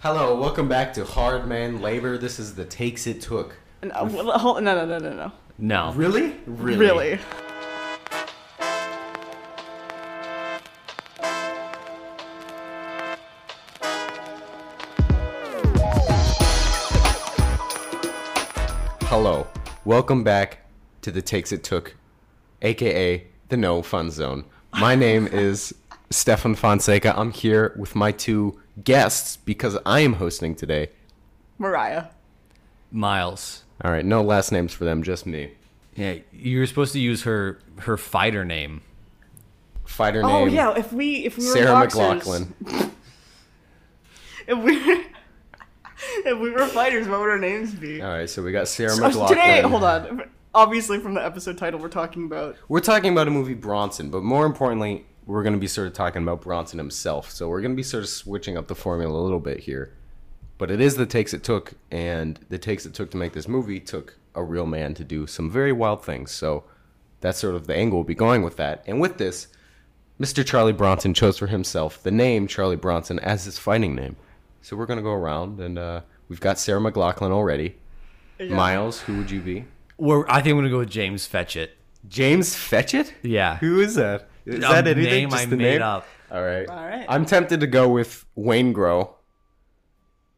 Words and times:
Hello, 0.00 0.40
welcome 0.40 0.68
back 0.68 0.92
to 0.92 1.04
Hard 1.04 1.48
Man 1.48 1.80
Labor. 1.80 2.18
This 2.18 2.38
is 2.38 2.54
the 2.54 2.64
Takes 2.64 3.08
It 3.08 3.20
Took. 3.20 3.56
No, 3.82 3.90
uh, 3.90 4.04
well, 4.04 4.60
no, 4.60 4.72
no, 4.72 4.86
no, 4.86 4.98
no, 5.00 5.12
no. 5.12 5.32
No. 5.58 5.92
Really? 5.92 6.36
Really? 6.46 6.78
Really? 6.78 7.18
Hello, 19.06 19.48
welcome 19.84 20.22
back 20.22 20.58
to 21.02 21.10
the 21.10 21.20
Takes 21.20 21.50
It 21.50 21.64
Took, 21.64 21.96
aka 22.62 23.26
the 23.48 23.56
No 23.56 23.82
Fun 23.82 24.12
Zone. 24.12 24.44
My 24.74 24.94
name 24.94 25.26
is 25.26 25.74
Stephan 26.10 26.54
Fonseca. 26.54 27.18
I'm 27.18 27.32
here 27.32 27.74
with 27.76 27.94
my 27.94 28.12
two 28.12 28.60
guests 28.82 29.36
because 29.36 29.76
I 29.84 30.00
am 30.00 30.14
hosting 30.14 30.54
today. 30.54 30.90
Moriah. 31.58 32.10
Miles. 32.90 33.64
All 33.84 33.90
right, 33.90 34.04
no 34.04 34.22
last 34.22 34.50
names 34.50 34.72
for 34.72 34.84
them, 34.84 35.02
just 35.02 35.26
me. 35.26 35.52
Yeah, 35.94 36.16
you 36.32 36.60
were 36.60 36.66
supposed 36.66 36.92
to 36.92 37.00
use 37.00 37.22
her 37.24 37.58
her 37.80 37.96
fighter 37.96 38.44
name. 38.44 38.82
Fighter 39.84 40.22
oh, 40.24 40.28
name. 40.28 40.36
Oh 40.36 40.46
yeah, 40.46 40.76
if 40.76 40.92
we 40.92 41.24
if 41.24 41.38
we 41.38 41.46
were 41.46 41.52
Sarah 41.52 41.72
boxers, 41.72 42.46
McLachlan. 42.46 42.90
If 44.46 44.58
we 44.58 44.76
if 46.24 46.38
we 46.38 46.50
were 46.50 46.66
fighters, 46.66 47.06
what 47.08 47.20
would 47.20 47.28
our 47.28 47.38
names 47.38 47.74
be? 47.74 48.00
All 48.00 48.10
right, 48.10 48.30
so 48.30 48.42
we 48.42 48.52
got 48.52 48.68
Sarah 48.68 48.90
So 48.90 49.02
McLachlan. 49.02 49.28
today, 49.28 49.60
hold 49.62 49.84
on. 49.84 50.30
Obviously, 50.54 50.98
from 50.98 51.14
the 51.14 51.24
episode 51.24 51.58
title, 51.58 51.78
we're 51.78 51.88
talking 51.88 52.24
about 52.24 52.56
We're 52.68 52.80
talking 52.80 53.12
about 53.12 53.28
a 53.28 53.30
movie 53.30 53.54
Bronson, 53.54 54.10
but 54.10 54.22
more 54.22 54.46
importantly, 54.46 55.06
we're 55.28 55.42
going 55.42 55.52
to 55.52 55.58
be 55.58 55.66
sort 55.66 55.86
of 55.86 55.92
talking 55.92 56.22
about 56.22 56.40
Bronson 56.40 56.78
himself. 56.78 57.30
So 57.30 57.48
we're 57.48 57.60
going 57.60 57.72
to 57.72 57.76
be 57.76 57.82
sort 57.82 58.02
of 58.02 58.08
switching 58.08 58.56
up 58.56 58.66
the 58.66 58.74
formula 58.74 59.12
a 59.12 59.22
little 59.22 59.38
bit 59.38 59.60
here. 59.60 59.92
But 60.56 60.70
it 60.70 60.80
is 60.80 60.96
the 60.96 61.06
takes 61.06 61.34
it 61.34 61.44
took, 61.44 61.74
and 61.90 62.40
the 62.48 62.58
takes 62.58 62.86
it 62.86 62.94
took 62.94 63.10
to 63.10 63.18
make 63.18 63.34
this 63.34 63.46
movie 63.46 63.78
took 63.78 64.16
a 64.34 64.42
real 64.42 64.66
man 64.66 64.94
to 64.94 65.04
do 65.04 65.26
some 65.26 65.50
very 65.50 65.70
wild 65.70 66.02
things. 66.02 66.32
So 66.32 66.64
that's 67.20 67.38
sort 67.38 67.54
of 67.54 67.66
the 67.66 67.76
angle 67.76 67.98
we'll 67.98 68.04
be 68.04 68.14
going 68.14 68.42
with 68.42 68.56
that. 68.56 68.82
And 68.86 69.00
with 69.00 69.18
this, 69.18 69.48
Mr. 70.18 70.44
Charlie 70.44 70.72
Bronson 70.72 71.12
chose 71.14 71.38
for 71.38 71.46
himself 71.46 72.02
the 72.02 72.10
name 72.10 72.48
Charlie 72.48 72.76
Bronson 72.76 73.18
as 73.20 73.44
his 73.44 73.58
fighting 73.58 73.94
name. 73.94 74.16
So 74.62 74.76
we're 74.76 74.86
going 74.86 74.98
to 74.98 75.02
go 75.02 75.12
around, 75.12 75.60
and 75.60 75.78
uh, 75.78 76.00
we've 76.28 76.40
got 76.40 76.58
Sarah 76.58 76.80
McLachlan 76.80 77.30
already. 77.30 77.76
Miles, 78.40 79.00
who 79.02 79.18
would 79.18 79.30
you 79.30 79.40
be? 79.40 79.66
Or 79.98 80.30
I 80.30 80.40
think 80.40 80.52
I'm 80.52 80.58
gonna 80.58 80.70
go 80.70 80.78
with 80.78 80.90
James 80.90 81.28
Fetchit. 81.28 81.70
James 82.08 82.54
Fetchit? 82.54 83.12
Yeah. 83.22 83.56
Who 83.56 83.80
is 83.80 83.96
that? 83.96 84.27
Is 84.48 84.56
A 84.56 84.60
that 84.60 84.86
anything? 84.86 85.04
name 85.04 85.30
Just 85.30 85.42
I 85.42 85.46
the 85.46 85.56
made 85.56 85.64
name? 85.74 85.82
up. 85.82 86.06
All 86.30 86.42
right. 86.42 86.68
All 86.68 86.76
right. 86.84 87.06
I'm 87.08 87.24
tempted 87.24 87.60
to 87.60 87.66
go 87.66 87.88
with 87.88 88.24
Waingro, 88.36 89.10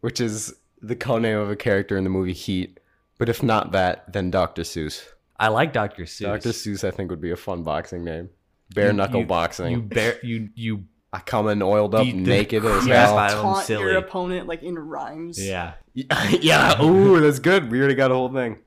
which 0.00 0.20
is 0.20 0.54
the 0.80 0.96
codename 0.96 1.40
of 1.42 1.50
a 1.50 1.56
character 1.56 1.96
in 1.96 2.04
the 2.04 2.10
movie 2.10 2.32
Heat. 2.32 2.80
But 3.18 3.28
if 3.28 3.42
not 3.42 3.72
that, 3.72 4.12
then 4.12 4.30
Dr. 4.30 4.62
Seuss. 4.62 5.04
I 5.38 5.48
like 5.48 5.72
Dr. 5.72 6.04
Seuss. 6.04 6.20
Dr. 6.42 6.50
Seuss, 6.50 6.84
I 6.84 6.90
think, 6.90 7.10
would 7.10 7.20
be 7.20 7.30
a 7.30 7.36
fun 7.36 7.62
boxing 7.62 8.04
name. 8.04 8.30
Bare 8.74 8.92
knuckle 8.92 9.20
You- 9.20 9.26
boxing. 9.26 9.70
You 9.72 9.82
bear 9.82 10.18
you 10.22 10.48
you 10.54 10.84
I 11.12 11.18
come 11.18 11.48
in 11.48 11.60
oiled 11.60 11.94
up, 11.96 12.04
beat 12.04 12.14
naked 12.14 12.64
as 12.64 12.84
crap 12.84 13.08
hell. 13.08 13.18
out 13.18 13.30
of 13.32 13.40
taunt 13.42 13.64
silly. 13.66 13.82
your 13.82 13.96
opponent 13.96 14.46
like 14.46 14.62
in 14.62 14.78
rhymes. 14.78 15.44
Yeah. 15.44 15.72
yeah. 15.94 16.80
Ooh, 16.80 17.20
that's 17.20 17.40
good. 17.40 17.70
We 17.70 17.80
already 17.80 17.96
got 17.96 18.12
a 18.12 18.14
whole 18.14 18.32
thing. 18.32 18.58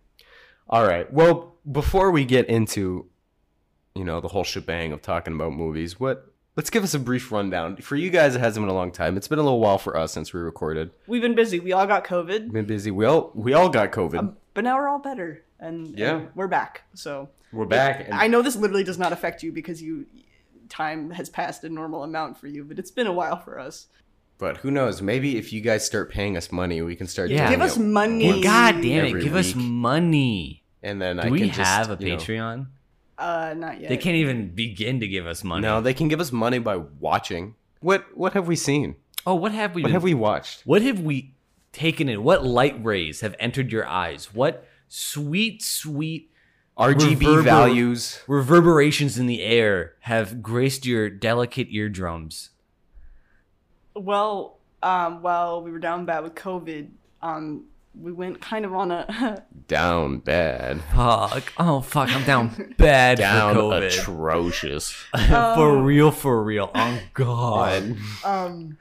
All 0.69 0.86
right. 0.86 1.11
Well, 1.11 1.55
before 1.71 2.11
we 2.11 2.25
get 2.25 2.47
into, 2.47 3.08
you 3.95 4.03
know, 4.03 4.19
the 4.19 4.27
whole 4.27 4.44
shebang 4.44 4.91
of 4.91 5.02
talking 5.02 5.33
about 5.36 5.53
movies, 5.53 5.99
what? 5.99 6.27
Let's 6.55 6.69
give 6.69 6.83
us 6.83 6.94
a 6.94 6.99
brief 6.99 7.31
rundown. 7.31 7.77
For 7.77 7.95
you 7.95 8.09
guys, 8.11 8.36
it 8.36 8.39
hasn't 8.39 8.63
been 8.63 8.69
a 8.69 8.75
long 8.77 8.91
time. 8.91 9.17
It's 9.17 9.27
been 9.27 9.39
a 9.39 9.44
little 9.44 9.59
while 9.59 9.80
for 9.80 9.97
us 9.97 10.11
since 10.13 10.33
we 10.33 10.39
recorded. 10.39 10.91
We've 11.08 11.22
been 11.22 11.33
busy. 11.36 11.59
We 11.59 11.73
all 11.73 11.88
got 11.88 12.05
COVID, 12.05 12.52
Been 12.52 12.66
busy. 12.66 12.91
We 12.91 13.05
all 13.05 13.31
we 13.33 13.53
all 13.53 13.69
got 13.69 13.91
COVID. 13.91 14.19
Um, 14.19 14.38
but 14.53 14.64
now 14.64 14.77
we're 14.77 14.88
all 14.88 14.99
better, 14.99 15.44
and 15.59 15.97
Yeah. 15.97 16.17
and 16.17 16.27
we're 16.36 16.47
back. 16.47 16.83
So 16.94 17.30
We're 17.52 17.66
back. 17.66 18.02
And 18.05 18.14
I 18.14 18.27
know 18.27 18.41
this 18.44 18.55
literally 18.55 18.83
does 18.83 18.99
not 18.99 19.11
affect 19.11 19.42
you 19.42 19.52
because 19.52 19.82
you 19.82 20.05
time 20.70 21.09
has 21.11 21.30
passed 21.30 21.64
a 21.64 21.70
normal 21.70 22.03
amount 22.03 22.37
for 22.37 22.48
you, 22.48 22.64
but 22.64 22.77
it's 22.80 22.92
been 22.92 23.08
a 23.08 23.14
while 23.14 23.37
for 23.39 23.59
us. 23.59 23.87
but 24.39 24.58
who 24.58 24.70
knows? 24.71 25.02
Maybe 25.02 25.37
if 25.37 25.53
you 25.53 25.61
guys 25.61 25.86
start 25.86 26.11
paying 26.11 26.36
us 26.37 26.52
money, 26.52 26.82
we 26.82 26.95
can 26.95 27.08
start. 27.08 27.30
Yeah. 27.32 27.49
Give 27.49 27.61
us 27.61 27.77
money. 27.77 28.42
God 28.43 28.82
damn 28.82 29.05
it! 29.05 29.09
every 29.09 29.23
Give 29.23 29.36
us 29.36 29.55
money. 29.55 30.64
And 30.83 31.02
then 31.02 31.15
Do 31.15 31.23
I 31.23 31.30
we 31.30 31.39
can 31.39 31.48
just, 31.49 31.59
have 31.59 31.89
a 31.89 32.03
you 32.03 32.11
know- 32.11 32.17
Patreon? 32.17 32.67
Uh, 33.18 33.54
not 33.56 33.80
yet. 33.80 33.90
They 33.90 33.98
can't 33.98 34.16
even 34.16 34.50
begin 34.56 35.00
to 35.00 35.08
give 35.08 35.28
us 35.28 35.44
money. 35.44 35.62
no, 35.62 35.82
they 35.82 35.94
can 35.94 36.08
give 36.08 36.20
us 36.20 36.32
money 36.32 36.60
by 36.60 36.78
watching. 36.78 37.56
What 37.80 38.06
What 38.18 38.34
have 38.34 38.48
we 38.48 38.56
seen? 38.56 38.96
Oh, 39.26 39.36
what 39.36 39.52
have 39.52 39.76
we? 39.76 39.82
What 39.84 39.88
been- 39.88 39.94
have 39.94 40.04
we 40.04 40.14
watched? 40.14 40.66
What 40.66 40.82
have 40.82 41.00
we 41.00 41.34
taken 41.72 42.10
in? 42.10 42.24
What 42.24 42.46
light 42.46 42.84
rays 42.84 43.22
have 43.22 43.36
entered 43.40 43.72
your 43.72 43.86
eyes? 43.88 44.34
What 44.34 44.66
sweet, 44.88 45.62
sweet 45.64 46.30
RGB 46.78 47.18
Reverber- 47.18 47.44
values. 47.44 48.20
reverberations 48.28 49.18
in 49.20 49.28
the 49.28 49.42
air 49.44 49.94
have 50.02 50.42
graced 50.42 50.86
your 50.86 51.10
delicate 51.10 51.68
eardrums? 51.70 52.50
Well, 53.95 54.58
um, 54.82 55.22
while 55.22 55.62
we 55.62 55.72
were 55.72 55.80
down 55.80 56.06
bad 56.06 56.24
with 56.24 56.36
COVID, 56.36 56.90
um, 57.22 57.66
we 57.99 58.11
went 58.11 58.42
kind 58.42 58.65
of 58.65 58.73
on 58.73 58.92
a 58.92 59.43
Down 59.67 60.17
bad. 60.20 60.81
Fuck. 60.93 61.54
Oh, 61.58 61.81
fuck. 61.81 62.09
I'm 62.14 62.23
down 62.26 62.76
bad 62.77 63.17
Down 63.20 63.55
for 63.55 63.61
COVID. 63.61 63.87
atrocious. 63.87 64.92
for 65.30 65.77
real, 65.81 66.11
for 66.11 66.43
real. 66.43 66.70
Oh, 66.76 66.99
God. 67.14 67.95
um, 68.26 68.77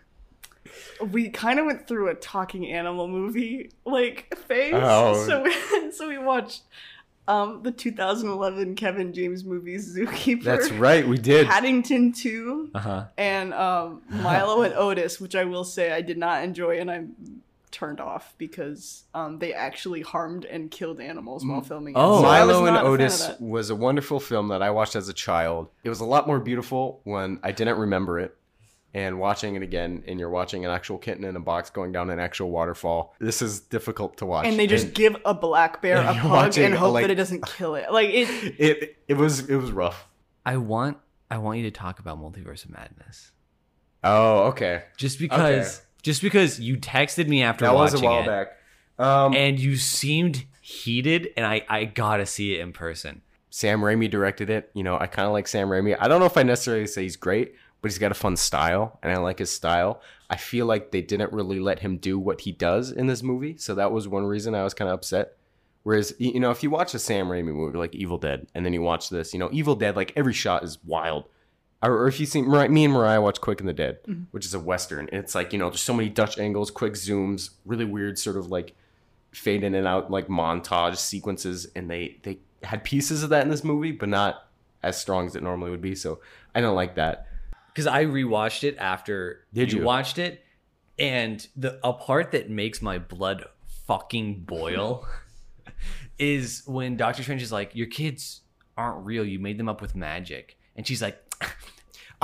we 1.10 1.30
kind 1.30 1.58
of 1.58 1.66
went 1.66 1.86
through 1.88 2.08
a 2.08 2.14
talking 2.14 2.66
animal 2.70 3.06
movie 3.08 3.70
like 3.84 4.36
phase. 4.46 4.74
Oh. 4.76 5.14
So 5.26 5.42
we, 5.42 5.90
so 5.92 6.08
we 6.08 6.18
watched 6.18 6.62
um 7.28 7.62
the 7.62 7.70
2011 7.70 8.74
Kevin 8.74 9.12
James 9.12 9.44
movie 9.44 9.76
Zookeeper. 9.76 10.42
That's 10.42 10.70
right, 10.72 11.06
we 11.06 11.16
did. 11.18 11.46
Paddington 11.46 12.12
2 12.12 12.70
Uh 12.74 12.78
huh. 12.80 13.04
and 13.16 13.54
um 13.54 14.02
Milo 14.08 14.62
and 14.62 14.74
Otis, 14.74 15.20
which 15.20 15.34
I 15.36 15.44
will 15.44 15.64
say 15.64 15.92
I 15.92 16.00
did 16.02 16.18
not 16.18 16.42
enjoy 16.42 16.78
and 16.80 16.90
I'm 16.90 17.14
turned 17.72 18.00
off 18.00 18.34
because 18.38 19.04
um 19.14 19.38
they 19.38 19.52
actually 19.52 20.02
harmed 20.02 20.44
and 20.44 20.70
killed 20.70 21.00
animals 21.00 21.44
while 21.44 21.60
filming 21.62 21.94
it. 21.94 21.98
Oh. 21.98 22.18
So 22.18 22.22
Milo 22.22 22.66
and 22.66 22.74
not 22.76 22.84
a 22.84 22.88
Otis 22.88 23.30
was 23.40 23.70
a 23.70 23.74
wonderful 23.76 24.20
film 24.20 24.48
that 24.48 24.62
I 24.62 24.70
watched 24.70 24.94
as 24.94 25.08
a 25.08 25.12
child. 25.12 25.68
It 25.82 25.88
was 25.88 26.00
a 26.00 26.04
lot 26.04 26.26
more 26.26 26.38
beautiful 26.38 27.00
when 27.04 27.40
I 27.42 27.52
didn't 27.52 27.78
remember 27.78 28.20
it. 28.20 28.36
And 28.94 29.18
watching 29.18 29.54
it 29.54 29.62
again, 29.62 30.04
and 30.06 30.20
you're 30.20 30.28
watching 30.28 30.66
an 30.66 30.70
actual 30.70 30.98
kitten 30.98 31.24
in 31.24 31.34
a 31.34 31.40
box 31.40 31.70
going 31.70 31.92
down 31.92 32.10
an 32.10 32.18
actual 32.18 32.50
waterfall. 32.50 33.14
This 33.18 33.40
is 33.40 33.60
difficult 33.60 34.18
to 34.18 34.26
watch. 34.26 34.44
and 34.46 34.58
they 34.58 34.66
just 34.66 34.92
give 34.92 35.16
a 35.24 35.32
black 35.32 35.80
bear 35.80 35.96
a 36.00 36.04
you're 36.04 36.12
hug 36.12 36.30
watching, 36.30 36.64
and 36.66 36.74
hope 36.74 36.92
like- 36.92 37.04
that 37.04 37.10
it 37.10 37.14
doesn't 37.14 37.46
kill 37.46 37.74
it. 37.74 37.90
Like 37.90 38.10
it 38.10 38.28
it 38.58 38.96
it 39.08 39.14
was 39.14 39.48
it 39.48 39.56
was 39.56 39.72
rough. 39.72 40.06
I 40.44 40.58
want, 40.58 40.98
I 41.30 41.38
want 41.38 41.56
you 41.56 41.64
to 41.64 41.70
talk 41.70 42.00
about 42.00 42.20
Multiverse 42.20 42.66
of 42.66 42.70
Madness. 42.72 43.32
Oh, 44.04 44.48
okay. 44.48 44.82
Just 44.98 45.18
because, 45.18 45.78
Okay. 45.78 45.86
Just 46.02 46.22
because 46.22 46.60
you 46.60 46.76
texted 46.76 47.28
me 47.28 47.42
after 47.42 47.64
That 47.64 47.74
was 47.74 47.94
a 47.94 48.00
while 48.00 48.22
it, 48.22 48.26
back. 48.26 48.48
Um, 48.98 49.34
and 49.34 49.58
you 49.58 49.76
seemed 49.76 50.44
heated, 50.60 51.30
and 51.36 51.46
I, 51.46 51.64
I 51.68 51.84
gotta 51.84 52.26
see 52.26 52.54
it 52.54 52.60
in 52.60 52.72
person. 52.72 53.22
Sam 53.50 53.80
Raimi 53.80 54.10
directed 54.10 54.50
it. 54.50 54.70
You 54.74 54.82
know, 54.82 54.98
I 54.98 55.06
kind 55.06 55.26
of 55.26 55.32
like 55.32 55.48
Sam 55.48 55.68
Raimi. 55.68 55.96
I 55.98 56.08
don't 56.08 56.20
know 56.20 56.26
if 56.26 56.36
I 56.36 56.42
necessarily 56.42 56.86
say 56.86 57.02
he's 57.02 57.16
great, 57.16 57.54
but 57.80 57.90
he's 57.90 57.98
got 57.98 58.10
a 58.10 58.14
fun 58.14 58.36
style, 58.36 58.98
and 59.02 59.12
I 59.12 59.18
like 59.18 59.38
his 59.38 59.50
style. 59.50 60.00
I 60.30 60.36
feel 60.36 60.66
like 60.66 60.90
they 60.90 61.02
didn't 61.02 61.32
really 61.32 61.60
let 61.60 61.80
him 61.80 61.98
do 61.98 62.18
what 62.18 62.42
he 62.42 62.52
does 62.52 62.90
in 62.90 63.06
this 63.06 63.22
movie, 63.22 63.56
so 63.58 63.74
that 63.74 63.92
was 63.92 64.08
one 64.08 64.24
reason 64.24 64.54
I 64.54 64.64
was 64.64 64.74
kind 64.74 64.88
of 64.88 64.94
upset. 64.94 65.36
Whereas, 65.82 66.14
you 66.18 66.38
know, 66.38 66.50
if 66.50 66.62
you 66.62 66.70
watch 66.70 66.94
a 66.94 66.98
Sam 66.98 67.26
Raimi 67.26 67.52
movie 67.52 67.76
like 67.76 67.94
Evil 67.94 68.18
Dead, 68.18 68.46
and 68.54 68.64
then 68.64 68.72
you 68.72 68.82
watch 68.82 69.10
this, 69.10 69.32
you 69.32 69.38
know, 69.38 69.50
Evil 69.52 69.74
Dead, 69.74 69.96
like 69.96 70.12
every 70.16 70.32
shot 70.32 70.62
is 70.62 70.78
wild. 70.84 71.24
Or, 71.82 72.02
or 72.02 72.08
if 72.08 72.20
you 72.20 72.26
see 72.26 72.42
Mar- 72.42 72.68
me 72.68 72.84
and 72.84 72.92
Moriah 72.92 73.20
watch 73.20 73.40
Quick 73.40 73.60
and 73.60 73.68
the 73.68 73.72
Dead, 73.72 74.02
mm-hmm. 74.04 74.24
which 74.30 74.44
is 74.44 74.54
a 74.54 74.60
western, 74.60 75.08
it's 75.12 75.34
like 75.34 75.52
you 75.52 75.58
know, 75.58 75.68
there's 75.68 75.82
so 75.82 75.94
many 75.94 76.08
Dutch 76.08 76.38
angles, 76.38 76.70
quick 76.70 76.94
zooms, 76.94 77.50
really 77.64 77.84
weird 77.84 78.18
sort 78.18 78.36
of 78.36 78.46
like 78.46 78.74
fade 79.32 79.64
in 79.64 79.74
and 79.74 79.86
out 79.86 80.10
like 80.10 80.28
montage 80.28 80.98
sequences 80.98 81.66
and 81.74 81.90
they 81.90 82.18
they 82.22 82.38
had 82.62 82.84
pieces 82.84 83.22
of 83.22 83.30
that 83.30 83.42
in 83.42 83.48
this 83.48 83.64
movie 83.64 83.90
but 83.90 84.06
not 84.06 84.46
as 84.82 85.00
strong 85.00 85.24
as 85.26 85.34
it 85.34 85.42
normally 85.42 85.70
would 85.70 85.80
be 85.80 85.94
so 85.94 86.20
i 86.54 86.60
don't 86.60 86.74
like 86.74 86.96
that 86.96 87.26
because 87.72 87.86
I 87.86 88.04
rewatched 88.04 88.64
it 88.64 88.76
after 88.78 89.44
Did 89.52 89.72
you? 89.72 89.82
watched 89.82 90.18
it, 90.18 90.44
and 90.98 91.46
the 91.56 91.78
a 91.82 91.92
part 91.92 92.32
that 92.32 92.50
makes 92.50 92.82
my 92.82 92.98
blood 92.98 93.44
fucking 93.86 94.40
boil 94.40 95.06
is 96.18 96.62
when 96.66 96.96
Doctor 96.96 97.22
Strange 97.22 97.42
is 97.42 97.52
like, 97.52 97.74
"Your 97.74 97.86
kids 97.86 98.42
aren't 98.76 99.04
real. 99.04 99.24
You 99.24 99.38
made 99.38 99.58
them 99.58 99.68
up 99.68 99.80
with 99.80 99.94
magic," 99.94 100.58
and 100.76 100.86
she's 100.86 101.02
like. 101.02 101.18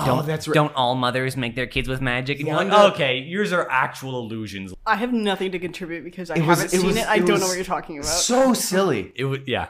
Don't, 0.05 0.19
Oh, 0.21 0.23
that's 0.23 0.47
right. 0.49 0.55
Don't 0.55 0.75
all 0.75 0.95
mothers 0.95 1.37
make 1.37 1.55
their 1.55 1.67
kids 1.67 1.89
with 1.89 2.01
magic? 2.01 2.39
And 2.39 2.47
you're 2.49 2.57
like, 2.57 2.71
Wanda- 2.71 2.95
okay, 2.95 3.19
yours 3.19 3.53
are 3.53 3.69
actual 3.71 4.19
illusions. 4.21 4.73
I 4.87 4.97
have 4.97 5.13
nothing 5.13 5.53
to 5.53 5.59
contribute 5.59 6.05
because 6.05 6.31
I 6.31 6.35
It 6.37 6.41
was- 6.47 6.59
haven't 6.61 6.75
it 6.75 6.79
seen 6.79 6.87
was- 6.87 6.97
it. 6.97 7.09
I 7.09 7.17
it 7.17 7.27
don't 7.27 7.41
know 7.41 7.47
what 7.47 7.57
you're 7.57 7.65
talking 7.65 7.99
about. 7.99 8.09
so 8.09 8.53
silly 8.55 9.13
It 9.17 9.25
was, 9.25 9.41
yeah, 9.47 9.69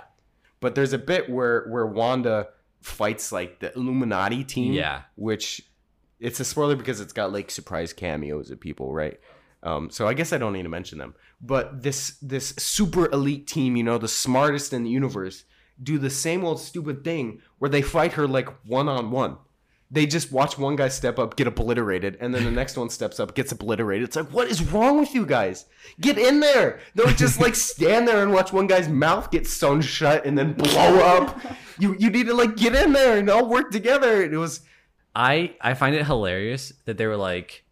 but 0.60 0.74
there's 0.74 0.92
a 0.92 0.98
bit 0.98 1.28
where 1.30 1.66
where 1.68 1.86
wanda 1.86 2.48
fights 2.82 3.32
like 3.32 3.60
the 3.60 3.72
illuminati 3.74 4.44
team 4.44 4.72
Yeah. 4.72 5.02
which 5.16 5.62
it's 6.20 6.40
a 6.40 6.44
spoiler 6.44 6.76
because 6.76 7.00
it's 7.00 7.12
got 7.12 7.32
like 7.32 7.50
surprise 7.50 7.92
cameos 7.92 8.50
of 8.50 8.60
people 8.60 8.92
right 8.92 9.18
Um, 9.62 9.90
so 9.90 10.06
I 10.06 10.14
guess 10.14 10.32
I 10.32 10.38
don't 10.38 10.52
need 10.52 10.62
to 10.62 10.68
mention 10.68 10.98
them. 10.98 11.14
But 11.40 11.82
this 11.82 12.16
this 12.22 12.54
super 12.58 13.10
elite 13.10 13.46
team, 13.48 13.74
you 13.76 13.82
know, 13.82 13.98
the 13.98 14.06
smartest 14.08 14.72
in 14.72 14.84
the 14.84 14.90
universe, 14.90 15.44
do 15.82 15.98
the 15.98 16.10
same 16.10 16.44
old 16.44 16.60
stupid 16.60 17.02
thing 17.02 17.40
where 17.58 17.68
they 17.68 17.82
fight 17.82 18.12
her 18.12 18.28
like 18.28 18.48
one 18.64 18.88
on 18.88 19.10
one. 19.10 19.36
They 19.90 20.04
just 20.04 20.30
watch 20.30 20.58
one 20.58 20.76
guy 20.76 20.88
step 20.88 21.18
up, 21.18 21.36
get 21.36 21.46
obliterated, 21.46 22.18
and 22.20 22.34
then 22.34 22.44
the 22.44 22.50
next 22.50 22.76
one 22.76 22.90
steps 22.90 23.18
up, 23.18 23.34
gets 23.34 23.52
obliterated. 23.52 24.08
It's 24.08 24.16
like, 24.16 24.30
what 24.32 24.48
is 24.48 24.62
wrong 24.70 25.00
with 25.00 25.14
you 25.14 25.24
guys? 25.24 25.64
Get 25.98 26.18
in 26.18 26.40
there! 26.40 26.80
Don't 26.94 27.16
just 27.16 27.40
like 27.40 27.54
stand 27.54 28.06
there 28.06 28.22
and 28.22 28.30
watch 28.30 28.52
one 28.52 28.66
guy's 28.66 28.88
mouth 28.88 29.30
get 29.30 29.46
sewn 29.46 29.80
shut 29.80 30.26
and 30.26 30.36
then 30.36 30.52
blow 30.52 31.00
up. 31.00 31.40
You 31.78 31.96
you 31.98 32.10
need 32.10 32.26
to 32.26 32.34
like 32.34 32.56
get 32.56 32.74
in 32.74 32.92
there 32.92 33.16
and 33.16 33.30
all 33.30 33.48
work 33.48 33.70
together. 33.70 34.22
It 34.22 34.36
was 34.36 34.60
I 35.14 35.54
I 35.60 35.74
find 35.74 35.96
it 35.96 36.06
hilarious 36.06 36.72
that 36.84 36.98
they 36.98 37.06
were 37.06 37.16
like, 37.16 37.64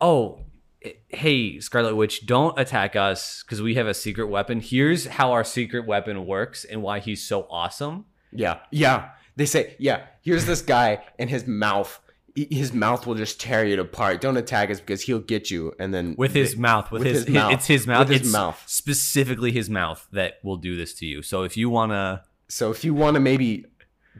"Oh, 0.00 0.44
eh, 0.82 0.92
hey 1.08 1.58
Scarlet 1.60 1.96
Witch, 1.96 2.24
don't 2.24 2.58
attack 2.58 2.94
us 2.94 3.42
because 3.42 3.60
we 3.60 3.74
have 3.74 3.86
a 3.86 3.94
secret 3.94 4.28
weapon. 4.28 4.60
Here's 4.60 5.06
how 5.06 5.32
our 5.32 5.44
secret 5.44 5.86
weapon 5.86 6.24
works 6.24 6.64
and 6.64 6.82
why 6.82 7.00
he's 7.00 7.22
so 7.26 7.48
awesome." 7.50 8.06
Yeah, 8.32 8.60
yeah. 8.70 9.10
They 9.36 9.46
say, 9.46 9.74
yeah. 9.78 10.02
Here's 10.22 10.46
this 10.46 10.62
guy, 10.62 11.04
and 11.18 11.28
his 11.28 11.46
mouth, 11.46 12.00
his 12.36 12.72
mouth 12.72 13.06
will 13.06 13.14
just 13.16 13.40
tear 13.40 13.64
you 13.66 13.80
apart. 13.80 14.20
Don't 14.20 14.36
attack 14.36 14.70
us 14.70 14.80
because 14.80 15.02
he'll 15.02 15.18
get 15.20 15.50
you. 15.50 15.72
And 15.78 15.92
then 15.92 16.14
With 16.16 16.32
his 16.34 16.54
they- 16.54 16.60
mouth, 16.60 16.90
with, 16.90 17.00
with 17.02 17.12
his, 17.14 17.24
his 17.24 17.34
mouth. 17.34 17.52
it's 17.52 17.66
his 17.66 17.86
mouth, 17.86 18.08
With 18.08 18.18
his 18.18 18.20
it's 18.22 18.32
mouth. 18.32 18.62
specifically 18.66 19.52
his 19.52 19.68
mouth 19.68 20.06
that 20.12 20.34
will 20.42 20.56
do 20.56 20.76
this 20.76 20.94
to 20.94 21.06
you. 21.06 21.22
So 21.22 21.42
if 21.42 21.56
you 21.56 21.68
wanna, 21.70 22.22
So 22.48 22.70
if 22.70 22.84
you 22.84 22.94
want 22.94 23.14
to 23.14 23.20
maybe 23.20 23.64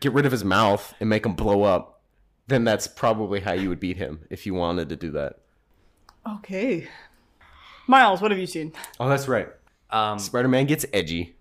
get 0.00 0.12
rid 0.12 0.26
of 0.26 0.32
his 0.32 0.44
mouth 0.44 0.94
and 1.00 1.08
make 1.08 1.24
him 1.24 1.34
blow 1.34 1.62
up, 1.62 2.02
then 2.48 2.64
that's 2.64 2.86
probably 2.86 3.40
how 3.40 3.52
you 3.52 3.68
would 3.68 3.80
beat 3.80 3.96
him 3.96 4.20
if 4.30 4.44
you 4.46 4.54
wanted 4.54 4.88
to 4.90 4.96
do 4.96 5.10
that. 5.12 5.38
Okay. 6.28 6.88
Miles, 7.86 8.20
what 8.20 8.30
have 8.30 8.40
you 8.40 8.46
seen? 8.46 8.72
Oh, 8.98 9.08
that's 9.08 9.28
right. 9.28 9.48
um, 9.90 10.18
Spider-Man 10.18 10.66
gets 10.66 10.84
edgy. 10.92 11.36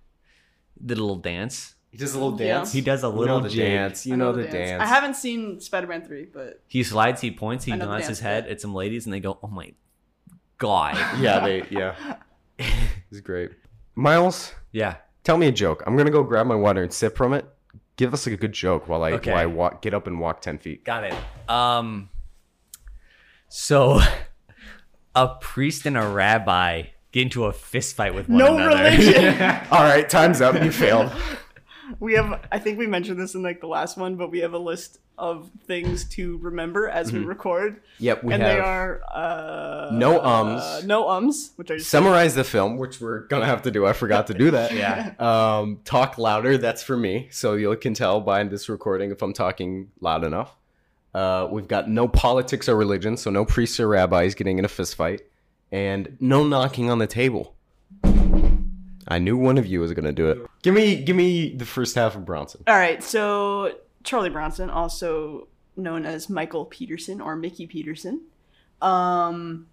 the 0.79 0.95
little 0.95 1.15
dance, 1.15 1.72
He 1.94 2.00
does 2.00 2.16
a 2.16 2.19
little 2.19 2.42
Yeah. 2.42 2.56
dance. 2.57 2.74
he 2.74 2.81
does 2.81 3.04
a 3.04 3.07
You 3.07 3.13
know 3.13 3.19
little 3.19 3.40
the 3.42 3.50
dance. 3.50 4.06
You 4.07 4.13
I 4.16 4.18
know, 4.18 4.31
the 4.34 4.45
dance. 4.48 4.81
I 4.81 4.88
haven't 4.88 5.13
seen 5.16 5.60
Spider-Man 5.62 6.04
three, 6.04 6.25
but 6.25 6.60
He 6.68 6.81
slides, 6.84 7.22
he 7.22 7.30
points, 7.30 7.66
he 7.66 7.72
I 7.72 7.75
know 7.75 7.86
the 7.86 7.92
nods 7.92 8.07
his 8.07 8.19
head 8.19 8.48
at 8.48 8.60
some 8.60 8.74
ladies, 8.74 9.06
and 9.06 9.13
they 9.13 9.19
go, 9.19 9.38
"Oh 9.44 9.48
my 9.48 9.74
god!" 10.57 10.95
Yeah, 11.22 11.40
they. 11.42 11.63
Yeah, 11.69 11.94
it's 13.12 13.19
great. 13.22 13.51
Miles, 13.94 14.54
yeah. 14.72 14.95
tell 15.24 15.38
me 15.38 15.45
a 15.45 15.51
joke. 15.51 15.84
I'm 15.86 15.95
gonna 15.95 16.10
go 16.10 16.24
grab 16.24 16.48
my 16.48 16.56
water 16.56 16.81
and 16.81 16.92
sip 16.92 17.16
from 17.16 17.31
it. 17.31 17.45
Give 17.95 18.12
us 18.12 18.25
like 18.25 18.34
a 18.34 18.38
good 18.38 18.54
joke 18.54 18.88
while 18.90 19.04
I 19.04 19.12
Okay. 19.12 19.30
while 19.31 19.40
I 19.42 19.45
walk, 19.45 19.84
get 19.84 19.94
up 19.94 20.07
and 20.07 20.19
walk 20.19 20.42
ten 20.42 20.57
feet. 20.57 20.84
Got 20.84 21.04
it. 21.04 21.13
Um, 21.48 22.10
so 23.50 24.01
a 25.16 25.28
priest 25.42 25.86
and 25.86 25.95
a 25.95 26.07
rabbi 26.07 26.84
get 27.12 27.22
into 27.22 27.45
a 27.45 27.54
fist 27.54 27.95
fight 27.95 28.16
with 28.16 28.28
one 28.28 28.40
no 28.40 28.56
another. 28.57 28.84
religion. 28.84 29.40
All 29.69 29.84
right, 29.84 30.10
time's 30.10 30.42
up. 30.42 30.56
You 30.62 30.72
failed. 30.72 31.12
We 32.00 32.13
have. 32.13 32.45
I 32.51 32.60
think 32.60 32.78
we 32.78 32.88
mentioned 32.88 33.19
this 33.19 33.36
in 33.36 33.42
like 33.42 33.62
the 33.62 33.68
last 33.68 33.98
one, 33.98 34.16
but 34.16 34.31
we 34.31 34.40
have 34.40 34.54
a 34.54 34.57
list 34.60 35.00
of 35.18 35.51
things 35.68 36.06
to 36.06 36.38
remember 36.38 36.90
as 36.90 37.12
we 37.13 37.19
record, 37.19 37.81
Yep, 38.00 38.24
we 38.24 38.34
and 38.34 38.42
have 38.42 38.56
they 38.56 38.60
are 38.60 39.00
uh, 39.13 39.92
no 39.94 40.19
ums. 40.19 40.62
uh, 40.62 40.81
no 40.86 41.07
ums, 41.07 41.51
which 41.56 41.69
I 41.69 41.78
just 41.78 41.90
summarize 41.92 42.34
the 42.34 42.44
film, 42.44 42.78
which 42.78 43.00
we're 43.00 43.28
gonna 43.28 43.45
have 43.45 43.62
to 43.63 43.72
do. 43.72 43.86
I 43.86 43.94
forgot 43.94 44.28
to 44.28 44.34
do 44.34 44.50
that. 44.51 44.74
yeah. 44.75 45.13
Um, 45.19 45.81
talk 45.86 46.18
louder. 46.18 46.57
That's 46.57 46.81
for 46.81 46.98
me. 46.98 47.28
So 47.31 47.54
you 47.54 47.75
can 47.78 47.94
tell 47.94 48.22
by 48.22 48.44
this 48.45 48.69
recording 48.69 49.12
if 49.12 49.22
I'm 49.22 49.34
talking 49.34 49.92
loud 50.01 50.24
enough. 50.24 50.56
Uh, 51.13 51.48
we've 51.51 51.68
got 51.68 51.88
no 51.88 52.07
politics 52.07 52.68
or 52.68 52.75
religion, 52.75 53.16
so 53.16 53.30
no 53.30 53.45
priests 53.45 53.80
or 53.80 53.88
rabbis 53.88 54.34
getting 54.34 54.57
in 54.57 54.66
a 54.66 54.68
fist 54.68 54.95
fight, 54.95 55.22
and 55.72 56.18
no 56.19 56.44
knocking 56.44 56.90
on 56.90 56.98
the 56.98 57.06
table. 57.07 57.52
I 59.07 59.19
knew 59.19 59.38
one 59.38 59.57
of 59.57 59.65
you 59.65 59.79
was 59.79 59.94
gonna 59.94 60.11
do 60.13 60.29
it. 60.29 60.39
Give 60.61 60.73
me, 60.73 61.03
give 61.03 61.15
me 61.15 61.53
the 61.55 61.65
first 61.65 61.95
half 61.95 62.15
of 62.15 62.25
Bronson. 62.25 62.63
All 62.67 62.75
right, 62.75 63.03
so 63.03 63.75
Charlie 64.03 64.29
Bronson, 64.29 64.69
also 64.69 65.47
known 65.75 66.05
as 66.05 66.29
Michael 66.29 66.65
Peterson 66.65 67.19
or 67.21 67.35
Mickey 67.35 67.65
Peterson. 67.67 68.21
Um, 68.81 69.67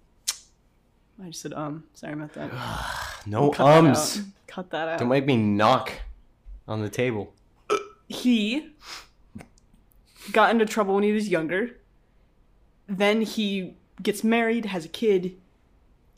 I 1.23 1.27
just 1.27 1.43
said 1.43 1.53
um. 1.53 1.85
Sorry 1.95 2.13
about 2.15 2.33
that. 2.35 2.51
No 3.27 3.51
Cut 3.51 3.67
ums. 3.67 4.19
out. 4.19 4.25
Cut 4.47 4.71
that 4.71 4.89
out. 4.89 4.99
Don't 4.99 5.09
make 5.11 5.27
me 5.27 5.37
knock 5.37 5.93
on 6.67 6.81
the 6.81 6.89
table. 6.89 7.35
he 8.09 8.71
got 10.33 10.51
into 10.51 10.65
trouble 10.65 10.95
when 10.95 11.05
he 11.05 11.13
was 11.13 11.29
younger. 11.29 11.77
Then 12.89 13.21
he 13.21 13.77
gets 14.03 14.25
married, 14.25 14.65
has 14.65 14.87
a 14.87 14.89
kid. 14.89 15.37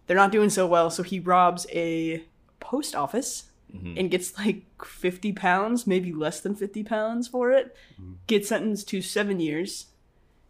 They're 0.06 0.17
not 0.17 0.31
doing 0.31 0.49
so 0.49 0.65
well, 0.67 0.91
so 0.91 1.03
he 1.03 1.19
robs 1.19 1.67
a 1.73 2.25
post 2.73 2.95
office 2.95 3.51
mm-hmm. 3.73 3.99
and 3.99 4.11
gets 4.11 4.39
like 4.39 4.63
50 4.83 5.35
pounds, 5.35 5.87
maybe 5.87 6.11
less 6.11 6.41
than 6.41 6.55
50 6.55 6.83
pounds 6.85 7.29
for 7.29 7.53
it. 7.53 7.77
Mm-hmm. 8.01 8.15
Gets 8.27 8.49
sentenced 8.49 8.89
to 8.89 9.03
seven 9.03 9.41
years. 9.41 9.89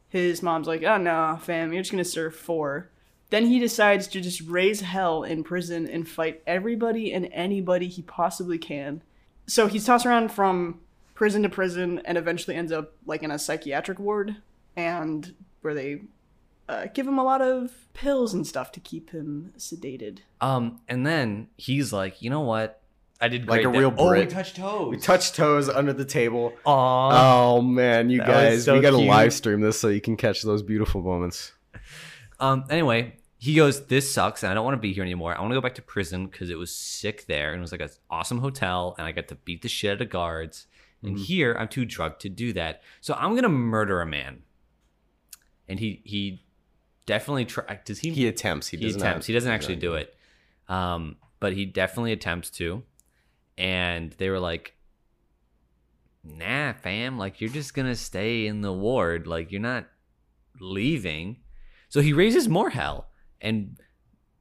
His 0.09 0.41
mom's 0.41 0.69
like, 0.69 0.85
oh 0.85 0.99
no, 0.99 1.37
fam, 1.43 1.73
you're 1.73 1.83
just 1.83 1.91
gonna 1.91 2.05
serve 2.05 2.37
four. 2.37 2.91
Then 3.31 3.47
he 3.47 3.59
decides 3.59 4.07
to 4.09 4.21
just 4.21 4.41
raise 4.43 4.83
hell 4.83 5.25
in 5.25 5.43
prison 5.43 5.89
and 5.89 6.09
fight 6.09 6.43
everybody 6.47 7.13
and 7.13 7.29
anybody 7.33 7.89
he 7.89 8.03
possibly 8.03 8.59
can. 8.59 9.03
So 9.49 9.67
he's 9.67 9.85
tossed 9.85 10.07
around 10.07 10.31
from 10.31 10.81
prison 11.15 11.43
to 11.43 11.49
prison 11.49 12.03
and 12.05 12.17
eventually 12.17 12.57
ends 12.57 12.71
up 12.71 12.93
like 13.05 13.25
in 13.25 13.33
a 13.33 13.39
psychiatric 13.39 13.99
ward 13.99 14.37
and 14.77 15.35
where 15.63 15.75
they 15.75 16.03
uh, 16.69 16.87
give 16.95 17.07
him 17.07 17.19
a 17.19 17.25
lot 17.25 17.43
of 17.43 17.73
pills 17.95 18.33
and 18.35 18.47
stuff 18.47 18.73
to 18.73 18.81
keep 18.81 19.11
him 19.11 19.53
sedated. 19.59 20.19
Um, 20.41 20.81
and 20.89 21.07
then 21.07 21.49
he's 21.57 21.93
like, 21.93 22.23
you 22.23 22.31
know 22.31 22.41
what? 22.41 22.81
I 23.21 23.29
did 23.29 23.43
Like 23.49 23.63
great 23.63 23.67
a 23.67 23.71
there." 23.71 23.81
real 23.81 23.95
Oh, 23.97 24.11
we 24.11 24.19
Brit. 24.19 24.31
touched 24.31 24.57
toes. 24.57 24.91
We 24.91 24.97
touch 24.97 25.33
toes 25.33 25.69
under 25.69 25.93
the 25.93 26.05
table. 26.05 26.55
Aw. 26.65 27.55
Oh 27.55 27.61
man, 27.63 28.11
you 28.11 28.19
That 28.19 28.29
was 28.29 28.35
guys, 28.37 28.65
so 28.65 28.75
we 28.75 28.81
gotta 28.81 28.97
cute. 28.97 29.09
live 29.09 29.33
stream 29.33 29.61
this 29.61 29.79
so 29.79 29.89
you 29.89 30.01
can 30.01 30.17
catch 30.17 30.43
those 30.43 30.63
beautiful 30.63 31.03
moments. 31.03 31.53
Um. 32.41 32.65
Anyway, 32.69 33.17
he 33.39 33.55
goes, 33.55 33.87
"This 33.87 34.13
sucks, 34.13 34.43
and 34.43 34.51
I 34.51 34.55
don't 34.55 34.65
want 34.65 34.75
to 34.77 34.81
be 34.81 34.93
here 34.93 35.05
anymore. 35.05 35.37
I 35.37 35.41
want 35.41 35.53
to 35.53 35.57
go 35.57 35.61
back 35.61 35.77
to 35.77 35.83
prison 35.83 36.27
because 36.27 36.51
it 36.51 36.59
was 36.59 36.75
sick 36.75 37.27
there, 37.27 37.53
and 37.53 37.59
it 37.59 37.61
was 37.61 37.71
like 37.71 37.81
an 37.81 37.91
awesome 38.11 38.39
hotel, 38.41 38.97
and 38.99 39.07
I 39.07 39.13
got 39.13 39.29
to 39.29 39.37
beat 39.37 39.63
the 39.63 39.69
shit 39.69 39.93
out 39.93 40.03
of 40.03 40.11
guards. 40.11 40.67
And 41.05 41.15
Mm-hmm. 41.17 41.25
here, 41.25 41.57
I'm 41.59 41.69
too 41.69 41.85
drugged 41.85 42.21
to 42.23 42.29
do 42.29 42.53
that. 42.55 42.83
So 43.01 43.15
I'm 43.15 43.35
gonna 43.37 43.49
murder 43.49 44.01
a 44.01 44.07
man." 44.07 44.43
And 45.69 45.79
he 45.79 46.01
he 46.05 46.45
definitely 47.07 47.45
try. 47.45 47.81
Does 47.85 47.99
he? 47.99 48.11
He 48.11 48.27
attempts. 48.27 48.69
He, 48.69 48.77
he 48.77 48.87
doesn't. 48.87 49.01
attempts. 49.01 49.27
He 49.27 49.33
doesn't 49.33 49.51
actually 49.51 49.77
do 49.77 49.95
it. 49.95 50.15
Um, 50.69 51.17
but 51.41 51.53
he 51.53 51.65
definitely 51.67 52.13
attempts 52.13 52.51
to. 52.51 52.83
And 53.59 54.13
they 54.13 54.31
were 54.31 54.41
like, 54.41 54.75
"Nah, 56.25 56.73
fam. 56.73 57.19
Like 57.19 57.41
you're 57.41 57.51
just 57.51 57.75
gonna 57.75 57.97
stay 57.97 58.47
in 58.47 58.61
the 58.63 58.73
ward. 58.73 59.27
Like 59.27 59.53
you're 59.53 59.61
not 59.61 59.87
leaving." 60.61 61.39
So 61.89 62.01
he 62.01 62.13
raises 62.13 62.49
more 62.49 62.71
hell 62.71 63.09
and 63.41 63.79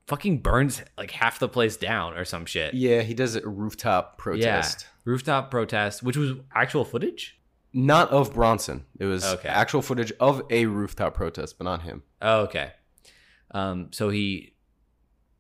fucking 0.07 0.39
burns 0.39 0.81
like 0.97 1.11
half 1.11 1.39
the 1.39 1.49
place 1.49 1.77
down 1.77 2.13
or 2.13 2.25
some 2.25 2.45
shit. 2.45 2.73
Yeah, 2.73 3.01
he 3.01 3.13
does 3.13 3.35
a 3.35 3.47
rooftop 3.47 4.17
protest. 4.17 4.81
Yeah. 4.81 4.87
Rooftop 5.11 5.51
protest, 5.51 6.03
which 6.03 6.15
was 6.17 6.33
actual 6.55 6.85
footage. 6.85 7.40
Not 7.73 8.09
of 8.09 8.33
Bronson. 8.33 8.85
It 8.99 9.05
was 9.05 9.23
Okay. 9.23 9.47
actual 9.49 9.81
footage 9.81 10.11
of 10.19 10.41
a 10.49 10.65
rooftop 10.65 11.13
protest, 11.13 11.57
but 11.57 11.63
not 11.65 11.83
him. 11.83 12.03
Oh, 12.21 12.41
okay. 12.41 12.73
Um, 13.51 13.91
so 13.91 14.09
he 14.09 14.55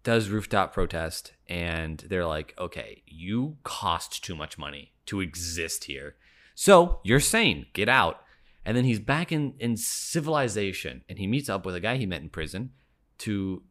does 0.03 0.29
rooftop 0.29 0.73
protest, 0.73 1.33
and 1.47 1.97
they're 2.09 2.25
like, 2.25 2.53
"Okay, 2.57 3.03
you 3.05 3.57
cost 3.63 4.23
too 4.23 4.35
much 4.35 4.57
money 4.57 4.93
to 5.07 5.19
exist 5.21 5.83
here, 5.85 6.15
so 6.55 6.99
you're 7.03 7.19
sane. 7.19 7.67
Get 7.73 7.87
out." 7.89 8.23
And 8.65 8.75
then 8.77 8.85
he's 8.85 8.99
back 8.99 9.31
in 9.31 9.55
in 9.59 9.75
civilization, 9.77 11.03
and 11.09 11.17
he 11.19 11.27
meets 11.27 11.49
up 11.49 11.65
with 11.65 11.75
a 11.75 11.79
guy 11.79 11.97
he 11.97 12.05
met 12.05 12.21
in 12.21 12.29
prison 12.29 12.71
to 13.19 13.63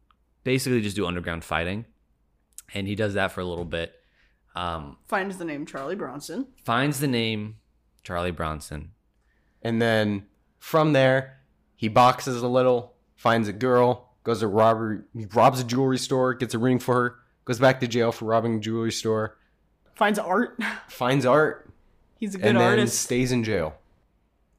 basically 0.43 0.81
just 0.81 0.95
do 0.95 1.05
underground 1.05 1.43
fighting, 1.43 1.85
and 2.73 2.87
he 2.87 2.95
does 2.95 3.13
that 3.15 3.31
for 3.31 3.41
a 3.41 3.45
little 3.45 3.65
bit. 3.65 3.93
Um, 4.55 4.97
Finds 5.07 5.37
the 5.37 5.45
name 5.45 5.65
Charlie 5.65 5.95
Bronson. 5.95 6.47
finds 6.65 6.99
the 6.99 7.07
name 7.07 7.57
Charlie 8.03 8.31
Bronson. 8.31 8.91
And 9.61 9.81
then 9.81 10.25
from 10.59 10.93
there, 10.93 11.39
he 11.75 11.87
boxes 11.87 12.41
a 12.41 12.47
little, 12.47 12.93
finds 13.15 13.47
a 13.47 13.53
girl, 13.53 14.09
goes 14.23 14.39
to 14.39 14.47
robbery, 14.47 14.99
robs 15.33 15.59
a 15.59 15.63
jewelry 15.63 15.97
store, 15.97 16.33
gets 16.33 16.53
a 16.53 16.59
ring 16.59 16.79
for 16.79 16.93
her, 16.95 17.15
goes 17.45 17.59
back 17.59 17.79
to 17.79 17.87
jail 17.87 18.11
for 18.11 18.25
robbing 18.25 18.55
a 18.57 18.59
jewelry 18.59 18.91
store, 18.91 19.37
Finds 19.95 20.17
art. 20.17 20.57
finds 20.87 21.25
art, 21.25 21.69
He's 22.17 22.33
a 22.33 22.37
good 22.37 22.45
artist. 22.45 22.55
and 22.55 22.59
then 22.59 22.79
artist. 22.79 23.01
stays 23.01 23.31
in 23.31 23.43
jail 23.43 23.75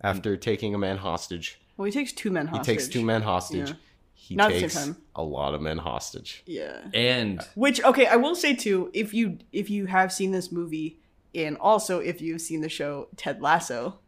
after 0.01 0.37
taking 0.37 0.75
a 0.75 0.79
man 0.79 0.99
hostage. 0.99 1.61
well, 1.77 1.87
he 1.87 1.93
takes 1.93 2.13
two 2.13 2.31
men 2.31 2.47
hostage. 2.49 2.67
He 2.67 2.73
takes 2.73 2.89
two 2.89 3.03
men 3.05 3.23
hostage. 3.23 3.71
Yeah. 3.71 3.75
He 4.15 4.37
Not 4.37 4.53
at 4.53 4.61
the 4.61 4.69
same 4.69 4.95
takes 4.95 5.05
a 5.17 5.23
lot 5.25 5.55
of 5.55 5.61
men 5.61 5.79
hostage. 5.79 6.45
Yeah. 6.47 6.79
And 6.95 7.41
Which 7.57 7.83
okay, 7.83 8.07
I 8.07 8.15
will 8.17 8.37
say 8.37 8.55
too, 8.55 8.89
if 8.95 9.13
you 9.13 9.39
if 9.53 9.69
you 9.69 9.87
have 9.87 10.13
seen 10.13 10.31
this 10.31 10.53
movie 10.53 11.01
and 11.35 11.57
also 11.59 11.99
if 11.99 12.21
you've 12.21 12.41
seen 12.41 12.61
the 12.61 12.69
show 12.69 13.09
Ted 13.17 13.41
Lasso, 13.43 13.99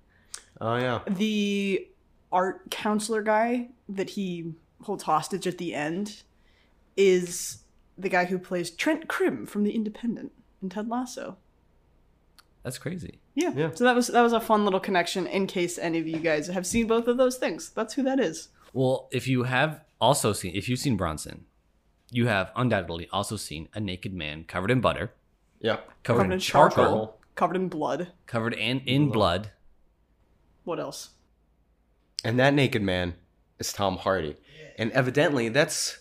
Oh 0.61 0.77
yeah. 0.77 1.01
the 1.07 1.89
art 2.33 2.71
counselor 2.71 3.23
guy 3.23 3.69
that 3.89 4.11
he 4.11 4.53
holds 4.83 5.05
hostage 5.05 5.47
at 5.47 5.59
the 5.59 5.75
end 5.75 6.23
is 6.97 7.59
the 7.99 8.09
guy 8.09 8.25
who 8.25 8.39
plays 8.39 8.71
Trent 8.71 9.09
Crimm 9.09 9.47
from 9.47 9.65
The 9.65 9.75
Independent 9.75 10.33
in 10.63 10.69
Ted 10.69 10.89
Lasso. 10.89 11.37
That's 12.63 12.79
crazy. 12.79 13.19
Yeah. 13.35 13.53
Yeah. 13.55 13.71
So 13.75 13.85
that 13.85 13.95
was 13.95 14.09
that 14.09 14.23
was 14.23 14.33
a 14.33 14.41
fun 14.41 14.65
little 14.65 14.81
connection 14.81 15.27
in 15.27 15.47
case 15.47 15.79
any 15.79 15.99
of 15.99 16.07
you 16.07 16.19
guys 16.19 16.47
have 16.47 16.67
seen 16.67 16.87
both 16.87 17.07
of 17.09 17.17
those 17.19 17.37
things. 17.37 17.71
That's 17.71 17.95
who 17.95 18.03
that 18.05 18.19
is. 18.19 18.49
Well, 18.73 19.09
if 19.13 19.29
you 19.29 19.43
have 19.45 19.83
also 20.01 20.33
seen, 20.33 20.55
if 20.55 20.69
you've 20.69 20.79
seen 20.81 20.97
Bronson, 20.97 21.45
you 22.11 22.27
have 22.27 22.51
undoubtedly 22.57 23.09
also 23.13 23.37
seen 23.37 23.69
a 23.75 23.81
naked 23.81 24.15
man 24.15 24.45
covered 24.45 24.71
in 24.71 24.81
butter, 24.81 25.13
Yeah. 25.65 25.77
covered, 25.77 25.87
Covered 26.05 26.25
in 26.27 26.33
in 26.33 26.39
charcoal, 26.41 26.85
charcoal. 26.85 27.21
Covered 27.35 27.57
in 27.57 27.69
blood. 27.69 28.13
covered 28.27 28.53
in, 28.55 28.81
in 28.81 29.11
blood. 29.11 29.51
What 30.65 30.79
else? 30.79 31.11
And 32.23 32.39
that 32.39 32.55
naked 32.55 32.83
man 32.83 33.15
is 33.59 33.73
Tom 33.73 33.97
Hardy. 33.97 34.37
And 34.79 34.93
evidently 34.93 35.49
that's 35.49 35.99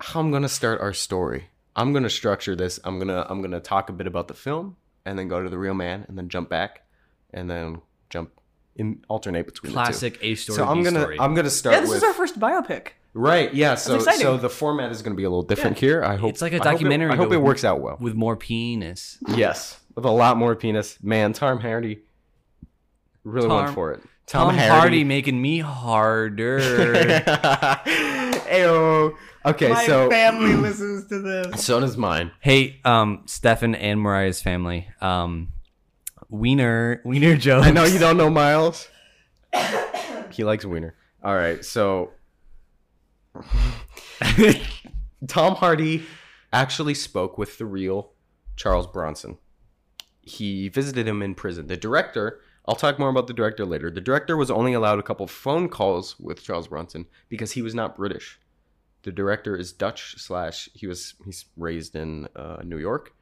how 0.00 0.20
I'm 0.20 0.30
gonna 0.30 0.48
start 0.48 0.80
our 0.80 0.92
story. 0.92 1.48
I'm 1.74 1.92
gonna 1.92 2.10
structure 2.10 2.56
this. 2.56 2.78
I'm 2.84 2.98
gonna 2.98 3.26
I'm 3.28 3.42
gonna 3.42 3.60
talk 3.60 3.88
a 3.90 3.92
bit 3.92 4.06
about 4.06 4.28
the 4.28 4.34
film 4.34 4.76
and 5.04 5.18
then 5.18 5.28
go 5.28 5.42
to 5.42 5.48
the 5.48 5.58
real 5.58 5.74
man 5.74 6.04
and 6.08 6.16
then 6.16 6.28
jump 6.28 6.48
back 6.48 6.86
and 7.32 7.50
then 7.50 7.80
jump 8.10 8.30
in 8.76 9.04
alternate 9.08 9.46
between 9.46 9.72
Classic 9.72 10.16
A 10.16 10.18
the 10.20 10.28
two. 10.28 10.36
story. 10.36 10.56
So 10.56 10.64
I'm 10.66 10.78
B 10.78 10.84
gonna 10.84 11.00
story. 11.00 11.20
I'm 11.20 11.34
gonna 11.34 11.50
start 11.50 11.74
Yeah, 11.74 11.80
this 11.80 11.90
with 11.90 11.96
is 11.98 12.02
our 12.04 12.14
first 12.14 12.38
biopic. 12.40 12.88
Right, 13.18 13.52
yeah. 13.54 13.76
So 13.76 13.94
exciting. 13.96 14.20
so 14.20 14.36
the 14.36 14.50
format 14.50 14.90
is 14.92 15.00
gonna 15.00 15.16
be 15.16 15.24
a 15.24 15.30
little 15.30 15.42
different 15.42 15.78
here. 15.78 16.04
I 16.04 16.16
hope 16.16 16.28
It's 16.30 16.42
like 16.42 16.52
a 16.52 16.56
I 16.56 16.58
hope 16.58 16.66
it- 16.66 16.70
documentary, 16.72 17.10
I 17.12 17.16
hope 17.16 17.32
it 17.32 17.38
works 17.38 17.64
out 17.64 17.80
well. 17.80 17.96
with 17.98 18.14
more 18.14 18.36
penis. 18.36 19.16
Yes. 19.28 19.80
With 19.94 20.04
a 20.04 20.10
lot 20.10 20.36
more 20.36 20.54
penis. 20.54 20.98
Man, 21.02 21.32
Tom 21.32 21.58
Hardy 21.58 22.00
really 23.24 23.48
went 23.48 23.70
for 23.70 23.92
it. 23.92 24.02
Tom, 24.26 24.54
Hardy 24.54 25.02
making 25.04 25.40
me 25.40 25.60
harder. 25.60 26.58
Ayo. 27.86 29.14
Okay, 29.44 29.72
so 29.86 30.04
my 30.04 30.10
family 30.10 30.54
listens 30.54 31.06
to 31.08 31.20
this. 31.20 31.64
so 31.64 31.78
does 31.80 31.96
mine. 31.96 32.32
hey, 32.40 32.80
um, 32.84 33.22
Stephan 33.26 33.74
and 33.76 34.00
Moriah's 34.00 34.42
family. 34.42 34.88
Um, 35.00 35.52
Wiener, 36.28 37.00
Wiener 37.04 37.36
jokes. 37.36 37.66
I 37.66 37.70
know 37.70 37.84
you 37.84 37.98
don't 38.00 38.16
know 38.16 38.28
Miles. 38.28 38.88
he 40.32 40.42
likes 40.44 40.64
wiener. 40.64 40.94
All 41.22 41.34
right, 41.34 41.64
so 41.64 42.10
Tom 45.28 45.56
Hardy 45.56 46.04
actually 46.52 46.94
spoke 46.94 47.38
with 47.38 47.58
the 47.58 47.66
real 47.66 48.12
Charles 48.56 48.86
Bronson. 48.86 49.38
He 50.20 50.68
visited 50.68 51.06
him 51.06 51.22
in 51.22 51.34
prison. 51.34 51.66
The 51.66 51.76
director, 51.76 52.40
I'll 52.66 52.74
talk 52.74 52.98
more 52.98 53.08
about 53.08 53.26
the 53.26 53.32
director 53.32 53.64
later. 53.64 53.90
The 53.90 54.00
director 54.00 54.36
was 54.36 54.50
only 54.50 54.72
allowed 54.72 54.98
a 54.98 55.02
couple 55.02 55.26
phone 55.26 55.68
calls 55.68 56.18
with 56.18 56.42
Charles 56.42 56.68
Bronson 56.68 57.06
because 57.28 57.52
he 57.52 57.62
was 57.62 57.74
not 57.74 57.96
British. 57.96 58.40
The 59.02 59.12
director 59.12 59.56
is 59.56 59.72
Dutch 59.72 60.16
slash 60.18 60.68
he 60.74 60.86
was 60.86 61.14
he's 61.24 61.44
raised 61.56 61.94
in 61.94 62.26
uh, 62.34 62.62
New 62.64 62.78
York, 62.78 63.14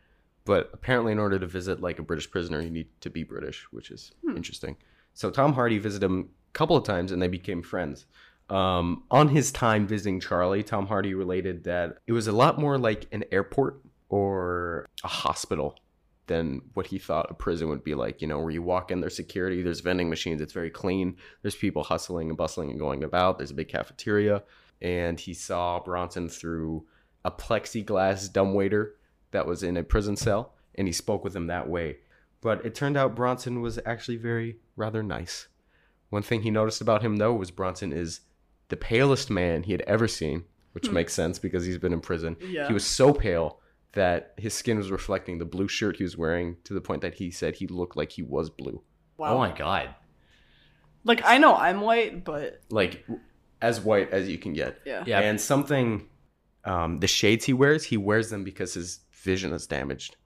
but 0.47 0.71
apparently 0.73 1.13
in 1.13 1.19
order 1.19 1.39
to 1.39 1.47
visit 1.47 1.83
like 1.83 1.99
a 1.99 2.03
British 2.03 2.31
prisoner, 2.31 2.61
you 2.61 2.71
need 2.71 2.89
to 3.03 3.11
be 3.11 3.23
British, 3.23 3.67
which 3.71 3.91
is 3.91 4.13
interesting. 4.35 4.77
So 5.13 5.31
Tom 5.31 5.53
Hardy 5.53 5.79
visited 5.79 6.07
him 6.07 6.31
a 6.49 6.53
couple 6.55 6.77
of 6.77 6.85
times 6.85 7.13
and 7.13 7.21
they 7.21 7.29
became 7.29 7.63
friends. 7.63 8.07
Um, 8.51 9.05
on 9.11 9.29
his 9.29 9.51
time 9.51 9.87
visiting 9.87 10.21
Charlie, 10.21 10.63
Tom 10.63 10.87
Hardy 10.87 11.15
related 11.15 11.65
that 11.65 11.99
it 12.07 12.13
was 12.13 12.27
a 12.27 12.33
lot 12.33 12.59
more 12.59 12.79
like 12.79 13.07
an 13.11 13.25
airport 13.33 13.81
or 14.09 14.87
a 15.03 15.09
hospital 15.09 15.79
than 16.27 16.63
what 16.75 16.87
he 16.87 16.99
thought 16.99 17.31
a 17.31 17.35
prison 17.35 17.69
would 17.69 17.85
be 17.85 17.95
like. 17.95 18.21
You 18.21 18.29
know, 18.29 18.41
where 18.41 18.51
you 18.51 18.63
walk 18.63 18.91
in, 18.91 19.01
there's 19.01 19.17
security, 19.17 19.63
there's 19.63 19.81
vending 19.81 20.11
machines, 20.11 20.41
it's 20.41 20.53
very 20.53 20.71
clean, 20.71 21.17
there's 21.43 21.57
people 21.57 21.85
hustling 21.85 22.29
and 22.29 22.37
bustling 22.37 22.71
and 22.71 22.79
going 22.79 23.03
about, 23.03 23.39
there's 23.39 23.51
a 23.51 23.55
big 23.55 23.69
cafeteria. 23.69 24.43
And 24.83 25.19
he 25.19 25.35
saw 25.35 25.81
Bronson 25.81 26.29
through 26.29 26.87
a 27.25 27.31
plexiglass 27.31 28.31
dumbwaiter 28.31 28.97
that 29.31 29.47
was 29.47 29.63
in 29.63 29.77
a 29.77 29.83
prison 29.83 30.17
cell, 30.17 30.55
and 30.75 30.87
he 30.87 30.93
spoke 30.93 31.25
with 31.25 31.35
him 31.35 31.47
that 31.47 31.69
way. 31.69 31.99
But 32.41 32.65
it 32.67 32.75
turned 32.75 32.97
out 32.97 33.17
Bronson 33.17 33.63
was 33.63 33.79
actually 33.87 34.19
very 34.19 34.59
rather 34.77 35.03
nice. 35.03 35.49
One 36.11 36.23
thing 36.23 36.43
he 36.43 36.51
noticed 36.51 36.83
about 36.83 37.03
him 37.03 37.17
though 37.17 37.33
was 37.35 37.51
Bronson 37.51 37.93
is 37.93 38.21
the 38.75 38.81
palest 38.81 39.31
man 39.31 39.63
he 39.63 39.73
had 39.73 39.83
ever 39.83 40.09
seen, 40.09 40.45
which 40.73 40.91
makes 40.91 41.13
sense 41.15 41.39
because 41.39 41.65
he's 41.65 41.79
been 41.79 41.93
in 41.93 42.01
prison. 42.01 42.37
Yeah. 42.41 42.67
He 42.67 42.73
was 42.75 42.85
so 42.85 43.13
pale 43.13 43.61
that 43.93 44.35
his 44.37 44.53
skin 44.55 44.77
was 44.79 44.91
reflecting 44.91 45.39
the 45.39 45.45
blue 45.45 45.69
shirt 45.69 45.97
he 45.97 46.03
was 46.03 46.17
wearing 46.19 46.57
to 46.65 46.75
the 46.75 46.81
point 46.81 47.03
that 47.03 47.15
he 47.15 47.31
said 47.31 47.55
he 47.55 47.69
looked 47.69 47.97
like 47.97 48.11
he 48.11 48.23
was 48.23 48.51
blue. 48.51 48.83
Wow. 49.17 49.35
Oh 49.35 49.39
my 49.39 49.53
god. 49.57 49.95
Like 51.05 51.23
I 51.25 51.39
know 51.39 51.55
I'm 51.55 51.81
white, 51.81 52.25
but 52.25 52.61
Like 52.71 53.07
as 53.63 53.81
white 53.81 54.11
as 54.11 54.29
you 54.29 54.39
can 54.39 54.53
get. 54.53 54.79
yeah. 54.85 55.05
Yeah. 55.07 55.21
And 55.21 55.41
something 55.41 56.09
um, 56.65 56.99
the 56.99 57.07
shades 57.07 57.45
he 57.45 57.53
wears, 57.53 57.85
he 57.85 57.97
wears 57.97 58.31
them 58.31 58.43
because 58.43 58.75
his 58.75 59.01
vision 59.13 59.53
is 59.53 59.67
damaged. 59.69 60.17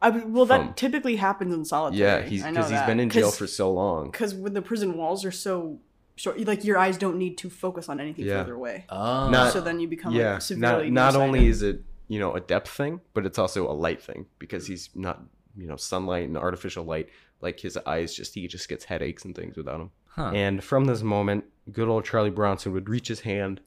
I, 0.00 0.08
well, 0.10 0.46
that 0.46 0.60
From- 0.64 0.74
typically 0.74 1.14
happens 1.14 1.54
in 1.54 1.64
solitary. 1.64 2.00
Yeah, 2.02 2.22
he's 2.22 2.42
I 2.42 2.50
know 2.50 2.54
because 2.56 2.70
he's 2.70 2.80
that. 2.80 2.86
been 2.88 2.98
in 2.98 3.08
jail 3.10 3.30
for 3.30 3.46
so 3.46 3.70
long. 3.72 4.10
because 4.10 4.34
when 4.34 4.52
the 4.54 4.62
prison 4.62 4.96
walls 4.96 5.24
are 5.24 5.30
so 5.30 5.78
short, 6.16 6.40
like 6.46 6.64
your 6.64 6.78
eyes 6.78 6.96
don't 6.98 7.16
need 7.18 7.38
to 7.38 7.50
focus 7.50 7.88
on 7.88 8.00
anything 8.00 8.26
Yeah. 8.26 8.38
further 8.42 8.54
away. 8.54 8.84
Oh. 8.88 9.28
Not- 9.30 9.52
so 9.52 9.60
then 9.60 9.80
you 9.80 9.88
become 9.88 10.12
yeah, 10.14 10.34
like 10.34 10.42
severely 10.42 10.90
not 10.90 11.14
not 11.14 11.20
only 11.22 11.46
is 11.46 11.62
it 11.62 11.82
you 12.08 12.18
know 12.18 12.34
a 12.34 12.40
depth 12.40 12.68
thing, 12.70 13.00
but 13.14 13.26
it's 13.26 13.38
also 13.38 13.70
a 13.70 13.72
light 13.72 14.02
thing 14.02 14.26
because 14.38 14.66
he's 14.66 14.90
not 14.94 15.22
you 15.56 15.66
know 15.66 15.76
sunlight 15.76 16.24
and 16.28 16.36
artificial 16.36 16.84
light. 16.84 17.08
Like 17.40 17.58
his 17.58 17.76
eyes, 17.86 18.14
just 18.14 18.34
he 18.34 18.46
just 18.46 18.68
gets 18.68 18.84
headaches 18.84 19.24
and 19.24 19.34
things 19.34 19.56
without 19.56 19.78
them. 19.78 19.90
Huh. 20.06 20.30
And 20.34 20.62
from 20.62 20.84
this 20.84 21.02
moment, 21.02 21.44
good 21.72 21.88
old 21.88 22.04
Charlie 22.04 22.30
Bronson 22.30 22.72
would 22.72 22.88
reach 22.88 23.08
his 23.08 23.20
hand 23.20 23.60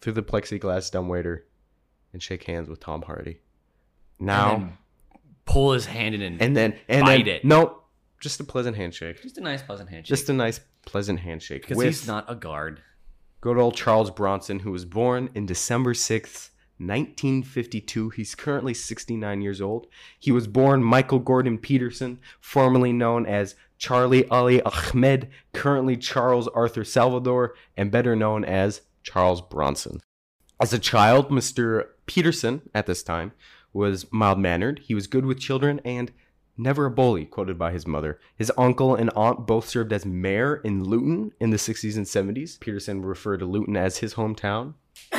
through 0.00 0.12
the 0.14 0.22
plexiglass 0.22 0.90
dumbwaiter 0.90 1.46
and 2.12 2.22
shake 2.22 2.44
hands 2.44 2.68
with 2.68 2.80
Tom 2.80 3.02
Hardy. 3.02 3.40
Now 4.18 4.54
And 4.56 4.62
then 4.64 4.78
pull 5.46 5.72
his 5.72 5.86
hand 5.86 6.14
in 6.14 6.22
and, 6.22 6.42
and 6.42 6.56
then 6.56 6.74
and 6.88 7.04
bite 7.06 7.24
then, 7.24 7.34
it. 7.36 7.44
No, 7.44 7.81
just 8.22 8.40
a 8.40 8.44
pleasant 8.44 8.76
handshake. 8.76 9.20
just 9.20 9.36
a 9.36 9.42
nice 9.42 9.62
pleasant 9.62 9.90
handshake. 9.90 10.08
Just 10.16 10.28
a 10.30 10.32
nice 10.32 10.60
pleasant 10.86 11.20
handshake. 11.20 11.62
because 11.62 11.76
with 11.76 11.86
he's 11.88 12.06
not 12.06 12.24
a 12.28 12.34
guard. 12.34 12.80
good 13.40 13.58
old 13.58 13.74
Charles 13.74 14.10
Bronson, 14.10 14.60
who 14.60 14.70
was 14.70 14.84
born 14.84 15.28
in 15.34 15.44
December 15.44 15.92
6th, 15.92 16.50
1952. 16.78 18.10
He's 18.10 18.34
currently 18.34 18.74
69 18.74 19.42
years 19.42 19.60
old. 19.60 19.88
He 20.18 20.32
was 20.32 20.46
born 20.46 20.82
Michael 20.82 21.18
Gordon 21.18 21.58
Peterson, 21.58 22.20
formerly 22.40 22.92
known 22.92 23.26
as 23.26 23.56
Charlie 23.76 24.26
Ali 24.28 24.62
Ahmed, 24.62 25.28
currently 25.52 25.96
Charles 25.96 26.46
Arthur 26.48 26.84
Salvador, 26.84 27.54
and 27.76 27.90
better 27.90 28.14
known 28.14 28.44
as 28.44 28.82
Charles 29.02 29.42
Bronson. 29.42 30.00
As 30.60 30.72
a 30.72 30.78
child, 30.78 31.28
Mr. 31.30 31.86
Peterson, 32.06 32.62
at 32.72 32.86
this 32.86 33.02
time, 33.02 33.32
was 33.72 34.06
mild 34.12 34.38
mannered. 34.38 34.80
He 34.84 34.94
was 34.94 35.08
good 35.08 35.26
with 35.26 35.40
children 35.40 35.80
and 35.84 36.12
never 36.56 36.86
a 36.86 36.90
bully, 36.90 37.24
quoted 37.24 37.58
by 37.58 37.72
his 37.72 37.86
mother. 37.86 38.18
His 38.36 38.52
uncle 38.56 38.94
and 38.94 39.10
aunt 39.16 39.46
both 39.46 39.68
served 39.68 39.92
as 39.92 40.04
mayor 40.06 40.56
in 40.56 40.84
Luton 40.84 41.32
in 41.40 41.50
the 41.50 41.56
60s 41.56 41.96
and 41.96 42.06
70s. 42.06 42.58
Peterson 42.60 43.02
referred 43.02 43.38
to 43.38 43.46
Luton 43.46 43.76
as 43.76 43.98
his 43.98 44.14
hometown. 44.14 44.74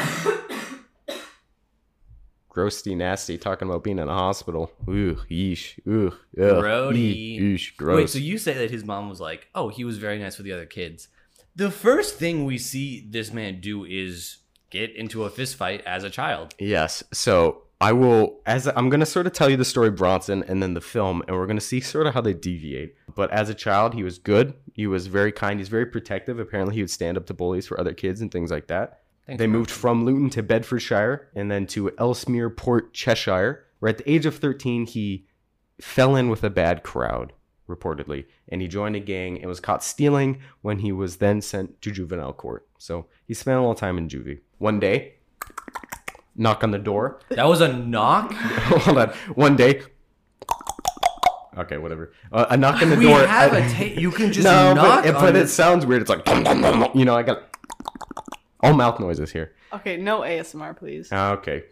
Grossy 2.54 2.96
nasty, 2.96 3.38
talking 3.38 3.68
about 3.68 3.84
being 3.84 3.98
in 3.98 4.08
a 4.08 4.14
hospital. 4.14 4.72
Ooh, 4.88 5.16
yeesh, 5.30 5.80
ooh, 5.88 6.14
ugh, 6.40 6.64
Grody. 6.64 7.40
yeesh, 7.40 7.76
gross. 7.76 7.98
Wait, 7.98 8.10
so 8.10 8.20
you 8.20 8.38
say 8.38 8.54
that 8.54 8.70
his 8.70 8.86
mom 8.86 9.10
was 9.10 9.20
like, 9.20 9.48
"Oh, 9.56 9.70
he 9.70 9.84
was 9.84 9.98
very 9.98 10.20
nice 10.20 10.38
with 10.38 10.46
the 10.46 10.54
other 10.54 10.68
kids." 10.68 11.08
The 11.56 11.72
first 11.72 12.18
thing 12.18 12.46
we 12.46 12.60
see 12.60 13.08
this 13.10 13.34
man 13.34 13.60
do 13.60 13.86
is 13.86 14.38
get 14.70 14.96
into 14.96 15.24
a 15.24 15.32
fist 15.32 15.56
fight 15.56 15.82
as 15.86 16.04
a 16.04 16.12
child. 16.12 16.54
Yes. 16.60 17.04
So 17.12 17.64
I 17.84 17.92
will, 17.92 18.40
as 18.46 18.66
I'm 18.66 18.88
going 18.88 19.02
to 19.02 19.06
sort 19.06 19.28
of 19.28 19.34
tell 19.34 19.50
you 19.50 19.58
the 19.58 19.66
story 19.66 19.90
of 19.90 19.98
Bronson 19.98 20.42
and 20.48 20.64
then 20.64 20.74
the 20.74 20.80
film, 20.80 21.22
and 21.28 21.36
we're 21.36 21.48
going 21.48 21.58
to 21.58 21.62
see 21.62 21.82
sort 21.82 22.08
of 22.08 22.14
how 22.14 22.22
they 22.22 22.34
deviate. 22.34 22.96
But 23.14 23.30
as 23.32 23.50
a 23.50 23.54
child, 23.54 23.94
he 23.94 24.04
was 24.04 24.18
good. 24.18 24.54
He 24.74 24.88
was 24.88 25.08
very 25.08 25.34
kind. 25.34 25.60
He's 25.60 25.68
very 25.68 25.86
protective. 25.86 26.40
Apparently, 26.40 26.76
he 26.76 26.82
would 26.82 26.90
stand 26.90 27.18
up 27.18 27.26
to 27.26 27.34
bullies 27.34 27.68
for 27.68 27.78
other 27.78 27.94
kids 27.94 28.22
and 28.22 28.32
things 28.32 28.52
like 28.52 28.68
that. 28.68 29.02
Thanks, 29.28 29.38
they 29.38 29.48
moved 29.48 29.70
from 29.70 30.06
Luton 30.06 30.30
to 30.30 30.42
Bedfordshire 30.42 31.28
and 31.36 31.52
then 31.52 31.68
to 31.68 31.92
Ellesmere 31.98 32.50
Port, 32.50 32.94
Cheshire, 32.94 33.66
where 33.80 33.90
at 33.90 33.98
the 33.98 34.10
age 34.10 34.26
of 34.26 34.38
13, 34.38 34.86
he 34.86 35.28
fell 35.82 36.16
in 36.16 36.30
with 36.30 36.46
a 36.46 36.50
bad 36.50 36.84
crowd, 36.84 37.34
reportedly, 37.68 38.24
and 38.48 38.62
he 38.62 38.70
joined 38.70 38.96
a 38.96 39.02
gang 39.02 39.40
and 39.40 39.48
was 39.48 39.60
caught 39.60 39.84
stealing 39.84 40.40
when 40.62 40.80
he 40.80 40.94
was 40.94 41.18
then 41.18 41.42
sent 41.42 41.82
to 41.82 41.92
juvenile 41.92 42.32
court. 42.32 42.66
So 42.78 43.08
he 43.26 43.34
spent 43.34 43.58
a 43.58 43.60
little 43.60 43.76
time 43.76 43.98
in 43.98 44.08
juvie. 44.08 44.40
One 44.58 44.80
day, 44.80 45.16
knock 46.36 46.64
on 46.64 46.72
the 46.72 46.80
door. 46.80 47.20
That 47.30 47.48
was 47.48 47.62
a 47.62 47.72
knock. 47.72 48.32
Hold 48.34 48.98
on. 48.98 49.10
One 49.36 49.56
day. 49.56 49.82
Okay, 51.58 51.78
whatever. 51.78 52.12
Uh, 52.32 52.48
a 52.50 52.58
knock 52.58 52.82
on 52.82 52.90
the 52.90 52.96
we 52.98 53.06
door. 53.06 53.26
have 53.26 53.54
I- 53.54 53.58
a 53.60 53.70
ta- 53.94 54.00
You 54.02 54.12
can 54.12 54.32
just 54.34 54.44
no, 54.46 54.74
knock 54.74 55.04
but, 55.04 55.06
it, 55.10 55.16
on 55.16 55.22
but 55.22 55.36
it 55.36 55.48
sounds 55.50 55.86
weird. 55.86 56.02
It's 56.02 56.10
like 56.10 56.28
you 56.96 57.06
know. 57.06 57.16
I 57.16 57.22
got 57.24 57.44
all 58.62 58.74
mouth 58.74 59.00
noises 59.00 59.32
here. 59.32 59.54
Okay, 59.72 59.98
no 59.98 60.22
ASMR, 60.22 60.76
please. 60.76 61.10
Ah, 61.12 61.32
Okay. 61.34 61.66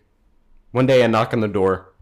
One 0.72 0.86
day, 0.86 1.02
a 1.02 1.08
knock 1.08 1.34
on 1.34 1.40
the 1.42 1.48
door. 1.48 1.94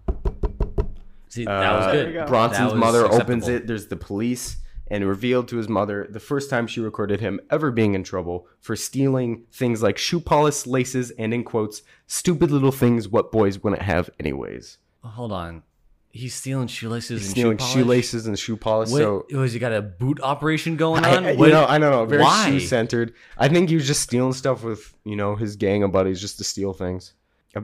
See, 1.29 1.45
that 1.45 1.73
was 1.75 1.85
Uh, 1.87 1.91
good. 1.91 2.05
There 2.13 2.13
go. 2.25 2.27
Bronson's 2.27 2.71
was 2.73 2.79
mother 2.79 3.05
opens 3.05 3.43
acceptable. 3.47 3.49
it. 3.55 3.67
There's 3.67 3.87
the 3.87 3.95
police, 3.95 4.57
and 4.89 5.07
revealed 5.07 5.47
to 5.49 5.57
his 5.57 5.69
mother 5.69 6.07
the 6.09 6.19
first 6.19 6.49
time 6.49 6.67
she 6.67 6.79
recorded 6.79 7.19
him 7.19 7.39
ever 7.49 7.71
being 7.71 7.93
in 7.93 8.03
trouble 8.03 8.47
for 8.59 8.75
stealing 8.75 9.43
things 9.51 9.83
like 9.83 9.97
shoe 9.97 10.19
polish, 10.19 10.65
laces, 10.65 11.11
and 11.11 11.33
in 11.33 11.43
quotes, 11.43 11.81
stupid 12.07 12.51
little 12.51 12.71
things 12.71 13.07
what 13.07 13.31
boys 13.31 13.61
wouldn't 13.63 13.81
have 13.81 14.09
anyways. 14.19 14.77
Hold 15.03 15.31
on. 15.31 15.63
He's 16.11 16.33
stealing 16.33 16.67
shoelaces 16.67 17.21
and 17.21 17.29
Stealing 17.29 17.57
shoe 17.57 17.63
polish? 17.63 17.73
shoelaces 17.73 18.25
and 18.27 18.39
shoe 18.39 18.57
polish. 18.57 18.89
What, 18.89 18.97
so 18.97 19.25
was 19.31 19.53
he 19.53 19.59
got 19.59 19.71
a 19.73 19.81
boot 19.81 20.19
operation 20.21 20.75
going 20.75 21.05
on? 21.05 21.25
I- 21.25 21.31
you 21.33 21.47
know, 21.49 21.65
I 21.67 21.77
don't 21.77 21.91
know. 21.91 22.05
Very 22.05 22.23
why? 22.23 22.49
shoe 22.49 22.59
centered. 22.59 23.13
I 23.37 23.47
think 23.47 23.69
he 23.69 23.75
was 23.75 23.85
just 23.85 24.01
stealing 24.01 24.33
stuff 24.33 24.63
with 24.63 24.95
you 25.05 25.15
know 25.15 25.35
his 25.35 25.55
gang 25.55 25.83
of 25.83 25.91
buddies 25.91 26.19
just 26.19 26.39
to 26.39 26.43
steal 26.43 26.73
things. 26.73 27.13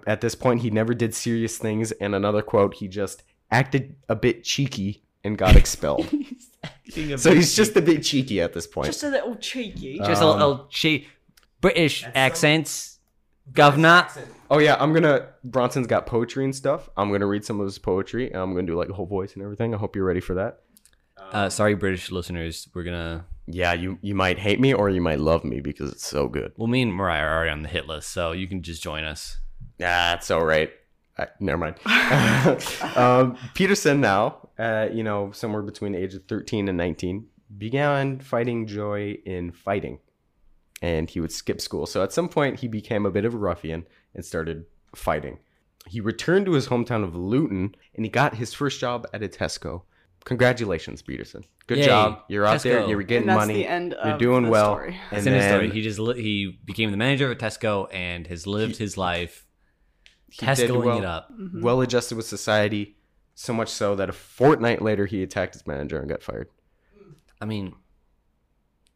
At 0.06 0.22
this 0.22 0.36
point, 0.36 0.62
he 0.62 0.70
never 0.70 0.94
did 0.94 1.16
serious 1.16 1.58
things. 1.58 1.92
And 1.94 2.14
another 2.14 2.42
quote, 2.44 2.76
he 2.76 2.88
just 2.88 3.24
acted 3.52 3.96
a 4.10 4.16
bit 4.16 4.44
cheeky 4.44 5.04
and 5.26 5.38
got 5.38 5.56
expelled. 5.56 6.08
Acting 6.64 7.14
a 7.14 7.18
so 7.18 7.30
bit 7.32 7.38
he's 7.38 7.56
just 7.56 7.76
a 7.76 7.82
bit 7.82 8.04
cheeky 8.04 8.40
at 8.42 8.54
this 8.54 8.66
point. 8.68 8.86
Just 8.88 9.04
a 9.04 9.10
little 9.10 9.36
cheeky. 9.36 9.98
Just 10.00 10.22
a 10.22 10.26
Um, 10.26 10.40
little 10.40 10.68
che- 10.70 11.08
British 11.62 12.06
accents, 12.16 13.00
governor. 13.54 14.08
oh 14.50 14.60
yeah, 14.60 14.78
I'm 14.80 14.94
gonna. 14.94 15.30
Bronson's 15.44 15.88
got 15.88 16.06
poetry 16.06 16.44
and 16.46 16.56
stuff. 16.56 16.90
I'm 16.96 17.12
gonna 17.12 17.26
read 17.28 17.44
some 17.44 17.60
of 17.60 17.66
his 17.66 17.78
poetry. 17.80 18.28
and 18.32 18.38
I'm 18.38 18.54
gonna 18.54 18.68
do 18.68 18.76
like 18.78 18.90
a 18.90 18.94
whole 18.94 19.06
voice 19.08 19.34
and 19.34 19.44
everything. 19.44 19.74
I 19.74 19.78
hope 19.78 19.96
you're 19.96 20.06
ready 20.06 20.22
for 20.22 20.36
that. 20.36 20.62
Uh, 21.32 21.50
sorry, 21.50 21.76
British 21.76 22.12
listeners. 22.12 22.68
We're 22.74 22.84
gonna. 22.84 23.26
Yeah, 23.48 23.74
you 23.74 24.00
you 24.02 24.16
might 24.16 24.40
hate 24.40 24.60
me 24.60 24.74
or 24.74 24.90
you 24.90 25.02
might 25.02 25.20
love 25.20 25.44
me 25.44 25.60
because 25.60 25.92
it's 25.92 26.06
so 26.06 26.28
good. 26.28 26.52
Well, 26.58 26.68
me 26.68 26.82
and 26.82 26.94
Moriah 26.94 27.22
are 27.24 27.36
already 27.36 27.52
on 27.52 27.62
the 27.62 27.70
hit 27.70 27.88
list, 27.88 28.10
so 28.10 28.32
you 28.32 28.48
can 28.48 28.62
just 28.64 28.82
join 28.82 29.04
us. 29.04 29.38
That's 29.78 30.32
all 30.32 30.46
right. 30.46 30.72
I, 31.18 31.28
never 31.40 31.58
mind. 31.58 31.76
um, 32.96 33.38
Peterson 33.54 34.02
now, 34.02 34.45
uh, 34.58 34.88
you 34.92 35.04
know, 35.04 35.32
somewhere 35.32 35.62
between 35.62 35.92
the 35.94 36.00
age 36.00 36.14
of 36.16 36.24
13 36.28 36.68
and 36.68 36.78
19, 36.78 37.28
began 37.58 38.20
finding 38.20 38.68
joy 38.68 39.18
in 39.26 39.52
fighting. 39.52 40.00
And 40.82 41.10
he 41.10 41.20
would 41.20 41.32
skip 41.32 41.62
school. 41.62 41.86
So 41.86 42.04
at 42.04 42.12
some 42.12 42.28
point, 42.30 42.60
he 42.60 42.68
became 42.68 43.06
a 43.06 43.12
bit 43.12 43.26
of 43.26 43.34
a 43.34 43.38
ruffian 43.38 43.86
and 44.14 44.26
started 44.26 44.66
fighting. 44.96 45.40
He 45.88 46.02
returned 46.02 46.46
to 46.48 46.54
his 46.54 46.68
hometown 46.68 47.04
of 47.04 47.16
Luton 47.16 47.76
and 47.96 48.06
he 48.06 48.10
got 48.10 48.36
his 48.36 48.54
first 48.54 48.80
job 48.80 49.08
at 49.14 49.24
a 49.24 49.28
Tesco. 49.28 49.84
Congratulations, 50.26 51.02
Peterson. 51.04 51.44
Good 51.68 51.80
Yay, 51.80 51.86
job. 51.86 52.22
You're 52.28 52.46
out 52.46 52.62
there. 52.64 52.88
You're 52.88 53.04
getting 53.04 53.30
and 53.30 53.38
that's 53.38 53.48
money. 53.48 53.54
the 53.54 53.68
end 53.68 53.96
You're 54.04 54.18
doing 54.18 54.44
the 54.44 54.50
well. 54.50 54.74
story. 54.74 54.90
And 55.12 55.18
That's 55.18 55.26
in 55.28 55.34
his 55.34 55.44
then 55.44 55.52
story. 55.54 55.70
He 55.72 55.82
just 55.82 56.00
li- 56.00 56.22
he 56.22 56.60
became 56.66 56.92
the 56.92 56.98
manager 56.98 57.26
of 57.26 57.32
a 57.32 57.36
Tesco 57.36 57.88
and 57.94 58.26
has 58.28 58.48
lived 58.48 58.78
his 58.78 58.98
life 58.98 59.46
he 60.32 60.44
Tescoing 60.46 60.84
well. 60.86 60.98
it 60.98 61.06
up. 61.06 61.32
Mm-hmm. 61.32 61.62
well 61.62 61.82
adjusted 61.82 62.16
with 62.18 62.26
society, 62.26 62.98
so 63.36 63.54
much 63.54 63.70
so 63.70 63.96
that 63.96 64.10
a 64.10 64.14
fortnight 64.14 64.82
later 64.82 65.06
he 65.06 65.22
attacked 65.22 65.54
his 65.54 65.68
manager 65.68 66.00
and 66.00 66.10
got 66.10 66.24
fired. 66.24 66.48
I 67.40 67.46
mean, 67.46 67.76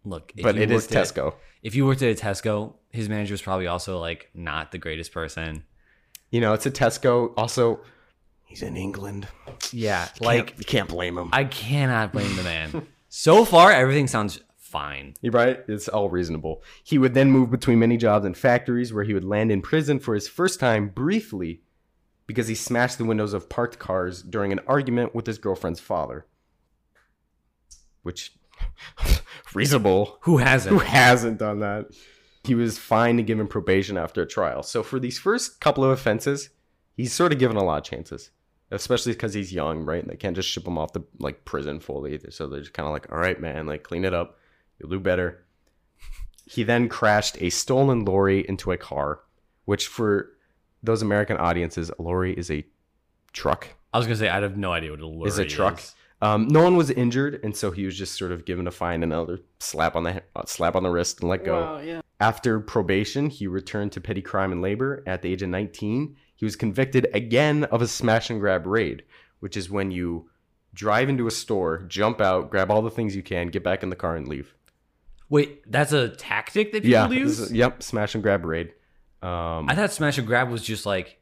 look, 0.05 0.31
if 0.35 0.43
but 0.43 0.55
you 0.55 0.61
it 0.61 0.71
is 0.71 0.83
worked 0.83 0.95
at- 0.95 1.07
Tesco. 1.07 1.33
if 1.61 1.75
you 1.75 1.85
worked 1.85 2.01
at 2.01 2.17
a 2.17 2.21
Tesco, 2.21 2.75
his 2.91 3.09
manager 3.09 3.33
was 3.33 3.41
probably 3.41 3.67
also 3.67 3.99
like 3.99 4.29
not 4.33 4.71
the 4.71 4.77
greatest 4.77 5.11
person. 5.11 5.63
You 6.31 6.41
know, 6.41 6.53
it's 6.53 6.65
a 6.65 6.71
Tesco. 6.71 7.33
Also, 7.37 7.81
he's 8.45 8.61
in 8.61 8.77
England. 8.77 9.27
Yeah, 9.71 10.07
Like 10.21 10.49
like 10.49 10.59
you 10.59 10.65
can't 10.65 10.87
blame 10.89 11.17
him. 11.17 11.29
I 11.33 11.43
cannot 11.43 12.13
blame 12.13 12.35
the 12.35 12.43
man. 12.43 12.87
so 13.09 13.43
far, 13.45 13.71
everything 13.71 14.07
sounds 14.07 14.39
fine. 14.57 15.15
You're 15.21 15.33
right. 15.33 15.59
It's 15.67 15.87
all 15.89 16.09
reasonable. 16.09 16.63
He 16.83 16.97
would 16.99 17.13
then 17.15 17.31
move 17.31 17.49
between 17.51 17.79
many 17.79 17.97
jobs 17.97 18.25
and 18.25 18.37
factories 18.37 18.93
where 18.93 19.03
he 19.03 19.13
would 19.15 19.23
land 19.25 19.51
in 19.51 19.61
prison 19.61 19.99
for 19.99 20.13
his 20.13 20.27
first 20.27 20.59
time 20.59 20.89
briefly 20.89 21.61
because 22.29 22.47
he 22.47 22.53
smashed 22.53 22.99
the 22.99 23.05
windows 23.05 23.33
of 23.33 23.49
parked 23.49 23.79
cars 23.79 24.21
during 24.21 24.51
an 24.51 24.59
argument 24.67 25.15
with 25.15 25.25
his 25.25 25.39
girlfriend's 25.39 25.79
father. 25.79 26.27
Which 28.03 28.37
reasonable. 29.55 30.19
Who 30.21 30.37
hasn't? 30.37 30.75
Who 30.75 30.79
hasn't 30.79 31.39
done 31.39 31.61
that? 31.61 31.87
He 32.43 32.53
was 32.53 32.77
fined 32.77 33.17
and 33.17 33.25
given 33.25 33.47
probation 33.47 33.97
after 33.97 34.21
a 34.21 34.27
trial. 34.27 34.61
So 34.61 34.83
for 34.83 34.99
these 34.99 35.17
first 35.17 35.59
couple 35.59 35.83
of 35.83 35.89
offenses, 35.89 36.51
he's 36.95 37.13
sort 37.13 37.33
of 37.33 37.39
given 37.39 37.57
a 37.57 37.63
lot 37.63 37.79
of 37.79 37.83
chances, 37.83 38.29
especially 38.69 39.13
because 39.13 39.33
he's 39.33 39.51
young, 39.51 39.79
right? 39.79 40.03
And 40.03 40.11
they 40.11 40.15
can't 40.15 40.35
just 40.35 40.49
ship 40.49 40.67
him 40.67 40.77
off 40.77 40.91
to 40.91 41.03
like 41.17 41.45
prison 41.45 41.79
fully. 41.79 42.19
So 42.29 42.45
they're 42.45 42.59
just 42.59 42.73
kind 42.73 42.85
of 42.85 42.93
like, 42.93 43.11
all 43.11 43.17
right, 43.17 43.41
man, 43.41 43.65
like 43.65 43.81
clean 43.81 44.05
it 44.05 44.13
up. 44.13 44.37
You'll 44.77 44.91
do 44.91 44.99
better. 44.99 45.45
He 46.45 46.61
then 46.61 46.89
crashed 46.89 47.41
a 47.41 47.49
stolen 47.49 48.05
lorry 48.05 48.45
into 48.47 48.71
a 48.71 48.77
car, 48.77 49.21
which 49.65 49.87
for 49.87 50.33
those 50.83 51.01
American 51.01 51.37
audiences, 51.37 51.91
a 51.97 52.01
lorry 52.01 52.33
is 52.33 52.49
a 52.51 52.65
truck. 53.33 53.67
I 53.93 53.97
was 53.97 54.07
gonna 54.07 54.17
say 54.17 54.29
I 54.29 54.41
have 54.41 54.57
no 54.57 54.71
idea 54.71 54.91
what 54.91 54.99
a 54.99 55.07
lorry 55.07 55.29
Is 55.29 55.39
a 55.39 55.45
truck. 55.45 55.81
Um, 56.21 56.47
no 56.49 56.61
one 56.61 56.75
was 56.75 56.89
injured, 56.89 57.39
and 57.43 57.55
so 57.55 57.71
he 57.71 57.85
was 57.85 57.97
just 57.97 58.17
sort 58.17 58.31
of 58.31 58.43
given 58.43 58.67
a 58.67 58.71
fine, 58.71 59.03
and 59.03 59.13
another 59.13 59.39
slap 59.59 59.95
on 59.95 60.03
the 60.03 60.21
uh, 60.35 60.43
slap 60.45 60.75
on 60.75 60.83
the 60.83 60.89
wrist, 60.89 61.21
and 61.21 61.29
let 61.29 61.45
go. 61.45 61.61
Wow, 61.61 61.79
yeah. 61.79 62.01
After 62.19 62.59
probation, 62.59 63.29
he 63.29 63.47
returned 63.47 63.93
to 63.93 64.01
petty 64.01 64.21
crime 64.21 64.51
and 64.51 64.61
labor. 64.61 65.01
At 65.07 65.21
the 65.21 65.31
age 65.31 65.41
of 65.41 65.49
19, 65.49 66.17
he 66.35 66.45
was 66.45 66.57
convicted 66.57 67.07
again 67.13 67.63
of 67.65 67.81
a 67.81 67.87
smash 67.87 68.29
and 68.29 68.41
grab 68.41 68.67
raid, 68.67 69.03
which 69.39 69.55
is 69.55 69.69
when 69.69 69.91
you 69.91 70.29
drive 70.73 71.07
into 71.07 71.25
a 71.25 71.31
store, 71.31 71.79
jump 71.87 72.19
out, 72.19 72.51
grab 72.51 72.69
all 72.69 72.81
the 72.81 72.91
things 72.91 73.15
you 73.15 73.23
can, 73.23 73.47
get 73.47 73.63
back 73.63 73.81
in 73.81 73.89
the 73.89 73.95
car, 73.95 74.17
and 74.17 74.27
leave. 74.27 74.53
Wait, 75.29 75.71
that's 75.71 75.93
a 75.93 76.09
tactic 76.09 76.73
that 76.73 76.83
people 76.83 76.89
yeah, 76.89 77.07
use. 77.09 77.37
this 77.37 77.47
is- 77.47 77.53
yep, 77.53 77.81
smash 77.81 78.13
and 78.13 78.23
grab 78.23 78.43
raid. 78.43 78.73
Um, 79.21 79.69
I 79.69 79.75
thought 79.75 79.91
smash 79.91 80.17
and 80.17 80.25
grab 80.25 80.49
was 80.49 80.63
just 80.63 80.85
like 80.85 81.19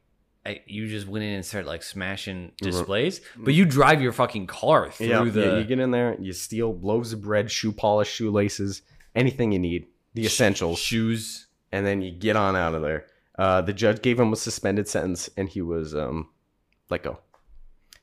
I, 0.48 0.62
you 0.66 0.88
just 0.88 1.06
went 1.06 1.24
in 1.24 1.34
and 1.34 1.44
started 1.44 1.68
like 1.68 1.82
smashing 1.82 2.52
displays, 2.56 3.20
but 3.36 3.52
you 3.52 3.66
drive 3.66 4.00
your 4.00 4.12
fucking 4.12 4.46
car 4.46 4.90
through 4.90 5.06
yeah, 5.06 5.24
the. 5.24 5.40
yeah, 5.40 5.58
you 5.58 5.64
get 5.64 5.78
in 5.78 5.90
there, 5.90 6.16
you 6.18 6.32
steal 6.32 6.78
loaves 6.78 7.12
of 7.12 7.20
bread, 7.20 7.50
shoe 7.50 7.70
polish, 7.70 8.10
shoelaces, 8.10 8.80
anything 9.14 9.52
you 9.52 9.58
need, 9.58 9.88
the 10.14 10.24
essentials. 10.24 10.78
shoes. 10.78 11.48
and 11.70 11.86
then 11.86 12.00
you 12.00 12.10
get 12.10 12.34
on 12.34 12.56
out 12.56 12.74
of 12.74 12.80
there. 12.80 13.06
Uh, 13.38 13.60
the 13.60 13.74
judge 13.74 14.00
gave 14.00 14.18
him 14.18 14.32
a 14.32 14.36
suspended 14.36 14.88
sentence, 14.88 15.28
and 15.36 15.50
he 15.50 15.60
was 15.60 15.94
um, 15.94 16.28
let 16.88 17.02
go. 17.02 17.18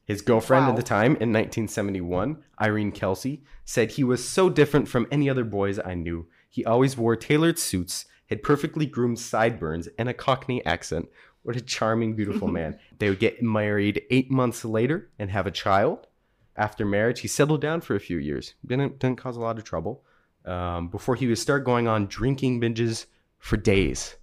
His 0.05 0.21
girlfriend 0.21 0.67
at 0.67 0.75
the 0.75 0.83
time, 0.83 1.13
in 1.13 1.33
1971, 1.33 2.43
Irene 2.61 2.91
Kelsey, 2.91 3.41
said 3.65 3.91
he 3.91 4.03
was 4.03 4.23
so 4.23 4.51
different 4.51 4.87
from 4.87 5.07
any 5.09 5.27
other 5.27 5.43
boys 5.43 5.79
I 5.83 5.95
knew. 5.95 6.27
He 6.47 6.63
always 6.63 6.95
wore 6.95 7.15
tailored 7.15 7.57
suits, 7.57 8.05
had 8.27 8.43
perfectly 8.43 8.85
groomed 8.85 9.19
sideburns, 9.19 9.87
and 9.97 10.09
a 10.09 10.13
Cockney 10.13 10.65
accent. 10.65 11.09
What 11.43 11.55
a 11.55 11.61
charming, 11.61 12.15
beautiful 12.15 12.47
man. 12.59 12.79
They 12.97 13.09
would 13.09 13.19
get 13.19 13.41
married 13.41 14.03
eight 14.09 14.31
months 14.31 14.65
later 14.65 15.09
and 15.19 15.29
have 15.29 15.47
a 15.47 15.51
child. 15.51 16.07
After 16.55 16.85
marriage, 16.85 17.19
he 17.19 17.27
settled 17.27 17.61
down 17.61 17.81
for 17.81 17.95
a 17.95 17.99
few 17.99 18.17
years. 18.17 18.53
Didn't 18.65 18.99
didn't 18.99 19.17
cause 19.17 19.35
a 19.35 19.41
lot 19.41 19.57
of 19.57 19.63
trouble. 19.63 20.03
Um, 20.45 20.89
before 20.89 21.15
he 21.15 21.27
would 21.27 21.39
start 21.39 21.65
going 21.65 21.87
on 21.87 22.05
drinking 22.05 22.61
binges 22.61 23.07
for 23.39 23.57
days 23.57 24.15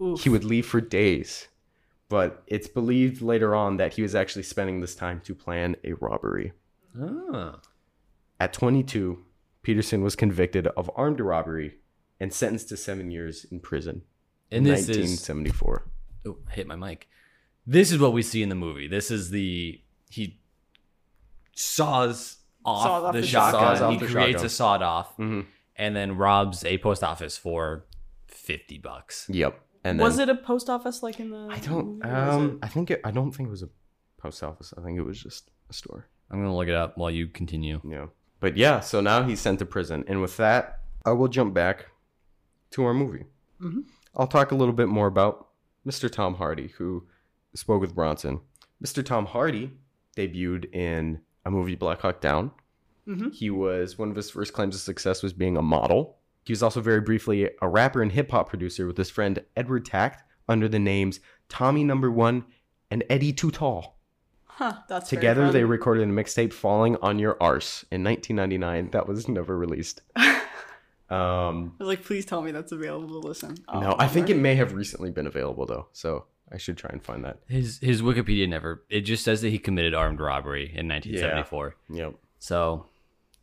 Oof. 0.00 0.22
he 0.22 0.30
would 0.30 0.44
leave 0.44 0.66
for 0.66 0.80
days. 0.80 1.48
But 2.08 2.42
it's 2.46 2.68
believed 2.68 3.20
later 3.20 3.54
on 3.54 3.78
that 3.78 3.94
he 3.94 4.02
was 4.02 4.14
actually 4.14 4.44
spending 4.44 4.80
this 4.80 4.94
time 4.94 5.20
to 5.22 5.34
plan 5.34 5.76
a 5.84 5.94
robbery. 5.94 6.52
Oh. 6.98 7.56
At 8.38 8.52
22, 8.52 9.24
Peterson 9.62 10.02
was 10.02 10.14
convicted 10.14 10.68
of 10.68 10.90
armed 10.94 11.20
robbery 11.20 11.78
and 12.20 12.32
sentenced 12.32 12.68
to 12.70 12.76
seven 12.76 13.10
years 13.10 13.44
in 13.50 13.60
prison. 13.60 14.02
And 14.50 14.64
this 14.64 14.88
is 14.88 14.96
1974. 14.98 15.86
oh, 16.26 16.36
hit 16.50 16.66
my 16.66 16.76
mic. 16.76 17.08
This 17.66 17.90
is 17.92 17.98
what 17.98 18.12
we 18.12 18.22
see 18.22 18.42
in 18.42 18.48
the 18.48 18.54
movie. 18.54 18.86
This 18.88 19.10
is 19.10 19.30
the 19.30 19.80
he 20.10 20.38
saws 21.54 22.36
off 22.64 22.82
Saws 22.84 23.04
off 23.04 23.12
the, 23.14 23.20
the 23.20 23.26
shotgun. 23.26 23.60
shotgun. 23.76 23.82
Off 23.82 23.92
he 24.00 24.06
the 24.06 24.12
creates 24.12 24.32
shotgun. 24.32 24.46
a 24.46 24.50
sawed 24.50 24.82
off, 24.82 25.16
hmm 25.16 25.40
and 25.78 25.94
then 25.94 26.16
robs 26.16 26.64
a 26.64 26.78
post 26.78 27.04
office 27.04 27.36
for 27.36 27.84
fifty 28.28 28.78
bucks. 28.78 29.26
Yep. 29.28 29.60
And 29.84 30.00
then, 30.00 30.04
was 30.04 30.18
it 30.18 30.28
a 30.28 30.34
post 30.34 30.70
office 30.70 31.02
like 31.02 31.20
in 31.20 31.30
the? 31.30 31.48
I 31.50 31.58
don't. 31.58 31.98
movie, 31.98 32.08
or 32.08 32.26
was 32.26 32.34
Um, 32.36 32.58
I 32.62 32.68
think 32.68 32.90
it, 32.90 33.00
I 33.04 33.10
don't 33.10 33.30
think 33.32 33.48
it 33.48 33.50
was 33.50 33.62
a 33.62 33.68
post 34.16 34.42
office. 34.42 34.72
I 34.78 34.82
think 34.82 34.98
it 34.98 35.02
was 35.02 35.22
just 35.22 35.50
a 35.68 35.72
store. 35.72 36.06
I'm 36.30 36.38
gonna 36.40 36.56
look 36.56 36.68
it 36.68 36.74
up 36.74 36.96
while 36.96 37.10
you 37.10 37.28
continue. 37.28 37.80
Yeah. 37.88 38.06
But 38.40 38.56
yeah, 38.56 38.80
so 38.80 39.00
now 39.00 39.22
he's 39.22 39.40
sent 39.40 39.58
to 39.60 39.66
prison. 39.66 40.04
And 40.08 40.20
with 40.22 40.36
that, 40.38 40.80
I 41.04 41.12
will 41.12 41.28
jump 41.28 41.52
back 41.54 41.86
to 42.72 42.84
our 42.84 42.94
movie. 42.94 43.24
Mhm. 43.60 43.84
I'll 44.14 44.26
talk 44.26 44.50
a 44.50 44.54
little 44.54 44.74
bit 44.74 44.88
more 44.88 45.06
about 45.06 45.48
Mr. 45.86 46.10
Tom 46.10 46.34
Hardy, 46.34 46.68
who 46.78 47.06
spoke 47.54 47.80
with 47.80 47.94
Bronson. 47.94 48.40
Mr. 48.82 49.04
Tom 49.04 49.26
Hardy 49.26 49.78
debuted 50.16 50.72
in 50.74 51.20
a 51.44 51.50
movie, 51.50 51.74
Black 51.74 52.00
Hawk 52.00 52.20
Down. 52.20 52.50
Mhm. 53.06 53.32
He 53.32 53.50
was 53.50 53.98
one 53.98 54.10
of 54.10 54.16
his 54.16 54.30
first 54.30 54.52
claims 54.52 54.74
of 54.74 54.80
success 54.80 55.22
was 55.22 55.32
being 55.32 55.56
a 55.56 55.62
model. 55.62 56.18
He 56.44 56.52
was 56.52 56.62
also 56.62 56.80
very 56.80 57.00
briefly 57.00 57.50
a 57.62 57.68
rapper 57.68 58.02
and 58.02 58.12
hip 58.12 58.30
hop 58.30 58.48
producer 58.48 58.86
with 58.86 58.96
his 58.96 59.10
friend 59.10 59.44
Edward 59.56 59.84
Tact 59.84 60.22
under 60.48 60.68
the 60.68 60.78
names 60.78 61.20
Tommy 61.48 61.84
Number 61.84 62.10
One 62.10 62.44
and 62.90 63.04
Eddie 63.08 63.32
Too 63.32 63.50
Tall. 63.50 63.98
Huh, 64.44 64.78
that's 64.88 65.10
Together, 65.10 65.50
they 65.52 65.64
recorded 65.64 66.08
a 66.08 66.10
mixtape 66.12 66.52
"Falling 66.52 66.96
on 67.02 67.18
Your 67.18 67.36
Arse" 67.42 67.84
in 67.90 68.02
1999. 68.02 68.90
That 68.90 69.06
was 69.06 69.28
never 69.28 69.56
released. 69.56 70.00
Um, 71.08 71.74
I 71.80 71.84
was 71.84 71.88
like, 71.88 72.04
please 72.04 72.24
tell 72.24 72.42
me 72.42 72.50
that's 72.50 72.72
available 72.72 73.20
to 73.20 73.28
listen. 73.28 73.56
Oh, 73.68 73.80
no, 73.80 73.96
I 73.98 74.08
think 74.08 74.28
it 74.28 74.36
may 74.36 74.56
have 74.56 74.72
recently 74.72 75.10
been 75.10 75.26
available 75.26 75.66
though, 75.66 75.86
so 75.92 76.24
I 76.50 76.58
should 76.58 76.76
try 76.76 76.90
and 76.92 77.02
find 77.02 77.24
that. 77.24 77.38
His 77.48 77.78
his 77.80 78.02
Wikipedia 78.02 78.48
never. 78.48 78.84
It 78.90 79.02
just 79.02 79.24
says 79.24 79.40
that 79.42 79.50
he 79.50 79.58
committed 79.58 79.94
armed 79.94 80.20
robbery 80.20 80.64
in 80.64 80.88
1974. 80.88 81.76
Yep. 81.90 82.14
So 82.38 82.86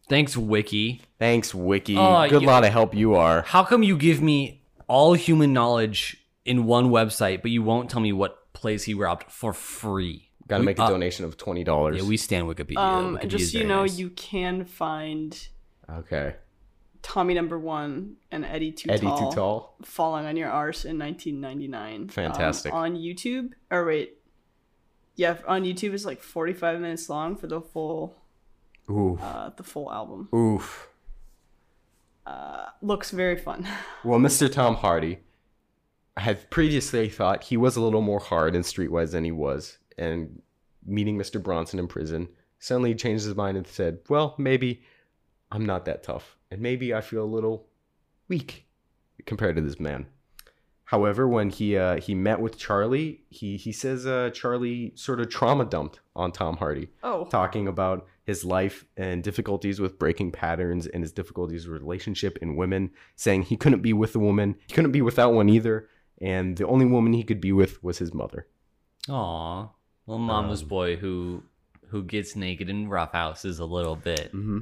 Thanks, 0.09 0.35
Wiki. 0.35 1.01
Thanks, 1.17 1.55
Wiki. 1.55 1.95
Oh, 1.97 2.27
Good 2.29 2.41
you- 2.41 2.47
lot 2.47 2.65
of 2.65 2.71
help 2.71 2.93
you 2.93 3.15
are. 3.15 3.41
How 3.43 3.63
come 3.63 3.83
you 3.83 3.97
give 3.97 4.21
me 4.21 4.61
all 4.87 5.13
human 5.13 5.53
knowledge 5.53 6.17
in 6.45 6.65
one 6.65 6.89
website, 6.89 7.41
but 7.41 7.51
you 7.51 7.63
won't 7.63 7.89
tell 7.89 8.01
me 8.01 8.11
what 8.11 8.53
place 8.53 8.83
he 8.83 8.93
robbed 8.93 9.31
for 9.31 9.53
free? 9.53 10.29
Got 10.47 10.57
to 10.57 10.63
make 10.63 10.77
a 10.77 10.83
uh, 10.83 10.89
donation 10.89 11.23
of 11.23 11.37
twenty 11.37 11.63
dollars. 11.63 11.97
Yeah, 11.97 12.03
we 12.07 12.17
stand 12.17 12.47
Wikipedia. 12.47 12.77
Um, 12.77 13.17
Wikipedia 13.17 13.27
just 13.29 13.53
so 13.53 13.59
you 13.59 13.63
know, 13.63 13.81
nice. 13.81 13.97
you 13.97 14.09
can 14.09 14.65
find 14.65 15.47
okay. 15.89 16.35
Tommy 17.03 17.33
Number 17.35 17.59
One 17.59 18.15
and 18.31 18.43
Eddie 18.45 18.71
Too 18.71 18.89
Eddie 18.89 19.05
Tall, 19.05 19.29
too 19.29 19.35
tall. 19.35 19.75
falling 19.83 20.25
on 20.25 20.35
your 20.35 20.49
arse 20.49 20.85
in 20.85 20.97
1999. 20.97 22.01
um, 22.01 22.07
Fantastic. 22.07 22.73
on 22.73 22.95
YouTube, 22.95 23.51
or 23.69 23.85
wait, 23.85 24.17
yeah, 25.15 25.37
on 25.47 25.63
YouTube 25.63 25.93
it's 25.93 26.05
like 26.05 26.21
45 26.23 26.79
minutes 26.79 27.09
long 27.09 27.35
for 27.35 27.45
the 27.47 27.61
full, 27.61 28.15
Ooh. 28.89 29.19
uh, 29.21 29.51
the 29.55 29.63
full 29.63 29.91
album. 29.91 30.29
Oof. 30.33 30.87
Looks 32.81 33.11
very 33.11 33.37
fun. 33.37 33.67
Well, 34.03 34.19
Mr. 34.19 34.51
Tom 34.51 34.75
Hardy 34.75 35.19
I 36.17 36.21
had 36.21 36.49
previously 36.49 37.07
thought 37.09 37.43
he 37.43 37.55
was 37.57 37.75
a 37.77 37.81
little 37.81 38.01
more 38.01 38.19
hard 38.19 38.55
and 38.55 38.63
streetwise 38.65 39.11
than 39.11 39.23
he 39.23 39.31
was, 39.31 39.77
and 39.97 40.41
meeting 40.85 41.17
Mr. 41.17 41.41
Bronson 41.41 41.79
in 41.79 41.87
prison, 41.87 42.27
suddenly 42.59 42.89
he 42.91 42.95
changed 42.95 43.23
his 43.25 43.35
mind 43.35 43.57
and 43.57 43.65
said, 43.65 43.99
"Well, 44.09 44.35
maybe 44.37 44.83
I'm 45.51 45.65
not 45.65 45.85
that 45.85 46.03
tough, 46.03 46.35
and 46.53 46.61
maybe 46.61 46.93
I 46.93 47.01
feel 47.01 47.23
a 47.23 47.33
little 47.35 47.67
weak 48.27 48.65
compared 49.25 49.55
to 49.55 49.61
this 49.61 49.79
man." 49.79 50.05
However, 50.85 51.27
when 51.27 51.49
he 51.49 51.75
uh, 51.77 51.99
he 51.99 52.13
met 52.13 52.39
with 52.39 52.57
Charlie, 52.57 53.21
he 53.29 53.57
he 53.57 53.71
says 53.71 54.05
uh, 54.05 54.29
Charlie 54.33 54.91
sort 54.95 55.19
of 55.19 55.29
trauma 55.29 55.65
dumped 55.65 56.01
on 56.15 56.31
Tom 56.31 56.57
Hardy 56.57 56.89
Oh, 57.01 57.25
talking 57.25 57.67
about 57.67 58.05
his 58.25 58.45
life 58.45 58.85
and 58.95 59.23
difficulties 59.23 59.79
with 59.79 59.97
breaking 59.97 60.31
patterns 60.31 60.85
and 60.85 61.01
his 61.03 61.11
difficulties 61.11 61.67
with 61.67 61.81
relationship 61.81 62.37
in 62.41 62.55
women, 62.55 62.91
saying 63.15 63.43
he 63.43 63.57
couldn't 63.57 63.81
be 63.81 63.93
with 63.93 64.15
a 64.15 64.19
woman, 64.19 64.55
he 64.67 64.73
couldn't 64.73 64.91
be 64.91 65.01
without 65.01 65.33
one 65.33 65.49
either, 65.49 65.89
and 66.21 66.57
the 66.57 66.67
only 66.67 66.85
woman 66.85 67.13
he 67.13 67.23
could 67.23 67.41
be 67.41 67.51
with 67.51 67.83
was 67.83 67.97
his 67.97 68.13
mother. 68.13 68.47
Aw, 69.09 69.67
little 70.05 70.19
mama's 70.19 70.61
Um, 70.61 70.67
boy 70.67 70.95
who 70.97 71.43
who 71.87 72.03
gets 72.03 72.35
naked 72.35 72.69
in 72.69 72.87
roughhouses 72.89 73.59
a 73.59 73.65
little 73.65 73.95
bit. 73.95 74.27
Mm-hmm. 74.33 74.59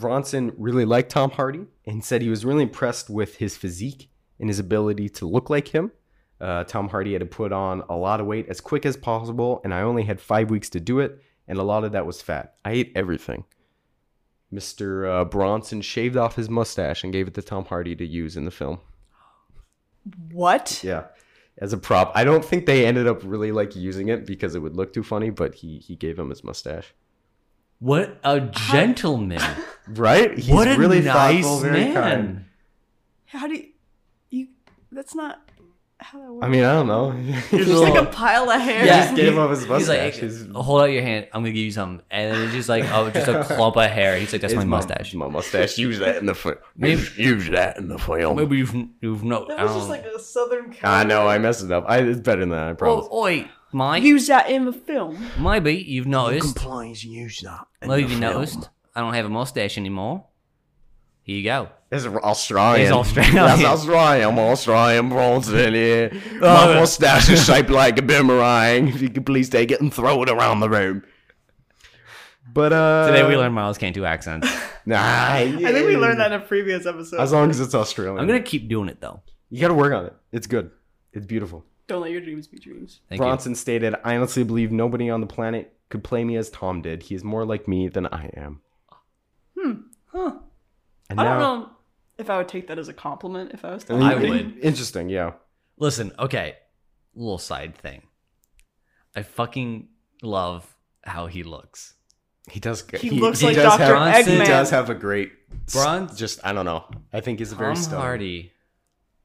Bronson 0.00 0.52
really 0.56 0.84
liked 0.84 1.10
Tom 1.10 1.30
Hardy 1.30 1.66
and 1.86 2.04
said 2.04 2.22
he 2.22 2.30
was 2.30 2.44
really 2.44 2.62
impressed 2.62 3.10
with 3.10 3.36
his 3.36 3.56
physique 3.56 4.10
and 4.38 4.48
his 4.48 4.58
ability 4.58 5.08
to 5.10 5.26
look 5.26 5.50
like 5.50 5.68
him. 5.68 5.92
Uh, 6.40 6.64
Tom 6.64 6.88
Hardy 6.88 7.12
had 7.12 7.20
to 7.20 7.26
put 7.26 7.52
on 7.52 7.82
a 7.90 7.94
lot 7.94 8.18
of 8.18 8.26
weight 8.26 8.46
as 8.48 8.60
quick 8.60 8.86
as 8.86 8.96
possible, 8.96 9.60
and 9.62 9.74
I 9.74 9.82
only 9.82 10.04
had 10.04 10.20
five 10.20 10.50
weeks 10.50 10.70
to 10.70 10.80
do 10.80 10.98
it, 11.00 11.22
and 11.46 11.58
a 11.58 11.62
lot 11.62 11.84
of 11.84 11.92
that 11.92 12.06
was 12.06 12.22
fat. 12.22 12.54
I 12.64 12.72
ate 12.72 12.92
everything. 12.94 13.44
Mr. 14.52 15.08
Uh, 15.08 15.24
Bronson 15.26 15.82
shaved 15.82 16.16
off 16.16 16.36
his 16.36 16.48
mustache 16.48 17.04
and 17.04 17.12
gave 17.12 17.28
it 17.28 17.34
to 17.34 17.42
Tom 17.42 17.66
Hardy 17.66 17.94
to 17.94 18.06
use 18.06 18.36
in 18.36 18.46
the 18.46 18.50
film. 18.50 18.80
what? 20.32 20.82
Yeah, 20.82 21.04
as 21.58 21.74
a 21.74 21.78
prop. 21.78 22.10
I 22.14 22.24
don't 22.24 22.44
think 22.44 22.64
they 22.64 22.86
ended 22.86 23.06
up 23.06 23.20
really 23.22 23.52
like 23.52 23.76
using 23.76 24.08
it 24.08 24.26
because 24.26 24.54
it 24.54 24.60
would 24.60 24.74
look 24.74 24.94
too 24.94 25.02
funny, 25.02 25.30
but 25.30 25.56
he 25.56 25.78
he 25.78 25.94
gave 25.94 26.18
him 26.18 26.30
his 26.30 26.42
mustache. 26.42 26.94
What 27.80 28.18
a 28.22 28.40
gentleman! 28.40 29.40
Right? 29.88 30.38
He's 30.38 30.48
what 30.48 30.68
a 30.68 30.76
really 30.78 31.00
nice 31.00 31.42
thoughtful, 31.44 31.58
very 31.60 31.86
man! 31.86 31.94
kind. 31.94 32.44
How 33.26 33.48
do 33.48 33.54
you? 33.54 33.66
You? 34.28 34.46
That's 34.92 35.16
not 35.16 35.40
how 35.98 36.20
that 36.20 36.32
works. 36.32 36.46
I 36.46 36.48
mean, 36.48 36.62
I 36.62 36.74
don't 36.74 36.86
know. 36.86 37.12
it's 37.50 37.66
just 37.66 37.82
like 37.82 38.00
a 38.00 38.06
pile 38.06 38.48
of 38.50 38.60
hair. 38.60 38.86
Yeah. 38.86 39.02
just 39.06 39.16
gave 39.16 39.36
him 39.36 39.50
his 39.50 39.66
mustache. 39.66 39.80
He's 39.80 39.88
like, 39.88 40.14
His- 40.14 40.46
hold 40.54 40.82
out 40.82 40.84
your 40.84 41.02
hand. 41.02 41.26
I'm 41.32 41.42
gonna 41.42 41.50
give 41.52 41.64
you 41.64 41.72
something, 41.72 42.04
and 42.08 42.32
then 42.32 42.42
it's 42.44 42.52
just 42.54 42.68
like, 42.68 42.84
oh, 42.92 43.10
just 43.10 43.26
a 43.26 43.42
clump 43.56 43.76
of 43.76 43.90
hair. 43.90 44.16
He's 44.16 44.32
like, 44.32 44.42
that's 44.42 44.52
It's 44.52 44.58
my 44.58 44.64
mustache. 44.64 45.12
My 45.14 45.28
mustache. 45.28 45.76
Use 45.76 45.98
that 45.98 46.18
in 46.18 46.26
the 46.26 46.36
film. 46.36 46.54
Maybe- 46.76 47.00
Use, 47.00 47.18
use 47.18 47.48
that 47.50 47.78
in 47.78 47.88
the 47.88 47.98
film. 47.98 48.36
Maybe 48.36 48.58
you've 48.58 48.74
you've 49.00 49.24
no. 49.24 49.46
That 49.48 49.60
was 49.60 49.74
just 49.74 49.88
like 49.88 50.04
a 50.04 50.20
southern. 50.20 50.76
I 50.84 51.02
know. 51.02 51.26
I 51.26 51.38
messed 51.38 51.64
it 51.64 51.72
up. 51.72 51.84
I, 51.88 51.98
it's 51.98 52.20
better 52.20 52.40
than 52.42 52.50
that. 52.50 52.68
I 52.68 52.72
promise. 52.74 53.06
Oh, 53.10 53.22
oi, 53.22 53.48
Mike. 53.72 54.02
Use 54.02 54.26
that 54.26 54.50
in 54.50 54.64
the 54.64 54.72
film. 54.72 55.24
Maybe 55.38 55.74
you've 55.74 56.06
noticed. 56.06 56.56
please 56.56 57.04
use 57.04 57.40
that. 57.40 57.66
Maybe 57.86 58.12
you 58.12 58.18
noticed. 58.18 58.68
I 58.94 59.00
don't 59.00 59.14
have 59.14 59.26
a 59.26 59.30
mustache 59.30 59.78
anymore. 59.78 60.24
Here 61.22 61.36
you 61.36 61.44
go. 61.44 61.68
It's 61.92 62.06
Australian. 62.06 62.86
He's 62.86 62.90
Australian. 62.92 63.34
That's 63.34 63.64
Australian. 63.64 64.28
I'm 64.30 64.38
Australian 64.38 65.08
Bronson 65.10 65.74
here. 65.74 66.10
Oh, 66.12 66.38
My 66.40 66.72
yeah. 66.72 66.80
mustache 66.80 67.28
is 67.30 67.44
shaped 67.44 67.70
like 67.70 67.98
a 67.98 68.02
boomerang. 68.02 68.88
If 68.88 69.00
you 69.02 69.10
could 69.10 69.26
please 69.26 69.48
take 69.48 69.70
it 69.70 69.80
and 69.80 69.92
throw 69.92 70.22
it 70.22 70.30
around 70.30 70.60
the 70.60 70.68
room. 70.70 71.04
But 72.52 72.72
uh, 72.72 73.06
Today 73.06 73.26
we 73.28 73.36
learned 73.36 73.54
Miles 73.54 73.78
can't 73.78 73.94
do 73.94 74.04
accents. 74.04 74.48
Nah, 74.86 74.96
I 74.98 75.44
think 75.52 75.86
we 75.86 75.96
learned 75.96 76.18
that 76.20 76.32
in 76.32 76.40
a 76.40 76.44
previous 76.44 76.86
episode. 76.86 77.20
As 77.20 77.32
long 77.32 77.50
as 77.50 77.60
it's 77.60 77.74
Australian, 77.74 78.18
I'm 78.18 78.26
gonna 78.26 78.40
keep 78.40 78.66
doing 78.66 78.88
it 78.88 78.98
though. 78.98 79.20
You 79.50 79.60
got 79.60 79.68
to 79.68 79.74
work 79.74 79.92
on 79.92 80.06
it. 80.06 80.14
It's 80.32 80.46
good. 80.46 80.70
It's 81.12 81.26
beautiful. 81.26 81.66
Don't 81.90 82.02
let 82.02 82.12
your 82.12 82.20
dreams 82.20 82.46
be 82.46 82.56
dreams. 82.58 83.00
Thank 83.08 83.20
Bronson 83.20 83.54
stated, 83.56 83.96
"I 84.04 84.16
honestly 84.16 84.44
believe 84.44 84.70
nobody 84.70 85.10
on 85.10 85.20
the 85.20 85.26
planet 85.26 85.72
could 85.88 86.04
play 86.04 86.22
me 86.24 86.36
as 86.36 86.48
Tom 86.48 86.82
did. 86.82 87.02
He 87.02 87.16
is 87.16 87.24
more 87.24 87.44
like 87.44 87.66
me 87.66 87.88
than 87.88 88.06
I 88.06 88.30
am." 88.36 88.60
Hmm. 89.58 89.72
Huh. 90.06 90.34
And 91.08 91.20
I 91.20 91.24
don't 91.24 91.38
know 91.40 91.70
if 92.16 92.30
I 92.30 92.38
would 92.38 92.46
take 92.48 92.68
that 92.68 92.78
as 92.78 92.88
a 92.88 92.92
compliment 92.92 93.50
if 93.52 93.64
I 93.64 93.74
was 93.74 93.82
I 93.84 93.86
telling 93.88 94.08
mean, 94.08 94.12
I 94.12 94.30
would. 94.30 94.58
Interesting, 94.58 95.08
yeah. 95.08 95.32
Listen, 95.78 96.12
okay. 96.18 96.56
Little 97.16 97.38
side 97.38 97.74
thing. 97.74 98.02
I 99.16 99.22
fucking 99.22 99.88
love 100.22 100.76
how 101.02 101.26
he 101.26 101.42
looks. 101.42 101.94
He 102.48 102.60
does. 102.60 102.82
g- 102.82 102.98
He 102.98 103.10
looks 103.10 103.42
like 103.42 103.56
does 103.56 103.76
Dr. 103.76 103.96
Have, 103.96 104.26
he 104.26 104.38
does 104.38 104.70
have 104.70 104.90
a 104.90 104.94
great. 104.94 105.32
Bronze- 105.72 106.16
Just 106.16 106.38
I 106.44 106.52
don't 106.52 106.64
know. 106.64 106.84
I 107.12 107.20
think 107.20 107.40
he's 107.40 107.50
a 107.50 107.56
very 107.56 107.74
Tom 107.74 107.82
stunning. 107.82 108.00
Hardy. 108.00 108.52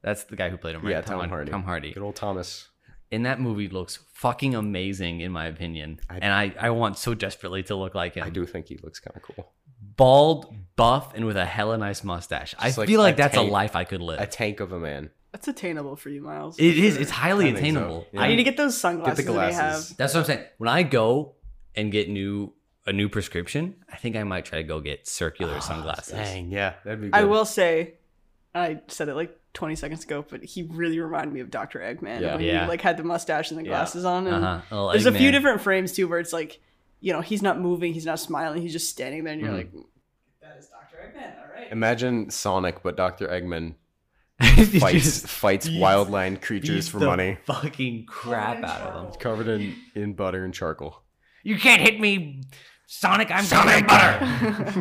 That's 0.02 0.24
the 0.24 0.36
guy 0.36 0.50
who 0.50 0.56
played 0.56 0.74
him, 0.76 0.82
right? 0.82 0.90
Yeah, 0.92 1.00
Tom 1.00 1.28
Hardy. 1.28 1.50
Tom 1.50 1.62
Hardy. 1.64 1.92
Good 1.92 2.02
old 2.02 2.16
Thomas. 2.16 2.68
In 3.10 3.22
that 3.22 3.40
movie 3.40 3.68
looks 3.68 4.00
fucking 4.14 4.54
amazing 4.54 5.20
in 5.20 5.32
my 5.32 5.46
opinion. 5.46 6.00
I- 6.10 6.18
and 6.18 6.32
I, 6.32 6.52
I 6.58 6.70
want 6.70 6.98
so 6.98 7.14
desperately 7.14 7.62
to 7.64 7.76
look 7.76 7.94
like 7.94 8.14
him. 8.14 8.24
I 8.24 8.30
do 8.30 8.46
think 8.46 8.66
he 8.68 8.78
looks 8.82 8.98
kind 9.00 9.16
of 9.16 9.22
cool. 9.22 9.52
Bald, 9.96 10.54
buff, 10.76 11.14
and 11.14 11.24
with 11.24 11.36
a 11.36 11.44
hella 11.44 11.78
nice 11.78 12.02
mustache. 12.04 12.54
I 12.58 12.70
like 12.76 12.88
feel 12.88 13.00
like 13.00 13.14
a 13.14 13.16
that's 13.18 13.34
tank. 13.34 13.48
a 13.48 13.52
life 13.52 13.76
I 13.76 13.84
could 13.84 14.00
live. 14.02 14.20
A 14.20 14.26
tank 14.26 14.60
of 14.60 14.72
a 14.72 14.78
man. 14.78 15.10
That's 15.32 15.48
attainable 15.48 15.96
for 15.96 16.08
you, 16.08 16.22
Miles. 16.22 16.58
it 16.58 16.72
for 16.72 16.78
is. 16.80 16.92
sure. 16.94 17.02
It's 17.02 17.10
highly 17.10 17.44
I 17.44 17.52
think 17.52 17.56
so. 17.58 17.62
attainable. 17.62 18.06
Yeah. 18.12 18.20
I 18.20 18.24
I 18.24 18.28
need 18.28 18.36
to 18.36 18.42
get 18.42 18.56
those 18.56 18.76
sunglasses 18.76 19.18
Get 19.24 19.26
the 19.26 19.32
that 19.38 19.46
they 19.48 19.52
glasses. 19.52 19.88
have. 19.90 19.96
That's 19.98 20.14
what 20.14 20.20
I'm 20.20 20.26
saying. 20.26 20.44
When 20.58 20.68
I 20.68 20.82
go 20.82 21.34
and 21.74 21.92
get 21.92 22.08
new 22.08 22.54
a 22.86 22.92
new 22.92 23.08
prescription, 23.08 23.76
I 23.92 23.96
think 23.96 24.16
I 24.16 24.22
might 24.24 24.44
try 24.44 24.58
to 24.58 24.64
go 24.64 24.80
get 24.80 25.06
circular 25.06 25.54
ah, 25.56 25.60
sunglasses. 25.60 26.12
Dang, 26.14 26.50
yeah, 26.50 26.74
that'd 26.84 27.00
be. 27.00 27.08
Good. 27.08 27.14
I 27.16 27.24
will 27.24 27.44
say, 27.44 27.94
I 28.58 28.80
said 28.88 29.08
it 29.08 29.14
like 29.14 29.38
20 29.54 29.74
seconds 29.76 30.04
ago, 30.04 30.24
but 30.28 30.42
he 30.44 30.62
really 30.64 30.98
reminded 31.00 31.32
me 31.32 31.40
of 31.40 31.50
Dr. 31.50 31.78
Eggman 31.80 32.20
Yeah. 32.20 32.34
when 32.36 32.44
Yeah. 32.44 32.62
he 32.64 32.68
like 32.68 32.80
had 32.80 32.96
the 32.96 33.04
mustache 33.04 33.50
and 33.50 33.58
the 33.60 33.64
Yeah. 33.64 33.70
glasses 33.70 34.04
on. 34.04 34.26
And 34.26 34.44
Uh-huh. 34.44 34.90
there's 34.92 35.06
a 35.06 35.12
few 35.12 35.30
different 35.30 35.60
frames 35.60 35.92
too 35.92 36.08
where 36.08 36.18
it's 36.18 36.32
like, 36.32 36.60
you 37.00 37.12
know, 37.12 37.20
he's 37.20 37.42
not 37.42 37.60
moving, 37.60 37.92
he's 37.92 38.06
not 38.06 38.18
smiling, 38.20 38.62
he's 38.62 38.72
just 38.72 38.88
standing 38.88 39.24
there, 39.24 39.32
and 39.32 39.40
you're 39.42 39.50
Mhm. 39.50 39.56
like, 39.56 39.72
that 40.42 40.56
is 40.58 40.68
Dr. 40.68 40.96
Eggman, 41.02 41.38
all 41.38 41.54
right. 41.54 41.70
Imagine 41.72 42.30
Sonic, 42.30 42.82
but 42.82 42.96
Dr. 42.96 43.28
Eggman 43.28 43.74
fights 44.80 45.20
fights 45.26 45.68
beats- 45.68 45.80
wildland 45.82 46.42
creatures 46.42 46.88
for 46.88 46.98
money, 47.00 47.38
Fucking 47.44 48.04
crap 48.06 48.62
out 48.64 48.80
of 48.82 49.10
them. 49.12 49.20
covered 49.20 49.48
in 49.48 49.74
in 49.94 50.12
butter 50.14 50.44
and 50.44 50.52
charcoal. 50.52 51.02
You 51.42 51.56
can't 51.58 51.80
hit 51.80 51.98
me, 52.00 52.42
Sonic. 52.86 53.30
I'm 53.30 53.44
Sonic 53.44 53.86
butter. 53.86 54.80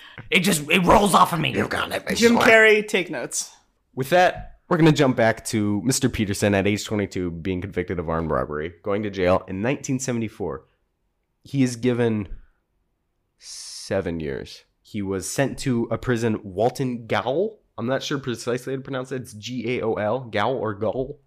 it 0.30 0.40
just 0.40 0.70
it 0.70 0.84
rolls 0.84 1.14
off 1.14 1.32
of 1.32 1.40
me. 1.40 1.52
got 1.52 1.90
it. 1.92 2.16
Jim 2.16 2.36
Carrey, 2.36 2.86
take 2.86 3.10
notes. 3.10 3.52
With 3.94 4.10
that, 4.10 4.58
we're 4.68 4.76
going 4.76 4.90
to 4.90 4.96
jump 4.96 5.16
back 5.16 5.44
to 5.46 5.82
Mr. 5.86 6.12
Peterson 6.12 6.54
at 6.54 6.66
age 6.66 6.84
22 6.84 7.30
being 7.30 7.60
convicted 7.62 7.98
of 7.98 8.10
armed 8.10 8.30
robbery, 8.30 8.74
going 8.82 9.02
to 9.04 9.10
jail 9.10 9.36
in 9.48 9.62
1974. 9.62 10.64
He 11.44 11.62
is 11.62 11.76
given 11.76 12.28
seven 13.38 14.20
years. 14.20 14.64
He 14.82 15.00
was 15.02 15.28
sent 15.28 15.58
to 15.60 15.88
a 15.90 15.98
prison, 15.98 16.40
Walton 16.42 17.06
Gaol. 17.06 17.58
I'm 17.78 17.86
not 17.86 18.02
sure 18.02 18.18
precisely 18.18 18.72
how 18.72 18.76
to 18.78 18.82
pronounce 18.82 19.12
it. 19.12 19.22
It's 19.22 19.32
G 19.32 19.78
A 19.78 19.82
O 19.82 19.94
L, 19.94 20.20
Gaol 20.20 20.56
or 20.56 20.74
Gaol. 20.74 21.20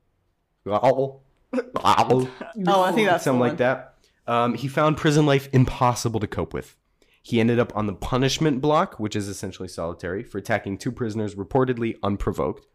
Gaol. 0.66 1.24
Gaol. 1.54 2.30
Oh, 2.68 2.82
I 2.84 2.92
think 2.92 3.08
that's 3.08 3.24
something 3.24 3.40
the 3.40 3.48
like 3.48 3.58
that. 3.58 3.96
Um, 4.30 4.54
he 4.54 4.68
found 4.68 4.96
prison 4.98 5.26
life 5.26 5.50
impossible 5.54 6.20
to 6.20 6.28
cope 6.28 6.54
with. 6.54 6.76
He 7.24 7.40
ended 7.40 7.60
up 7.60 7.76
on 7.76 7.88
the 7.88 7.94
punishment 7.94 8.62
block, 8.62 9.00
which 9.00 9.16
is 9.16 9.28
essentially 9.28 9.68
solitary, 9.68 10.24
for 10.24 10.38
attacking 10.38 10.78
two 10.78 10.92
prisoners 10.92 11.36
reportedly 11.36 11.98
unprovoked. 12.04 12.66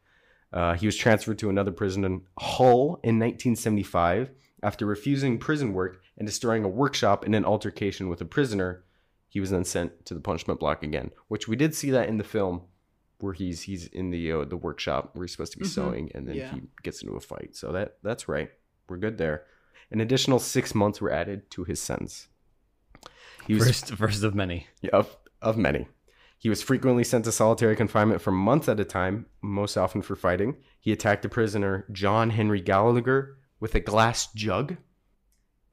Uh, 0.52 0.74
he 0.74 0.86
was 0.86 0.96
transferred 0.96 1.38
to 1.38 1.50
another 1.50 1.72
prison 1.72 2.04
in 2.04 2.22
Hull 2.38 3.00
in 3.02 3.18
1975 3.18 4.30
after 4.62 4.86
refusing 4.86 5.38
prison 5.38 5.72
work 5.72 6.00
and 6.18 6.26
destroying 6.26 6.64
a 6.64 6.68
workshop 6.68 7.24
in 7.26 7.34
an 7.34 7.44
altercation 7.44 8.08
with 8.08 8.20
a 8.20 8.24
prisoner. 8.24 8.84
He 9.28 9.40
was 9.40 9.50
then 9.50 9.64
sent 9.64 10.06
to 10.06 10.14
the 10.14 10.20
punishment 10.20 10.60
block 10.60 10.82
again, 10.82 11.10
which 11.28 11.48
we 11.48 11.56
did 11.56 11.74
see 11.74 11.90
that 11.90 12.08
in 12.08 12.18
the 12.18 12.24
film, 12.24 12.62
where 13.18 13.32
he's 13.32 13.62
he's 13.62 13.86
in 13.86 14.10
the 14.10 14.30
uh, 14.32 14.44
the 14.44 14.56
workshop 14.56 15.10
where 15.14 15.24
he's 15.24 15.32
supposed 15.32 15.52
to 15.52 15.58
be 15.58 15.64
Mhm. 15.64 15.68
sewing, 15.68 16.12
and 16.14 16.28
then 16.28 16.36
Yeah. 16.36 16.52
he 16.54 16.62
gets 16.82 17.02
into 17.02 17.14
a 17.16 17.20
fight. 17.20 17.56
So 17.56 17.72
that 17.72 17.96
that's 18.02 18.28
right. 18.28 18.50
We're 18.88 18.98
good 18.98 19.18
there. 19.18 19.44
An 19.90 20.00
additional 20.00 20.38
six 20.38 20.74
months 20.74 21.00
were 21.00 21.10
added 21.12 21.50
to 21.52 21.64
his 21.64 21.80
sentence. 21.80 22.28
He 23.46 23.54
was 23.54 23.66
First, 23.66 23.94
first 23.94 24.24
of 24.24 24.34
many. 24.34 24.66
yeah, 24.82 24.90
of, 24.92 25.16
of 25.42 25.56
many. 25.56 25.86
He 26.38 26.48
was 26.48 26.62
frequently 26.62 27.04
sent 27.04 27.24
to 27.26 27.32
solitary 27.32 27.76
confinement 27.76 28.20
for 28.20 28.30
months 28.32 28.68
at 28.68 28.80
a 28.80 28.84
time, 28.84 29.26
most 29.42 29.76
often 29.76 30.02
for 30.02 30.16
fighting. 30.16 30.56
He 30.80 30.92
attacked 30.92 31.24
a 31.24 31.28
prisoner, 31.28 31.86
John 31.92 32.30
Henry 32.30 32.60
Gallagher, 32.60 33.36
with 33.60 33.74
a 33.74 33.80
glass 33.80 34.30
jug. 34.32 34.76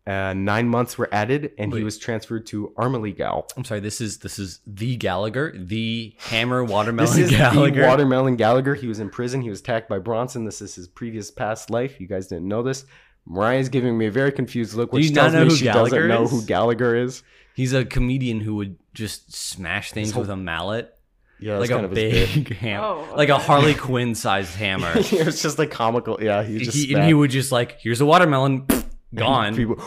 Uh, 0.08 0.34
nine 0.34 0.68
months 0.68 0.98
were 0.98 1.08
added, 1.12 1.52
and 1.60 1.74
he 1.74 1.84
was 1.84 1.98
transferred 2.00 2.46
to 2.48 2.74
Armley-Gal. 2.76 3.48
I'm 3.56 3.64
sorry. 3.64 3.82
This 3.82 4.02
is 4.02 4.18
this 4.20 4.40
is 4.40 4.60
the 4.66 4.96
Gallagher, 4.98 5.54
the 5.56 6.16
Hammer 6.18 6.64
Watermelon 6.66 7.16
This 7.16 7.26
is 7.26 7.32
Gallagher. 7.32 7.82
the 7.82 7.88
Watermelon 7.88 8.36
Gallagher. 8.36 8.74
He 8.76 8.88
was 8.88 9.00
in 9.00 9.10
prison. 9.12 9.42
He 9.42 9.50
was 9.50 9.60
attacked 9.60 9.88
by 9.90 10.00
Bronson. 10.00 10.44
This 10.46 10.62
is 10.62 10.74
his 10.74 10.88
previous 10.88 11.30
past 11.30 11.70
life. 11.70 12.00
You 12.02 12.08
guys 12.08 12.28
didn't 12.28 12.48
know 12.48 12.64
this. 12.64 12.86
Moriah's 13.26 13.70
giving 13.70 13.98
me 13.98 14.08
a 14.08 14.12
very 14.12 14.32
confused 14.32 14.74
look, 14.74 14.92
which 14.94 15.14
tells 15.14 15.34
me 15.34 15.50
she 15.56 15.66
Gallagher 15.66 16.08
doesn't 16.08 16.10
know 16.10 16.24
is? 16.24 16.32
who 16.32 16.46
Gallagher 16.46 16.96
is. 16.96 17.24
He's 17.56 17.74
a 17.74 17.86
comedian 17.86 18.40
who 18.42 18.56
would 18.56 18.78
just 18.94 19.34
smash 19.34 19.92
things 19.92 20.12
whole- 20.12 20.22
with 20.22 20.30
a 20.30 20.36
mallet, 20.36 20.94
Yeah, 21.40 21.58
like 21.58 21.70
that's 21.70 21.82
a 21.82 21.86
of 21.86 21.94
big 21.94 22.54
hammer, 22.56 22.84
Oh, 22.86 23.14
like 23.16 23.30
a. 23.30 23.38
Harley 23.38 23.74
Quinn 23.76 24.16
sized 24.16 24.56
hammer. 24.56 24.92
it's 24.96 25.42
just 25.42 25.60
like 25.60 25.72
comical. 25.72 26.18
Yeah, 26.22 26.44
he 26.44 26.60
just 26.60 26.78
he, 26.78 26.94
and 26.94 27.04
he 27.06 27.14
would 27.14 27.32
just 27.32 27.52
like, 27.52 27.80
here's 27.82 28.02
a 28.02 28.06
watermelon, 28.06 28.68
gone. 29.16 29.56
people 29.56 29.76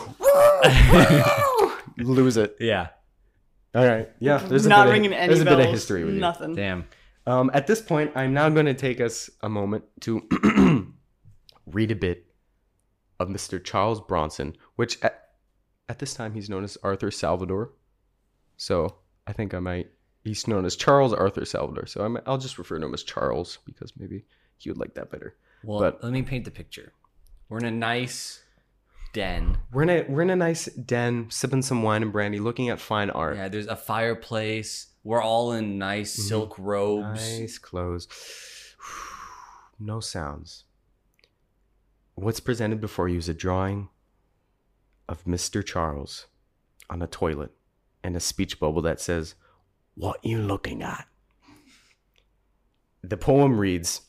lose 1.97 2.37
it. 2.37 2.55
yeah, 2.59 2.89
All 3.73 3.85
right, 3.85 4.09
yeah. 4.19 4.37
There's 4.37 4.65
a 4.65 4.69
not 4.69 4.85
bit 4.85 4.91
ringing 4.91 5.11
of, 5.13 5.17
any 5.17 5.27
there's 5.27 5.41
a 5.41 5.45
bit 5.45 5.59
of 5.59 5.65
history 5.67 6.03
with 6.03 6.15
you. 6.15 6.19
Nothing. 6.19 6.55
damn. 6.55 6.87
Um, 7.27 7.49
at 7.53 7.65
this 7.67 7.81
point, 7.81 8.11
I'm 8.15 8.33
now 8.33 8.49
going 8.49 8.67
to 8.67 8.73
take 8.75 9.01
us 9.01 9.29
a 9.41 9.49
moment 9.49 9.83
to 10.01 10.21
read 11.65 11.91
a 11.91 11.95
bit 11.95 12.24
of 13.19 13.29
Mr. 13.29 13.63
Charles 13.63 14.01
Bronson, 14.01 14.55
which 14.75 15.01
at, 15.01 15.29
at 15.87 15.99
this 15.99 16.13
time 16.13 16.33
he's 16.33 16.49
known 16.49 16.63
as 16.63 16.77
Arthur 16.83 17.11
Salvador. 17.11 17.71
So 18.57 18.95
I 19.27 19.33
think 19.33 19.53
I 19.53 19.59
might. 19.59 19.91
He's 20.23 20.47
known 20.47 20.65
as 20.65 20.75
Charles 20.75 21.13
Arthur 21.13 21.45
Salvador. 21.45 21.85
So 21.85 22.03
I'm, 22.03 22.17
I'll 22.25 22.37
just 22.37 22.57
refer 22.57 22.79
to 22.79 22.85
him 22.85 22.93
as 22.93 23.03
Charles 23.03 23.59
because 23.65 23.93
maybe 23.97 24.25
he 24.57 24.69
would 24.69 24.79
like 24.79 24.95
that 24.95 25.11
better. 25.11 25.35
Well, 25.63 25.79
But- 25.79 26.03
let 26.03 26.11
me 26.11 26.23
paint 26.23 26.45
the 26.45 26.51
picture. 26.51 26.93
We're 27.47 27.59
in 27.59 27.65
a 27.65 27.71
nice 27.71 28.41
den. 29.13 29.57
We're 29.71 29.83
in 29.83 29.89
a 29.89 30.05
we're 30.09 30.21
in 30.23 30.29
a 30.29 30.35
nice 30.35 30.65
den, 30.65 31.27
sipping 31.29 31.61
some 31.61 31.83
wine 31.83 32.03
and 32.03 32.11
brandy, 32.11 32.39
looking 32.39 32.69
at 32.69 32.79
fine 32.79 33.09
art. 33.09 33.37
Yeah, 33.37 33.47
there's 33.49 33.67
a 33.67 33.75
fireplace. 33.75 34.87
We're 35.03 35.21
all 35.21 35.53
in 35.53 35.77
nice 35.77 36.13
mm-hmm. 36.13 36.27
silk 36.27 36.55
robes. 36.59 37.39
Nice 37.39 37.57
clothes. 37.57 38.07
No 39.77 39.99
sounds. 39.99 40.63
What's 42.17 42.39
presented 42.39 42.79
before 42.79 43.09
you 43.09 43.17
is 43.17 43.27
a 43.27 43.33
drawing 43.33 43.89
of 45.09 45.25
Mr. 45.25 45.63
Charles 45.63 46.27
on 46.89 47.01
a 47.01 47.07
toilet 47.07 47.51
and 48.01 48.15
a 48.15 48.21
speech 48.21 48.57
bubble 48.57 48.81
that 48.83 49.01
says, 49.01 49.35
What 49.95 50.23
you 50.23 50.37
looking 50.37 50.81
at? 50.81 51.09
The 53.03 53.17
poem 53.17 53.59
reads 53.59 54.01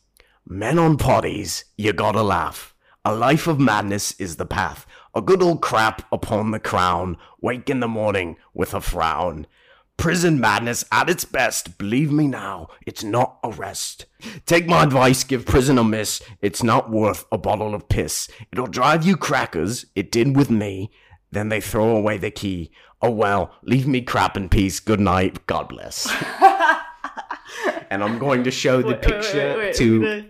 Men 0.47 0.79
on 0.79 0.97
potties, 0.97 1.65
you 1.77 1.93
gotta 1.93 2.23
laugh. 2.23 2.77
A 3.05 3.13
life 3.13 3.49
of 3.49 3.59
madness 3.59 4.13
is 4.21 4.37
the 4.37 4.47
path. 4.47 4.87
A 5.13 5.21
good 5.21 5.43
old 5.43 5.61
crap 5.61 6.07
upon 6.13 6.53
the 6.53 6.61
crown. 6.61 7.17
Wake 7.41 7.69
in 7.69 7.81
the 7.81 7.89
morning 7.89 8.37
with 8.55 8.73
a 8.73 8.81
frown. 8.81 9.49
Prison 9.97 10.39
madness 10.39 10.85
at 10.93 11.09
its 11.09 11.25
best. 11.25 11.79
Believe 11.79 12.13
me 12.13 12.27
now, 12.27 12.69
it's 12.87 13.03
not 13.03 13.39
a 13.43 13.51
rest. 13.51 14.07
Take 14.45 14.67
my 14.67 14.83
advice, 14.83 15.25
give 15.25 15.47
prison 15.47 15.79
a 15.79 15.85
miss. 15.85 16.23
It's 16.43 16.63
not 16.63 16.91
worth 16.91 17.25
a 17.33 17.39
bottle 17.39 17.75
of 17.75 17.89
piss. 17.89 18.29
It'll 18.53 18.67
drive 18.67 19.05
you 19.07 19.17
crackers. 19.17 19.87
It 19.95 20.13
did 20.13 20.37
with 20.37 20.51
me. 20.51 20.91
Then 21.33 21.49
they 21.49 21.61
throw 21.61 21.97
away 21.97 22.19
the 22.19 22.31
key. 22.31 22.71
Oh 23.03 23.11
well, 23.11 23.55
leave 23.63 23.87
me 23.87 24.01
crap 24.03 24.37
in 24.37 24.49
peace. 24.49 24.81
Good 24.81 25.01
night. 25.01 25.47
God 25.47 25.69
bless. 25.69 26.07
and 27.91 28.03
I'm 28.05 28.19
going 28.19 28.45
to 28.45 28.51
show 28.51 28.83
the 28.83 28.89
Wait, 28.89 29.03
picture 29.03 29.57
wait, 29.57 29.59
wait, 29.59 29.75
to. 29.77 30.25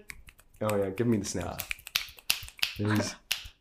Oh 0.62 0.76
yeah, 0.76 0.90
give 0.90 1.06
me 1.06 1.18
the 1.18 1.24
snap. 1.24 1.62
There's- 2.78 3.14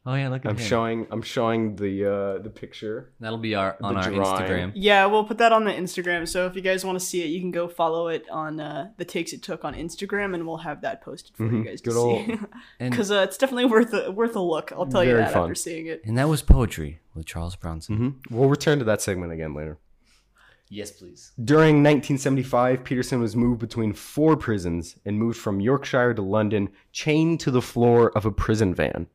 Oh 0.08 0.14
yeah, 0.14 0.30
look 0.30 0.46
at 0.46 0.52
I'm 0.52 0.58
him. 0.58 0.64
showing. 0.68 1.08
I'm 1.10 1.24
showing 1.24 1.76
the 1.78 2.06
uh, 2.06 2.38
the 2.44 2.50
picture. 2.52 3.12
That'll 3.20 3.40
be 3.40 3.56
our 3.56 3.76
on 3.82 3.96
The 3.96 4.02
our 4.02 4.12
drawing. 4.12 4.44
Instagram. 4.44 4.72
Yeah, 4.76 5.08
we'll 5.08 5.24
put 5.24 5.40
that 5.40 5.52
on 5.52 5.64
the 5.66 5.72
Instagram. 5.72 6.28
So 6.28 6.46
if 6.46 6.56
you 6.56 6.62
guys 6.62 6.86
want 6.86 7.00
to 7.00 7.04
see 7.06 7.24
it, 7.24 7.28
you 7.28 7.40
can 7.40 7.50
go 7.50 7.68
follow 7.68 8.08
it 8.10 8.24
on 8.30 8.60
uh, 8.60 8.90
the 8.98 9.06
takes 9.06 9.34
it 9.34 9.42
took 9.42 9.66
on 9.66 9.74
Instagram, 9.74 10.36
and 10.36 10.46
we'll 10.46 10.58
have 10.58 10.82
that 10.82 11.02
posted 11.02 11.36
for 11.36 11.46
you 11.46 11.50
Mhm. 11.64 11.66
guys 11.66 11.82
Good 11.82 11.94
to 11.94 11.98
old- 11.98 12.26
see. 12.28 12.38
And 12.80 12.92
Because 12.92 13.10
uh, 13.10 13.26
it's 13.28 13.38
definitely 13.38 13.66
worth 13.66 13.94
a, 13.94 14.12
worth 14.12 14.36
a 14.36 14.40
look. 14.42 14.72
I'll 14.72 14.86
tell 14.86 15.04
you 15.04 15.12
Very 15.14 15.24
that 15.24 15.34
fun. 15.34 15.44
after 15.44 15.56
seeing 15.56 15.88
it. 15.88 16.02
and 16.06 16.16
that 16.20 16.30
was 16.30 16.44
poetry 16.44 17.00
with 17.16 17.26
Charles 17.26 17.56
Bronson. 17.56 17.98
hmm 17.98 18.10
We'll 18.36 18.50
return 18.50 18.78
to 18.80 18.86
that 18.86 19.02
segment 19.02 19.32
again 19.34 19.56
later. 19.56 19.80
Yes, 20.70 20.92
please. 20.92 21.32
During 21.44 21.84
1975, 21.84 22.84
Peterson 22.84 23.20
was 23.22 23.36
moved 23.36 23.60
between 23.60 23.94
four 23.94 24.36
prisons 24.36 24.96
and 25.06 25.18
moved 25.18 25.38
from 25.38 25.60
Yorkshire 25.60 26.14
to 26.16 26.22
London, 26.24 26.70
chained 26.92 27.40
to 27.42 27.52
the 27.52 27.62
floor 27.62 28.12
of 28.18 28.26
a 28.26 28.32
prison 28.32 28.74
van. 28.74 29.08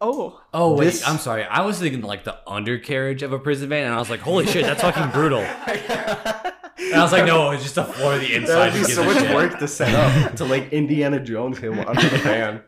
Oh, 0.00 0.40
Oh 0.54 0.74
wait, 0.74 0.86
This- 0.86 1.06
I'm 1.06 1.18
sorry. 1.18 1.44
I 1.44 1.60
was 1.62 1.78
thinking 1.78 2.00
like 2.02 2.24
the 2.24 2.36
undercarriage 2.48 3.22
of 3.22 3.32
a 3.32 3.38
prison 3.38 3.68
van, 3.68 3.84
and 3.86 3.94
I 3.94 3.98
was 3.98 4.08
like, 4.10 4.20
"Holy 4.20 4.46
shit, 4.46 4.64
that's 4.64 4.80
fucking 4.82 5.10
brutal." 5.10 5.40
And 6.82 6.94
I 6.98 7.02
was 7.02 7.12
like, 7.12 7.26
"No, 7.26 7.50
it's 7.50 7.62
just 7.62 7.74
the 7.74 7.84
floor 7.84 8.14
of 8.14 8.20
the 8.20 8.34
inside." 8.34 8.54
That 8.54 8.72
would 8.72 8.72
be 8.72 8.78
who 8.78 8.84
so 8.86 9.04
much 9.04 9.18
shit?" 9.18 9.34
work 9.34 9.58
to 9.58 9.68
set 9.68 9.94
up 9.94 10.34
to 10.36 10.44
like 10.46 10.72
Indiana 10.72 11.20
Jones 11.20 11.58
him 11.58 11.78
under 11.78 12.08
the 12.08 12.18
van. 12.18 12.62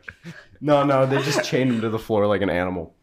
No, 0.61 0.83
no, 0.83 1.05
they 1.07 1.17
just 1.23 1.43
chained 1.43 1.71
him 1.71 1.81
to 1.81 1.89
the 1.89 1.97
floor 1.99 2.27
like 2.27 2.41
an 2.41 2.49
animal. 2.49 2.93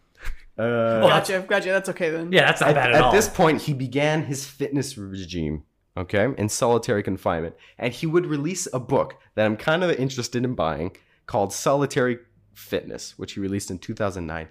Uh, 0.57 1.01
gotcha, 1.01 1.45
gotcha. 1.49 1.71
That's 1.71 1.88
okay 1.88 2.11
then. 2.11 2.31
Yeah, 2.33 2.43
that's 2.47 2.61
not 2.61 2.71
at, 2.71 2.75
bad 2.77 2.90
at, 2.90 2.97
at 2.97 3.03
all. 3.03 3.09
At 3.09 3.14
this 3.16 3.29
point, 3.29 3.62
he 3.62 3.75
began 3.75 4.23
his 4.25 4.47
fitness 4.47 4.97
regime, 4.97 5.64
okay, 5.97 6.29
in 6.38 6.49
solitary 6.49 7.03
confinement. 7.03 7.57
And 7.77 7.93
he 7.93 8.07
would 8.07 8.27
release 8.27 8.69
a 8.73 8.79
book 8.79 9.16
that 9.35 9.45
I'm 9.47 9.57
kind 9.57 9.83
of 9.83 9.90
interested 9.90 10.45
in 10.45 10.55
buying 10.55 10.97
called 11.27 11.53
Solitary 11.53 12.19
Fitness, 12.55 13.19
which 13.19 13.33
he 13.35 13.41
released 13.41 13.71
in 13.71 13.79
2009. 13.79 14.49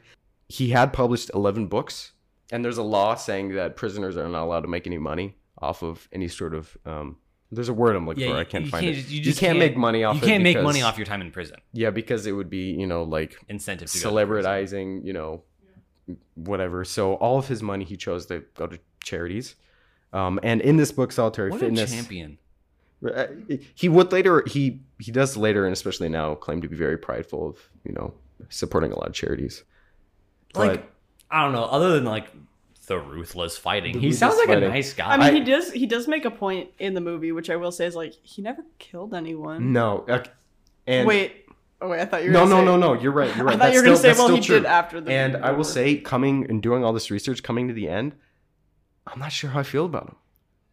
He 0.47 0.69
had 0.69 0.91
published 0.93 1.29
11 1.33 1.67
books, 1.67 2.13
and 2.51 2.63
there's 2.65 2.77
a 2.77 2.83
law 2.83 3.15
saying 3.15 3.53
that 3.55 3.75
prisoners 3.75 4.17
are 4.17 4.27
not 4.27 4.43
allowed 4.43 4.61
to 4.61 4.67
make 4.67 4.87
any 4.87 4.97
money 4.97 5.35
off 5.59 5.83
of 5.83 6.07
any 6.11 6.27
sort 6.27 6.53
of. 6.53 6.75
Um, 6.85 7.17
there's 7.51 7.69
a 7.69 7.73
word 7.73 7.95
I'm 7.95 8.05
looking 8.05 8.23
yeah, 8.23 8.29
for. 8.29 8.35
you, 8.35 8.39
I 8.41 8.43
can't 8.45 8.67
find 8.67 8.83
can't, 8.83 8.95
it. 8.95 8.99
just- 8.99 9.11
You 9.11 9.17
You, 9.19 9.23
just 9.23 9.39
can't, 9.39 9.57
make 9.59 9.75
money 9.75 10.03
off. 10.03 10.15
You 10.15 10.21
can't 10.21 10.43
make 10.43 10.55
because- 10.55 10.63
money 10.63 10.81
off 10.81 10.97
your 10.97 11.05
time 11.05 11.21
in 11.21 11.31
prison. 11.31 11.57
Yeah, 11.73 11.89
because 11.89 12.25
it 12.25 12.31
would 12.31 12.49
be 12.49 12.71
you 12.71 12.87
know 12.87 13.03
like 13.03 13.37
Incentive 13.49 13.91
to 13.91 13.99
go 13.99 14.09
to 14.17 14.25
prison. 14.27 14.45
celebritizing, 14.51 15.05
you 15.05 15.13
know, 15.13 15.43
whatever. 16.35 16.83
So 16.85 17.13
all 17.15 17.37
of 17.37 17.47
his 17.47 17.61
money 17.61 17.85
he 17.85 17.97
chose 17.97 18.25
to 18.27 18.43
go 18.55 18.67
to 18.67 18.79
charities. 19.03 19.55
Um, 20.13 20.39
and 20.41 20.61
in 20.61 20.77
this 20.77 20.91
book, 20.91 21.11
Solitary 21.11 21.51
What 21.51 21.59
Fitness, 21.59 21.91
a 21.91 21.95
champion! 21.95 22.37
Uh, 23.05 23.27
he 23.75 23.87
would 23.89 24.11
later 24.11 24.43
he 24.47 24.81
he 24.99 25.11
does 25.11 25.37
later 25.37 25.65
and 25.65 25.73
especially 25.73 26.09
now 26.09 26.35
claim 26.35 26.61
to 26.61 26.67
be 26.67 26.75
very 26.75 26.97
prideful 26.97 27.49
of 27.49 27.69
you 27.85 27.93
know 27.93 28.13
supporting 28.49 28.91
a 28.91 28.95
lot 28.95 29.07
of 29.07 29.13
charities. 29.13 29.63
Like 30.55 30.89
I 31.31 31.43
don't 31.43 31.53
know. 31.53 31.63
Other 31.65 31.93
than 31.93 32.05
like 32.05 32.27
the 32.87 32.97
ruthless 32.99 33.57
fighting, 33.57 33.93
The 33.93 33.99
he 33.99 34.05
ruthless 34.07 34.19
sounds 34.19 34.37
like 34.37 34.47
fighting. 34.47 34.63
a 34.63 34.69
nice 34.69 34.93
guy. 34.93 35.13
I 35.13 35.17
mean, 35.17 35.33
he 35.45 35.49
does 35.51 35.71
he 35.71 35.85
does 35.85 36.07
make 36.07 36.25
a 36.25 36.31
point 36.31 36.69
in 36.79 36.93
the 36.95 37.01
movie, 37.01 37.31
which 37.31 37.49
I 37.49 37.55
will 37.55 37.71
say 37.71 37.85
is 37.85 37.95
like 37.95 38.13
he 38.23 38.41
never 38.41 38.63
killed 38.79 39.13
anyone. 39.13 39.71
no, 39.71 40.05
uh, 40.09 40.23
and 40.87 41.07
wait, 41.07 41.45
oh 41.81 41.89
wait, 41.89 42.01
I 42.01 42.05
thought 42.05 42.23
you 42.23 42.29
were 42.29 42.33
no, 42.33 42.39
gonna 42.47 42.55
no, 42.55 42.61
say, 42.61 42.65
no, 42.65 42.77
no. 42.95 42.99
You're 42.99 43.11
right. 43.11 43.35
You're 43.35 43.45
right. 43.45 43.55
I 43.55 43.57
thought 43.57 43.63
That's 43.65 43.73
you 43.75 43.81
were 43.81 43.85
gonna 43.85 43.97
still- 43.97 44.15
say, 44.15 44.19
well, 44.19 44.35
he 44.35 44.41
true. 44.41 44.55
did 44.57 44.65
after 44.65 44.99
the. 44.99 45.11
And 45.11 45.37
I 45.37 45.51
will 45.51 45.63
say, 45.63 45.97
coming 45.97 46.49
and 46.49 46.63
doing 46.63 46.83
all 46.83 46.91
this 46.91 47.11
research, 47.11 47.43
coming 47.43 47.67
to 47.67 47.73
the 47.75 47.87
end, 47.87 48.15
I'm 49.05 49.19
not 49.19 49.31
sure 49.31 49.51
how 49.51 49.59
I 49.59 49.63
feel 49.63 49.85
about 49.85 50.07
him. 50.09 50.15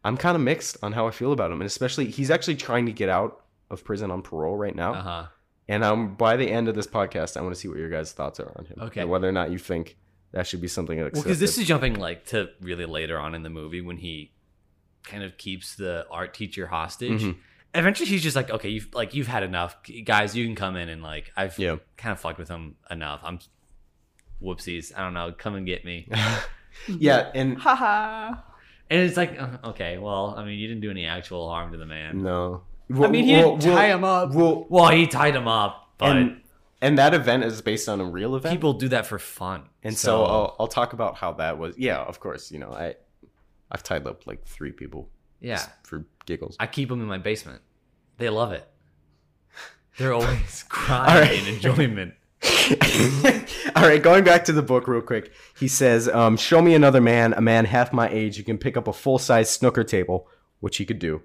I'm 0.06 0.16
kind 0.16 0.36
of 0.36 0.42
mixed 0.42 0.76
on 0.82 0.92
how 0.92 1.06
I 1.06 1.10
feel 1.10 1.32
about 1.32 1.50
him, 1.50 1.60
and 1.60 1.66
especially 1.66 2.06
he's 2.10 2.30
actually 2.30 2.56
trying 2.56 2.86
to 2.86 2.92
get 2.92 3.08
out 3.08 3.42
of 3.70 3.84
prison 3.84 4.10
on 4.10 4.22
parole 4.22 4.56
right 4.56 4.74
now. 4.74 4.94
uh 4.94 5.02
huh. 5.02 5.26
And 5.68 5.82
um, 5.82 6.14
by 6.14 6.36
the 6.36 6.48
end 6.48 6.68
of 6.68 6.76
this 6.76 6.86
podcast, 6.86 7.36
I 7.36 7.40
want 7.40 7.52
to 7.54 7.60
see 7.60 7.66
what 7.66 7.76
your 7.78 7.90
guys' 7.90 8.12
thoughts 8.12 8.38
are 8.38 8.52
on 8.56 8.66
him. 8.66 8.76
Okay. 8.82 9.00
and 9.00 9.10
whether 9.10 9.28
or 9.28 9.32
not 9.32 9.50
you 9.50 9.58
think 9.58 9.96
that 10.32 10.46
should 10.46 10.60
be 10.60 10.68
something 10.68 10.96
Well, 11.00 11.10
because 11.10 11.40
this 11.40 11.58
is 11.58 11.66
jumping 11.66 11.94
like 11.94 12.24
to 12.26 12.50
really 12.60 12.84
later 12.86 13.18
on 13.18 13.34
in 13.34 13.42
the 13.42 13.50
movie 13.50 13.80
when 13.80 13.96
he 13.96 14.32
kind 15.02 15.24
of 15.24 15.36
keeps 15.38 15.74
the 15.74 16.06
art 16.10 16.34
teacher 16.34 16.68
hostage. 16.68 17.22
Mhm. 17.22 17.36
Eventually, 17.74 18.08
he's 18.08 18.22
just 18.22 18.36
like, 18.36 18.48
"Okay, 18.50 18.68
you've 18.68 18.94
like 18.94 19.12
you've 19.12 19.26
had 19.26 19.42
enough, 19.42 19.76
guys. 20.04 20.36
You 20.36 20.44
can 20.46 20.54
come 20.54 20.76
in 20.76 20.88
and 20.88 21.02
like 21.02 21.32
I've 21.36 21.58
Yeah. 21.58 21.76
kind 21.96 22.12
of 22.12 22.20
fucked 22.20 22.38
with 22.38 22.48
him 22.48 22.76
enough. 22.90 23.20
I'm 23.24 23.40
whoopsies. 24.42 24.92
I 24.96 25.00
don't 25.02 25.14
know. 25.14 25.32
Come 25.36 25.56
and 25.56 25.66
get 25.66 25.84
me." 25.84 26.08
yeah, 26.88 27.30
and 27.34 27.58
Haha. 27.58 28.34
And 28.88 29.00
it's 29.00 29.16
like, 29.16 29.40
uh, 29.40 29.58
okay, 29.64 29.98
well, 29.98 30.34
I 30.36 30.44
mean, 30.44 30.58
you 30.58 30.68
didn't 30.68 30.82
do 30.82 30.90
any 30.90 31.06
actual 31.06 31.48
harm 31.48 31.72
to 31.72 31.78
the 31.78 31.86
man. 31.86 32.22
no. 32.22 32.62
I 32.88 33.08
mean, 33.08 33.24
he 33.24 33.34
didn't 33.34 33.60
tie 33.60 33.88
him 33.88 34.04
up. 34.04 34.32
Well, 34.32 34.64
Well, 34.68 34.88
he 34.90 35.08
tied 35.08 35.34
him 35.34 35.48
up, 35.48 35.90
but 35.98 36.16
and 36.16 36.40
and 36.80 36.98
that 36.98 37.14
event 37.14 37.42
is 37.42 37.60
based 37.60 37.88
on 37.88 38.00
a 38.00 38.04
real 38.04 38.36
event. 38.36 38.52
people 38.52 38.74
do 38.74 38.88
that 38.88 39.06
for 39.06 39.18
fun. 39.18 39.64
and 39.82 39.96
so, 39.96 40.22
I'll, 40.24 40.56
I'll 40.60 40.66
talk 40.68 40.92
about 40.92 41.16
how 41.16 41.32
that 41.32 41.58
was. 41.58 41.76
Yeah, 41.76 41.98
of 41.98 42.20
course. 42.20 42.52
You 42.52 42.60
know, 42.60 42.70
I 42.72 42.94
I've 43.72 43.82
tied 43.82 44.06
up 44.06 44.26
like 44.26 44.46
three 44.46 44.72
people 44.72 45.10
yeah, 45.40 45.66
for 45.82 46.04
giggles. 46.26 46.56
I 46.60 46.66
keep 46.66 46.88
them 46.88 47.00
in 47.00 47.06
my 47.06 47.18
basement. 47.18 47.62
They 48.18 48.28
love 48.28 48.52
it. 48.52 48.68
They're 49.98 50.12
always 50.14 50.64
crying 50.68 51.28
right. 51.28 51.48
in 51.48 51.54
enjoyment. 51.54 52.14
All 53.76 53.82
right, 53.82 54.02
going 54.02 54.24
back 54.24 54.44
to 54.44 54.52
the 54.52 54.62
book 54.62 54.88
real 54.88 55.00
quick. 55.00 55.32
He 55.58 55.68
says, 55.68 56.08
um, 56.08 56.36
"Show 56.36 56.62
me 56.62 56.74
another 56.74 57.00
man, 57.00 57.32
a 57.34 57.40
man 57.40 57.64
half 57.64 57.92
my 57.92 58.08
age, 58.08 58.36
who 58.36 58.42
can 58.42 58.58
pick 58.58 58.76
up 58.76 58.88
a 58.88 58.92
full 58.92 59.18
size 59.18 59.50
snooker 59.50 59.84
table 59.84 60.28
which 60.60 60.76
he 60.78 60.84
could 60.84 60.98
do. 60.98 61.22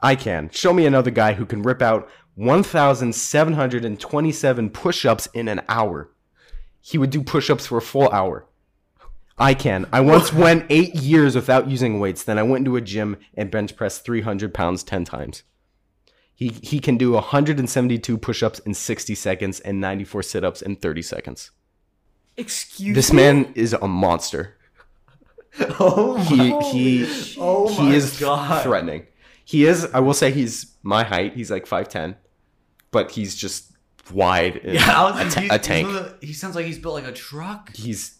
I 0.00 0.16
can. 0.16 0.50
Show 0.50 0.72
me 0.72 0.86
another 0.86 1.10
guy 1.10 1.34
who 1.34 1.46
can 1.46 1.62
rip 1.62 1.82
out 1.82 2.08
1,727 2.36 4.70
push 4.70 5.04
ups 5.04 5.28
in 5.34 5.48
an 5.48 5.60
hour. 5.68 6.10
He 6.80 6.96
would 6.96 7.10
do 7.10 7.22
push 7.22 7.50
ups 7.50 7.66
for 7.66 7.76
a 7.78 7.82
full 7.82 8.08
hour. 8.08 8.46
I 9.36 9.52
can. 9.54 9.86
I 9.92 10.00
once 10.00 10.32
went 10.42 10.64
eight 10.70 10.94
years 10.94 11.34
without 11.34 11.68
using 11.68 12.00
weights. 12.00 12.24
Then 12.24 12.38
I 12.38 12.42
went 12.42 12.66
into 12.66 12.76
a 12.76 12.80
gym 12.80 13.18
and 13.34 13.50
bench 13.50 13.76
pressed 13.76 14.02
300 14.04 14.54
pounds 14.54 14.82
10 14.82 15.04
times. 15.04 15.42
He, 16.40 16.48
he 16.62 16.80
can 16.80 16.96
do 16.96 17.12
172 17.12 18.16
push 18.18 18.42
ups 18.42 18.58
in 18.60 18.72
60 18.74 19.14
seconds 19.14 19.60
and 19.60 19.78
94 19.80 20.22
sit 20.22 20.42
ups 20.42 20.62
in 20.62 20.74
30 20.76 21.02
seconds. 21.02 21.50
Excuse 22.38 22.88
me. 22.88 22.94
This 22.94 23.12
me. 23.12 23.16
man 23.18 23.52
is 23.54 23.74
a 23.74 23.86
monster. 23.86 24.56
Oh 25.78 26.16
He 26.16 27.04
he 27.04 27.36
Oh 27.38 27.68
he 27.68 27.82
my 27.88 27.94
is 27.94 28.18
God. 28.20 28.62
threatening. 28.62 29.06
He 29.44 29.64
is. 29.66 29.84
I 29.92 29.98
will 30.00 30.14
say 30.14 30.30
he's 30.30 30.76
my 30.82 31.02
height. 31.04 31.34
He's 31.34 31.50
like 31.50 31.66
five 31.66 31.88
ten, 31.88 32.16
but 32.92 33.10
he's 33.10 33.34
just 33.34 33.72
wide. 34.12 34.56
and 34.64 34.74
Yeah, 34.74 35.10
was 35.10 35.36
a, 35.36 35.40
he's- 35.40 35.52
a 35.54 35.58
tank. 35.58 35.88
the- 35.88 36.16
he 36.26 36.32
sounds 36.32 36.54
like 36.54 36.66
he's 36.66 36.78
built 36.78 36.94
like 36.94 37.06
a 37.06 37.12
truck. 37.12 37.74
He's 37.74 38.18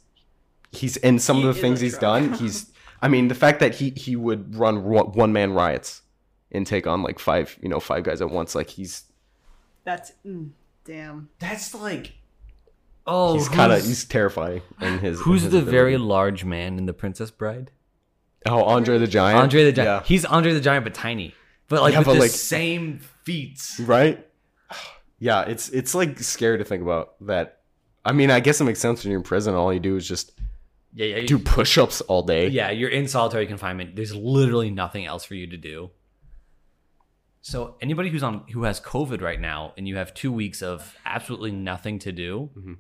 he's 0.73 0.97
in 0.99 1.19
some 1.21 1.39
He 1.39 1.47
of 1.49 1.55
the 1.55 1.61
things 1.61 1.81
he's 1.81 1.99
done. 1.99 2.33
He's. 2.35 2.71
I 3.01 3.09
mean, 3.09 3.29
the 3.29 3.35
fact 3.37 3.61
that 3.61 3.77
he 3.77 3.91
he 3.91 4.17
would 4.17 4.57
run 4.57 4.83
one 4.83 5.33
man 5.33 5.53
riots 5.53 6.03
and 6.53 6.67
take 6.67 6.87
on 6.87 7.03
like 7.03 7.19
five 7.19 7.57
you 7.63 7.69
know 7.69 7.81
five 7.81 8.05
guys 8.05 8.21
at 8.21 8.31
once. 8.31 8.55
Like 8.55 8.69
he's 8.71 9.05
That's 9.85 10.13
mm, 10.27 10.51
damn. 10.85 11.29
That's 11.39 11.75
like, 11.75 12.13
oh, 13.07 13.35
he's 13.35 13.49
kind 13.49 13.73
of 13.73 13.85
he's 13.85 14.05
terrifying 14.05 14.63
in 14.81 14.99
his. 14.99 15.19
in 15.19 15.25
Who's 15.25 15.43
his 15.43 15.53
the 15.53 15.59
ability. 15.59 15.71
very 15.77 15.97
large 15.99 16.45
man 16.45 16.79
in 16.79 16.87
the 16.87 16.93
Princess 16.95 17.31
Bride? 17.31 17.71
oh 18.47 18.65
Andre 18.65 18.97
the 18.99 19.07
Giant? 19.07 19.39
Andre 19.39 19.65
the 19.65 19.73
Giant. 19.73 20.03
Yeah. 20.05 20.09
He's 20.09 20.25
Andre 20.25 20.53
the 20.53 20.61
Giant, 20.61 20.85
but 20.85 20.95
tiny. 20.95 21.35
But 21.69 21.83
like 21.83 21.93
Yeah, 21.93 21.99
with 22.01 22.07
but, 22.07 22.15
the 22.15 22.21
like- 22.21 22.31
same 22.31 22.99
feats. 23.23 23.79
right 23.81 24.27
yeah 25.19 25.43
it's 25.43 25.69
it's 25.69 25.95
like 25.95 26.19
scary 26.19 26.57
to 26.57 26.65
think 26.65 26.83
about 26.83 27.15
that 27.27 27.61
i 28.07 28.11
mean 28.13 28.31
i 28.31 28.41
guess 28.41 28.59
it 28.61 28.65
makes 28.65 28.81
sense 28.81 29.05
when 29.05 29.11
you're 29.11 29.21
in 29.21 29.23
prison 29.25 29.55
all 29.55 29.71
you 29.73 29.79
do 29.79 29.95
is 29.97 30.09
just 30.09 30.33
Yeah, 30.95 31.17
yeah. 31.17 31.27
do 31.27 31.39
push-ups 31.39 32.01
all 32.01 32.23
day 32.23 32.49
yeah, 32.49 32.71
you're 32.71 32.89
in 32.89 33.07
solitary 33.07 33.47
confinement. 33.47 33.95
There's 33.95 34.15
literally 34.15 34.71
nothing 34.71 35.05
else 35.05 35.23
for 35.25 35.35
you 35.35 35.47
to 35.49 35.57
do. 35.59 35.91
So 37.43 37.77
anybody 37.81 38.11
who's 38.11 38.23
on 38.23 38.45
who 38.53 38.65
has 38.65 38.81
COVID 38.81 39.23
right 39.23 39.41
now, 39.41 39.73
and 39.77 39.89
you 39.89 39.97
have 39.97 40.13
two 40.13 40.31
weeks 40.31 40.63
of 40.63 40.95
absolutely 41.07 41.53
nothing 41.53 41.99
to 42.01 42.13
do, 42.13 42.51
mm-hmm. 42.57 42.75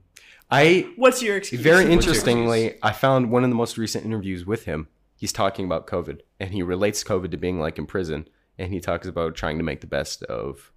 i 0.50 0.86
What's 0.96 1.22
your 1.22 1.36
excuse? 1.36 1.60
very 1.60 1.76
What's 1.76 2.04
your 2.06 2.14
interestingly 2.14 2.74
i 2.82 2.92
found 2.92 3.30
one 3.30 3.44
of 3.44 3.50
the 3.50 3.56
most 3.56 3.78
recent 3.78 4.04
interviews 4.04 4.44
with 4.44 4.64
him. 4.64 4.88
He's 5.16 5.32
talking 5.32 5.64
about 5.64 5.86
covid 5.86 6.20
and 6.38 6.52
he 6.52 6.62
relates 6.62 7.04
covid 7.04 7.30
to 7.30 7.36
being 7.36 7.58
like 7.58 7.78
in 7.78 7.86
prison 7.86 8.28
and 8.58 8.72
he 8.72 8.80
talks 8.80 9.06
about 9.06 9.34
trying 9.34 9.58
to 9.58 9.64
make 9.64 9.80
the 9.80 9.86
best 9.86 10.22
of 10.24 10.72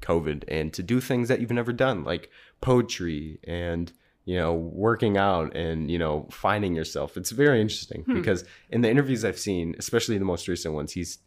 covid 0.00 0.44
and 0.48 0.72
to 0.72 0.82
do 0.82 1.00
things 1.00 1.28
that 1.28 1.40
you've 1.40 1.50
never 1.50 1.72
done 1.72 2.04
like 2.04 2.30
poetry 2.60 3.38
and 3.44 3.92
you 4.24 4.36
know 4.36 4.54
working 4.54 5.16
out 5.16 5.54
and 5.56 5.90
you 5.90 5.98
know 5.98 6.28
finding 6.30 6.74
yourself. 6.74 7.16
It's 7.16 7.30
very 7.30 7.60
interesting 7.60 8.02
hmm. 8.02 8.14
because 8.14 8.44
in 8.70 8.80
the 8.82 8.90
interviews 8.90 9.24
i've 9.24 9.38
seen 9.38 9.74
especially 9.78 10.18
the 10.18 10.24
most 10.24 10.46
recent 10.46 10.74
ones 10.74 10.92
he's 10.92 11.18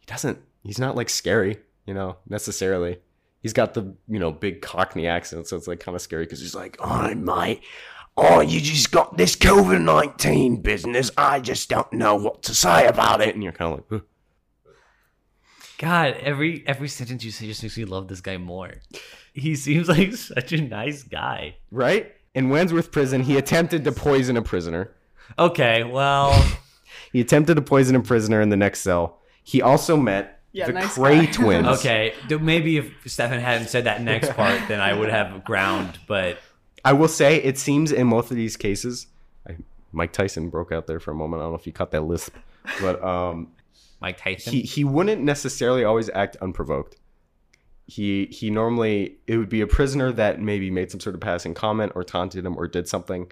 he 0.00 0.06
doesn't 0.06 0.38
he's 0.66 0.78
not 0.78 0.96
like 0.96 1.08
scary 1.08 1.58
you 1.86 1.94
know 1.94 2.16
necessarily. 2.28 2.98
He's 3.40 3.52
got 3.52 3.74
the 3.74 3.94
you 4.08 4.18
know 4.18 4.32
big 4.32 4.60
cockney 4.60 5.06
accent 5.06 5.46
so 5.46 5.56
it's 5.56 5.68
like 5.68 5.80
kind 5.80 5.94
of 5.94 6.02
scary 6.02 6.24
because 6.24 6.40
he's 6.40 6.54
like 6.54 6.76
oh 6.80 7.14
mate. 7.14 7.62
Oh 8.16 8.40
you 8.40 8.60
just 8.60 8.90
got 8.90 9.16
this 9.16 9.36
covid-19 9.36 10.62
business. 10.62 11.10
I 11.16 11.40
just 11.40 11.68
don't 11.68 11.92
know 11.92 12.16
what 12.16 12.42
to 12.44 12.54
say 12.54 12.86
about 12.86 13.20
it. 13.20 13.34
And 13.34 13.42
you're 13.42 13.52
kind 13.52 13.72
of 13.72 13.78
like 13.78 13.86
"Huh." 13.90 14.06
God, 15.78 16.14
every 16.20 16.64
every 16.66 16.88
sentence 16.88 17.22
you 17.24 17.30
say 17.30 17.46
just 17.46 17.62
makes 17.62 17.76
me 17.76 17.84
love 17.84 18.08
this 18.08 18.20
guy 18.20 18.38
more. 18.38 18.74
He 19.32 19.54
seems 19.54 19.88
like 19.88 20.12
such 20.16 20.52
a 20.52 20.62
nice 20.62 21.02
guy. 21.02 21.56
right? 21.70 22.12
In 22.34 22.50
wandsworth 22.50 22.90
prison 22.90 23.22
he 23.22 23.36
attempted 23.36 23.84
to 23.84 23.92
poison 23.92 24.36
a 24.36 24.42
prisoner. 24.42 24.92
Okay, 25.38 25.84
well, 25.84 26.32
he 27.12 27.20
attempted 27.20 27.56
to 27.56 27.62
poison 27.62 27.96
a 27.96 28.00
prisoner 28.00 28.40
in 28.40 28.48
the 28.48 28.56
next 28.56 28.80
cell. 28.80 29.20
He 29.42 29.60
also 29.60 29.96
met 29.96 30.35
Yeah, 30.56 30.66
the 30.68 30.72
nice 30.72 30.96
Kray 30.96 31.26
guy. 31.26 31.32
twins 31.32 31.66
okay. 31.66 32.14
Maybe 32.30 32.78
if 32.78 32.90
Stephan 33.06 33.40
hadn't 33.40 33.68
said 33.68 33.84
that 33.84 34.00
next 34.00 34.32
part, 34.32 34.58
then 34.68 34.80
I 34.80 34.94
would 34.94 35.10
have 35.10 35.44
ground. 35.44 35.98
But 36.06 36.38
I 36.82 36.94
will 36.94 37.08
say 37.08 37.36
it 37.36 37.58
seems 37.58 37.92
in 37.92 38.08
both 38.08 38.30
of 38.30 38.38
these 38.38 38.56
cases, 38.56 39.06
I, 39.46 39.56
Mike 39.92 40.12
Tyson 40.12 40.48
broke 40.48 40.72
out 40.72 40.86
there 40.86 40.98
for 40.98 41.10
a 41.10 41.14
moment. 41.14 41.42
I 41.42 41.44
don't 41.44 41.52
know 41.52 41.58
if 41.58 41.66
you 41.66 41.74
caught 41.74 41.90
that 41.90 42.02
lisp, 42.04 42.34
but 42.80 43.04
um, 43.04 43.52
Mike 44.00 44.16
Tyson, 44.16 44.50
he 44.50 44.62
he 44.62 44.82
wouldn't 44.82 45.20
necessarily 45.22 45.84
always 45.84 46.08
act 46.14 46.36
unprovoked. 46.40 46.96
He 47.86 48.24
he 48.26 48.48
normally 48.48 49.18
it 49.26 49.36
would 49.36 49.50
be 49.50 49.60
a 49.60 49.66
prisoner 49.66 50.10
that 50.12 50.40
maybe 50.40 50.70
made 50.70 50.90
some 50.90 51.00
sort 51.00 51.14
of 51.14 51.20
passing 51.20 51.52
comment 51.52 51.92
or 51.94 52.02
taunted 52.02 52.46
him 52.46 52.56
or 52.56 52.66
did 52.66 52.88
something. 52.88 53.30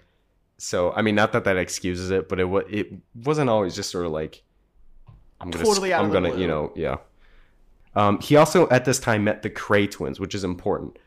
So 0.59 0.93
I 0.93 1.01
mean, 1.01 1.15
not 1.15 1.33
that 1.33 1.45
that 1.45 1.57
excuses 1.57 2.11
it, 2.11 2.29
but 2.29 2.39
it 2.39 2.45
was 2.45 2.65
it 2.69 2.93
wasn't 3.15 3.49
always 3.49 3.75
just 3.75 3.91
sort 3.91 4.05
of 4.05 4.13
like 4.13 4.43
I'm 5.41 5.51
gonna 5.51 5.65
Totally 5.65 5.93
out 5.93 6.01
I'm 6.01 6.07
of 6.07 6.13
the 6.13 6.21
gonna 6.21 6.31
blue. 6.33 6.43
you 6.43 6.49
know 6.49 6.73
yeah. 6.77 6.97
Um, 7.97 8.21
he 8.21 8.37
also 8.37 8.69
at 8.71 8.85
this 8.85 8.99
time 8.99 9.25
met 9.25 9.43
the 9.43 9.51
Kray 9.51 9.91
twins, 9.91 10.19
which 10.19 10.35
is 10.35 10.45
important. 10.45 10.99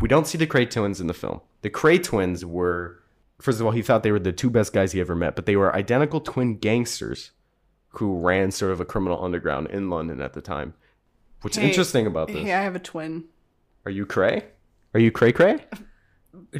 We 0.00 0.08
don't 0.08 0.26
see 0.26 0.38
the 0.38 0.46
Kray 0.46 0.68
twins 0.70 1.00
in 1.00 1.06
the 1.06 1.14
film. 1.14 1.40
The 1.62 1.70
Kray 1.70 2.02
twins 2.02 2.44
were, 2.44 3.00
first 3.40 3.60
of 3.60 3.66
all, 3.66 3.72
he 3.72 3.82
thought 3.82 4.02
they 4.02 4.12
were 4.12 4.18
the 4.18 4.32
two 4.32 4.50
best 4.50 4.72
guys 4.72 4.92
he 4.92 5.00
ever 5.00 5.14
met, 5.14 5.36
but 5.36 5.46
they 5.46 5.56
were 5.56 5.74
identical 5.74 6.20
twin 6.20 6.56
gangsters 6.58 7.30
who 7.96 8.18
ran 8.18 8.50
sort 8.50 8.72
of 8.72 8.80
a 8.80 8.84
criminal 8.84 9.22
underground 9.22 9.68
in 9.70 9.90
London 9.90 10.20
at 10.20 10.32
the 10.32 10.40
time. 10.40 10.74
What's 11.42 11.56
Hey, 11.56 11.68
interesting 11.68 12.06
about 12.06 12.28
this? 12.28 12.36
Hey, 12.36 12.52
I 12.52 12.62
have 12.62 12.74
a 12.76 12.80
twin. 12.80 13.24
Are 13.84 13.90
you 13.90 14.06
Cray? 14.06 14.44
Are 14.94 15.00
you 15.00 15.10
Cray 15.10 15.32
Cray? 15.32 15.58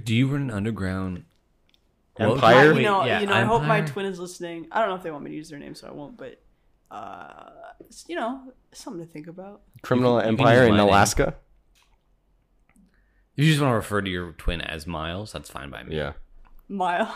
do 0.05 0.15
you 0.15 0.27
run 0.29 0.43
an 0.43 0.51
underground 0.51 1.25
Empire? 2.19 2.73
you 2.75 2.83
know, 2.83 3.05
yeah, 3.05 3.21
you 3.21 3.27
know. 3.27 3.33
I 3.33 3.43
hope 3.43 3.63
my 3.63 3.81
twin 3.81 4.07
is 4.07 4.19
listening. 4.19 4.67
I 4.71 4.81
don't 4.81 4.89
know 4.91 4.97
if 4.97 5.03
they 5.03 5.11
want 5.11 5.25
me 5.25 5.31
to 5.31 5.37
use 5.37 5.49
their 5.49 5.59
name, 5.59 5.75
so 5.75 5.89
I 5.89 5.93
won't. 5.93 6.17
But 6.17 6.41
uh, 6.93 7.51
you 8.07 8.17
know, 8.17 8.53
something 8.73 9.05
to 9.05 9.11
think 9.11 9.27
about. 9.27 9.63
Criminal 9.83 10.17
You 10.17 10.21
can- 10.23 10.29
you 10.35 10.39
Empire 10.39 10.63
in 10.65 10.71
my 10.73 10.77
name. 10.79 10.87
Alaska? 10.89 11.35
If 13.37 13.45
you 13.45 13.51
just 13.51 13.63
want 13.63 13.73
to 13.73 13.77
refer 13.77 14.03
to 14.03 14.11
your 14.11 14.33
twin 14.33 14.61
as 14.61 14.87
Miles, 14.87 15.33
that's 15.33 15.49
fine 15.51 15.71
by 15.71 15.83
me. 15.83 15.97
Yeah. 15.97 16.13
Miles. 16.69 17.09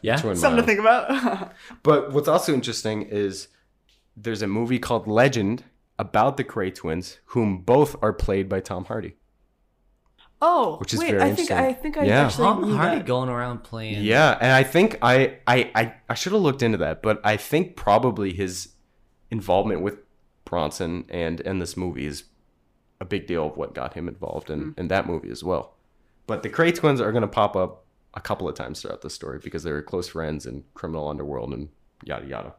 Yeah. 0.00 0.16
Twin 0.16 0.36
something 0.36 0.62
to 0.62 0.66
think 0.66 0.80
about. 0.80 1.52
But 1.82 2.12
what's 2.12 2.28
also 2.28 2.52
interesting 2.54 3.02
is 3.02 3.48
there's 4.16 4.42
a 4.42 4.46
movie 4.46 4.78
called 4.78 5.06
Legend 5.06 5.64
about 5.98 6.36
the 6.36 6.44
Kray 6.44 6.74
twins, 6.74 7.18
whom 7.26 7.58
both 7.58 7.96
are 8.02 8.12
played 8.12 8.48
by 8.48 8.60
Tom 8.60 8.84
Hardy. 8.86 9.16
Oh, 10.46 10.76
Which 10.76 10.92
is 10.92 11.00
wait, 11.00 11.12
very 11.12 11.22
I 11.22 11.34
think. 11.34 11.50
I 11.50 11.72
think 11.72 11.96
I 11.96 12.04
Yeah. 12.04 12.26
actually 12.26 12.44
Tom 12.44 12.62
knew 12.62 12.76
Hardy 12.76 12.96
that. 12.96 13.06
going 13.06 13.30
around 13.30 13.64
playing. 13.64 14.04
Yeah, 14.04 14.36
and 14.38 14.52
I 14.52 14.62
think 14.62 14.98
I 15.00 15.38
I 15.46 15.70
I, 15.74 15.94
I 16.10 16.14
should 16.14 16.32
have 16.32 16.42
looked 16.42 16.62
into 16.62 16.76
that, 16.78 17.02
but 17.02 17.18
I 17.24 17.38
think 17.38 17.76
probably 17.76 18.34
his 18.34 18.74
involvement 19.30 19.80
with 19.80 20.00
Bronson 20.44 21.06
and 21.08 21.40
and 21.40 21.62
this 21.62 21.78
movie 21.78 22.04
is 22.04 22.24
a 23.00 23.06
big 23.06 23.26
deal 23.26 23.46
of 23.46 23.56
what 23.56 23.74
got 23.74 23.94
him 23.94 24.06
involved 24.06 24.50
in, 24.50 24.60
hmm. 24.60 24.80
in 24.80 24.88
that 24.88 25.06
movie 25.06 25.30
as 25.30 25.42
well. 25.42 25.76
But 26.26 26.42
the 26.42 26.50
Kray 26.50 26.74
twins 26.74 27.00
are 27.00 27.10
going 27.12 27.22
to 27.22 27.28
pop 27.28 27.56
up 27.56 27.86
a 28.12 28.20
couple 28.20 28.46
of 28.46 28.54
times 28.54 28.82
throughout 28.82 29.00
the 29.00 29.10
story 29.10 29.40
because 29.42 29.62
they 29.62 29.72
were 29.72 29.82
close 29.82 30.08
friends 30.08 30.44
in 30.46 30.64
criminal 30.74 31.08
underworld 31.08 31.54
and 31.54 31.70
yada 32.04 32.26
yada. 32.26 32.54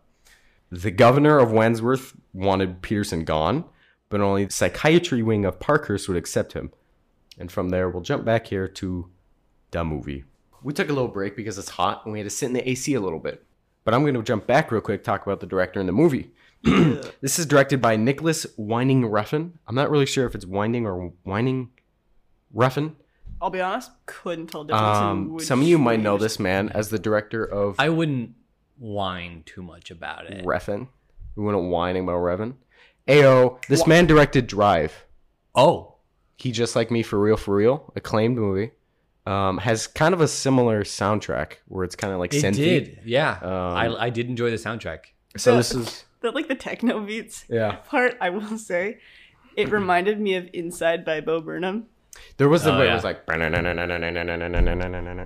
The 0.71 0.91
governor 0.91 1.38
of 1.38 1.52
Wandsworth 1.52 2.13
wanted 2.34 2.82
Peterson 2.82 3.26
gone, 3.26 3.65
but 4.10 4.21
only 4.21 4.45
the 4.45 4.52
psychiatry 4.52 5.21
wing 5.21 5.45
of 5.45 5.60
Parkhurst 5.60 6.08
would 6.08 6.17
accept 6.17 6.54
him. 6.54 6.71
And 7.38 7.52
from 7.52 7.69
there, 7.69 7.89
we'll 7.89 8.02
jump 8.02 8.26
back 8.26 8.48
here 8.48 8.67
to 8.67 9.10
the 9.71 9.84
movie. 9.84 10.24
We 10.63 10.74
took 10.74 10.89
a 10.89 10.93
little 10.93 11.10
break 11.10 11.36
because 11.36 11.58
it's 11.58 11.69
hot 11.69 12.06
and 12.06 12.13
we 12.13 12.19
had 12.19 12.26
to 12.26 12.30
sit 12.30 12.48
in 12.48 12.54
the 12.54 12.67
AC 12.67 12.93
a 12.93 13.02
little 13.02 13.19
bit. 13.19 13.43
But 13.84 13.93
I'm 13.93 14.02
going 14.02 14.15
to 14.15 14.24
jump 14.24 14.48
back 14.48 14.71
real 14.71 14.82
quick, 14.82 15.04
talk 15.04 15.26
about 15.26 15.39
the 15.39 15.45
director 15.45 15.80
in 15.80 15.86
the 15.86 15.91
movie. 15.91 16.32
this 17.21 17.38
is 17.38 17.45
directed 17.45 17.82
by 17.82 17.95
Nicolas 17.95 18.48
Winding 18.58 19.04
Refn. 19.04 19.52
I'm 19.67 19.76
not 19.76 19.91
really 19.91 20.08
sure 20.08 20.26
if 20.26 20.34
it's 20.34 20.45
Winding 20.45 20.88
or 20.88 21.14
Winding 21.24 21.70
Refn. 22.55 22.95
I'll 23.39 23.51
be 23.51 23.62
honest, 23.62 23.91
couldn't 24.05 24.47
tell 24.47 24.64
the 24.64 24.74
difference. 24.74 24.97
Um, 24.97 25.39
some 25.39 25.62
of 25.62 25.68
you 25.68 25.78
might 25.78 25.99
know 25.99 26.18
this 26.18 26.39
man 26.39 26.70
as 26.70 26.89
the 26.89 26.97
director 26.97 27.43
of 27.43 27.76
I 27.78 27.89
wouldn't 27.89 28.32
whine 28.80 29.43
too 29.45 29.62
much 29.62 29.91
about 29.91 30.26
it. 30.26 30.43
Refn. 30.45 30.88
We 31.36 31.43
wouldn't 31.43 31.66
whining 31.66 32.03
about 32.03 32.22
Refn. 32.22 32.55
Ayo, 33.07 33.64
this 33.68 33.86
man 33.86 34.07
directed 34.07 34.47
Drive. 34.47 35.05
Oh, 35.53 35.95
He 36.38 36.51
just 36.51 36.75
like 36.75 36.91
me 36.91 37.01
for 37.03 37.19
real, 37.19 37.38
for 37.38 37.55
real. 37.55 37.91
Acclaimed 37.95 38.38
movie. 38.38 38.71
Um, 39.25 39.57
has 39.57 39.88
kind 39.88 40.13
of 40.13 40.21
a 40.21 40.27
similar 40.27 40.83
soundtrack 40.83 41.53
where 41.67 41.83
it's 41.83 41.95
kind 41.95 42.13
of 42.13 42.19
like 42.19 42.33
it 42.33 42.43
synthy. 42.43 42.55
did. 42.55 42.99
Yeah, 43.05 43.39
Um, 43.41 43.49
I 43.75 43.95
I 44.05 44.09
did 44.11 44.27
enjoy 44.29 44.51
the 44.51 44.57
soundtrack. 44.57 44.99
So 45.38 45.51
The- 45.51 45.57
this 45.57 45.73
is 45.73 46.03
the 46.21 46.31
like 46.31 46.47
the 46.47 46.55
techno 46.55 46.99
beats 46.99 47.45
yeah. 47.49 47.77
part. 47.88 48.17
I 48.21 48.29
will 48.29 48.57
say, 48.59 48.99
it 49.55 49.71
reminded 49.71 50.19
me 50.19 50.36
of 50.36 50.47
Inside 50.53 51.03
by 51.05 51.21
Bo 51.21 51.41
Burnham. 51.41 51.88
There 52.38 52.49
was 52.49 52.63
the 52.63 52.74
Oh, 52.74 52.78
where 52.78 52.86
yeah. 52.86 52.91
it 52.91 52.95
was 52.95 53.03
like. 53.03 53.22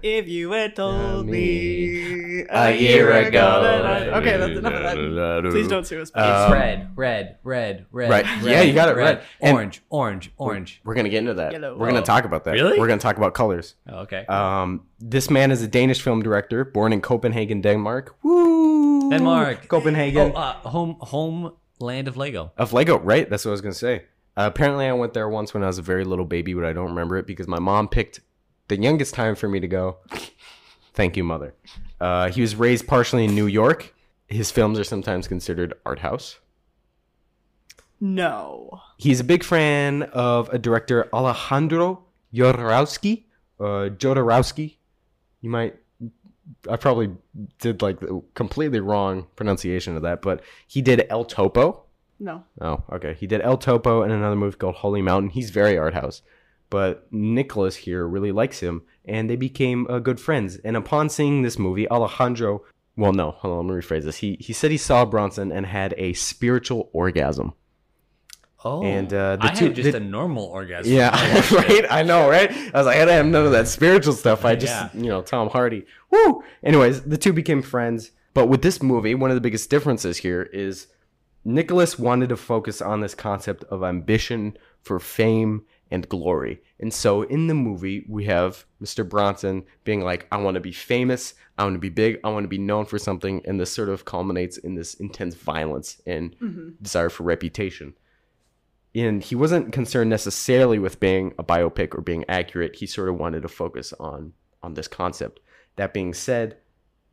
If 0.03 0.27
you 0.27 0.51
had 0.51 0.75
told 0.75 1.25
me 1.27 2.45
a 2.49 2.71
year 2.71 3.11
ago. 3.11 3.61
that 3.63 3.85
I- 3.85 4.09
Okay, 4.19 4.37
that's 4.37 4.57
enough 4.59 4.73
of 4.73 4.83
that. 5.15 5.47
Please 5.51 5.67
don't 5.67 5.85
sue 5.85 6.01
us. 6.01 6.11
please. 6.11 6.21
Um, 6.21 6.51
red, 6.53 6.89
red, 6.95 7.35
red, 7.43 7.85
red. 7.91 8.09
right. 8.09 8.25
Yeah, 8.43 8.61
you 8.61 8.73
got 8.73 8.89
it, 8.89 8.95
red. 8.95 9.21
And- 9.41 9.55
Orange, 9.55 9.81
orange, 9.89 10.31
orange. 10.37 10.81
We're 10.83 10.95
gonna 10.95 11.09
get 11.09 11.19
into 11.19 11.33
that. 11.35 11.51
Yellow. 11.51 11.77
We're 11.77 11.87
gonna 11.87 11.99
Oh. 12.01 12.03
talk 12.03 12.25
about 12.25 12.43
that. 12.45 12.53
Really? 12.53 12.79
We're 12.79 12.87
gonna 12.87 12.99
talk 12.99 13.17
about 13.17 13.33
colors. 13.33 13.75
Oh, 13.89 13.99
okay. 13.99 14.25
Um, 14.27 14.81
this 14.99 15.29
man 15.29 15.51
is 15.51 15.61
a 15.61 15.67
Danish 15.67 16.01
film 16.01 16.21
director, 16.21 16.63
born 16.65 16.93
in 16.93 17.01
Copenhagen, 17.01 17.61
Denmark. 17.61 18.15
Woo! 18.23 19.09
Denmark. 19.09 19.67
Copenhagen. 19.67 20.31
oh, 20.35 20.37
uh, 20.39 20.53
home, 20.69 20.97
home 21.01 21.53
land 21.79 22.07
of 22.07 22.17
Lego. 22.17 22.51
Of 22.57 22.73
Lego, 22.73 22.99
right? 22.99 23.29
That's 23.29 23.45
what 23.45 23.51
I 23.51 23.53
was 23.53 23.61
gonna 23.61 23.73
say. 23.73 24.03
Uh, 24.39 24.47
apparently, 24.47 24.85
I 24.85 24.93
went 24.93 25.13
there 25.13 25.27
once 25.27 25.53
when 25.53 25.63
I 25.63 25.67
was 25.67 25.79
a 25.79 25.81
very 25.81 26.05
little 26.05 26.23
baby, 26.23 26.53
but 26.53 26.63
I 26.63 26.71
don't 26.71 26.87
remember 26.87 27.17
it 27.17 27.27
because 27.27 27.45
my 27.45 27.59
mom 27.59 27.89
picked 27.89 28.21
the 28.69 28.79
youngest 28.79 29.13
time 29.13 29.35
for 29.35 29.49
me 29.49 29.59
to 29.59 29.67
go. 29.67 29.97
Thank 30.93 31.17
you, 31.17 31.25
mother. 31.25 31.55
Uh, 31.99 32.29
he 32.29 32.39
was 32.39 32.55
raised 32.55 32.87
partially 32.87 33.25
in 33.25 33.35
New 33.35 33.47
York. 33.47 33.93
His 34.29 34.49
films 34.49 34.79
are 34.79 34.85
sometimes 34.85 35.27
considered 35.27 35.73
art 35.85 35.99
house. 35.99 36.39
no. 37.99 38.79
He's 38.95 39.19
a 39.19 39.25
big 39.25 39.43
fan 39.43 40.03
of 40.03 40.47
a 40.53 40.57
director 40.57 41.09
Alejandro 41.13 42.05
Jodorowsky. 42.33 43.25
Uh, 43.59 43.89
Jodorowsky. 43.89 44.77
You 45.41 45.49
might. 45.49 45.75
I 46.69 46.77
probably 46.77 47.11
did 47.59 47.81
like 47.81 47.99
the 47.99 48.23
completely 48.35 48.79
wrong 48.79 49.27
pronunciation 49.35 49.97
of 49.97 50.03
that, 50.03 50.21
but 50.21 50.41
he 50.65 50.81
did 50.81 51.05
El 51.09 51.25
Topo. 51.25 51.83
No. 52.19 52.43
Oh, 52.59 52.83
okay. 52.91 53.13
He 53.17 53.27
did 53.27 53.41
El 53.41 53.57
Topo 53.57 54.01
and 54.01 54.11
another 54.11 54.35
movie 54.35 54.57
called 54.57 54.75
Holy 54.75 55.01
Mountain. 55.01 55.29
He's 55.31 55.49
very 55.51 55.77
art 55.77 55.93
house. 55.93 56.21
But 56.69 57.07
Nicholas 57.11 57.75
here 57.77 58.07
really 58.07 58.31
likes 58.31 58.59
him, 58.59 58.83
and 59.05 59.29
they 59.29 59.35
became 59.35 59.87
uh, 59.89 59.99
good 59.99 60.19
friends. 60.19 60.57
And 60.57 60.77
upon 60.77 61.09
seeing 61.09 61.41
this 61.41 61.57
movie, 61.57 61.89
Alejandro, 61.89 62.63
well, 62.95 63.13
no, 63.13 63.31
hold 63.31 63.57
on, 63.57 63.67
let 63.67 63.75
me 63.75 63.81
rephrase 63.81 64.03
this. 64.03 64.17
He 64.17 64.37
he 64.39 64.53
said 64.53 64.69
he 64.69 64.77
saw 64.77 65.03
Bronson 65.05 65.51
and 65.51 65.65
had 65.65 65.95
a 65.97 66.13
spiritual 66.13 66.89
orgasm. 66.93 67.53
Oh, 68.65 68.83
And, 68.83 69.11
uh, 69.13 69.37
the 69.37 69.45
I 69.45 69.53
two- 69.53 69.65
had 69.67 69.75
just 69.75 69.91
the- 69.93 69.97
a 69.97 70.01
normal 70.01 70.43
orgasm. 70.43 70.91
Yeah, 70.91 71.11
right. 71.53 71.85
I 71.89 72.03
know, 72.03 72.29
right? 72.29 72.51
I 72.51 72.77
was 72.77 72.85
like, 72.87 72.97
I 72.97 73.05
don't 73.05 73.13
have 73.13 73.25
none 73.25 73.45
of 73.45 73.53
that 73.53 73.69
spiritual 73.69 74.13
stuff. 74.13 74.43
I 74.43 74.55
just, 74.55 74.73
Yeah. 74.73 74.89
you 74.93 75.07
know, 75.07 75.21
Tom 75.21 75.49
Hardy. 75.49 75.85
Woo. 76.11 76.43
Anyways, 76.61 77.03
the 77.03 77.17
two 77.17 77.31
became 77.31 77.61
friends. 77.61 78.11
But 78.33 78.47
with 78.47 78.61
this 78.61 78.83
movie, 78.83 79.15
one 79.15 79.31
of 79.31 79.35
the 79.35 79.41
biggest 79.41 79.69
differences 79.69 80.17
here 80.17 80.43
is 80.53 80.87
Nicholas 81.43 81.97
wanted 81.97 82.29
to 82.29 82.37
focus 82.37 82.81
on 82.81 83.01
this 83.01 83.15
concept 83.15 83.63
of 83.65 83.83
ambition 83.83 84.57
for 84.81 84.99
fame 84.99 85.63
and 85.91 86.07
glory. 86.07 86.61
And 86.79 86.93
so 86.93 87.23
in 87.23 87.47
the 87.47 87.55
movie, 87.55 88.05
we 88.07 88.25
have 88.25 88.65
Mr. 88.81 89.07
Bronson 89.07 89.63
being 89.83 90.01
like, 90.01 90.27
I 90.31 90.37
want 90.37 90.55
to 90.55 90.61
be 90.61 90.71
famous. 90.71 91.33
I 91.57 91.63
want 91.63 91.75
to 91.75 91.79
be 91.79 91.89
big. 91.89 92.19
I 92.23 92.29
want 92.29 92.43
to 92.43 92.49
be 92.49 92.59
known 92.59 92.85
for 92.85 92.99
something. 92.99 93.41
And 93.45 93.59
this 93.59 93.71
sort 93.71 93.89
of 93.89 94.05
culminates 94.05 94.57
in 94.57 94.75
this 94.75 94.93
intense 94.95 95.33
violence 95.33 96.01
and 96.05 96.37
mm-hmm. 96.39 96.69
desire 96.81 97.09
for 97.09 97.23
reputation 97.23 97.95
and 98.95 99.21
he 99.21 99.35
wasn't 99.35 99.71
concerned 99.71 100.09
necessarily 100.09 100.79
with 100.79 100.99
being 100.99 101.33
a 101.37 101.43
biopic 101.43 101.95
or 101.95 102.01
being 102.01 102.25
accurate. 102.27 102.75
He 102.75 102.87
sort 102.87 103.09
of 103.09 103.19
wanted 103.19 103.41
to 103.43 103.47
focus 103.47 103.93
on 103.99 104.33
on 104.61 104.73
this 104.73 104.87
concept. 104.87 105.39
That 105.75 105.93
being 105.93 106.13
said, 106.13 106.57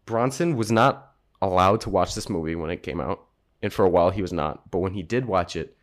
Bronson 0.05 0.57
was 0.57 0.72
not 0.72 1.14
allowed 1.41 1.81
to 1.83 1.91
watch 1.91 2.14
this 2.14 2.29
movie 2.29 2.57
when 2.57 2.70
it 2.70 2.83
came 2.83 3.01
out, 3.01 3.26
and 3.67 3.73
for 3.73 3.85
a 3.85 3.91
while 3.91 4.11
he 4.11 4.23
was 4.23 4.33
not. 4.33 4.71
But 4.71 4.79
when 4.79 4.95
he 4.95 5.03
did 5.03 5.27
watch 5.27 5.57
it, 5.57 5.77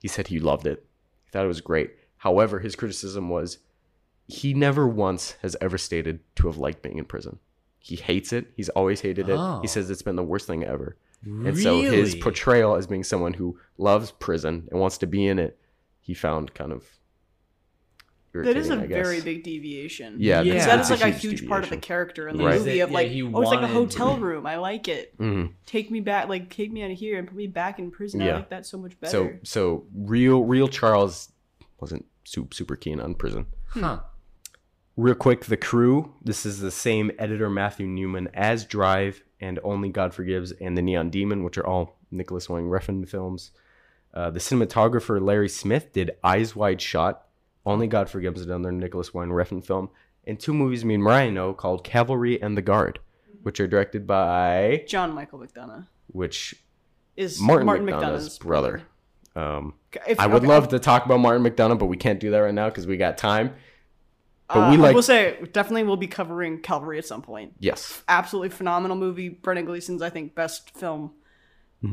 he 0.00 0.08
said 0.08 0.28
he 0.28 0.40
loved 0.40 0.66
it. 0.66 0.86
He 1.24 1.30
thought 1.30 1.44
it 1.44 1.48
was 1.48 1.60
great. 1.60 1.90
However, 2.16 2.60
his 2.60 2.74
criticism 2.74 3.28
was 3.28 3.58
he 4.26 4.54
never 4.54 4.88
once 4.88 5.36
has 5.42 5.54
ever 5.60 5.76
stated 5.76 6.20
to 6.36 6.46
have 6.46 6.56
liked 6.56 6.80
being 6.80 6.96
in 6.96 7.04
prison. 7.04 7.38
He 7.78 7.96
hates 7.96 8.32
it. 8.32 8.46
He's 8.56 8.70
always 8.70 9.02
hated 9.02 9.28
it. 9.28 9.36
Oh. 9.38 9.60
He 9.60 9.68
says 9.68 9.90
it's 9.90 10.00
been 10.00 10.16
the 10.16 10.22
worst 10.22 10.46
thing 10.46 10.64
ever. 10.64 10.96
Really? 11.22 11.48
And 11.50 11.58
so 11.58 11.82
his 11.82 12.14
portrayal 12.14 12.74
as 12.74 12.86
being 12.86 13.04
someone 13.04 13.34
who 13.34 13.58
loves 13.76 14.12
prison 14.12 14.66
and 14.70 14.80
wants 14.80 14.96
to 14.98 15.06
be 15.06 15.26
in 15.26 15.38
it, 15.38 15.58
he 16.00 16.14
found 16.14 16.54
kind 16.54 16.72
of 16.72 16.86
That 18.34 18.56
is 18.56 18.68
a 18.68 18.72
irritating, 18.74 18.78
I 18.82 18.86
guess. 18.86 19.06
very 19.06 19.20
big 19.22 19.44
deviation. 19.44 20.16
yeah. 20.18 20.42
Yeah. 20.42 20.52
Because 20.52 20.66
that's- 20.66 20.88
that 20.90 20.94
is 20.96 21.00
like 21.02 21.14
a 21.14 21.16
huge 21.16 21.48
part 21.48 21.64
of 21.64 21.70
the 21.70 21.76
character 21.78 22.28
in 22.28 22.36
the 22.36 22.44
Right. 22.44 22.58
movie 22.58 22.80
of 22.80 22.90
like, 22.90 23.08
he 23.08 23.22
oh, 23.22 23.40
it's 23.40 23.50
like 23.50 23.62
a 23.62 23.66
hotel 23.66 24.18
room. 24.18 24.46
I 24.46 24.56
like 24.56 24.88
it. 24.88 25.16
Mhm. 25.18 25.52
Take 25.64 25.90
me 25.90 26.00
back, 26.00 26.28
like 26.28 26.50
take 26.50 26.70
me 26.72 26.82
out 26.82 26.90
of 26.90 26.98
here 26.98 27.18
and 27.18 27.26
put 27.26 27.36
me 27.36 27.46
back 27.46 27.78
in 27.78 27.90
prison. 27.90 28.20
I 28.20 28.26
Yeah. 28.26 28.36
like 28.36 28.50
that 28.50 28.66
so 28.66 28.76
much 28.78 28.98
better. 29.00 29.10
So 29.10 29.30
so 29.42 29.86
real 29.94 30.44
real 30.44 30.68
Charles 30.68 31.32
wasn't 31.80 32.04
super 32.24 32.54
super 32.54 32.76
keen 32.76 33.00
on 33.00 33.14
prison. 33.14 33.46
Huh. 33.68 34.00
Real 34.96 35.14
quick, 35.14 35.44
the 35.44 35.56
crew. 35.58 36.14
This 36.22 36.46
is 36.46 36.60
the 36.60 36.70
same 36.70 37.10
editor 37.18 37.50
Matthew 37.50 37.86
Newman 37.86 38.28
as 38.32 38.64
Drive 38.64 39.22
and 39.40 39.58
Only 39.62 39.90
God 39.90 40.14
Forgives 40.14 40.52
and 40.52 40.76
The 40.76 40.80
Neon 40.82 41.10
Demon, 41.10 41.44
which 41.44 41.58
are 41.58 41.66
all 41.66 41.98
Nicholas 42.10 42.48
Wayne 42.48 42.64
Refn 42.70 43.06
films. 43.06 43.50
Uh, 44.14 44.30
the 44.30 44.38
cinematographer 44.40 45.20
Larry 45.20 45.50
Smith 45.50 45.92
did 45.92 46.12
Eyes 46.24 46.56
Wide 46.56 46.80
Shut. 46.80 47.25
Only 47.66 47.86
God 47.88 48.08
Forgives 48.08 48.40
another 48.42 48.72
Nicholas 48.72 49.12
Wayne 49.12 49.28
Refn 49.28 49.62
film, 49.64 49.90
and 50.24 50.38
two 50.40 50.54
movies 50.54 50.84
me 50.84 50.94
and 50.94 51.02
Moriah 51.02 51.30
know 51.32 51.52
called 51.52 51.84
Calvary 51.84 52.40
and 52.40 52.56
The 52.56 52.62
Guard, 52.62 53.00
which 53.42 53.60
are 53.60 53.66
directed 53.66 54.06
by 54.06 54.84
John 54.88 55.12
Michael 55.12 55.40
McDonagh 55.40 55.86
which 56.08 56.54
is 57.16 57.40
Martin, 57.40 57.66
Martin, 57.66 57.86
McDonagh's, 57.86 58.28
McDonagh's 58.28 58.38
brother. 58.38 58.82
Um, 59.34 59.74
If- 60.06 60.18
I 60.20 60.26
would 60.26 60.36
okay, 60.44 60.46
love 60.46 60.68
to 60.68 60.78
talk 60.78 61.04
about 61.04 61.18
Martin 61.18 61.42
McDonagh, 61.42 61.78
but 61.78 61.86
we 61.86 61.96
can't 61.96 62.20
do 62.20 62.30
that 62.30 62.38
right 62.38 62.54
now 62.54 62.68
because 62.68 62.86
we 62.86 62.96
got 62.96 63.18
time. 63.18 63.54
But 64.48 64.68
uh, 64.68 64.70
we 64.70 64.76
like 64.76 64.94
will 64.94 65.02
say 65.02 65.36
definitely 65.52 65.82
we'll 65.82 65.96
be 65.96 66.06
covering 66.06 66.60
Calvary 66.60 66.98
at 66.98 67.04
some 67.04 67.20
point. 67.20 67.54
yes. 67.58 68.02
Absolutely 68.06 68.50
phenomenal 68.50 68.96
movie. 68.96 69.28
Brendan 69.28 69.66
Gleeson's 69.66 70.00
I 70.02 70.08
think 70.10 70.34
best 70.36 70.70
film. 70.78 71.10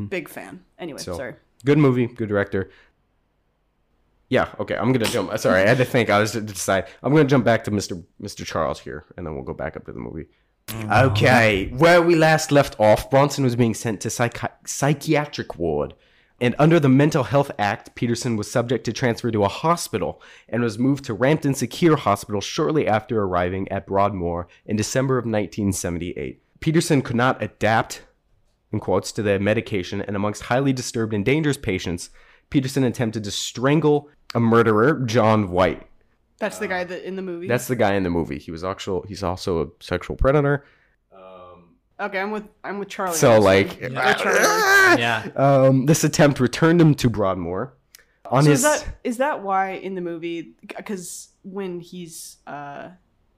Big 0.10 0.30
fan. 0.30 0.64
Anyway, 0.78 1.00
Mm-hmm. 1.00 1.12
So- 1.12 1.18
sorry. 1.18 1.34
Good 1.66 1.78
movie, 1.80 2.08
good 2.08 2.30
director. 2.30 2.70
Yeah, 4.34 4.50
okay. 4.60 4.76
I'm 4.76 4.92
gonna 4.92 5.06
jump. 5.06 5.38
Sorry, 5.38 5.62
I 5.62 5.68
had 5.68 5.78
to 5.78 5.86
think. 5.86 6.10
I 6.10 6.18
was 6.18 6.32
to 6.32 6.42
decide. 6.42 6.88
I'm 7.04 7.14
gonna 7.14 7.26
jump 7.26 7.46
back 7.46 7.64
to 7.66 7.72
Mr. 7.72 8.04
Mr. 8.20 8.44
Charles 8.44 8.80
here, 8.80 9.06
and 9.16 9.28
then 9.28 9.36
we'll 9.36 9.44
go 9.44 9.54
back 9.54 9.78
up 9.78 9.86
to 9.86 9.92
the 9.92 10.00
movie. 10.00 10.26
Okay, 10.92 11.72
where 11.78 12.02
we 12.02 12.16
last 12.16 12.52
left 12.52 12.80
off, 12.80 13.12
Bronson 13.12 13.44
was 13.44 13.56
being 13.56 13.76
sent 13.76 14.02
to 14.02 14.08
psychi- 14.08 14.50
psychiatric 14.66 15.60
ward, 15.60 15.94
and 16.42 16.56
under 16.58 16.80
the 16.80 16.90
Mental 16.90 17.26
Health 17.26 17.52
Act, 17.60 17.94
Peterson 17.94 18.36
was 18.36 18.50
subject 18.50 18.86
to 18.86 18.92
transfer 18.92 19.30
to 19.30 19.44
a 19.44 19.48
hospital 19.48 20.20
and 20.50 20.64
was 20.64 20.80
moved 20.80 21.06
to 21.06 21.14
Rampton 21.14 21.54
Secure 21.54 21.98
Hospital 21.98 22.42
shortly 22.42 22.88
after 22.88 23.22
arriving 23.22 23.68
at 23.70 23.86
Broadmoor 23.86 24.48
in 24.66 24.76
December 24.78 25.20
of 25.20 25.26
1978. 25.26 26.42
Peterson 26.60 27.04
could 27.04 27.18
not 27.18 27.44
adapt 27.44 28.02
in 28.72 28.80
quotes, 28.80 29.12
to 29.12 29.22
the 29.22 29.40
medication, 29.40 30.02
and 30.02 30.16
amongst 30.16 30.44
highly 30.44 30.74
disturbed 30.74 31.14
and 31.14 31.24
dangerous 31.24 31.58
patients, 31.58 32.10
Peterson 32.50 32.84
attempted 32.84 33.24
to 33.24 33.32
strangle 33.32 34.10
a 34.34 34.40
murderer, 34.40 35.00
John 35.06 35.50
White. 35.52 35.88
That's 36.40 36.58
the 36.58 36.68
guy 36.68 36.84
that 36.84 37.08
in 37.08 37.16
the 37.16 37.22
movie. 37.22 37.48
That's 37.48 37.68
the 37.68 37.76
guy 37.76 37.94
in 37.96 38.04
the 38.04 38.10
movie. 38.10 38.38
He 38.40 38.52
was 38.52 38.64
actual. 38.64 39.04
He's 39.08 39.24
also 39.24 39.62
a 39.64 39.68
sexual 39.84 40.16
predator. 40.18 40.66
Um, 41.16 41.70
okay. 42.00 42.20
I'm 42.20 42.32
with 42.32 42.44
I'm 42.64 42.80
with 42.80 42.90
Charlie. 42.90 43.16
So 43.16 43.40
like, 43.40 43.80
one. 43.82 43.98
Or 43.98 44.14
Charlie. 44.16 45.02
Yeah. 45.02 45.28
um, 45.36 45.86
this 45.86 46.04
attempt 46.04 46.40
returned 46.40 46.82
him 46.82 46.96
to 46.96 47.10
Broadmoor. 47.10 47.74
On 48.30 48.44
So 48.44 48.50
his, 48.50 48.60
is 48.60 48.64
that 48.64 48.98
is 49.04 49.18
that 49.18 49.42
why 49.44 49.72
in 49.72 49.96
the 49.96 50.02
movie? 50.02 50.54
Because 50.66 51.30
when 51.44 51.80
he's 51.80 52.38
uh 52.48 52.90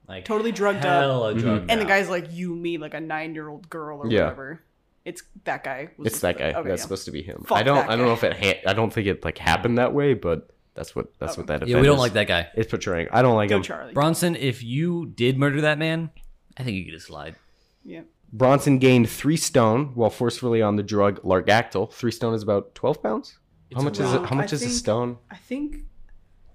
Like 0.08 0.24
Totally 0.24 0.52
drugged 0.52 0.84
up. 0.86 1.36
drugged 1.38 1.70
and 1.70 1.80
the 1.80 1.84
guy's 1.84 2.08
like 2.08 2.32
you 2.32 2.54
me 2.54 2.78
like 2.78 2.94
a 2.94 3.00
nine 3.00 3.34
year 3.34 3.48
old 3.48 3.68
girl 3.68 3.98
or 4.00 4.10
Yeah. 4.10 4.22
whatever. 4.24 4.62
It's 5.04 5.22
that 5.44 5.62
guy. 5.62 5.90
was- 5.96 6.08
it's 6.08 6.20
that 6.20 6.38
guy. 6.38 6.52
Okay, 6.52 6.68
that's 6.70 6.80
yeah. 6.80 6.82
supposed 6.82 7.04
to 7.04 7.12
be 7.12 7.22
him. 7.22 7.44
Fuck 7.46 7.58
I 7.58 7.62
don't. 7.62 7.88
I 7.88 7.94
don't 7.94 8.06
know 8.06 8.14
if 8.14 8.24
it. 8.24 8.36
Ha- 8.36 8.68
I 8.70 8.72
don't 8.72 8.92
think 8.92 9.06
it 9.06 9.24
like 9.24 9.38
happened 9.38 9.78
that 9.78 9.92
way, 9.92 10.14
but 10.14 10.50
that's 10.76 10.94
what. 10.94 11.18
That's 11.18 11.36
what 11.36 11.46
that. 11.48 11.66
Yeah, 11.66 11.76
we 11.76 11.82
don't 11.86 11.94
event 11.94 11.98
like 12.00 12.12
that 12.12 12.28
guy. 12.28 12.48
It's 12.54 12.70
portraying. 12.70 13.08
I 13.10 13.22
don't 13.22 13.34
like 13.34 13.48
Go 13.48 13.56
him. 13.56 13.62
Charlie. 13.62 13.92
Bronson, 13.94 14.36
if 14.36 14.62
you 14.62 15.06
did 15.06 15.38
murder 15.38 15.62
that 15.62 15.78
man, 15.78 16.10
I 16.56 16.62
think 16.62 16.76
you 16.76 16.84
get 16.84 16.94
a 16.94 17.00
slide. 17.00 17.36
yeah. 17.84 18.02
Bronson 18.32 18.78
gained 18.78 19.08
three 19.08 19.36
stone 19.36 19.92
while 19.94 20.10
forcefully 20.10 20.60
on 20.60 20.76
the 20.76 20.82
drug 20.82 21.22
Largactil. 21.22 21.92
Three 21.92 22.10
stone 22.10 22.34
is 22.34 22.42
about 22.42 22.74
twelve 22.74 23.02
pounds. 23.02 23.38
How 23.72 23.78
It's 23.78 23.84
much 23.84 24.00
is 24.00 24.12
it? 24.12 24.24
How 24.26 24.36
much 24.36 24.52
I 24.52 24.56
is 24.56 24.62
a 24.62 24.70
stone? 24.70 25.18
I 25.30 25.36
think 25.36 25.78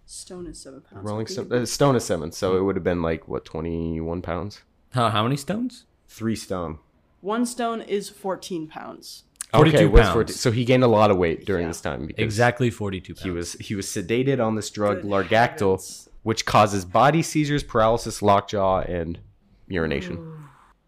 Stone 0.06 0.48
is 0.48 0.60
seven 0.62 0.82
pounds. 0.82 1.06
Rolling 1.06 1.26
Stone. 1.28 1.52
Uh, 1.54 1.66
stone 1.66 1.96
is 1.96 2.04
seven, 2.04 2.34
so 2.34 2.58
it 2.58 2.62
would 2.64 2.76
have 2.76 2.84
been 2.84 3.02
like 3.02 3.28
what 3.30 3.46
twenty 3.46 4.02
one 4.02 4.22
pounds. 4.22 4.62
How, 4.92 5.10
how 5.10 5.24
many 5.24 5.38
stones? 5.38 5.86
Three 6.10 6.36
stone. 6.36 6.80
One 7.22 7.46
stone 7.46 7.82
is 7.82 8.10
fourteen 8.10 8.68
pounds. 8.68 9.24
42 9.54 9.78
okay, 9.78 9.86
was 9.88 10.02
pounds. 10.02 10.14
14 10.14 10.36
So 10.36 10.52
he 10.52 10.64
gained 10.66 10.84
a 10.84 10.88
lot 10.88 11.12
of 11.12 11.18
weight 11.18 11.46
during 11.46 11.64
Yeah. 11.64 11.68
this 11.70 11.82
time 11.82 12.08
because 12.08 12.24
Exactly 12.24 12.70
42 12.70 13.14
pounds. 13.14 13.24
he 13.24 13.30
was 13.32 13.54
he 13.54 13.76
was 13.76 13.86
sedated 13.88 14.44
on 14.46 14.56
this 14.56 14.70
drug 14.70 15.02
Good 15.02 15.12
Largactil, 15.12 15.72
heavens. 15.72 16.10
which 16.24 16.46
causes 16.46 16.86
body 16.86 17.22
seizures, 17.22 17.64
paralysis, 17.64 18.22
lockjaw, 18.22 18.82
and 18.82 19.20
urination. 19.68 20.38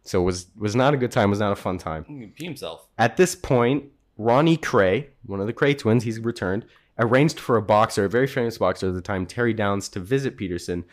So 0.04 0.22
it 0.22 0.26
was 0.26 0.48
was 0.58 0.76
not 0.76 0.94
a 0.94 0.98
good 0.98 1.12
time. 1.12 1.30
Was 1.30 1.40
not 1.40 1.52
a 1.52 1.56
fun 1.58 1.78
time. 1.78 2.06
He 2.06 2.28
pee 2.28 2.46
himself. 2.46 2.88
At 2.98 3.18
this 3.18 3.36
point, 3.36 3.86
Ronnie 4.18 4.58
Kray, 4.58 5.08
one 5.26 5.40
of 5.40 5.48
the 5.48 5.54
Kray 5.54 5.78
twins, 5.78 6.04
he's 6.04 6.20
returned, 6.20 6.66
arranged 7.00 7.40
for 7.40 7.58
a 7.58 7.62
boxer, 7.62 8.06
a 8.06 8.10
very 8.10 8.28
famous 8.28 8.58
boxer 8.58 8.90
at 8.90 8.94
the 8.94 9.02
time, 9.02 9.26
Terry 9.26 9.54
Downes, 9.54 9.90
to 9.90 10.00
visit 10.00 10.38
Peterson, 10.38 10.84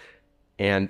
and 0.58 0.88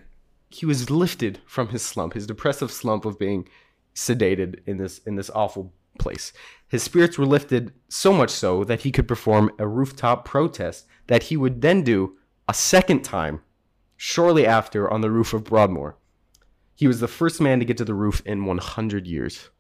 he 0.51 0.67
was 0.67 0.91
lifted 0.91 1.41
from 1.47 1.69
his 1.69 1.83
slump, 1.83 2.13
his 2.15 2.27
depressive 2.27 2.71
slump 2.71 3.05
of 3.05 3.19
being 3.19 3.49
sedated 3.95 4.61
in 4.67 4.77
this 4.77 4.99
in 5.07 5.17
this 5.17 5.31
awful 5.31 5.73
place. 6.01 6.33
His 6.67 6.83
spirits 6.83 7.17
were 7.17 7.27
lifted 7.27 7.73
so 7.89 8.13
much 8.13 8.31
so 8.31 8.65
that 8.65 8.81
he 8.81 8.91
could 8.91 9.07
perform 9.07 9.53
a 9.59 9.69
rooftop 9.69 10.25
protest 10.25 10.87
that 11.07 11.25
he 11.25 11.37
would 11.37 11.61
then 11.61 11.83
do 11.83 12.17
a 12.49 12.55
second 12.55 13.03
time 13.03 13.43
shortly 13.97 14.47
after 14.47 14.91
on 14.91 15.03
the 15.03 15.11
roof 15.11 15.33
of 15.33 15.45
Broadmoor. 15.45 15.97
He 16.75 16.87
was 16.89 17.01
the 17.01 17.09
first 17.09 17.41
man 17.41 17.59
to 17.59 17.65
get 17.65 17.77
to 17.77 17.85
the 17.85 17.95
roof 17.95 18.23
in 18.25 18.47
100 18.47 19.07
years. 19.07 19.51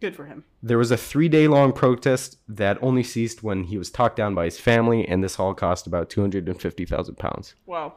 Good 0.00 0.14
for 0.14 0.26
him. 0.26 0.44
There 0.62 0.76
was 0.76 0.90
a 0.90 0.96
three 0.96 1.28
day 1.28 1.48
long 1.48 1.72
protest 1.72 2.36
that 2.46 2.76
only 2.82 3.02
ceased 3.02 3.42
when 3.42 3.64
he 3.64 3.78
was 3.78 3.90
talked 3.90 4.16
down 4.16 4.34
by 4.34 4.44
his 4.44 4.60
family, 4.60 5.08
and 5.08 5.24
this 5.24 5.38
all 5.38 5.54
cost 5.54 5.86
about 5.86 6.10
250,000 6.10 7.14
pounds. 7.14 7.54
Wow. 7.64 7.94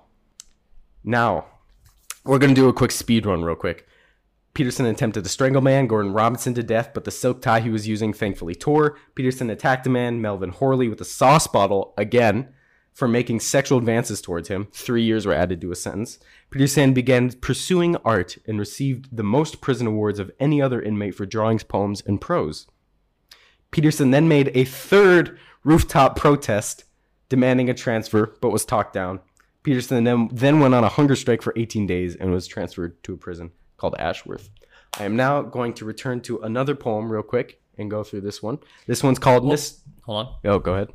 Now, 1.03 1.47
we're 2.23 2.39
going 2.39 2.55
to 2.55 2.61
do 2.61 2.69
a 2.69 2.73
quick 2.73 2.91
speed 2.91 3.25
run, 3.25 3.43
real 3.43 3.55
quick. 3.55 3.87
Peterson 4.57 4.87
attempted 4.87 5.23
to 5.23 5.29
strangle 5.29 5.61
man 5.61 5.85
Gordon 5.85 6.13
Robinson 6.13 6.55
to 6.55 6.63
death, 6.63 6.89
but 6.95 7.03
the 7.03 7.11
silk 7.11 7.43
tie 7.43 7.59
he 7.59 7.69
was 7.69 7.87
using 7.87 8.11
thankfully 8.11 8.55
tore. 8.55 8.97
Peterson 9.13 9.51
attacked 9.51 9.85
a 9.85 9.89
man, 9.91 10.19
Melvin 10.19 10.49
Horley, 10.49 10.87
with 10.87 10.99
a 10.99 11.05
sauce 11.05 11.45
bottle 11.45 11.93
again 11.95 12.51
for 12.91 13.07
making 13.07 13.39
sexual 13.39 13.77
advances 13.77 14.19
towards 14.19 14.47
him. 14.47 14.67
Three 14.71 15.03
years 15.03 15.27
were 15.27 15.33
added 15.35 15.61
to 15.61 15.71
a 15.71 15.75
sentence. 15.75 16.17
Peterson 16.49 16.95
began 16.95 17.33
pursuing 17.33 17.97
art 17.97 18.39
and 18.47 18.57
received 18.57 19.15
the 19.15 19.21
most 19.21 19.61
prison 19.61 19.85
awards 19.85 20.17
of 20.17 20.31
any 20.39 20.59
other 20.59 20.81
inmate 20.81 21.13
for 21.13 21.27
drawings, 21.27 21.61
poems, 21.61 22.01
and 22.07 22.19
prose. 22.19 22.65
Peterson 23.69 24.09
then 24.09 24.27
made 24.27 24.49
a 24.55 24.65
third 24.65 25.37
rooftop 25.63 26.15
protest 26.15 26.83
demanding 27.29 27.69
a 27.69 27.75
transfer, 27.75 28.35
but 28.41 28.49
was 28.49 28.65
talked 28.65 28.93
down. 28.93 29.19
Peterson 29.61 30.03
then, 30.03 30.29
then 30.33 30.59
went 30.59 30.73
on 30.73 30.83
a 30.83 30.89
hunger 30.89 31.15
strike 31.15 31.43
for 31.43 31.53
18 31.55 31.85
days 31.85 32.15
and 32.15 32.31
was 32.31 32.47
transferred 32.47 33.03
to 33.03 33.13
a 33.13 33.17
prison 33.17 33.51
called 33.77 33.95
Ashworth. 33.97 34.49
I 34.99 35.05
am 35.05 35.15
now 35.15 35.41
going 35.41 35.73
to 35.75 35.85
return 35.85 36.21
to 36.21 36.39
another 36.39 36.75
poem 36.75 37.11
real 37.11 37.23
quick 37.23 37.61
and 37.77 37.89
go 37.89 38.03
through 38.03 38.21
this 38.21 38.41
one. 38.41 38.59
This 38.87 39.03
one's 39.03 39.19
called 39.19 39.45
Miss. 39.45 39.81
Hold 40.03 40.27
on. 40.27 40.35
Oh, 40.45 40.59
go 40.59 40.73
ahead. 40.73 40.89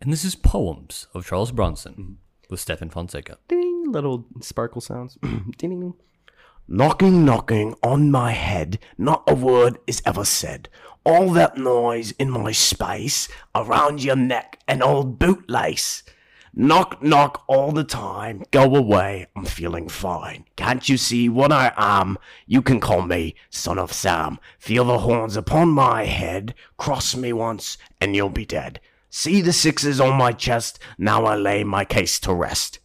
And 0.00 0.12
this 0.12 0.24
is 0.24 0.36
Poems 0.36 1.08
of 1.12 1.26
Charles 1.26 1.50
Bronson 1.50 1.92
mm-hmm. 1.92 2.12
with 2.48 2.60
Stephan 2.60 2.90
Fonseca. 2.90 3.38
Ding, 3.48 3.90
little 3.90 4.26
sparkle 4.40 4.80
sounds. 4.80 5.14
ding, 5.22 5.52
ding, 5.58 5.80
ding. 5.80 5.94
Knocking, 6.68 7.24
knocking 7.24 7.74
on 7.82 8.10
my 8.10 8.32
head, 8.32 8.78
not 8.98 9.24
a 9.26 9.34
word 9.34 9.78
is 9.86 10.02
ever 10.04 10.24
said. 10.24 10.68
All 11.04 11.30
that 11.30 11.56
noise 11.56 12.12
in 12.12 12.30
my 12.30 12.52
space, 12.52 13.28
around 13.54 14.04
your 14.04 14.16
neck, 14.16 14.58
an 14.68 14.82
old 14.82 15.18
bootlace. 15.18 16.02
Knock, 16.54 17.02
knock 17.02 17.44
all 17.46 17.72
the 17.72 17.84
time, 17.84 18.42
go 18.50 18.74
away, 18.74 19.26
I'm 19.36 19.44
feeling 19.44 19.88
fine. 19.88 20.44
Can't 20.56 20.88
you 20.88 20.96
see 20.96 21.28
what 21.28 21.52
I 21.52 21.72
am? 21.76 22.18
You 22.46 22.62
can 22.62 22.80
call 22.80 23.02
me 23.02 23.34
Son 23.50 23.78
of 23.78 23.92
Sam. 23.92 24.38
Feel 24.58 24.84
the 24.84 24.98
horns 25.00 25.36
upon 25.36 25.68
my 25.68 26.04
head, 26.04 26.54
cross 26.76 27.14
me 27.14 27.32
once, 27.32 27.78
and 28.00 28.16
you'll 28.16 28.30
be 28.30 28.46
dead. 28.46 28.80
See 29.10 29.40
the 29.40 29.52
sixes 29.52 30.00
on 30.00 30.16
my 30.16 30.32
chest, 30.32 30.78
now 30.96 31.24
I 31.24 31.36
lay 31.36 31.64
my 31.64 31.84
case 31.84 32.18
to 32.20 32.34
rest. 32.34 32.78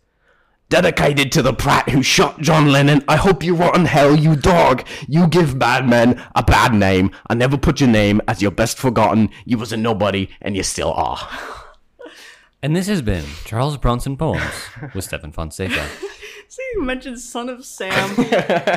Dedicated 0.69 1.31
to 1.33 1.41
the 1.41 1.53
Pratt 1.53 1.89
who 1.89 2.01
shot 2.01 2.41
John 2.41 2.71
Lennon. 2.71 3.03
I 3.07 3.15
hope 3.15 3.43
you 3.43 3.55
rot 3.55 3.77
in 3.77 3.85
hell, 3.85 4.15
you 4.15 4.35
dog. 4.35 4.85
You 5.07 5.27
give 5.27 5.59
bad 5.59 5.87
men 5.87 6.23
a 6.35 6.41
bad 6.41 6.73
name. 6.73 7.11
I 7.29 7.35
never 7.35 7.57
put 7.57 7.79
your 7.79 7.89
name 7.89 8.21
as 8.27 8.41
your 8.41 8.51
best 8.51 8.77
forgotten. 8.77 9.29
You 9.45 9.57
was 9.57 9.71
a 9.71 9.77
nobody, 9.77 10.29
and 10.41 10.55
you 10.55 10.63
still 10.63 10.91
are. 10.93 11.29
And 12.63 12.75
this 12.75 12.87
has 12.87 13.01
been 13.01 13.25
Charles 13.45 13.77
Bronson 13.77 14.15
Poems 14.17 14.41
with 14.95 15.03
Stephan 15.03 15.31
Fonseca. 15.33 15.85
See, 16.47 16.63
you 16.75 16.81
mentioned 16.83 17.19
Son 17.19 17.49
of 17.49 17.65
Sam 17.65 18.15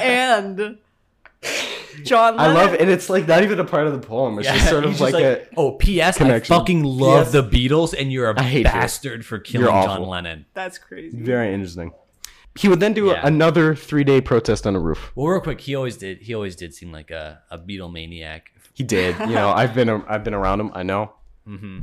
and 0.03 0.78
John 2.03 2.39
I 2.39 2.53
love 2.53 2.74
it. 2.74 2.80
And 2.80 2.91
it's 2.91 3.09
like 3.09 3.28
not 3.28 3.43
even 3.45 3.61
a 3.61 3.64
part 3.64 3.87
of 3.87 3.93
the 3.93 4.07
poem. 4.07 4.39
It's 4.39 4.49
just 4.49 4.68
sort 4.68 4.84
of 4.84 4.91
He's 4.91 5.01
like, 5.01 5.12
just 5.12 5.41
a. 5.53 5.55
oh, 5.57 5.72
P.S. 5.72 6.20
I 6.20 6.41
fucking 6.41 6.82
love 6.82 7.30
P.S. 7.30 7.32
the 7.32 7.43
Beatles, 7.43 7.95
and 7.99 8.11
you're 8.12 8.28
a 8.30 8.43
hate 8.43 8.59
you. 8.59 8.64
bastard 8.64 9.24
for 9.24 9.39
killing 9.39 9.66
You're 9.66 9.72
John 9.72 9.89
awful. 9.89 10.09
Lennon. 10.09 10.47
That's 10.53 10.78
crazy. 10.78 11.16
Very 11.16 11.55
interesting. 11.55 11.93
He 12.59 12.68
would 12.68 12.80
then 12.80 12.93
do 12.95 13.07
Yeah. 13.07 13.20
another 13.24 13.74
three 13.76 14.03
day 14.03 14.20
protest 14.20 14.66
on 14.66 14.74
a 14.74 14.80
roof. 14.80 15.12
Well, 15.14 15.28
real 15.28 15.41
quick, 15.41 15.61
he 15.61 15.74
always 15.76 15.97
did. 15.97 16.22
He 16.22 16.34
always 16.34 16.57
did 16.57 16.74
seem 16.74 16.91
like 16.91 17.11
a, 17.11 17.43
a 17.51 17.59
Beatle 17.59 17.93
maniac. 17.93 18.51
He 18.74 18.82
did. 18.82 19.16
You 19.20 19.26
know, 19.26 19.51
I've 19.51 19.74
been 19.74 19.89
I've 19.89 20.24
been 20.24 20.34
around 20.34 20.61
him. 20.61 20.70
I 20.74 20.82
know. 20.82 21.12
Mm-hmm. 21.47 21.80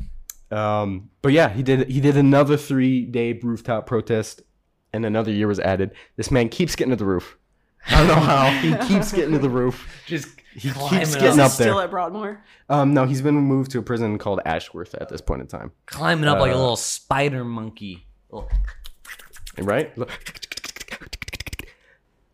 Um, 0.54 1.10
but 1.22 1.32
yeah, 1.32 1.50
he 1.50 1.64
did. 1.64 1.90
He 1.90 2.00
did 2.02 2.18
another 2.18 2.58
three 2.58 3.06
day 3.06 3.34
rooftop 3.42 3.86
protest, 3.86 4.42
and 4.94 5.06
another 5.06 5.32
year 5.32 5.48
was 5.48 5.60
added. 5.60 5.92
This 6.16 6.30
man 6.32 6.50
keeps 6.50 6.76
getting 6.76 6.92
to 6.92 6.96
the 6.98 7.06
roof. 7.06 7.38
I 7.88 7.98
don't 7.98 8.08
know 8.08 8.16
how 8.16 8.50
he 8.62 8.76
keeps 8.88 9.12
getting 9.12 9.32
to 9.34 9.40
the 9.40 9.50
roof. 9.50 9.88
Just 10.08 10.28
He 10.54 10.70
keeps 10.70 10.78
up, 10.78 10.90
getting 10.92 11.02
Is 11.30 11.36
he 11.36 11.42
up 11.42 11.52
still 11.52 11.76
there. 11.78 11.84
at 11.86 11.90
Broadmoor? 11.92 12.44
Um, 12.70 12.94
no, 12.94 13.06
he's 13.06 13.22
been 13.22 13.36
moved 13.36 13.72
to 13.72 13.80
a 13.80 13.82
prison 13.82 14.18
called 14.18 14.40
Ashworth 14.46 14.94
at 14.96 15.10
this 15.10 15.20
point 15.22 15.42
in 15.42 15.48
time. 15.48 15.72
climbing 15.86 16.30
up 16.30 16.40
like 16.40 16.52
a 16.52 16.56
Uh, 16.56 16.60
little 16.60 16.76
spider 16.78 17.44
monkey. 17.44 18.08
Little- 18.32 18.50
Right? 19.58 19.92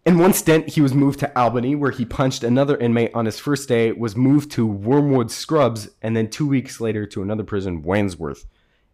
Look. 0.05 0.13
In 0.13 0.19
one 0.19 0.33
stint, 0.33 0.69
he 0.69 0.81
was 0.81 0.93
moved 0.93 1.19
to 1.19 1.39
Albany, 1.39 1.75
where 1.75 1.91
he 1.91 2.05
punched 2.05 2.43
another 2.43 2.77
inmate 2.77 3.11
on 3.13 3.25
his 3.25 3.39
first 3.39 3.67
day, 3.69 3.91
was 3.91 4.15
moved 4.15 4.51
to 4.51 4.65
Wormwood 4.65 5.29
Scrubs, 5.31 5.89
and 6.01 6.15
then 6.15 6.29
two 6.29 6.47
weeks 6.47 6.79
later 6.81 7.05
to 7.07 7.21
another 7.21 7.43
prison, 7.43 7.81
Wandsworth. 7.81 8.45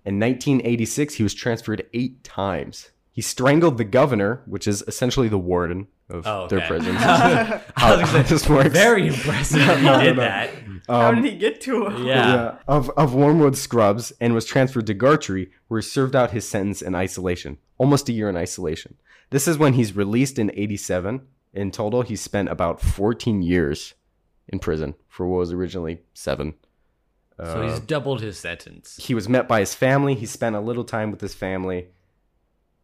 In 0.06 0.20
1986, 0.20 1.16
he 1.16 1.24
was 1.24 1.34
transferred 1.34 1.88
eight 1.94 2.24
times. 2.24 2.92
He 3.12 3.22
strangled 3.22 3.78
the 3.78 3.84
governor, 3.86 4.42
which 4.46 4.68
is 4.68 4.84
essentially 4.88 5.30
the 5.30 5.38
warden 5.38 5.88
of 6.10 6.28
Oh, 6.28 6.48
their 6.48 6.60
okay. 6.60 6.68
prisons. 6.68 6.98
I 7.00 7.62
was 7.62 7.72
how 7.78 8.06
say, 8.06 8.22
this 8.24 8.48
works. 8.50 8.70
Very 8.70 9.08
impressive. 9.08 9.62
if 9.62 9.68
No, 9.68 9.76
you 9.78 9.84
no, 9.84 10.04
did 10.04 10.16
no. 10.18 10.22
that. 10.24 10.50
How 10.88 11.10
Um, 11.10 11.16
did 11.24 11.32
he 11.32 11.38
get 11.40 11.62
to 11.62 11.88
him? 11.88 12.04
Yeah. 12.06 12.34
yeah, 12.34 12.56
of, 12.68 12.90
of 12.92 13.16
Wormwood 13.16 13.58
Scrubs 13.58 14.12
and 14.20 14.34
was 14.36 14.46
transferred 14.46 14.86
to 14.88 14.94
Gartree, 14.94 15.50
where 15.70 15.80
he 15.80 15.88
served 15.88 16.16
out 16.16 16.32
his 16.32 16.48
sentence 16.48 16.82
in 16.82 16.94
isolation, 16.94 17.58
almost 17.80 18.10
a 18.10 18.12
year 18.12 18.30
in 18.30 18.36
isolation. 18.38 18.96
This 19.30 19.48
is 19.48 19.58
when 19.58 19.74
he's 19.74 19.96
released 19.96 20.38
in 20.40 20.52
87. 20.54 21.22
In 21.54 21.72
total, 21.72 22.02
he 22.02 22.16
spent 22.16 22.50
about 22.50 22.82
14 22.82 23.42
years 23.42 23.94
in 24.48 24.60
prison 24.60 24.96
for 25.08 25.28
what 25.28 25.38
was 25.40 25.52
originally 25.54 26.02
seven. 26.14 26.54
So 27.38 27.68
he's 27.68 27.80
doubled 27.82 28.22
his 28.22 28.38
sentence. 28.38 28.98
He 29.02 29.14
was 29.14 29.28
met 29.28 29.48
by 29.48 29.60
his 29.60 29.76
family. 29.76 30.16
He 30.16 30.26
spent 30.26 30.56
a 30.56 30.62
little 30.62 30.86
time 30.86 31.12
with 31.12 31.20
his 31.20 31.34
family. 31.34 31.88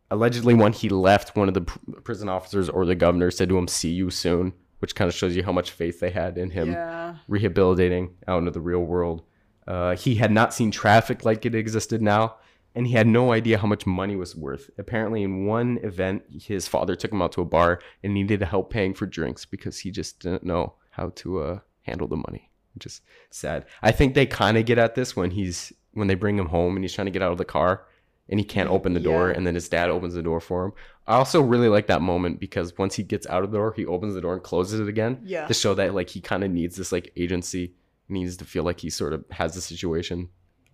Allegedly, 0.09 0.53
when 0.53 0.73
he 0.73 0.89
left, 0.89 1.37
one 1.37 1.47
of 1.47 1.53
the 1.53 1.61
pr- 1.61 1.79
prison 2.03 2.27
officers 2.27 2.67
or 2.67 2.85
the 2.85 2.95
governor 2.95 3.31
said 3.31 3.47
to 3.47 3.57
him, 3.57 3.69
See 3.69 3.91
you 3.91 4.09
soon, 4.09 4.51
which 4.79 4.93
kind 4.93 5.07
of 5.07 5.15
shows 5.15 5.37
you 5.37 5.43
how 5.43 5.53
much 5.53 5.71
faith 5.71 6.01
they 6.01 6.09
had 6.09 6.37
in 6.37 6.49
him 6.49 6.71
Yeah. 6.73 7.15
rehabilitating 7.29 8.15
out 8.27 8.39
into 8.39 8.51
the 8.51 8.59
real 8.59 8.81
world. 8.83 9.23
Uh, 9.65 9.95
he 9.95 10.15
had 10.15 10.31
not 10.31 10.53
seen 10.53 10.69
traffic 10.69 11.23
like 11.23 11.45
it 11.45 11.55
existed 11.55 12.01
now, 12.01 12.35
and 12.75 12.87
he 12.87 12.93
had 12.93 13.07
no 13.07 13.31
idea 13.33 13.57
how 13.57 13.67
much 13.67 13.85
money 13.85 14.15
was 14.15 14.35
worth. 14.35 14.69
Apparently, 14.77 15.23
in 15.23 15.45
one 15.45 15.79
event, 15.83 16.23
his 16.41 16.67
father 16.67 16.95
took 16.95 17.11
him 17.11 17.21
out 17.21 17.31
to 17.33 17.41
a 17.41 17.45
bar 17.45 17.79
and 18.03 18.13
needed 18.13 18.41
help 18.41 18.69
paying 18.69 18.93
for 18.93 19.05
drinks 19.05 19.45
because 19.45 19.79
he 19.79 19.91
just 19.91 20.19
didn't 20.19 20.43
know 20.43 20.73
how 20.91 21.09
to 21.15 21.39
uh, 21.39 21.59
handle 21.83 22.07
the 22.07 22.15
money. 22.15 22.49
Which 22.73 22.85
is 22.85 23.01
sad. 23.29 23.65
I 23.81 23.91
think 23.91 24.13
they 24.13 24.25
kind 24.25 24.57
of 24.57 24.65
get 24.65 24.77
at 24.77 24.95
this 24.95 25.15
when 25.15 25.31
he's 25.31 25.73
when 25.93 26.07
they 26.07 26.15
bring 26.15 26.37
him 26.39 26.47
home 26.47 26.75
and 26.77 26.83
he's 26.85 26.93
trying 26.93 27.07
to 27.07 27.11
get 27.11 27.21
out 27.21 27.33
of 27.33 27.37
the 27.37 27.43
car 27.43 27.83
and 28.29 28.39
he 28.39 28.45
can't 28.45 28.69
open 28.69 28.93
the 28.93 28.99
door 29.01 29.29
Yeah. 29.29 29.35
and 29.35 29.45
then 29.45 29.55
his 29.55 29.67
dad 29.67 29.89
opens 29.89 30.13
the 30.13 30.21
door 30.23 30.39
for 30.39 30.63
him. 30.63 30.71
I 31.05 31.15
also 31.15 31.41
really 31.41 31.67
like 31.67 31.87
that 31.87 32.01
moment 32.01 32.39
because 32.39 32.77
once 32.77 32.95
he 32.95 33.03
gets 33.03 33.27
out 33.27 33.43
of 33.43 33.51
the 33.51 33.57
door, 33.57 33.73
he 33.75 33.85
opens 33.85 34.13
the 34.13 34.21
door 34.21 34.31
and 34.33 34.41
closes 34.41 34.79
it 34.79 34.87
again 34.87 35.19
Yeah. 35.25 35.47
to 35.47 35.53
show 35.53 35.73
that 35.73 35.93
like 35.93 36.09
he 36.09 36.21
kind 36.21 36.45
of 36.45 36.51
needs 36.51 36.77
this 36.77 36.93
like 36.93 37.11
agency, 37.17 37.73
needs 38.07 38.37
to 38.37 38.45
feel 38.45 38.63
like 38.63 38.79
he 38.79 38.89
sort 38.89 39.11
of 39.11 39.25
has 39.31 39.53
the 39.55 39.59
situation 39.61 40.29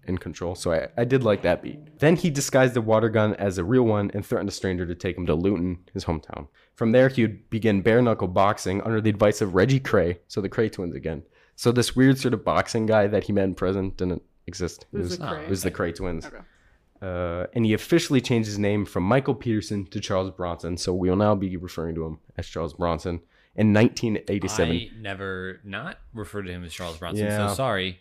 in 0.08 0.18
control. 0.18 0.56
So 0.56 0.72
I, 0.72 0.88
I 0.98 1.06
did 1.06 1.24
like 1.24 1.42
that 1.44 1.62
beat. 1.62 2.00
Then 2.00 2.16
he 2.16 2.30
disguised 2.30 2.74
the 2.74 2.82
water 2.82 3.10
gun 3.10 3.36
as 3.36 3.58
a 3.58 3.64
real 3.64 3.84
one 3.84 4.12
and 4.14 4.26
threatened 4.26 4.50
a 4.50 4.54
stranger 4.54 4.86
to 4.86 4.96
take 4.96 5.18
him 5.18 5.26
to 5.26 5.36
Luton, 5.36 5.80
his 5.94 6.06
hometown. 6.06 6.48
From 6.74 6.92
there, 6.92 7.10
he 7.10 7.24
would 7.24 7.50
begin 7.50 7.82
bare 7.82 8.02
knuckle 8.02 8.28
boxing 8.28 8.82
under 8.82 9.02
the 9.02 9.10
advice 9.10 9.42
of 9.42 9.56
Reggie 9.56 9.80
Kray, 9.80 10.20
so 10.28 10.42
the 10.42 10.50
Kray 10.50 10.72
twins 10.72 10.96
again. 10.96 11.24
So 11.56 11.72
this 11.72 11.96
weird 11.96 12.20
sort 12.20 12.34
of 12.34 12.46
boxing 12.46 12.86
guy 12.86 13.08
that 13.08 13.24
he 13.24 13.34
met 13.34 13.46
in 13.46 13.56
prison 13.56 13.92
didn't 13.98 14.22
exist. 14.46 14.86
It 14.94 14.98
was, 14.98 15.18
the 15.18 15.26
Kray? 15.26 15.44
it 15.44 15.50
was 15.50 15.64
the 15.64 15.72
Kray 15.72 15.96
twins. 15.96 16.26
Okay. 16.26 16.38
Uh, 17.02 17.46
and 17.54 17.66
he 17.66 17.74
officially 17.74 18.22
changed 18.22 18.48
his 18.48 18.58
name 18.58 18.86
from 18.86 19.04
Michael 19.04 19.36
Peterson 19.36 19.86
to 19.88 20.00
Charles 20.00 20.32
Bronson. 20.32 20.78
So 20.78 20.94
we 20.94 21.10
will 21.10 21.16
now 21.16 21.36
be 21.36 21.56
referring 21.58 21.96
to 21.96 22.06
him 22.06 22.20
as 22.38 22.48
Charles 22.48 22.74
Bronson. 22.74 23.22
In 23.56 23.74
1987, 23.74 24.76
I 24.76 24.90
never 25.00 25.60
not 25.64 25.98
referred 26.14 26.44
to 26.44 26.52
him 26.52 26.64
as 26.64 26.74
Charles 26.74 26.98
Bronson. 26.98 27.26
Yeah. 27.26 27.48
So 27.48 27.56
sorry. 27.56 28.00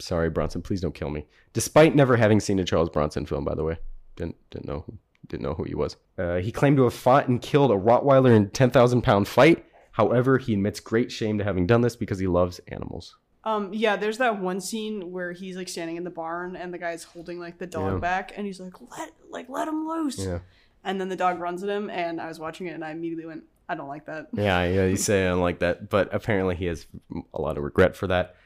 Sorry, 0.00 0.30
Bronson. 0.30 0.62
Please 0.62 0.80
don't 0.80 0.94
kill 0.94 1.10
me. 1.10 1.26
Despite 1.52 1.94
never 1.94 2.16
having 2.16 2.40
seen 2.40 2.58
a 2.58 2.64
Charles 2.64 2.90
Bronson 2.90 3.26
film, 3.26 3.44
by 3.44 3.54
the 3.54 3.64
way, 3.64 3.78
didn't 4.16 4.36
didn't 4.50 4.66
know 4.66 4.84
who, 4.86 4.98
didn't 5.26 5.42
know 5.42 5.54
who 5.54 5.64
he 5.64 5.74
was. 5.74 5.96
Uh, 6.16 6.36
he 6.36 6.52
claimed 6.52 6.76
to 6.76 6.84
have 6.84 6.94
fought 6.94 7.28
and 7.28 7.40
killed 7.42 7.70
a 7.70 7.74
Rottweiler 7.74 8.34
in 8.34 8.50
ten 8.50 8.70
thousand 8.70 9.02
pound 9.02 9.28
fight. 9.28 9.64
However, 9.92 10.38
he 10.38 10.52
admits 10.52 10.78
great 10.80 11.10
shame 11.10 11.38
to 11.38 11.44
having 11.44 11.66
done 11.66 11.80
this 11.80 11.96
because 11.96 12.18
he 12.20 12.26
loves 12.28 12.60
animals. 12.68 13.16
Um, 13.44 13.72
yeah, 13.72 13.96
there's 13.96 14.18
that 14.18 14.40
one 14.40 14.60
scene 14.60 15.10
where 15.10 15.32
he's 15.32 15.56
like 15.56 15.68
standing 15.68 15.96
in 15.96 16.04
the 16.04 16.10
barn 16.10 16.54
and 16.54 16.72
the 16.72 16.78
guy's 16.78 17.02
holding 17.02 17.40
like 17.40 17.58
the 17.58 17.66
dog 17.66 17.94
Yeah. 17.94 17.98
back 17.98 18.32
and 18.36 18.46
he's 18.46 18.60
like, 18.60 18.74
let 18.96 19.10
like 19.30 19.48
let 19.48 19.66
him 19.66 19.88
loose. 19.88 20.18
Yeah. 20.18 20.40
And 20.84 21.00
then 21.00 21.08
the 21.08 21.16
dog 21.16 21.40
runs 21.40 21.62
at 21.62 21.68
him 21.68 21.88
and 21.90 22.20
I 22.20 22.28
was 22.28 22.38
watching 22.38 22.66
it 22.66 22.72
and 22.74 22.84
I 22.84 22.90
immediately 22.90 23.26
went, 23.26 23.44
I 23.68 23.74
don't 23.74 23.88
like 23.88 24.06
that. 24.06 24.28
Yeah, 24.32 24.64
yeah, 24.64 24.86
you 24.86 24.96
say 24.96 25.24
I 25.26 25.30
don't 25.30 25.40
like 25.40 25.58
that, 25.60 25.88
but 25.90 26.12
apparently 26.14 26.56
he 26.56 26.66
has 26.66 26.86
a 27.34 27.40
lot 27.40 27.56
of 27.58 27.64
regret 27.64 27.96
for 27.96 28.06
that. 28.08 28.36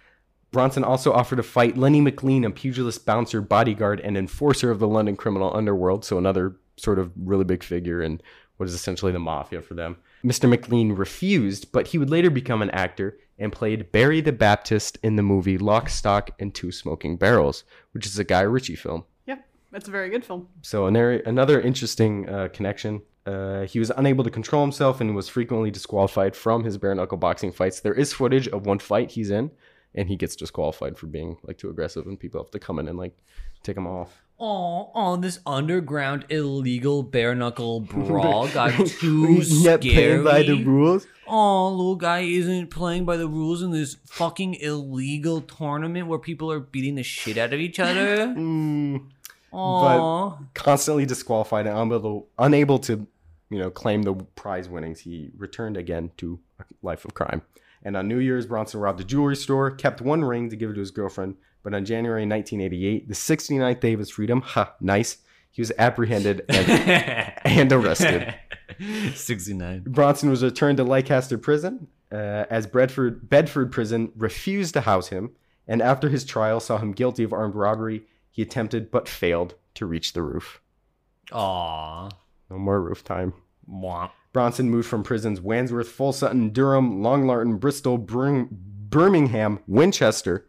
Bronson 0.53 0.85
also 0.85 1.13
offered 1.13 1.37
to 1.37 1.43
fight 1.43 1.79
Lenny 1.79 2.01
McLean, 2.01 2.45
a 2.45 2.51
pugilist 2.51 3.07
bouncer, 3.07 3.41
bodyguard, 3.41 4.01
and 4.01 4.17
enforcer 4.17 4.71
of 4.71 4.79
the 4.79 4.87
London 4.87 5.17
criminal 5.17 5.55
underworld, 5.57 6.05
so 6.05 6.19
another 6.19 6.57
sort 6.77 6.99
of 6.99 7.11
really 7.17 7.45
big 7.45 7.65
figure 7.65 8.03
in 8.03 8.21
what 8.59 8.69
is 8.69 8.75
essentially 8.75 9.13
the 9.13 9.19
mafia 9.19 9.63
for 9.63 9.75
them. 9.75 9.97
Mr. 10.23 10.49
McLean 10.49 10.93
refused, 10.93 11.73
but 11.73 11.89
he 11.89 11.99
would 11.99 12.11
later 12.11 12.31
become 12.31 12.63
an 12.63 12.71
actor 12.71 13.19
and 13.39 13.51
played 13.51 13.91
Barry 13.91 14.21
the 14.21 14.31
Baptist 14.31 14.99
in 15.03 15.17
the 15.17 15.23
movie 15.23 15.59
Lock, 15.59 15.89
Stock, 15.89 16.31
and 16.39 16.55
Two 16.55 16.71
Smoking 16.71 17.17
Barrels, 17.17 17.65
which 17.93 18.07
is 18.07 18.19
a 18.19 18.25
Guy 18.25 18.43
Ritchie 18.43 18.77
film. 18.77 19.05
Yeah, 19.27 19.39
That's 19.73 19.89
a 19.89 19.91
very 19.91 20.11
good 20.11 20.25
film. 20.25 20.49
So 20.61 20.87
another 20.87 21.19
another 21.21 21.61
interesting 21.61 22.29
uh, 22.29 22.49
connection. 22.53 23.03
Uh, 23.25 23.63
he 23.63 23.79
was 23.79 23.91
unable 23.97 24.23
to 24.25 24.31
control 24.31 24.63
himself 24.63 25.01
and 25.01 25.15
was 25.17 25.29
frequently 25.29 25.71
disqualified 25.71 26.37
from 26.37 26.65
his 26.65 26.77
bare 26.77 26.95
knuckle 26.95 27.19
boxing 27.19 27.53
fights. 27.53 27.81
There 27.81 27.95
is 27.95 28.13
footage 28.13 28.49
of 28.49 28.67
one 28.67 28.81
fight 28.81 29.13
he's 29.13 29.31
in, 29.31 29.51
and 29.95 30.09
he 30.09 30.17
gets 30.17 30.37
disqualified 30.37 30.99
for 30.99 31.07
being 31.07 31.37
like 31.43 31.59
too 31.59 31.71
aggressive, 31.71 32.07
and 32.07 32.19
people 32.19 32.43
have 32.43 32.51
to 32.53 32.59
come 32.59 32.79
in 32.79 32.89
and 32.89 32.99
like 32.99 33.17
take 33.63 33.77
him 33.77 33.87
off. 33.87 34.23
Oh, 34.45 34.91
on 34.95 35.21
this 35.21 35.39
underground 35.47 36.27
illegal 36.29 37.03
bare 37.05 37.35
knuckle 37.35 37.81
brawl 37.81 38.49
got 38.49 38.73
too 38.87 39.43
Not 39.63 39.83
playing 39.83 40.25
by 40.25 40.43
the 40.43 40.65
rules. 40.65 41.07
Oh, 41.29 41.69
little 41.71 41.95
guy 41.97 42.21
isn't 42.21 42.69
playing 42.71 43.05
by 43.05 43.17
the 43.17 43.29
rules 43.29 43.63
in 43.63 43.71
this 43.71 43.97
fucking 44.07 44.55
illegal 44.55 45.41
tournament 45.43 46.09
where 46.09 46.19
people 46.19 46.51
are 46.51 46.59
beating 46.61 46.97
the 46.97 47.03
shit 47.05 47.39
out 47.39 47.53
of 47.53 47.61
each 47.61 47.79
other. 47.79 48.35
Mm, 48.37 49.09
Oh, 49.55 50.39
constantly 50.55 51.05
disqualified 51.05 51.67
and 51.67 51.79
unable, 51.79 52.29
unable 52.39 52.79
to, 52.81 53.07
you 53.51 53.59
know, 53.59 53.71
claim 53.71 54.03
the 54.03 54.15
prize 54.15 54.69
winnings. 54.69 55.01
He 55.01 55.31
returned 55.37 55.77
again 55.77 56.11
to 56.17 56.41
a 56.59 56.65
life 56.83 57.05
of 57.05 57.13
crime. 57.15 57.43
And 57.85 57.97
on 57.97 58.09
New 58.09 58.19
Year's, 58.19 58.47
Bronson 58.47 58.81
robbed 58.81 59.01
a 59.01 59.05
jewelry 59.05 59.37
store, 59.37 59.71
kept 59.71 60.01
one 60.01 60.25
ring 60.25 60.51
to 60.51 60.57
give 60.57 60.71
it 60.71 60.75
to 60.75 60.81
his 60.81 60.91
girlfriend. 60.91 61.37
But 61.63 61.75
on 61.75 61.85
January 61.85 62.23
1988, 62.23 63.09
the 63.09 63.15
69th 63.15 63.81
day 63.81 63.93
of 63.93 63.99
his 63.99 64.11
freedom, 64.11 64.41
ha, 64.41 64.75
nice, 64.81 65.19
he 65.51 65.63
was 65.63 65.73
apprehended 65.79 66.45
and, 66.49 67.33
and 67.45 67.73
arrested. 67.73 68.35
69. 69.15 69.85
Bronson 69.87 70.31
was 70.31 70.43
returned 70.43 70.79
to 70.79 70.85
Leicester 70.85 71.39
Prison 71.39 71.89
uh, 72.11 72.45
as 72.51 72.67
Bedford, 72.67 73.29
Bedford 73.29 73.73
Prison 73.73 74.13
refused 74.17 74.75
to 74.75 74.83
house 74.83 75.09
him. 75.09 75.31
And 75.67 75.81
after 75.81 76.09
his 76.09 76.25
trial 76.25 76.61
saw 76.61 76.79
him 76.79 76.93
guilty 76.93 77.23
of 77.23 77.33
armed 77.33 77.55
robbery, 77.55 78.05
he 78.31 78.43
attempted 78.43 78.91
but 78.91 79.09
failed 79.09 79.55
to 79.75 79.87
reach 79.87 80.13
the 80.13 80.23
roof. 80.23 80.61
Aw. 81.33 82.09
No 82.51 82.59
more 82.59 82.81
roof 82.81 83.05
time. 83.05 83.33
Mwah. 83.69 84.11
Bronson 84.33 84.71
moved 84.71 84.89
from 84.89 85.03
prisons 85.03 85.41
Wandsworth, 85.41 85.89
Full 85.89 86.13
Sutton, 86.13 86.51
Durham, 86.51 87.03
Long 87.03 87.25
Lartin, 87.25 87.61
Bristol, 87.61 87.99
Bir- 87.99 88.47
Birmingham, 88.51 89.61
Winchester, 89.67 90.47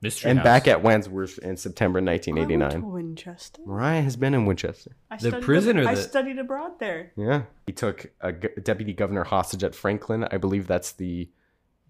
Mystery 0.00 0.30
and 0.30 0.40
House. 0.40 0.44
back 0.44 0.66
at 0.68 0.82
Wandsworth 0.82 1.38
in 1.38 1.56
September 1.56 1.98
I 2.00 2.02
went 2.02 2.22
to 2.24 2.30
1989. 2.32 2.92
Winchester. 2.92 3.62
Moriah 3.64 4.02
has 4.02 4.16
been 4.16 4.34
in 4.34 4.46
Winchester. 4.46 4.96
I 5.10 5.16
The 5.16 5.28
studied 5.28 5.44
prison 5.44 5.78
or 5.78 5.86
I 5.88 5.94
the- 5.94 6.00
studied 6.02 6.38
abroad 6.38 6.80
there. 6.80 7.12
Yeah, 7.16 7.42
he 7.66 7.72
took 7.72 8.10
a 8.20 8.32
g- 8.32 8.48
deputy 8.62 8.92
governor 8.92 9.22
hostage 9.24 9.62
at 9.62 9.72
Frankland. 9.72 10.26
I 10.32 10.38
believe 10.38 10.66
that's 10.66 10.92
the 10.92 11.30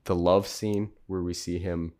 the 0.05 0.15
love 0.17 0.47
scene 0.49 0.91
where 1.07 1.23
we 1.23 1.33
see 1.33 1.59
him 1.61 1.93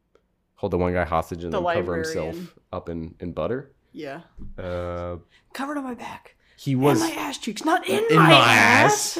hold 0.57 0.73
the 0.73 0.79
one 0.79 0.93
guy 0.93 1.05
hostage 1.05 1.45
and 1.45 1.53
The 1.53 1.61
then 1.63 1.75
cover 1.77 1.93
librarian. 2.03 2.35
himself 2.35 2.59
up 2.73 2.89
in 2.91 3.15
in 3.21 3.33
butter. 3.33 3.73
Yeah. 3.93 4.23
Uh, 4.59 5.17
Covered 5.55 5.79
on 5.79 5.85
my 5.85 5.95
back. 5.95 6.37
He 6.63 6.73
And 6.73 6.83
was. 6.83 7.01
my 7.01 7.11
ass 7.11 7.39
cheeks, 7.39 7.65
not 7.65 7.89
in, 7.89 8.05
In 8.11 8.17
my, 8.17 8.29
my 8.31 8.53
ass. 8.55 9.19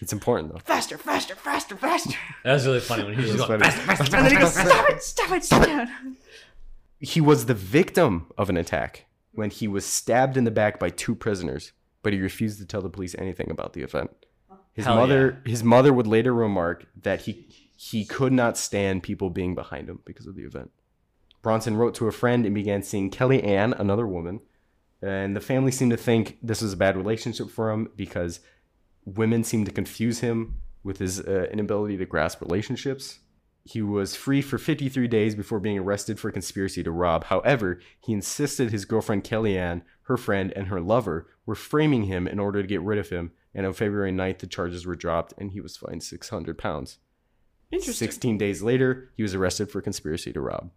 It's 0.00 0.12
important 0.12 0.52
though. 0.52 0.60
Faster, 0.60 0.96
faster, 0.96 1.34
faster, 1.34 1.76
faster. 1.76 2.14
That 2.44 2.52
was 2.54 2.66
really 2.66 2.80
funny 2.80 3.04
when 3.04 3.14
he 3.14 3.20
was 3.22 3.32
just 3.32 3.48
That's 3.48 3.48
going 3.48 3.60
funny. 3.60 3.72
faster, 3.86 4.04
faster, 4.04 4.16
And 4.16 4.24
then 4.26 4.32
he 4.32 4.38
goes, 4.38 4.54
faster, 4.54 4.70
stop 4.70 4.90
it, 4.90 5.02
stop 5.02 5.30
it, 5.32 5.44
stop 5.44 5.68
it. 5.68 6.16
he 7.00 7.20
was 7.20 7.46
the 7.46 7.54
victim 7.54 8.26
of 8.38 8.48
an 8.48 8.56
attack 8.56 9.06
when 9.32 9.50
he 9.50 9.66
was 9.68 9.84
stabbed 9.84 10.36
in 10.36 10.44
the 10.44 10.50
back 10.50 10.78
by 10.78 10.88
two 10.90 11.14
prisoners, 11.14 11.72
but 12.02 12.12
he 12.12 12.20
refused 12.20 12.58
to 12.60 12.64
tell 12.66 12.80
the 12.80 12.88
police 12.88 13.14
anything 13.18 13.50
about 13.50 13.72
the 13.72 13.82
event. 13.82 14.10
His 14.72 14.84
Hell 14.86 14.94
mother 14.96 15.42
his 15.44 15.64
mother 15.64 15.92
would 15.92 16.06
later 16.06 16.32
remark 16.32 16.86
that 17.02 17.22
he 17.22 17.48
he 17.76 18.04
could 18.04 18.32
not 18.32 18.56
stand 18.56 19.02
people 19.02 19.30
being 19.30 19.54
behind 19.56 19.88
him 19.88 19.98
because 20.04 20.26
of 20.26 20.36
the 20.36 20.42
event. 20.44 20.70
Bronson 21.42 21.76
wrote 21.76 21.94
to 21.96 22.06
a 22.08 22.12
friend 22.12 22.44
and 22.46 22.54
began 22.54 22.82
seeing 22.82 23.10
Kelly 23.10 23.42
Ann, 23.42 23.72
another 23.72 24.06
woman, 24.06 24.40
and 25.02 25.36
the 25.36 25.40
family 25.40 25.70
seemed 25.70 25.92
to 25.92 25.96
think 25.96 26.38
this 26.42 26.62
was 26.62 26.72
a 26.72 26.76
bad 26.76 26.96
relationship 26.96 27.50
for 27.50 27.70
him 27.70 27.90
because 27.96 28.40
women 29.04 29.44
seemed 29.44 29.66
to 29.66 29.72
confuse 29.72 30.20
him 30.20 30.60
with 30.82 30.98
his 30.98 31.20
uh, 31.20 31.46
inability 31.52 31.96
to 31.96 32.06
grasp 32.06 32.40
relationships. 32.40 33.20
He 33.64 33.82
was 33.82 34.16
free 34.16 34.40
for 34.40 34.56
53 34.56 35.06
days 35.08 35.34
before 35.34 35.60
being 35.60 35.78
arrested 35.78 36.18
for 36.18 36.30
conspiracy 36.30 36.82
to 36.82 36.90
rob. 36.90 37.24
However, 37.24 37.80
he 38.00 38.12
insisted 38.12 38.70
his 38.70 38.86
girlfriend 38.86 39.24
Kellyanne, 39.24 39.82
her 40.04 40.16
friend, 40.16 40.52
and 40.56 40.68
her 40.68 40.80
lover 40.80 41.28
were 41.44 41.54
framing 41.54 42.04
him 42.04 42.26
in 42.26 42.38
order 42.38 42.62
to 42.62 42.68
get 42.68 42.80
rid 42.80 42.98
of 42.98 43.10
him. 43.10 43.32
And 43.54 43.66
on 43.66 43.74
February 43.74 44.12
9th, 44.12 44.38
the 44.38 44.46
charges 44.46 44.86
were 44.86 44.96
dropped 44.96 45.34
and 45.36 45.52
he 45.52 45.60
was 45.60 45.76
fined 45.76 46.02
600 46.02 46.56
pounds. 46.56 46.98
Interesting. 47.70 48.06
16 48.06 48.38
days 48.38 48.62
later, 48.62 49.10
he 49.16 49.22
was 49.22 49.34
arrested 49.34 49.70
for 49.70 49.82
conspiracy 49.82 50.32
to 50.32 50.40
rob. 50.40 50.70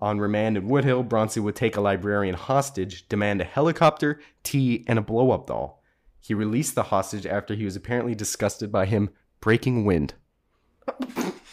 On 0.00 0.18
remand 0.18 0.56
in 0.56 0.68
Woodhill, 0.68 1.06
Bronson 1.06 1.42
would 1.44 1.56
take 1.56 1.76
a 1.76 1.80
librarian 1.80 2.34
hostage, 2.34 3.06
demand 3.08 3.40
a 3.40 3.44
helicopter, 3.44 4.20
tea, 4.42 4.84
and 4.88 4.98
a 4.98 5.02
blow 5.02 5.30
up 5.30 5.46
doll. 5.46 5.82
He 6.20 6.32
released 6.32 6.74
the 6.74 6.84
hostage 6.84 7.26
after 7.26 7.54
he 7.54 7.64
was 7.64 7.76
apparently 7.76 8.14
disgusted 8.14 8.72
by 8.72 8.86
him 8.86 9.10
breaking 9.40 9.84
wind. 9.84 10.14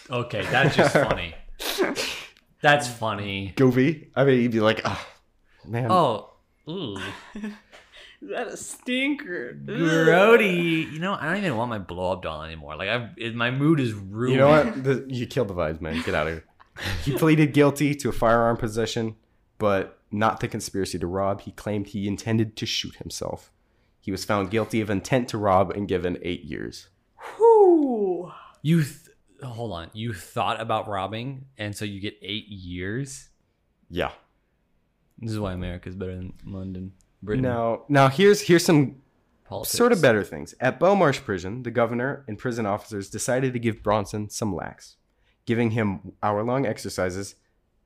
Okay, 0.09 0.43
that's 0.43 0.75
just 0.75 0.93
funny. 1.09 1.35
That's 2.61 2.87
funny. 2.87 3.53
Goofy. 3.55 4.11
I 4.15 4.23
mean, 4.23 4.39
he'd 4.39 4.51
be 4.51 4.59
like, 4.61 4.81
oh, 4.85 5.05
man. 5.65 5.91
Oh, 5.91 6.29
ooh. 6.69 6.97
Is 8.19 8.29
that 8.29 8.47
a 8.47 8.57
stinker? 8.57 9.55
Ugh. 9.67 9.75
Grody. 9.75 10.91
You 10.91 10.99
know, 10.99 11.13
I 11.13 11.25
don't 11.25 11.37
even 11.37 11.55
want 11.55 11.69
my 11.69 11.77
blow 11.77 12.13
up 12.13 12.23
doll 12.23 12.41
anymore. 12.41 12.75
Like, 12.75 12.89
I've, 12.89 13.09
it, 13.15 13.35
my 13.35 13.51
mood 13.51 13.79
is 13.79 13.93
ruined. 13.93 14.33
You 14.33 14.39
know 14.39 14.47
what? 14.47 14.83
The, 14.83 15.05
you 15.07 15.27
killed 15.27 15.49
the 15.49 15.53
vibes, 15.53 15.81
man. 15.81 16.01
Get 16.01 16.15
out 16.15 16.27
of 16.27 16.33
here. 16.33 16.45
He 17.03 17.15
pleaded 17.17 17.53
guilty 17.53 17.95
to 17.95 18.09
a 18.09 18.13
firearm 18.13 18.57
possession, 18.57 19.15
but 19.57 19.99
not 20.11 20.39
the 20.39 20.47
conspiracy 20.47 20.99
to 20.99 21.07
rob. 21.07 21.41
He 21.41 21.51
claimed 21.51 21.87
he 21.87 22.07
intended 22.07 22.55
to 22.57 22.65
shoot 22.65 22.95
himself. 22.95 23.51
He 23.99 24.11
was 24.11 24.23
found 24.25 24.51
guilty 24.51 24.79
of 24.81 24.89
intent 24.89 25.27
to 25.29 25.37
rob 25.37 25.71
and 25.71 25.87
given 25.87 26.17
eight 26.21 26.43
years. 26.43 26.87
Whew. 27.35 28.31
You, 28.61 28.83
th- 28.83 28.95
hold 29.43 29.73
on. 29.73 29.89
You 29.93 30.13
thought 30.13 30.61
about 30.61 30.87
robbing, 30.87 31.45
and 31.57 31.75
so 31.75 31.83
you 31.85 31.99
get 31.99 32.17
eight 32.21 32.47
years? 32.47 33.29
Yeah. 33.89 34.11
This 35.19 35.31
is 35.31 35.39
why 35.39 35.53
America's 35.53 35.95
better 35.95 36.15
than 36.15 36.33
London, 36.45 36.93
Britain. 37.23 37.43
Now, 37.43 37.83
now 37.89 38.07
here's 38.07 38.41
here's 38.41 38.63
some 38.63 38.97
politics. 39.45 39.75
sort 39.75 39.91
of 39.91 40.01
better 40.01 40.23
things. 40.23 40.53
At 40.59 40.79
Belmarsh 40.79 41.23
Prison, 41.23 41.63
the 41.63 41.71
governor 41.71 42.23
and 42.27 42.37
prison 42.37 42.65
officers 42.65 43.09
decided 43.09 43.53
to 43.53 43.59
give 43.59 43.81
Bronson 43.81 44.29
some 44.29 44.55
lax, 44.55 44.97
giving 45.47 45.71
him 45.71 46.11
hour-long 46.21 46.67
exercises, 46.67 47.33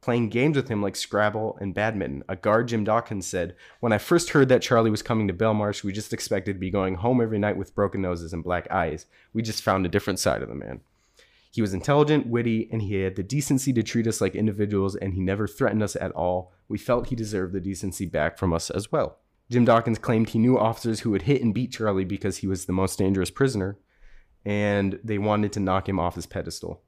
playing 0.01 0.27
games 0.29 0.57
with 0.57 0.67
him 0.67 0.81
like 0.81 0.95
Scrabble 0.95 1.57
and 1.61 1.73
badminton. 1.73 2.23
A 2.27 2.35
guard, 2.35 2.67
Jim 2.67 2.83
Dawkins, 2.83 3.27
said, 3.27 3.55
"When 3.79 3.93
I 3.93 3.99
first 3.99 4.31
heard 4.31 4.49
that 4.49 4.63
Charlie 4.63 4.89
was 4.89 5.03
coming 5.03 5.27
to 5.27 5.33
Belmarsh, 5.33 5.83
we 5.83 5.93
just 5.93 6.11
expected 6.11 6.53
to 6.53 6.59
be 6.59 6.71
going 6.71 6.95
home 6.95 7.21
every 7.21 7.39
night 7.39 7.55
with 7.55 7.75
broken 7.75 8.01
noses 8.01 8.33
and 8.33 8.43
black 8.43 8.69
eyes. 8.69 9.05
We 9.31 9.43
just 9.43 9.63
found 9.63 9.85
a 9.85 9.89
different 9.89 10.19
side 10.19 10.41
of 10.41 10.49
the 10.49 10.55
man." 10.55 10.81
He 11.53 11.61
was 11.61 11.73
intelligent, 11.73 12.27
witty, 12.27 12.69
and 12.71 12.81
he 12.81 13.01
had 13.01 13.15
the 13.15 13.23
decency 13.23 13.73
to 13.73 13.83
treat 13.83 14.07
us 14.07 14.21
like 14.21 14.35
individuals, 14.35 14.95
and 14.95 15.13
he 15.13 15.19
never 15.19 15.47
threatened 15.47 15.83
us 15.83 15.95
at 15.97 16.13
all. 16.13 16.53
We 16.67 16.77
felt 16.77 17.07
he 17.07 17.15
deserved 17.15 17.53
the 17.53 17.59
decency 17.59 18.05
back 18.05 18.37
from 18.37 18.53
us 18.53 18.69
as 18.69 18.91
well. 18.91 19.19
Jim 19.49 19.65
Dawkins 19.65 19.99
claimed 19.99 20.29
he 20.29 20.39
knew 20.39 20.57
officers 20.57 21.01
who 21.01 21.11
would 21.11 21.23
hit 21.23 21.43
and 21.43 21.53
beat 21.53 21.73
Charlie 21.73 22.05
because 22.05 22.37
he 22.37 22.47
was 22.47 22.65
the 22.65 22.73
most 22.73 22.97
dangerous 22.97 23.29
prisoner, 23.29 23.77
and 24.45 24.97
they 25.03 25.17
wanted 25.17 25.51
to 25.51 25.59
knock 25.59 25.89
him 25.89 25.99
off 25.99 26.15
his 26.15 26.25
pedestal. 26.25 26.81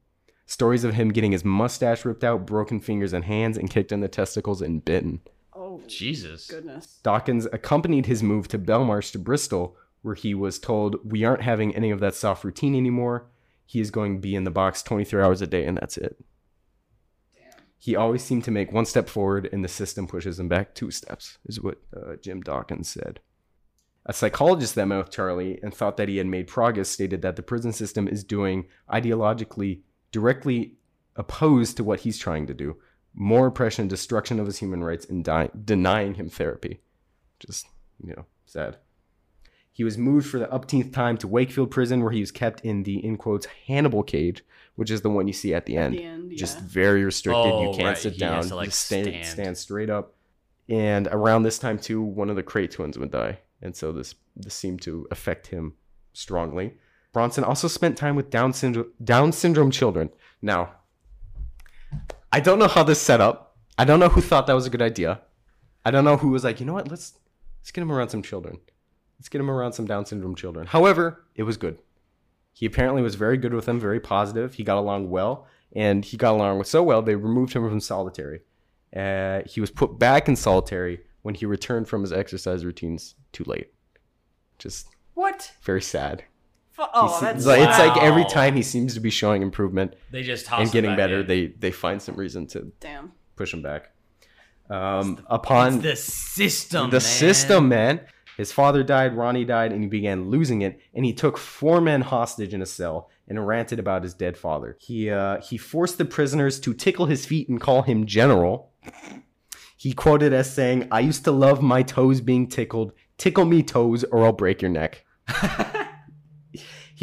Stories 0.46 0.84
of 0.84 0.94
him 0.94 1.10
getting 1.10 1.32
his 1.32 1.46
mustache 1.46 2.04
ripped 2.04 2.24
out, 2.24 2.46
broken 2.46 2.80
fingers 2.80 3.14
and 3.14 3.26
hands, 3.26 3.58
and 3.58 3.70
kicked 3.70 3.92
in 3.92 4.02
the 4.02 4.08
testicles 4.08 4.62
and 4.62 4.84
bitten. 4.84 5.22
Oh, 5.56 5.82
Jesus. 5.88 6.48
goodness. 6.48 7.00
Dawkins 7.04 7.46
accompanied 7.52 8.06
his 8.06 8.22
move 8.22 8.48
to 8.50 8.60
Belmarsh 8.60 9.12
to 9.14 9.20
Bristol, 9.20 9.78
where 10.02 10.16
he 10.16 10.34
was 10.34 10.60
told, 10.60 10.98
We 11.10 11.24
aren't 11.24 11.44
having 11.44 11.76
any 11.76 11.92
of 11.92 12.00
that 12.02 12.16
soft 12.16 12.44
routine 12.44 12.76
anymore. 12.76 13.28
He 13.66 13.80
is 13.80 13.92
going 13.92 14.16
to 14.16 14.22
be 14.22 14.36
in 14.36 14.44
the 14.44 14.52
box 14.52 14.84
23 14.84 15.22
hours 15.22 15.42
a 15.42 15.48
day, 15.48 15.66
and 15.66 15.78
that's 15.78 15.98
it. 15.98 16.18
Damn. 17.34 17.64
He 17.80 17.96
always 17.96 18.22
seemed 18.22 18.44
to 18.44 18.52
make 18.52 18.74
one 18.74 18.86
step 18.86 19.08
forward, 19.08 19.48
and 19.52 19.64
the 19.64 19.70
system 19.70 20.08
pushes 20.08 20.40
him 20.40 20.50
back 20.50 20.76
two 20.76 20.92
steps, 20.92 21.38
is 21.46 21.62
what 21.62 21.82
uh, 21.96 22.18
Jim 22.22 22.42
Dawkins 22.42 22.90
said. 22.90 23.22
A 24.06 24.12
psychologist 24.12 24.76
that 24.76 24.88
met 24.88 24.98
with 24.98 25.12
Charlie 25.12 25.60
and 25.64 25.74
thought 25.74 25.96
that 25.96 26.10
he 26.10 26.18
had 26.18 26.28
made 26.28 26.48
progress 26.48 26.90
stated 26.90 27.22
that 27.22 27.38
the 27.38 27.42
prison 27.42 27.72
system 27.72 28.06
is 28.06 28.26
doing 28.26 28.66
ideologically 28.92 29.84
directly 30.14 30.76
opposed 31.18 31.76
to 31.78 31.84
what 31.84 32.00
he's 32.02 32.18
trying 32.18 32.48
to 32.48 32.54
do. 32.54 32.78
More 33.14 33.48
oppression, 33.48 33.90
destruction 33.90 34.40
of 34.40 34.46
his 34.46 34.58
human 34.60 34.82
rights, 34.84 35.06
and 35.06 35.24
di- 35.24 35.50
denying 35.66 36.14
him 36.16 36.30
therapy. 36.30 36.80
Just, 37.40 37.68
you 38.02 38.14
know, 38.16 38.26
sad. 38.46 38.78
He 39.72 39.84
was 39.84 39.98
moved 39.98 40.28
for 40.28 40.40
the 40.40 40.48
upteenth 40.48 40.94
time 40.94 41.18
to 41.18 41.28
Wakefield 41.28 41.70
Prison, 41.72 42.02
where 42.02 42.12
he 42.12 42.20
was 42.22 42.32
kept 42.32 42.62
in 42.62 42.84
the, 42.84 43.04
in 43.06 43.18
quotes, 43.18 43.48
Hannibal 43.68 44.04
cage, 44.04 44.44
which 44.76 44.90
is 44.92 45.02
the 45.02 45.10
one 45.10 45.28
you 45.28 45.34
see 45.34 45.54
at 45.54 45.66
the 45.66 45.78
end. 45.78 45.96
the 45.96 46.04
end, 46.04 46.32
Just 46.38 46.60
very 46.60 47.04
restricted. 47.04 47.46
you 47.46 47.52
Oh, 47.70 47.74
can't 47.74 47.84
right. 47.90 47.98
sit 47.98 48.14
He 48.14 48.20
down. 48.20 48.36
has 48.38 48.48
to, 48.50 48.56
like, 48.56 48.70
Just 48.70 48.86
stand, 48.86 49.08
stand. 49.08 49.26
stand 49.26 49.58
straight 49.58 49.90
up. 49.90 50.14
And 50.70 51.08
around 51.08 51.44
this 51.44 51.60
time, 51.60 51.78
too, 51.78 52.02
one 52.02 52.30
of 52.30 52.36
the 52.36 52.44
Kray 52.44 52.70
twins 52.70 52.98
would 52.98 53.12
die. 53.12 53.40
And 53.62 53.76
so 53.76 53.92
this, 53.92 54.16
this 54.36 54.54
seemed 54.54 54.82
to 54.84 55.08
affect 55.12 55.48
him 55.48 55.74
strongly. 56.14 56.78
Bronson 57.14 57.44
also 57.44 57.68
spent 57.68 57.96
time 57.96 58.16
with 58.16 58.30
Down 58.30 58.54
syndrome, 58.54 58.92
Down 59.04 59.32
syndrome 59.32 59.72
children. 59.72 60.10
Now, 60.42 60.74
I 62.32 62.40
don't 62.40 62.60
know 62.60 62.68
how 62.68 62.84
this 62.84 63.00
set 63.00 63.22
up. 63.22 63.56
I 63.78 63.86
don't 63.86 64.00
know 64.00 64.10
who 64.10 64.22
thought 64.22 64.48
that 64.48 64.54
was 64.54 64.66
a 64.66 64.72
good 64.72 64.82
idea. 64.82 65.22
I 65.86 65.92
don't 65.92 66.04
know 66.04 66.18
who 66.18 66.30
was 66.30 66.44
like, 66.44 66.60
you 66.60 66.66
know 66.66 66.74
what? 66.74 66.90
Let's 66.90 67.14
let's 67.62 67.72
get 67.72 67.82
him 67.82 67.92
around 67.92 68.10
some 68.10 68.24
children. 68.24 68.60
Let's 69.20 69.30
get 69.30 69.40
him 69.40 69.50
around 69.52 69.74
some 69.74 69.86
Down 69.86 70.06
syndrome 70.06 70.36
children. 70.36 70.66
However, 70.68 71.24
it 71.36 71.44
was 71.44 71.56
good. 71.58 71.78
He 72.52 72.66
apparently 72.66 73.02
was 73.02 73.16
very 73.16 73.38
good 73.38 73.54
with 73.54 73.66
them, 73.66 73.80
very 73.80 74.00
positive. 74.00 74.56
He 74.56 74.64
got 74.64 74.78
along 74.78 75.10
well, 75.10 75.48
and 75.76 76.04
he 76.04 76.18
got 76.18 76.34
along 76.34 76.58
with 76.58 76.68
so 76.68 76.84
well 76.84 77.02
they 77.02 77.16
removed 77.16 77.54
him 77.54 77.68
from 77.68 77.80
solitary. 77.80 78.42
Uh, 78.96 79.42
he 79.46 79.62
was 79.62 79.72
put 79.72 79.98
back 79.98 80.28
in 80.28 80.36
solitary 80.36 81.02
when 81.22 81.36
he 81.36 81.46
returned 81.46 81.88
from 81.88 82.02
his 82.02 82.14
exercise 82.14 82.66
routines 82.66 83.16
too 83.32 83.44
late. 83.46 83.72
Just 84.60 84.88
What? 85.14 85.52
very 85.62 85.82
sad. 85.82 86.24
Fu- 86.84 86.90
oh, 86.94 87.08
He 87.08 87.14
se- 87.14 87.26
that's 87.26 87.38
it's 87.38 87.46
like, 87.46 87.70
it's 87.70 87.78
like 87.80 87.98
every 88.04 88.26
time 88.26 88.56
he 88.56 88.62
seems 88.64 88.94
to 88.94 89.00
be 89.00 89.10
showing 89.10 89.42
improvement 89.42 89.96
They 90.12 90.24
just 90.24 90.46
toss 90.46 90.62
and 90.62 90.72
getting 90.72 90.96
better, 90.96 91.22
in. 91.22 91.28
they 91.28 91.48
they 91.48 91.72
find 91.72 92.02
some 92.02 92.16
reason 92.16 92.48
to 92.48 92.72
damn. 92.80 93.12
push 93.36 93.54
him 93.54 93.62
back. 93.62 93.92
Um, 94.70 95.24
upon 95.28 95.76
It's 95.76 95.84
the 95.84 95.96
system. 95.96 96.90
the 96.90 96.96
man. 96.96 97.02
system, 97.02 97.68
man. 97.70 98.02
His 98.38 98.52
father 98.52 98.82
died, 98.82 99.16
Ronnie 99.16 99.46
died, 99.46 99.72
and 99.72 99.84
he 99.84 99.88
began 99.90 100.30
losing 100.30 100.62
it. 100.64 100.80
And 100.96 101.06
he 101.06 101.14
took 101.14 101.38
four 101.38 101.80
men 101.82 102.02
hostage 102.02 102.54
in 102.54 102.62
a 102.62 102.66
cell 102.66 103.10
and 103.28 103.46
ranted 103.46 103.78
about 103.78 104.02
his 104.04 104.14
dead 104.16 104.38
father. 104.38 104.76
He 104.80 105.10
uh, 105.12 105.40
he 105.42 105.58
forced 105.58 105.98
the 106.00 106.06
prisoners 106.06 106.60
to 106.62 106.74
tickle 106.74 107.06
his 107.06 107.26
feet 107.26 107.48
and 107.50 107.62
call 107.62 107.84
him 107.84 108.06
general. 108.08 108.72
He 109.78 109.94
quoted 109.94 110.34
as 110.34 110.52
saying, 110.52 110.88
"I 110.92 111.02
used 111.02 111.24
to 111.26 111.32
love 111.32 111.62
my 111.62 111.84
toes 111.84 112.22
being 112.22 112.48
tickled. 112.48 112.94
Tickle 113.18 113.46
me 113.46 113.62
toes, 113.64 114.04
or 114.06 114.24
I'll 114.26 114.32
break 114.34 114.62
your 114.62 114.72
neck." 114.72 115.06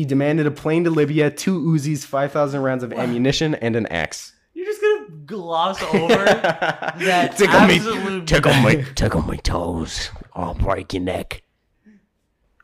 he 0.01 0.07
demanded 0.07 0.47
a 0.47 0.51
plane 0.51 0.85
to 0.85 0.91
Libya, 0.91 1.31
two 1.31 1.61
Uzis, 1.61 2.07
five 2.07 2.33
thousand 2.33 2.63
rounds 2.63 2.83
of 2.83 2.91
ammunition, 2.91 3.55
and 3.57 3.77
an 3.77 3.87
axe. 3.89 4.33
You're 4.55 4.65
just 4.65 4.81
gonna 4.81 5.11
gloss 5.27 5.83
over 5.83 6.25
that 6.25 7.35
Tickle 7.37 7.67
me, 7.67 8.25
Tickle 8.25 8.55
me, 8.63 8.85
tickle 8.95 9.23
me 9.23 9.37
toes. 9.37 10.09
I'll 10.35 10.55
break 10.55 10.95
your 10.95 11.03
neck. 11.03 11.43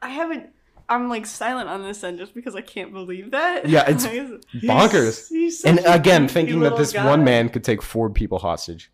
I 0.00 0.08
haven't. 0.08 0.48
I'm 0.88 1.10
like 1.10 1.26
silent 1.26 1.68
on 1.68 1.82
this 1.82 2.02
end 2.02 2.16
just 2.16 2.34
because 2.34 2.54
I 2.56 2.62
can't 2.62 2.90
believe 2.94 3.32
that. 3.32 3.68
Yeah, 3.68 3.84
it's 3.86 4.04
Like, 4.06 4.40
bonkers. 4.62 5.28
he's 5.28 5.60
such 5.60 5.68
And 5.68 5.80
again, 5.84 6.26
thinking 6.26 6.60
that 6.60 6.78
this 6.78 6.92
guy. 6.94 7.04
one 7.04 7.22
man 7.22 7.50
could 7.50 7.64
take 7.64 7.82
four 7.82 8.08
people 8.08 8.38
hostage. 8.38 8.90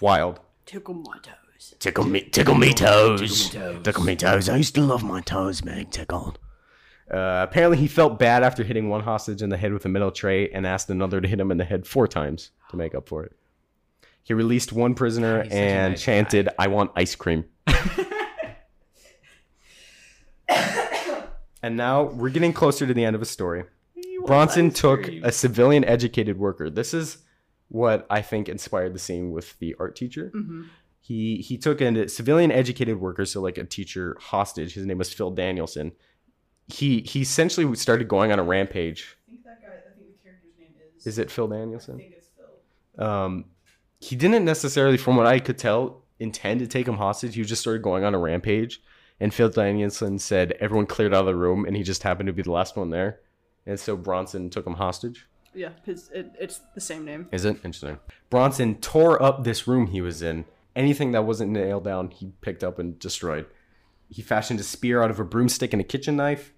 Wild. 0.00 0.40
tickle 0.64 0.94
my 0.94 1.18
toes. 1.18 1.74
Tickle 1.80 2.04
me, 2.06 2.22
tickle 2.22 2.54
me 2.54 2.72
toes. 2.72 3.50
Tickle 3.50 4.04
me 4.04 4.16
toes. 4.16 4.48
I 4.48 4.56
used 4.56 4.74
to 4.76 4.80
love 4.80 5.04
my 5.04 5.20
toes 5.20 5.60
being 5.60 5.86
tickled. 5.90 6.38
Uh, 7.12 7.46
apparently, 7.48 7.76
he 7.76 7.86
felt 7.86 8.18
bad 8.18 8.42
after 8.42 8.64
hitting 8.64 8.88
one 8.88 9.02
hostage 9.02 9.42
in 9.42 9.50
the 9.50 9.56
head 9.56 9.72
with 9.72 9.84
a 9.84 9.88
metal 9.88 10.10
tray 10.10 10.48
and 10.48 10.66
asked 10.66 10.88
another 10.88 11.20
to 11.20 11.28
hit 11.28 11.38
him 11.38 11.50
in 11.50 11.58
the 11.58 11.64
head 11.64 11.86
four 11.86 12.08
times 12.08 12.50
to 12.70 12.76
make 12.76 12.94
up 12.94 13.06
for 13.08 13.22
it. 13.24 13.36
He 14.22 14.32
released 14.34 14.72
one 14.72 14.94
prisoner 14.94 15.42
He's 15.42 15.52
such 15.52 15.58
a 15.58 15.62
and 15.62 15.92
nice 15.92 16.02
chanted, 16.02 16.48
I 16.58 16.68
want 16.68 16.92
ice 16.96 17.14
cream. 17.14 17.44
and 21.62 21.76
now 21.76 22.04
we're 22.04 22.30
getting 22.30 22.52
closer 22.52 22.86
to 22.86 22.94
the 22.94 23.04
end 23.04 23.14
of 23.14 23.20
his 23.20 23.30
story. 23.30 23.64
Bronson 24.24 24.70
took 24.70 25.08
a 25.08 25.32
civilian 25.32 25.84
educated 25.84 26.38
worker. 26.38 26.70
This 26.70 26.94
is 26.94 27.18
what 27.68 28.06
I 28.08 28.22
think 28.22 28.48
inspired 28.48 28.94
the 28.94 28.98
scene 28.98 29.32
with 29.32 29.58
the 29.58 29.74
art 29.78 29.96
teacher. 29.96 30.30
Mm-hmm. 30.34 30.62
He 31.00 31.38
he 31.38 31.58
took 31.58 31.80
a 31.80 32.08
civilian 32.08 32.52
educated 32.52 33.00
worker, 33.00 33.24
so 33.24 33.40
like 33.40 33.58
a 33.58 33.64
teacher 33.64 34.16
hostage. 34.20 34.74
His 34.74 34.86
name 34.86 34.98
was 34.98 35.12
Phil 35.12 35.32
Danielson. 35.32 35.92
He 36.72 37.02
he 37.02 37.20
essentially 37.20 37.74
started 37.76 38.08
going 38.08 38.32
on 38.32 38.38
a 38.38 38.42
rampage. 38.42 39.16
I 39.28 39.30
think 39.30 39.44
that 39.44 39.62
guy. 39.62 39.68
I 39.68 39.94
think 39.94 40.08
the 40.16 40.24
character's 40.24 40.58
name 40.58 40.70
is. 40.96 41.06
Is 41.06 41.18
it 41.18 41.30
Phil 41.30 41.48
Danielson? 41.48 41.96
I 41.96 41.98
think 41.98 42.14
it's 42.16 42.28
Phil. 42.96 43.06
Um, 43.06 43.44
he 44.00 44.16
didn't 44.16 44.44
necessarily, 44.44 44.96
from 44.96 45.16
what 45.16 45.26
I 45.26 45.38
could 45.38 45.58
tell, 45.58 46.02
intend 46.18 46.60
to 46.60 46.66
take 46.66 46.88
him 46.88 46.96
hostage. 46.96 47.34
He 47.34 47.44
just 47.44 47.60
started 47.60 47.82
going 47.82 48.04
on 48.04 48.14
a 48.14 48.18
rampage. 48.18 48.80
And 49.20 49.32
Phil 49.32 49.50
Danielson 49.50 50.18
said 50.18 50.52
everyone 50.58 50.86
cleared 50.86 51.14
out 51.14 51.20
of 51.20 51.26
the 51.26 51.36
room, 51.36 51.64
and 51.64 51.76
he 51.76 51.84
just 51.84 52.02
happened 52.02 52.26
to 52.26 52.32
be 52.32 52.42
the 52.42 52.50
last 52.50 52.76
one 52.76 52.90
there. 52.90 53.20
And 53.66 53.78
so 53.78 53.96
Bronson 53.96 54.50
took 54.50 54.66
him 54.66 54.74
hostage. 54.74 55.28
Yeah, 55.54 55.70
his, 55.84 56.08
it, 56.12 56.32
it's 56.40 56.60
the 56.74 56.80
same 56.80 57.04
name. 57.04 57.28
Is 57.30 57.44
it 57.44 57.56
interesting? 57.56 57.98
Bronson 58.30 58.76
tore 58.80 59.22
up 59.22 59.44
this 59.44 59.68
room 59.68 59.88
he 59.88 60.00
was 60.00 60.22
in. 60.22 60.46
Anything 60.74 61.12
that 61.12 61.24
wasn't 61.24 61.52
nailed 61.52 61.84
down, 61.84 62.10
he 62.10 62.32
picked 62.40 62.64
up 62.64 62.78
and 62.78 62.98
destroyed. 62.98 63.46
He 64.08 64.22
fashioned 64.22 64.58
a 64.58 64.64
spear 64.64 65.02
out 65.02 65.10
of 65.10 65.20
a 65.20 65.24
broomstick 65.24 65.72
and 65.72 65.80
a 65.80 65.84
kitchen 65.84 66.16
knife. 66.16 66.52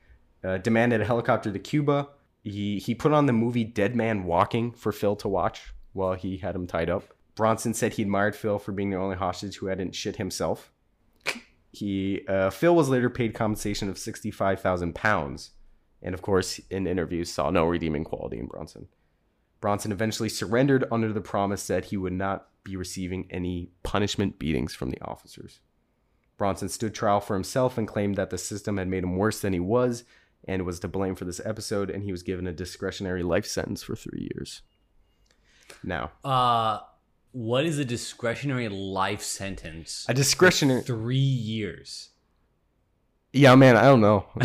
Uh, 0.45 0.59
demanded 0.59 1.01
a 1.01 1.05
helicopter 1.07 1.51
to 1.51 1.59
Cuba. 1.59 2.09
He 2.43 2.79
he 2.79 2.95
put 2.95 3.13
on 3.13 3.25
the 3.25 3.33
movie 3.33 3.65
Dead 3.65 3.97
Man 3.97 4.25
Walking 4.25 4.73
for 4.73 4.93
Phil 4.93 5.17
to 5.17 5.29
watch 5.29 5.73
while 5.95 6.15
he 6.15 6.37
had 6.37 6.55
him 6.55 6.67
tied 6.67 6.91
up. 6.91 7.05
Bronson 7.35 7.73
said 7.73 7.95
he 7.95 8.03
admired 8.03 8.37
Phil 8.37 8.59
for 8.59 8.73
being 8.73 8.91
the 8.91 8.99
only 8.99 9.17
hostage 9.17 9.57
who 9.57 9.67
hadn't 9.67 9.95
shit 9.95 10.17
himself. 10.17 10.71
He 11.73 12.27
uh, 12.29 12.51
Phil 12.51 12.77
was 12.77 12.91
later 12.91 13.09
paid 13.09 13.33
compensation 13.33 13.89
of 13.89 13.97
sixty 13.97 14.31
five 14.31 14.61
thousand 14.61 14.95
pounds, 14.95 15.53
and 16.03 16.15
of 16.15 16.21
course, 16.21 16.61
in 16.69 16.87
interviews, 16.87 17.33
saw 17.33 17.49
no 17.49 17.65
redeeming 17.65 18.05
quality 18.05 18.39
in 18.39 18.47
Bronson. 18.47 18.89
Bronson 19.61 19.93
eventually 19.93 20.29
surrendered 20.29 20.85
under 20.93 21.11
the 21.11 21.23
promise 21.23 21.67
that 21.69 21.87
he 21.87 21.97
would 21.97 22.13
not 22.13 22.49
be 22.65 22.77
receiving 22.77 23.27
any 23.31 23.71
punishment 23.83 24.39
beatings 24.39 24.75
from 24.75 24.91
the 24.91 25.01
officers. 25.01 25.61
Bronson 26.37 26.69
stood 26.69 26.95
trial 26.95 27.21
for 27.21 27.33
himself 27.33 27.79
and 27.79 27.89
claimed 27.89 28.17
that 28.17 28.29
the 28.29 28.37
system 28.37 28.77
had 28.77 28.89
made 28.89 29.05
him 29.05 29.17
worse 29.17 29.41
than 29.41 29.55
he 29.55 29.61
was 29.61 30.05
and 30.47 30.65
was 30.65 30.81
to 30.81 30.89
blame 30.89 31.15
for 31.15 31.25
this 31.25 31.41
episode, 31.45 31.91
and 31.91 32.03
he 32.05 32.13
was 32.13 32.23
given 32.23 32.47
a 32.47 32.53
discretionary 32.53 33.23
life 33.23 33.47
sentence 33.47 33.83
for 33.83 33.97
three 33.97 34.29
years. 34.35 34.63
Now, 35.83 36.13
Uh, 36.25 36.81
what 37.33 37.65
is 37.65 37.79
a 37.79 37.85
discretionary 37.85 38.69
life 38.69 39.23
sentence? 39.23 40.05
a 40.09 40.15
discretionary. 40.15 40.83
Three 40.83 41.17
years. 41.17 42.11
Yeah, 43.33 43.57
man, 43.57 43.77
I 43.77 43.83
don't 43.83 44.01
know. 44.01 44.27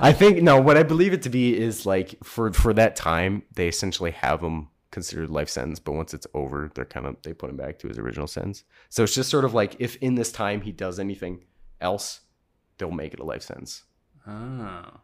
I 0.00 0.12
think 0.12 0.42
no. 0.42 0.58
What 0.60 0.78
I 0.78 0.82
believe 0.82 1.12
it 1.12 1.22
to 1.22 1.28
be 1.28 1.56
is 1.58 1.84
like 1.84 2.14
for 2.24 2.52
for 2.54 2.72
that 2.72 2.96
time, 2.96 3.42
they 3.54 3.68
essentially 3.68 4.12
have 4.12 4.40
him 4.40 4.68
considered 4.90 5.28
life 5.28 5.50
sentence, 5.50 5.78
but 5.78 5.92
once 5.92 6.14
it's 6.14 6.26
over, 6.32 6.70
they're 6.74 6.86
kind 6.86 7.06
of 7.06 7.16
they 7.22 7.34
put 7.34 7.50
him 7.50 7.56
back 7.58 7.78
to 7.80 7.88
his 7.88 7.98
original 7.98 8.26
sentence. 8.26 8.64
So 8.88 9.02
it's 9.02 9.14
just 9.14 9.28
sort 9.30 9.44
of 9.44 9.52
like 9.52 9.76
if 9.78 9.96
in 9.96 10.14
this 10.14 10.32
time 10.32 10.62
he 10.62 10.72
does 10.72 10.98
anything 10.98 11.44
else, 11.82 12.20
they'll 12.78 12.90
make 12.90 13.12
it 13.12 13.20
a 13.20 13.24
life 13.24 13.42
sentence. 13.42 13.84
Oh. 14.26 15.00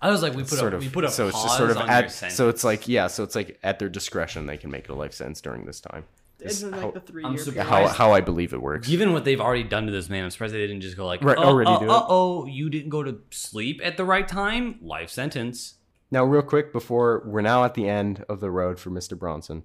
I 0.00 0.10
was 0.10 0.22
like, 0.22 0.34
we 0.34 0.42
put 0.42 0.50
sort 0.58 0.74
a 0.74 0.76
of. 0.76 0.82
we 0.82 0.88
put 0.88 1.04
a 1.04 1.10
so 1.10 1.26
it's 1.28 1.34
pause 1.36 1.44
just 1.46 1.56
sort 1.58 1.70
of 1.70 1.76
on 1.78 1.90
at 1.90 2.00
your 2.04 2.10
sentence. 2.10 2.36
so 2.36 2.48
it's 2.48 2.62
like 2.64 2.86
yeah, 2.88 3.06
so 3.08 3.22
it's 3.24 3.34
like 3.34 3.58
at 3.62 3.78
their 3.78 3.88
discretion 3.88 4.46
they 4.46 4.56
can 4.56 4.70
make 4.70 4.84
it 4.84 4.90
a 4.90 4.94
life 4.94 5.12
sentence 5.12 5.40
during 5.40 5.64
this 5.66 5.80
time. 5.80 6.04
It's 6.40 6.62
in 6.62 6.72
how- 6.72 6.80
like 6.86 6.94
the 6.94 7.00
three 7.00 7.24
I'm 7.24 7.34
year 7.34 7.64
How 7.64 7.88
how 7.88 8.12
I 8.12 8.20
believe 8.20 8.52
it 8.52 8.62
works. 8.62 8.86
Given 8.86 9.12
what 9.12 9.24
they've 9.24 9.40
already 9.40 9.64
done 9.64 9.86
to 9.86 9.92
this 9.92 10.08
man, 10.08 10.22
I'm 10.24 10.30
surprised 10.30 10.54
they 10.54 10.58
didn't 10.58 10.82
just 10.82 10.96
go 10.96 11.04
like, 11.04 11.22
Right, 11.24 11.36
oh, 11.36 11.42
already 11.42 11.70
uh, 11.70 11.78
do 11.80 11.84
it. 11.86 11.90
uh, 11.90 12.06
oh, 12.08 12.46
you 12.46 12.70
didn't 12.70 12.90
go 12.90 13.02
to 13.02 13.18
sleep 13.30 13.80
at 13.82 13.96
the 13.96 14.04
right 14.04 14.28
time. 14.28 14.78
Life 14.80 15.10
sentence. 15.10 15.74
Now, 16.12 16.24
real 16.24 16.42
quick, 16.42 16.72
before 16.72 17.22
we're 17.26 17.40
now 17.42 17.64
at 17.64 17.74
the 17.74 17.88
end 17.88 18.24
of 18.28 18.38
the 18.40 18.50
road 18.52 18.78
for 18.78 18.90
Mr. 18.90 19.18
Bronson, 19.18 19.64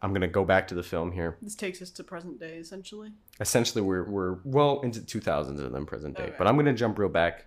I'm 0.00 0.12
gonna 0.14 0.28
go 0.28 0.44
back 0.44 0.68
to 0.68 0.74
the 0.76 0.84
film 0.84 1.10
here. 1.12 1.36
This 1.42 1.56
takes 1.56 1.82
us 1.82 1.90
to 1.90 2.04
present 2.04 2.38
day, 2.38 2.58
essentially. 2.58 3.10
essentially 3.40 3.82
we're 3.82 4.04
we're 4.08 4.38
well 4.44 4.80
into 4.82 5.00
2000s 5.00 5.48
and 5.58 5.74
then 5.74 5.84
present 5.84 6.16
day 6.16 6.24
Okay. 6.24 6.34
but 6.38 6.46
i'm 6.46 6.54
going 6.54 6.66
to 6.66 6.72
jump 6.74 6.96
real 6.98 7.08
back 7.08 7.46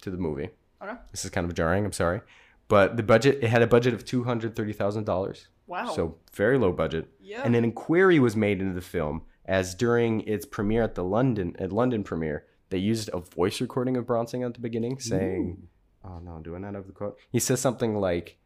to 0.00 0.10
the 0.10 0.16
movie 0.16 0.48
Okay. 0.82 0.94
this 1.10 1.24
is 1.24 1.30
kind 1.30 1.46
of 1.46 1.54
jarring 1.54 1.84
i'm 1.84 1.92
sorry. 1.92 2.20
But 2.68 2.96
the 2.96 3.02
budget 3.04 3.42
it 3.44 3.48
had 3.48 3.62
a 3.62 3.66
budget 3.66 3.94
of 3.94 4.04
$230000 4.04 5.46
Wow. 5.68 5.92
so 5.92 6.16
very 6.34 6.58
low 6.58 6.72
budget. 6.72 7.08
Yeah. 7.20 7.42
and 7.44 7.54
an 7.56 7.64
inquiry 7.64 8.18
was 8.18 8.36
made 8.36 8.60
into 8.60 8.74
the 8.74 8.80
film 8.80 9.22
as 9.44 9.74
during 9.74 10.20
its 10.22 10.44
premiere 10.46 10.82
at 10.82 10.94
the 10.94 11.04
london 11.04 11.54
at 11.58 11.72
london 11.72 12.02
premiere 12.04 12.44
they 12.70 12.78
used 12.78 13.08
a 13.12 13.20
voice 13.20 13.60
recording 13.60 13.96
of 13.96 14.06
bronson 14.06 14.42
at 14.42 14.54
the 14.54 14.60
beginning 14.60 14.98
saying 14.98 15.68
oh 16.04 16.18
no 16.18 16.40
do 16.42 16.54
i 16.54 16.58
not 16.58 16.74
have 16.74 16.86
the 16.86 16.92
quote. 16.92 17.18
He 17.30 17.38
says 17.40 17.60
something 17.60 17.94
like 17.96 18.38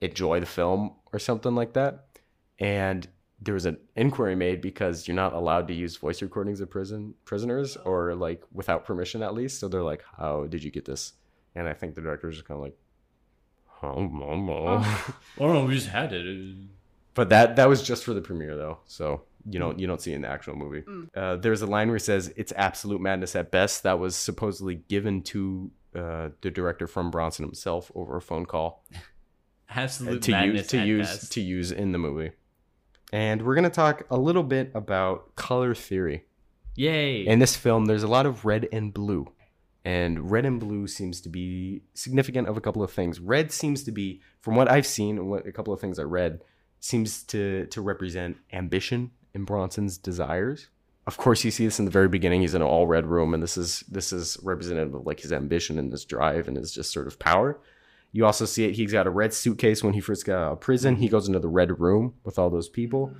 enjoy 0.00 0.40
the 0.40 0.46
film 0.46 0.94
or 1.12 1.18
something 1.18 1.54
like 1.54 1.72
that. 1.74 2.06
And 2.58 3.06
there 3.40 3.54
was 3.54 3.64
an 3.66 3.78
inquiry 3.96 4.34
made 4.36 4.60
because 4.60 5.06
you're 5.08 5.14
not 5.14 5.32
allowed 5.32 5.66
to 5.68 5.74
use 5.74 5.96
voice 5.96 6.20
recordings 6.22 6.60
of 6.60 6.70
prison 6.70 7.14
prisoners 7.24 7.76
or 7.76 8.14
like 8.14 8.42
without 8.52 8.84
permission 8.84 9.22
at 9.22 9.34
least. 9.34 9.58
So 9.60 9.68
they're 9.68 9.82
like 9.82 10.02
how 10.18 10.46
did 10.46 10.62
you 10.62 10.70
get 10.70 10.84
this 10.84 11.14
and 11.54 11.68
i 11.68 11.72
think 11.72 11.94
the 11.94 12.00
director 12.00 12.26
was 12.26 12.36
just 12.36 12.46
kind 12.48 12.58
of 12.58 12.62
like 12.62 12.76
oh, 13.82 14.06
no, 14.06 14.34
no. 14.34 14.84
Oh 15.38 15.52
no, 15.52 15.64
we 15.66 15.74
just 15.74 15.88
had 15.88 16.12
it. 16.12 16.56
but 17.12 17.28
that 17.28 17.56
that 17.56 17.68
was 17.68 17.82
just 17.82 18.02
for 18.04 18.14
the 18.14 18.22
premiere 18.22 18.56
though, 18.56 18.78
so 18.86 19.22
you 19.46 19.58
don't 19.58 19.78
you 19.78 19.86
don't 19.86 20.00
see 20.00 20.12
it 20.12 20.16
in 20.16 20.22
the 20.22 20.28
actual 20.28 20.56
movie. 20.56 20.82
Uh, 21.14 21.36
there's 21.36 21.60
a 21.60 21.66
line 21.66 21.88
where 21.88 21.96
he 21.96 22.00
says 22.02 22.32
it's 22.36 22.50
absolute 22.56 23.00
madness 23.02 23.36
at 23.36 23.50
best. 23.50 23.82
That 23.82 23.98
was 23.98 24.16
supposedly 24.16 24.76
given 24.88 25.20
to 25.24 25.70
uh, 25.94 26.30
the 26.40 26.50
director 26.50 26.86
from 26.86 27.10
Bronson 27.10 27.44
himself 27.44 27.92
over 27.94 28.16
a 28.16 28.22
phone 28.22 28.46
call 28.46 28.82
Absolute 29.68 30.22
to 30.22 30.30
madness 30.30 30.60
use 30.62 30.66
to 30.68 30.78
at 30.78 30.86
use 30.86 31.06
best. 31.08 31.32
to 31.32 31.40
use 31.42 31.70
in 31.72 31.92
the 31.92 31.98
movie. 31.98 32.30
And 33.12 33.42
we're 33.42 33.54
gonna 33.54 33.68
talk 33.68 34.04
a 34.10 34.16
little 34.16 34.42
bit 34.44 34.70
about 34.74 35.36
color 35.36 35.74
theory. 35.74 36.24
Yay! 36.76 37.26
In 37.26 37.38
this 37.38 37.54
film, 37.54 37.84
there's 37.84 38.02
a 38.02 38.08
lot 38.08 38.24
of 38.24 38.44
red 38.46 38.66
and 38.72 38.94
blue. 38.94 39.30
And 39.84 40.30
red 40.30 40.46
and 40.46 40.58
blue 40.58 40.86
seems 40.86 41.20
to 41.22 41.28
be 41.28 41.82
significant 41.92 42.48
of 42.48 42.56
a 42.56 42.60
couple 42.60 42.82
of 42.82 42.90
things. 42.90 43.20
Red 43.20 43.52
seems 43.52 43.84
to 43.84 43.92
be, 43.92 44.22
from 44.40 44.56
what 44.56 44.70
I've 44.70 44.86
seen 44.86 45.18
and 45.18 45.28
what 45.28 45.46
a 45.46 45.52
couple 45.52 45.74
of 45.74 45.80
things 45.80 45.98
I 45.98 46.04
read, 46.04 46.40
seems 46.80 47.22
to 47.24 47.66
to 47.66 47.80
represent 47.80 48.36
ambition 48.52 49.10
in 49.34 49.44
Bronson's 49.44 49.98
desires. 49.98 50.68
Of 51.06 51.18
course, 51.18 51.44
you 51.44 51.50
see 51.50 51.66
this 51.66 51.78
in 51.78 51.84
the 51.84 51.90
very 51.90 52.08
beginning. 52.08 52.40
He's 52.40 52.54
in 52.54 52.62
an 52.62 52.68
all 52.68 52.86
red 52.86 53.06
room, 53.06 53.34
and 53.34 53.42
this 53.42 53.58
is 53.58 53.80
this 53.90 54.12
is 54.12 54.38
representative 54.42 54.94
of 54.94 55.06
like 55.06 55.20
his 55.20 55.32
ambition 55.32 55.78
and 55.78 55.92
his 55.92 56.04
drive 56.04 56.48
and 56.48 56.56
his 56.56 56.72
just 56.72 56.92
sort 56.92 57.06
of 57.06 57.18
power. 57.18 57.60
You 58.12 58.24
also 58.24 58.46
see 58.46 58.64
it. 58.64 58.76
He's 58.76 58.92
got 58.92 59.06
a 59.06 59.10
red 59.10 59.34
suitcase 59.34 59.82
when 59.82 59.92
he 59.92 60.00
first 60.00 60.24
got 60.24 60.38
out 60.38 60.52
of 60.52 60.60
prison. 60.60 60.96
He 60.96 61.08
goes 61.08 61.26
into 61.26 61.40
the 61.40 61.48
red 61.48 61.80
room 61.80 62.14
with 62.22 62.38
all 62.38 62.48
those 62.48 62.68
people. 62.68 63.14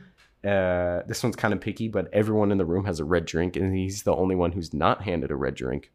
Uh, 0.44 1.02
this 1.06 1.22
one's 1.22 1.36
kind 1.36 1.52
of 1.52 1.60
picky, 1.60 1.88
but 1.88 2.08
everyone 2.12 2.52
in 2.52 2.58
the 2.58 2.64
room 2.64 2.84
has 2.84 3.00
a 3.00 3.04
red 3.04 3.24
drink, 3.24 3.56
and 3.56 3.74
he's 3.74 4.04
the 4.04 4.14
only 4.14 4.36
one 4.36 4.52
who's 4.52 4.72
not 4.72 5.02
handed 5.02 5.30
a 5.30 5.36
red 5.36 5.54
drink. 5.54 5.90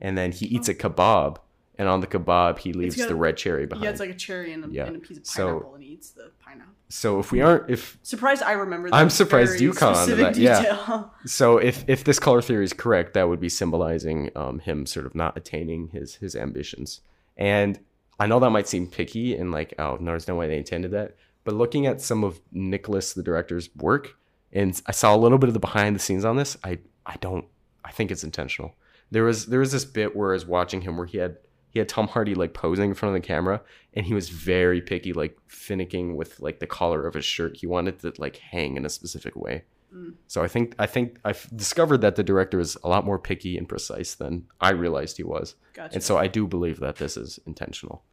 And 0.00 0.16
then 0.18 0.32
he 0.32 0.46
eats 0.46 0.68
a 0.68 0.74
kebab, 0.74 1.36
and 1.76 1.88
on 1.88 2.00
the 2.00 2.06
kebab 2.06 2.58
he 2.58 2.72
leaves 2.72 2.96
got- 2.96 3.08
the 3.08 3.14
red 3.14 3.36
cherry 3.36 3.66
behind. 3.66 3.84
Yeah, 3.84 3.90
it's 3.90 4.00
like 4.00 4.10
a 4.10 4.14
cherry 4.14 4.52
and 4.52 4.64
a, 4.64 4.68
Yeah. 4.68 4.86
and 4.86 4.96
a 4.96 4.98
piece 4.98 5.18
of 5.18 5.26
So- 5.26 5.46
pineapple, 5.46 5.74
and 5.74 5.84
he 5.84 5.90
eats 5.90 6.10
the 6.10 6.30
pineapple. 6.44 6.72
so 6.88 7.18
if 7.20 7.32
we 7.32 7.40
aren't, 7.40 7.70
if 7.70 7.98
Surprised 8.02 8.42
I 8.42 8.52
remember. 8.52 8.90
That 8.90 8.96
I'm 8.96 9.10
surprised 9.10 9.60
you 9.60 9.72
caught 9.72 9.96
on 9.96 10.08
to 10.08 10.16
that, 10.16 10.36
yeah. 10.36 11.04
so 11.26 11.58
if 11.58 11.84
if 11.88 12.04
this 12.04 12.18
color 12.18 12.42
theory 12.42 12.64
is 12.64 12.72
correct, 12.72 13.14
that 13.14 13.28
would 13.28 13.40
be 13.40 13.48
symbolizing 13.48 14.30
um, 14.36 14.58
him 14.60 14.84
sort 14.86 15.06
of 15.06 15.14
not 15.14 15.36
attaining 15.36 15.88
his 15.88 16.16
his 16.16 16.34
ambitions. 16.36 17.00
And 17.36 17.80
I 18.20 18.26
know 18.26 18.38
that 18.40 18.50
might 18.50 18.68
seem 18.68 18.86
picky 18.86 19.34
and 19.34 19.50
like, 19.50 19.74
oh, 19.78 19.96
no, 20.00 20.12
there's 20.12 20.28
no 20.28 20.36
way 20.36 20.46
they 20.46 20.58
intended 20.58 20.92
that. 20.92 21.16
But 21.42 21.54
looking 21.54 21.86
at 21.86 22.00
some 22.00 22.22
of 22.22 22.40
Nicholas, 22.52 23.12
the 23.12 23.22
director's 23.24 23.68
work, 23.74 24.14
and 24.52 24.80
I 24.86 24.92
saw 24.92 25.14
a 25.14 25.18
little 25.18 25.38
bit 25.38 25.48
of 25.48 25.54
the 25.54 25.60
behind 25.60 25.96
the 25.96 26.00
scenes 26.00 26.24
on 26.24 26.36
this, 26.36 26.56
I 26.62 26.78
I 27.06 27.16
don't 27.20 27.46
I 27.84 27.90
think 27.90 28.10
it's 28.12 28.22
intentional. 28.24 28.74
There 29.10 29.24
was 29.24 29.46
there 29.46 29.60
was 29.60 29.72
this 29.72 29.84
bit 29.84 30.16
where 30.16 30.30
I 30.30 30.34
was 30.34 30.46
watching 30.46 30.82
him 30.82 30.96
where 30.96 31.06
he 31.06 31.18
had 31.18 31.36
he 31.74 31.80
had 31.80 31.88
Tom 31.88 32.08
Hardy 32.08 32.34
like 32.34 32.54
posing 32.54 32.90
in 32.90 32.94
front 32.94 33.16
of 33.16 33.20
the 33.20 33.26
camera 33.26 33.60
and 33.94 34.06
he 34.06 34.14
was 34.14 34.28
very 34.28 34.80
picky, 34.80 35.12
like 35.12 35.36
finicking 35.48 36.14
with 36.14 36.38
like 36.40 36.60
the 36.60 36.66
collar 36.66 37.06
of 37.06 37.14
his 37.14 37.24
shirt. 37.24 37.56
He 37.56 37.66
wanted 37.66 37.98
to 38.00 38.12
like 38.18 38.36
hang 38.36 38.76
in 38.76 38.86
a 38.86 38.88
specific 38.88 39.34
way. 39.34 39.64
Mm. 39.92 40.14
So 40.28 40.42
I 40.42 40.48
think 40.48 40.74
I 40.78 40.86
think 40.86 41.18
I've 41.24 41.48
discovered 41.54 41.98
that 41.98 42.16
the 42.16 42.22
director 42.22 42.60
is 42.60 42.76
a 42.84 42.88
lot 42.88 43.04
more 43.04 43.18
picky 43.18 43.58
and 43.58 43.68
precise 43.68 44.14
than 44.14 44.46
I 44.60 44.70
realized 44.70 45.16
he 45.16 45.24
was. 45.24 45.56
Gotcha. 45.72 45.94
And 45.94 46.02
so 46.02 46.16
I 46.16 46.28
do 46.28 46.46
believe 46.46 46.80
that 46.80 46.96
this 46.96 47.16
is 47.16 47.40
intentional. 47.46 48.04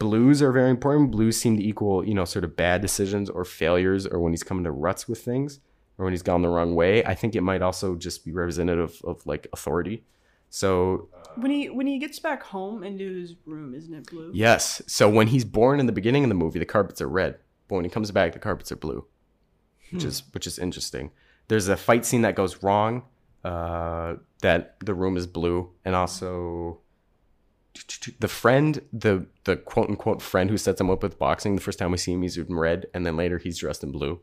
Blues 0.00 0.42
are 0.42 0.50
very 0.50 0.70
important. 0.70 1.10
Blues 1.10 1.36
seem 1.36 1.58
to 1.58 1.62
equal, 1.62 2.04
you 2.04 2.14
know, 2.14 2.24
sort 2.24 2.44
of 2.44 2.56
bad 2.56 2.80
decisions 2.80 3.28
or 3.28 3.44
failures 3.44 4.06
or 4.06 4.18
when 4.18 4.32
he's 4.32 4.42
coming 4.42 4.64
to 4.64 4.70
ruts 4.72 5.06
with 5.06 5.22
things 5.22 5.60
or 6.00 6.04
when 6.04 6.14
he's 6.14 6.22
gone 6.22 6.40
the 6.40 6.48
wrong 6.48 6.74
way. 6.74 7.04
I 7.04 7.14
think 7.14 7.34
it 7.34 7.42
might 7.42 7.60
also 7.60 7.94
just 7.94 8.24
be 8.24 8.32
representative 8.32 9.02
of 9.04 9.24
like 9.26 9.46
authority. 9.52 10.02
So 10.48 11.10
when 11.36 11.50
he 11.50 11.68
when 11.68 11.86
he 11.86 11.98
gets 11.98 12.18
back 12.18 12.42
home 12.42 12.82
into 12.82 13.20
his 13.20 13.34
room, 13.44 13.74
isn't 13.74 13.92
it 13.92 14.06
blue? 14.10 14.30
Yes. 14.32 14.80
So 14.86 15.10
when 15.10 15.26
he's 15.26 15.44
born 15.44 15.78
in 15.78 15.84
the 15.84 15.92
beginning 15.92 16.24
of 16.24 16.30
the 16.30 16.34
movie, 16.34 16.58
the 16.58 16.64
carpets 16.64 17.02
are 17.02 17.08
red, 17.08 17.38
but 17.68 17.76
when 17.76 17.84
he 17.84 17.90
comes 17.90 18.10
back, 18.10 18.32
the 18.32 18.38
carpets 18.38 18.72
are 18.72 18.76
blue, 18.76 19.04
which 19.92 20.04
is 20.04 20.22
which 20.32 20.46
is 20.46 20.58
interesting. 20.58 21.10
There's 21.48 21.68
a 21.68 21.76
fight 21.76 22.06
scene 22.06 22.22
that 22.22 22.34
goes 22.34 22.62
wrong, 22.62 23.02
uh, 23.44 24.14
that 24.40 24.76
the 24.80 24.94
room 24.94 25.18
is 25.18 25.26
blue, 25.26 25.70
and 25.84 25.94
also 25.94 26.80
the 28.18 28.28
friend, 28.28 28.80
the 28.90 29.26
the 29.44 29.56
quote 29.56 29.90
unquote 29.90 30.22
friend 30.22 30.48
who 30.48 30.56
sets 30.56 30.80
him 30.80 30.88
up 30.88 31.02
with 31.02 31.18
boxing. 31.18 31.56
The 31.56 31.62
first 31.62 31.78
time 31.78 31.90
we 31.90 31.98
see 31.98 32.14
him, 32.14 32.22
he's 32.22 32.38
in 32.38 32.56
red, 32.56 32.86
and 32.94 33.04
then 33.04 33.18
later 33.18 33.36
he's 33.36 33.58
dressed 33.58 33.84
in 33.84 33.92
blue. 33.92 34.20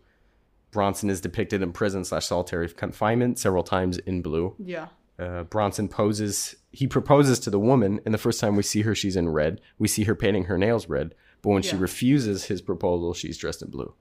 Bronson 0.77 1.09
is 1.09 1.19
depicted 1.21 1.63
in 1.63 1.71
prison 1.71 2.05
slash 2.05 2.27
solitary 2.27 2.69
confinement 2.69 3.39
several 3.39 3.63
times 3.63 3.97
in 3.97 4.21
blue 4.21 4.53
Yeah. 4.59 4.89
uh, 5.17 5.41
Bronson 5.43 5.87
poses. 5.89 6.55
He 6.71 6.85
proposes 6.85 7.39
to 7.39 7.49
the 7.49 7.59
woman, 7.59 7.99
and 8.05 8.13
the 8.13 8.19
first 8.19 8.39
time 8.39 8.55
we 8.55 8.61
see 8.61 8.81
her, 8.83 8.93
she's 8.93 9.15
in 9.15 9.27
red. 9.29 9.59
We 9.79 9.87
see 9.87 10.03
her 10.03 10.13
painting 10.13 10.43
her 10.43 10.57
nails 10.65 10.87
red, 10.87 11.15
but 11.41 11.49
when 11.49 11.63
she 11.63 11.75
refuses 11.75 12.45
his 12.45 12.61
proposal, 12.61 13.15
she's 13.15 13.39
dressed 13.39 13.63
in 13.63 13.71
blue. 13.71 13.95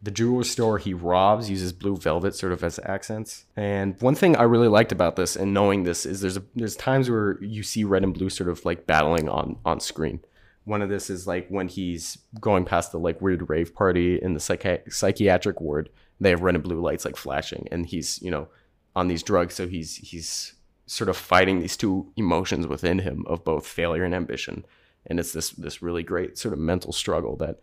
The 0.00 0.12
jewelry 0.12 0.44
store 0.44 0.78
he 0.78 0.94
robs 0.94 1.50
uses 1.50 1.72
blue 1.72 1.96
velvet 1.96 2.36
sort 2.36 2.52
of 2.52 2.62
as 2.62 2.78
accents. 2.84 3.46
And 3.56 4.00
one 4.00 4.14
thing 4.14 4.36
I 4.36 4.44
really 4.44 4.68
liked 4.68 4.92
about 4.92 5.16
this 5.16 5.34
and 5.34 5.52
knowing 5.52 5.82
this 5.82 6.06
is 6.06 6.20
there's 6.20 6.36
a, 6.36 6.44
there's 6.54 6.76
times 6.76 7.10
where 7.10 7.36
you 7.42 7.64
see 7.64 7.82
red 7.82 8.04
and 8.04 8.14
blue 8.14 8.30
sort 8.30 8.48
of 8.48 8.64
like 8.64 8.86
battling 8.86 9.28
on 9.28 9.56
on 9.64 9.80
screen. 9.80 10.20
One 10.68 10.82
of 10.82 10.90
this 10.90 11.08
is 11.08 11.26
like 11.26 11.48
when 11.48 11.68
he's 11.68 12.18
going 12.40 12.64
past 12.66 12.92
the 12.92 12.98
like 12.98 13.22
weird 13.22 13.48
rave 13.48 13.74
party 13.74 14.20
in 14.20 14.34
the 14.34 14.40
psychi- 14.40 14.92
psychiatric 14.92 15.60
ward. 15.60 15.88
They 16.20 16.30
have 16.30 16.42
red 16.42 16.56
and 16.56 16.64
blue 16.64 16.80
lights 16.80 17.04
like 17.04 17.16
flashing, 17.16 17.66
and 17.72 17.86
he's 17.86 18.20
you 18.20 18.30
know 18.30 18.48
on 18.94 19.08
these 19.08 19.22
drugs, 19.22 19.54
so 19.54 19.66
he's 19.66 19.96
he's 19.96 20.54
sort 20.86 21.08
of 21.08 21.16
fighting 21.16 21.60
these 21.60 21.76
two 21.76 22.12
emotions 22.16 22.66
within 22.66 22.98
him 22.98 23.24
of 23.26 23.44
both 23.44 23.66
failure 23.66 24.04
and 24.04 24.14
ambition, 24.14 24.64
and 25.06 25.18
it's 25.18 25.32
this 25.32 25.50
this 25.50 25.80
really 25.80 26.02
great 26.02 26.36
sort 26.36 26.52
of 26.52 26.58
mental 26.58 26.92
struggle 26.92 27.36
that 27.36 27.60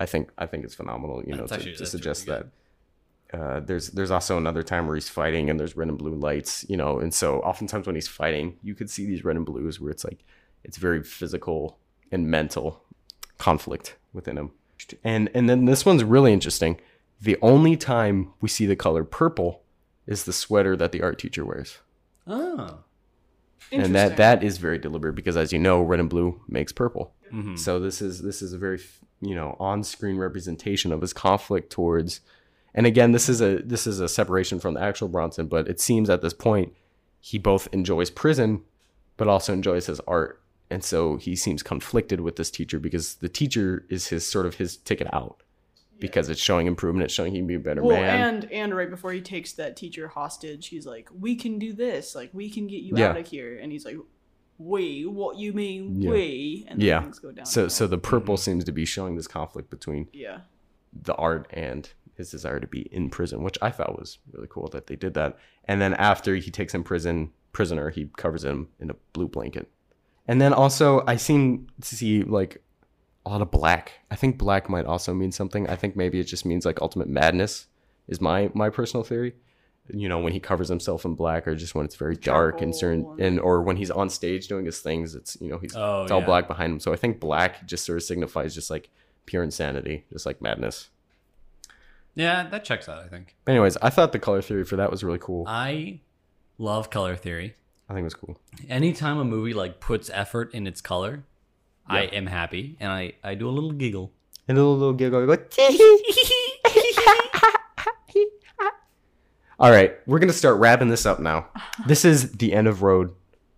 I 0.00 0.06
think 0.06 0.30
I 0.38 0.46
think 0.46 0.64
is 0.64 0.74
phenomenal. 0.74 1.22
You 1.26 1.34
know, 1.36 1.46
to, 1.46 1.54
actually- 1.54 1.76
to 1.76 1.86
suggest 1.86 2.26
really 2.26 2.38
that. 2.42 2.46
Uh, 3.38 3.60
there's 3.60 3.88
there's 3.90 4.12
also 4.12 4.38
another 4.38 4.62
time 4.62 4.86
where 4.86 4.94
he's 4.94 5.08
fighting 5.10 5.50
and 5.50 5.58
there's 5.60 5.76
red 5.76 5.88
and 5.88 5.98
blue 5.98 6.14
lights, 6.14 6.64
you 6.68 6.76
know, 6.76 7.00
and 7.00 7.12
so 7.12 7.40
oftentimes 7.40 7.86
when 7.86 7.96
he's 7.96 8.08
fighting, 8.08 8.56
you 8.62 8.74
could 8.74 8.88
see 8.88 9.04
these 9.04 9.24
red 9.24 9.36
and 9.36 9.44
blues 9.44 9.80
where 9.80 9.90
it's 9.90 10.04
like 10.04 10.24
it's 10.62 10.76
very 10.78 11.02
physical 11.02 11.76
and 12.10 12.28
mental 12.28 12.82
conflict 13.38 13.96
within 14.12 14.38
him. 14.38 14.52
And 15.02 15.30
and 15.34 15.48
then 15.48 15.64
this 15.64 15.84
one's 15.84 16.04
really 16.04 16.32
interesting. 16.32 16.80
The 17.20 17.36
only 17.42 17.76
time 17.76 18.32
we 18.40 18.48
see 18.48 18.66
the 18.66 18.76
color 18.76 19.04
purple 19.04 19.62
is 20.06 20.24
the 20.24 20.32
sweater 20.32 20.76
that 20.76 20.92
the 20.92 21.02
art 21.02 21.18
teacher 21.18 21.44
wears. 21.44 21.78
Oh. 22.26 22.78
And 23.72 23.94
that 23.94 24.16
that 24.16 24.44
is 24.44 24.58
very 24.58 24.78
deliberate 24.78 25.14
because 25.14 25.36
as 25.36 25.52
you 25.52 25.58
know, 25.58 25.82
red 25.82 26.00
and 26.00 26.08
blue 26.08 26.40
makes 26.46 26.72
purple. 26.72 27.12
Mm-hmm. 27.32 27.56
So 27.56 27.80
this 27.80 28.00
is 28.00 28.22
this 28.22 28.42
is 28.42 28.52
a 28.52 28.58
very 28.58 28.80
you 29.20 29.34
know 29.34 29.56
on-screen 29.58 30.18
representation 30.18 30.92
of 30.92 31.00
his 31.00 31.12
conflict 31.12 31.70
towards 31.70 32.20
and 32.74 32.86
again 32.86 33.12
this 33.12 33.28
is 33.28 33.40
a 33.40 33.56
this 33.62 33.86
is 33.86 33.98
a 33.98 34.08
separation 34.08 34.60
from 34.60 34.74
the 34.74 34.82
actual 34.82 35.08
Bronson, 35.08 35.46
but 35.46 35.68
it 35.68 35.80
seems 35.80 36.08
at 36.08 36.22
this 36.22 36.34
point 36.34 36.74
he 37.20 37.38
both 37.38 37.66
enjoys 37.72 38.10
prison 38.10 38.62
but 39.16 39.28
also 39.28 39.52
enjoys 39.52 39.86
his 39.86 40.00
art. 40.06 40.40
And 40.70 40.82
so 40.82 41.16
he 41.16 41.36
seems 41.36 41.62
conflicted 41.62 42.20
with 42.20 42.36
this 42.36 42.50
teacher 42.50 42.78
because 42.80 43.16
the 43.16 43.28
teacher 43.28 43.86
is 43.88 44.08
his 44.08 44.28
sort 44.28 44.46
of 44.46 44.56
his 44.56 44.76
ticket 44.76 45.06
out. 45.12 45.42
Because 45.98 46.28
it's 46.28 46.40
showing 46.40 46.66
improvement, 46.66 47.04
it's 47.04 47.14
showing 47.14 47.32
he 47.32 47.38
can 47.38 47.46
be 47.46 47.54
a 47.54 47.58
better 47.58 47.82
Well, 47.82 47.98
man. 47.98 48.34
and 48.44 48.52
and 48.52 48.76
right 48.76 48.90
before 48.90 49.12
he 49.12 49.22
takes 49.22 49.52
that 49.54 49.76
teacher 49.78 50.08
hostage, 50.08 50.66
he's 50.68 50.84
like, 50.84 51.08
"We 51.18 51.36
can 51.36 51.58
do 51.58 51.72
this. 51.72 52.14
Like, 52.14 52.28
we 52.34 52.50
can 52.50 52.66
get 52.66 52.82
you 52.82 52.94
Yeah. 52.96 53.08
out 53.10 53.16
of 53.16 53.26
here." 53.26 53.58
And 53.58 53.72
he's 53.72 53.86
like, 53.86 53.96
"We? 54.58 55.06
What 55.06 55.38
you 55.38 55.54
mean, 55.54 56.02
Yeah. 56.02 56.10
we?" 56.10 56.66
And 56.68 56.78
then 56.80 56.86
Yeah. 56.86 57.00
things 57.00 57.18
go 57.18 57.32
down. 57.32 57.46
so 57.46 57.68
so 57.68 57.86
the 57.86 57.96
purple 57.96 58.36
seems 58.36 58.62
to 58.64 58.72
be 58.72 58.84
showing 58.84 59.16
this 59.16 59.26
conflict 59.26 59.70
between 59.70 60.08
yeah, 60.12 60.40
the 60.92 61.14
art 61.14 61.46
and 61.50 61.88
his 62.14 62.30
desire 62.30 62.60
to 62.60 62.66
be 62.66 62.80
in 62.92 63.08
prison, 63.08 63.42
which 63.42 63.56
I 63.62 63.70
thought 63.70 63.98
was 63.98 64.18
really 64.32 64.48
cool 64.50 64.68
that 64.68 64.88
they 64.88 64.96
did 64.96 65.14
that. 65.14 65.38
And 65.64 65.80
then 65.80 65.94
after 65.94 66.34
he 66.36 66.50
takes 66.50 66.74
him 66.74 66.84
prison 66.84 67.32
prisoner, 67.52 67.88
he 67.88 68.10
covers 68.18 68.44
him 68.44 68.68
in 68.78 68.90
a 68.90 68.96
blue 69.14 69.28
blanket. 69.28 69.70
And 70.28 70.40
then 70.40 70.52
also 70.52 71.04
I 71.06 71.16
seem 71.16 71.68
to 71.80 71.96
see 71.96 72.22
like 72.22 72.62
a 73.24 73.30
lot 73.30 73.42
of 73.42 73.50
black. 73.50 73.92
I 74.10 74.16
think 74.16 74.38
black 74.38 74.68
might 74.68 74.86
also 74.86 75.12
mean 75.14 75.32
something. 75.32 75.68
I 75.68 75.76
think 75.76 75.96
maybe 75.96 76.20
it 76.20 76.24
just 76.24 76.44
means 76.44 76.64
like 76.64 76.80
ultimate 76.80 77.08
madness 77.08 77.66
is 78.08 78.20
my 78.20 78.50
my 78.54 78.70
personal 78.70 79.04
theory. 79.04 79.34
You 79.88 80.08
know, 80.08 80.18
when 80.18 80.32
he 80.32 80.40
covers 80.40 80.68
himself 80.68 81.04
in 81.04 81.14
black 81.14 81.46
or 81.46 81.54
just 81.54 81.76
when 81.76 81.84
it's 81.84 81.94
very 81.94 82.16
dark 82.16 82.60
and 82.60 82.74
certain 82.74 83.06
and 83.20 83.38
or 83.38 83.62
when 83.62 83.76
he's 83.76 83.90
on 83.90 84.10
stage 84.10 84.48
doing 84.48 84.64
his 84.64 84.80
things, 84.80 85.14
it's 85.14 85.36
you 85.40 85.48
know, 85.48 85.58
he's 85.58 85.76
Oh, 85.76 86.02
it's 86.02 86.10
all 86.10 86.20
yeah. 86.20 86.26
black 86.26 86.48
behind 86.48 86.72
him. 86.72 86.80
So 86.80 86.92
I 86.92 86.96
think 86.96 87.20
black 87.20 87.66
just 87.66 87.84
sort 87.84 87.98
of 87.98 88.02
signifies 88.02 88.52
just 88.52 88.68
like 88.68 88.90
pure 89.26 89.44
insanity, 89.44 90.04
just 90.12 90.26
like 90.26 90.42
madness. 90.42 90.88
Yeah, 92.16 92.48
that 92.48 92.64
checks 92.64 92.88
out, 92.88 93.04
I 93.04 93.08
think. 93.08 93.36
Anyways, 93.46 93.76
I 93.82 93.90
thought 93.90 94.12
the 94.12 94.18
color 94.18 94.40
theory 94.42 94.64
for 94.64 94.76
that 94.76 94.90
was 94.90 95.04
really 95.04 95.18
cool. 95.20 95.44
I 95.46 96.00
love 96.58 96.90
color 96.90 97.14
theory. 97.14 97.56
I 97.88 97.92
think 97.92 98.02
it 98.02 98.04
was 98.04 98.14
cool. 98.14 98.38
Anytime 98.68 99.18
a 99.18 99.24
movie 99.24 99.54
like 99.54 99.80
puts 99.80 100.10
effort 100.12 100.52
in 100.52 100.66
its 100.66 100.80
color, 100.80 101.24
I 101.86 102.02
am 102.02 102.26
happy 102.26 102.76
and 102.80 102.90
I, 102.90 103.12
I 103.22 103.34
do 103.34 103.48
a 103.48 103.50
little 103.50 103.72
giggle. 103.72 104.12
And 104.48 104.58
a 104.58 104.60
little, 104.60 104.76
little 104.76 104.94
giggle. 104.94 105.26
Go, 105.26 105.36
All 109.58 109.70
right, 109.70 109.96
we're 110.06 110.18
gonna 110.18 110.32
start 110.32 110.58
wrapping 110.58 110.88
this 110.88 111.06
up 111.06 111.18
now. 111.18 111.46
This 111.86 112.04
is 112.04 112.32
the 112.32 112.52
end 112.52 112.68
of 112.68 112.82
road 112.82 113.14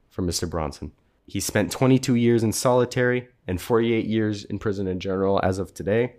for 0.08 0.22
Mr. 0.22 0.48
Bronson. 0.48 0.92
He 1.26 1.40
spent 1.40 1.72
22 1.72 2.14
years 2.14 2.42
in 2.42 2.52
solitary 2.52 3.28
and 3.46 3.60
48 3.60 4.06
years 4.06 4.44
in 4.44 4.58
prison 4.58 4.86
in 4.86 5.00
general 5.00 5.40
as 5.42 5.58
of 5.58 5.74
today. 5.74 6.16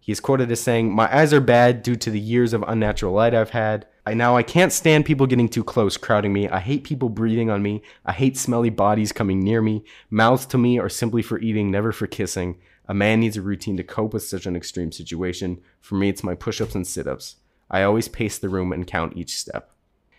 He 0.00 0.12
is 0.12 0.20
quoted 0.20 0.52
as 0.52 0.60
saying, 0.60 0.94
My 0.94 1.12
eyes 1.14 1.32
are 1.32 1.40
bad 1.40 1.82
due 1.82 1.96
to 1.96 2.10
the 2.10 2.20
years 2.20 2.52
of 2.52 2.62
unnatural 2.68 3.12
light 3.12 3.34
I've 3.34 3.50
had. 3.50 3.86
I 4.08 4.14
now 4.14 4.36
I 4.36 4.44
can't 4.44 4.72
stand 4.72 5.04
people 5.04 5.26
getting 5.26 5.48
too 5.48 5.64
close, 5.64 5.96
crowding 5.96 6.32
me. 6.32 6.48
I 6.48 6.60
hate 6.60 6.84
people 6.84 7.08
breathing 7.08 7.50
on 7.50 7.60
me. 7.60 7.82
I 8.04 8.12
hate 8.12 8.36
smelly 8.36 8.70
bodies 8.70 9.10
coming 9.10 9.40
near 9.40 9.60
me. 9.60 9.84
Mouths 10.10 10.46
to 10.46 10.58
me 10.58 10.78
are 10.78 10.88
simply 10.88 11.22
for 11.22 11.40
eating, 11.40 11.72
never 11.72 11.90
for 11.90 12.06
kissing. 12.06 12.56
A 12.86 12.94
man 12.94 13.18
needs 13.18 13.36
a 13.36 13.42
routine 13.42 13.76
to 13.78 13.82
cope 13.82 14.14
with 14.14 14.22
such 14.22 14.46
an 14.46 14.54
extreme 14.54 14.92
situation. 14.92 15.60
For 15.80 15.96
me, 15.96 16.08
it's 16.08 16.22
my 16.22 16.36
push 16.36 16.60
ups 16.60 16.76
and 16.76 16.86
sit 16.86 17.08
ups. 17.08 17.36
I 17.68 17.82
always 17.82 18.06
pace 18.06 18.38
the 18.38 18.48
room 18.48 18.72
and 18.72 18.86
count 18.86 19.16
each 19.16 19.36
step. 19.36 19.72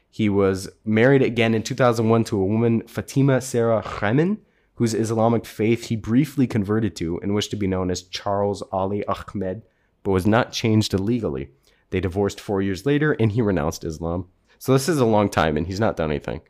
He 0.09 0.27
was 0.27 0.67
married 0.83 1.21
again 1.21 1.53
in 1.53 1.63
2001 1.63 2.25
to 2.25 2.41
a 2.41 2.45
woman, 2.45 2.85
Fatima 2.87 3.39
Sarah 3.39 3.81
Khemen, 3.81 4.39
whose 4.75 4.93
Islamic 4.93 5.45
faith 5.45 5.85
he 5.85 5.95
briefly 5.95 6.45
converted 6.45 6.93
to 6.97 7.21
and 7.21 7.33
wished 7.33 7.51
to 7.51 7.55
be 7.55 7.67
known 7.67 7.89
as 7.89 8.03
Charles 8.03 8.61
Ali 8.73 9.05
Ahmed, 9.05 9.61
but 10.03 10.11
was 10.11 10.27
not 10.27 10.51
changed 10.51 10.93
illegally. 10.93 11.51
They 11.89 11.99
divorced 11.99 12.39
four 12.39 12.61
years 12.61 12.85
later 12.85 13.13
and 13.13 13.31
he 13.31 13.41
renounced 13.41 13.83
Islam. 13.83 14.27
So 14.59 14.73
this 14.73 14.89
is 14.89 14.99
a 14.99 15.05
long 15.05 15.29
time 15.29 15.57
and 15.57 15.67
he's 15.67 15.79
not 15.79 15.97
done 15.97 16.11
anything. 16.11 16.41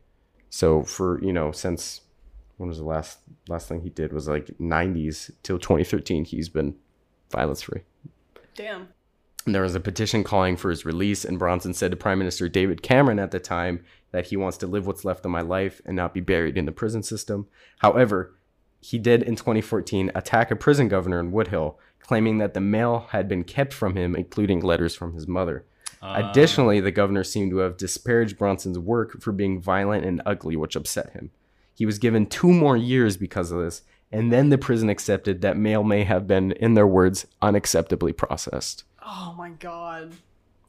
So 0.49 0.83
for, 0.83 1.23
you 1.23 1.33
know, 1.33 1.51
since 1.51 2.01
when 2.57 2.69
was 2.69 2.79
the 2.79 2.85
last 2.85 3.19
last 3.47 3.67
thing 3.67 3.81
he 3.81 3.89
did 3.89 4.11
was 4.11 4.27
like 4.27 4.47
90s 4.59 5.31
till 5.43 5.59
2013 5.59 6.25
he's 6.25 6.49
been 6.49 6.75
violence 7.31 7.61
free. 7.61 7.81
Damn. 8.55 8.89
And 9.45 9.55
there 9.55 9.61
was 9.61 9.75
a 9.75 9.79
petition 9.79 10.25
calling 10.25 10.57
for 10.57 10.69
his 10.69 10.83
release, 10.83 11.23
and 11.23 11.39
Bronson 11.39 11.73
said 11.73 11.91
to 11.91 11.97
Prime 11.97 12.19
Minister 12.19 12.49
David 12.49 12.81
Cameron 12.81 13.17
at 13.17 13.31
the 13.31 13.39
time 13.39 13.85
that 14.11 14.27
he 14.27 14.35
wants 14.35 14.57
to 14.57 14.67
live 14.67 14.85
what's 14.85 15.05
left 15.05 15.23
of 15.23 15.31
my 15.31 15.39
life 15.39 15.81
and 15.85 15.95
not 15.95 16.13
be 16.13 16.19
buried 16.19 16.57
in 16.57 16.65
the 16.65 16.71
prison 16.73 17.01
system. 17.01 17.47
However, 17.77 18.35
he 18.81 18.99
did 18.99 19.23
in 19.23 19.37
2014 19.37 20.11
attack 20.13 20.51
a 20.51 20.55
prison 20.55 20.89
governor 20.89 21.19
in 21.19 21.31
Woodhill, 21.31 21.75
claiming 22.07 22.37
that 22.37 22.53
the 22.53 22.61
mail 22.61 23.07
had 23.11 23.27
been 23.27 23.43
kept 23.43 23.73
from 23.73 23.95
him, 23.95 24.15
including 24.15 24.61
letters 24.61 24.95
from 24.95 25.13
his 25.13 25.27
mother. 25.27 25.65
Ah. 26.01 26.29
Additionally, 26.29 26.79
the 26.79 26.91
governor 26.91 27.23
seemed 27.23 27.51
to 27.51 27.57
have 27.57 27.75
disparaged 27.77 28.37
Bronson's 28.37 28.79
work 28.79 29.21
for 29.21 29.31
being 29.31 29.61
violent 29.61 30.05
and 30.05 30.21
ugly, 30.25 30.55
which 30.55 30.75
upset 30.75 31.11
him. 31.11 31.31
He 31.75 31.85
was 31.85 31.99
given 31.99 32.25
two 32.25 32.53
more 32.53 32.77
years 32.77 33.17
because 33.17 33.51
of 33.51 33.59
this, 33.59 33.81
and 34.11 34.31
then 34.31 34.49
the 34.49 34.57
prison 34.57 34.89
accepted 34.89 35.41
that 35.41 35.57
mail 35.57 35.83
may 35.83 36.03
have 36.05 36.25
been, 36.27 36.53
in 36.53 36.75
their 36.75 36.87
words, 36.87 37.27
unacceptably 37.41 38.15
processed. 38.15 38.83
Oh 39.05 39.35
my 39.37 39.49
god. 39.49 40.13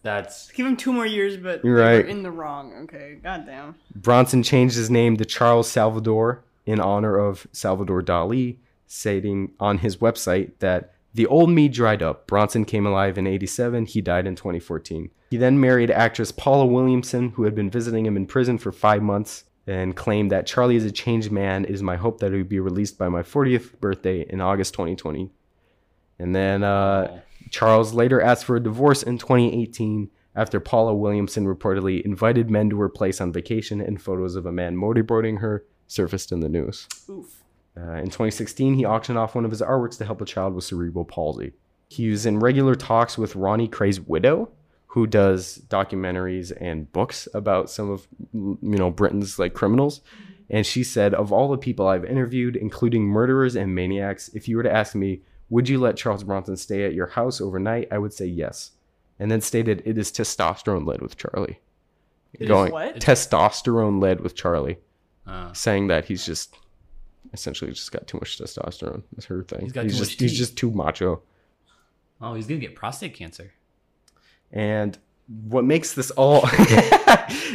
That's 0.03 0.51
Give 0.53 0.67
him 0.67 0.77
two 0.77 0.93
more 0.93 1.07
years, 1.07 1.37
but 1.37 1.65
You're 1.65 1.79
right. 1.79 2.09
in 2.09 2.23
the 2.23 2.31
wrong. 2.31 2.73
Okay, 2.85 3.19
goddamn. 3.23 3.75
Bronson 3.95 4.43
changed 4.43 4.77
his 4.77 4.91
name 4.91 5.17
to 5.17 5.25
Charles 5.25 5.71
Salvador 5.71 6.45
in 6.67 6.81
honor 6.81 7.17
of 7.17 7.47
Salvador 7.53 8.03
Dali, 8.03 8.57
stating 8.87 9.53
on 9.59 9.79
his 9.79 9.97
website 9.99 10.53
that 10.61 10.95
the 11.15 11.27
old 11.27 11.51
me 11.51 11.69
dried 11.69 12.03
up. 12.03 12.27
Bronson 12.27 12.65
came 12.65 12.87
alive 12.87 13.19
in 13.19 13.27
87. 13.27 13.87
He 13.87 14.01
died 14.01 14.27
in 14.27 14.37
2014. 14.37 15.11
He 15.31 15.37
then 15.37 15.61
married 15.61 15.91
actress 15.91 16.33
Paula 16.33 16.67
Williamson, 16.67 17.31
who 17.31 17.45
had 17.45 17.55
been 17.55 17.71
visiting 17.71 18.07
him 18.07 18.17
in 18.17 18.27
prison 18.27 18.59
for 18.59 18.73
five 18.73 19.03
months, 19.03 19.45
and 19.67 19.95
claimed 19.95 20.33
that 20.33 20.47
Charlie 20.47 20.77
is 20.77 20.85
a 20.85 20.93
changed 20.93 21.31
man. 21.31 21.65
It 21.65 21.73
is 21.73 21.83
my 21.83 21.97
hope 21.97 22.21
that 22.21 22.33
he 22.33 22.39
would 22.39 22.49
be 22.49 22.61
released 22.61 22.99
by 22.99 23.09
my 23.09 23.23
40th 23.23 23.79
birthday 23.81 24.25
in 24.29 24.41
August 24.41 24.75
2020. 24.75 25.31
And 26.19 26.35
then 26.35 26.65
uh, 26.65 27.21
Charles 27.51 27.93
later 27.93 28.21
asked 28.21 28.45
for 28.45 28.57
a 28.57 28.63
divorce 28.63 29.03
in 29.03 29.19
2018 29.19 30.11
after 30.35 30.61
Paula 30.61 30.95
Williamson 30.95 31.47
reportedly 31.47 32.01
invited 32.03 32.51
men 32.51 32.71
to 32.71 32.81
her 32.81 32.89
place 32.89 33.21
on 33.21 33.33
vacation 33.33 33.81
and 33.81 34.01
photos 34.01 34.37
of 34.37 34.47
a 34.47 34.53
man 34.53 34.77
motorboating 34.77 35.41
her 35.41 35.65
surfaced 35.87 36.33
in 36.33 36.41
the 36.41 36.49
news. 36.49 36.87
Oof. 37.09 37.38
Uh, 37.79 37.93
in 37.97 38.07
2016, 38.07 38.75
he 38.75 38.85
auctioned 38.85 39.19
off 39.19 39.35
one 39.35 39.45
of 39.45 39.51
his 39.51 39.63
artworks 39.63 39.99
to 39.99 40.05
help 40.05 40.21
a 40.21 40.25
child 40.25 40.55
with 40.55 40.65
cerebral 40.65 41.05
palsy. 41.05 41.53
He 41.89 42.09
was 42.11 42.27
in 42.27 42.41
regular 42.41 42.75
talks 42.75 43.17
with 43.17 43.37
Ronnie 43.37 43.69
Kray's 43.69 44.01
widow, 44.01 44.51
who 44.89 45.07
does 45.07 45.63
documentaries 45.69 46.53
and 46.61 46.91
books 46.93 47.29
about 47.35 47.71
some 47.71 47.91
of 47.91 48.09
you 48.33 48.59
know 48.63 48.91
Britain's 48.91 49.39
like 49.39 49.55
criminals. 49.55 50.01
And 50.51 50.67
she 50.67 50.83
said, 50.83 51.13
of 51.13 51.31
all 51.31 51.49
the 51.49 51.59
people 51.59 51.87
I've 51.87 52.07
interviewed, 52.07 52.57
including 52.57 53.05
murderers 53.05 53.55
and 53.55 53.75
maniacs, 53.75 54.29
if 54.31 54.49
you 54.49 54.57
were 54.57 54.63
to 54.63 54.73
ask 54.73 54.95
me, 54.95 55.21
would 55.51 55.69
you 55.69 55.79
let 55.79 55.97
Charles 55.97 56.25
Bronson 56.25 56.57
stay 56.57 56.85
at 56.85 56.95
your 56.95 57.07
house 57.07 57.41
overnight? 57.41 57.89
I 57.91 57.99
would 57.99 58.15
say 58.15 58.27
yes. 58.27 58.73
And 59.19 59.31
then 59.31 59.41
stated 59.41 59.83
it 59.85 59.99
is 59.99 60.11
testosterone 60.11 60.87
led 60.87 61.03
with 61.03 61.17
Charlie. 61.17 61.61
It 62.33 62.45
is 62.45 62.73
what? 62.73 62.97
Testosterone 62.97 64.01
led 64.01 64.21
with 64.21 64.35
Charlie, 64.35 64.79
uh, 65.27 65.53
saying 65.53 65.89
that 65.89 66.07
he's 66.07 66.25
just 66.25 66.57
essentially 67.33 67.71
just 67.73 67.91
got 67.93 68.07
too 68.07 68.19
much 68.19 68.39
testosterone. 68.39 69.03
Is 69.17 69.25
her 69.27 69.43
thing. 69.45 69.61
He's 69.63 69.73
got 69.73 69.83
too 69.83 69.89
just 69.89 70.01
much 70.01 70.11
he's 70.21 70.33
tea. 70.33 70.37
just 70.39 70.57
too 70.57 70.71
macho. 70.71 71.23
oh, 72.21 72.35
he's 72.35 72.47
gonna 72.47 72.61
get 72.61 72.75
prostate 72.75 73.15
cancer. 73.15 73.53
And 74.53 74.97
what 75.49 75.65
makes 75.65 75.93
this 75.95 76.11
all 76.13 76.41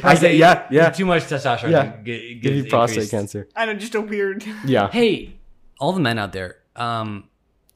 I 0.04 0.16
say 0.20 0.36
yeah, 0.38 0.68
yeah. 0.70 0.90
Too 0.92 1.06
much 1.06 1.24
testosterone. 1.24 1.72
Yeah. 1.72 1.98
G- 2.04 2.36
Give 2.36 2.54
you 2.56 2.66
prostate 2.66 2.98
increased- 2.98 3.12
cancer. 3.12 3.48
I 3.56 3.66
know, 3.66 3.74
just 3.74 3.96
a 3.96 4.02
weird. 4.02 4.46
Yeah. 4.66 4.90
Hey, 4.92 5.34
all 5.80 5.92
the 5.92 6.00
men 6.00 6.20
out 6.20 6.34
there, 6.34 6.58
um, 6.76 7.30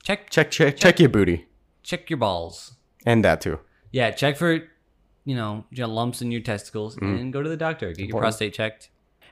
check 0.04 0.30
Check 0.30 0.52
check 0.52 0.78
check 0.78 1.00
your 1.00 1.10
booty. 1.10 1.48
check 1.84 2.10
your 2.10 2.18
balls. 2.18 2.74
And 3.06 3.24
that 3.26 3.42
too. 3.42 3.60
Yeah, 3.92 4.12
check 4.12 4.38
for 4.38 4.54
you 5.26 5.36
know 5.36 5.66
you 5.72 5.86
lumps 5.88 6.22
in 6.22 6.32
your 6.32 6.42
testicles 6.42 6.96
and 6.98 7.34
go 7.34 7.42
to 7.42 7.50
the 7.50 7.58
doctor. 7.58 7.92
Get 7.94 8.08
your 8.10 8.20
prostate 8.20 8.54
checked. 8.54 8.90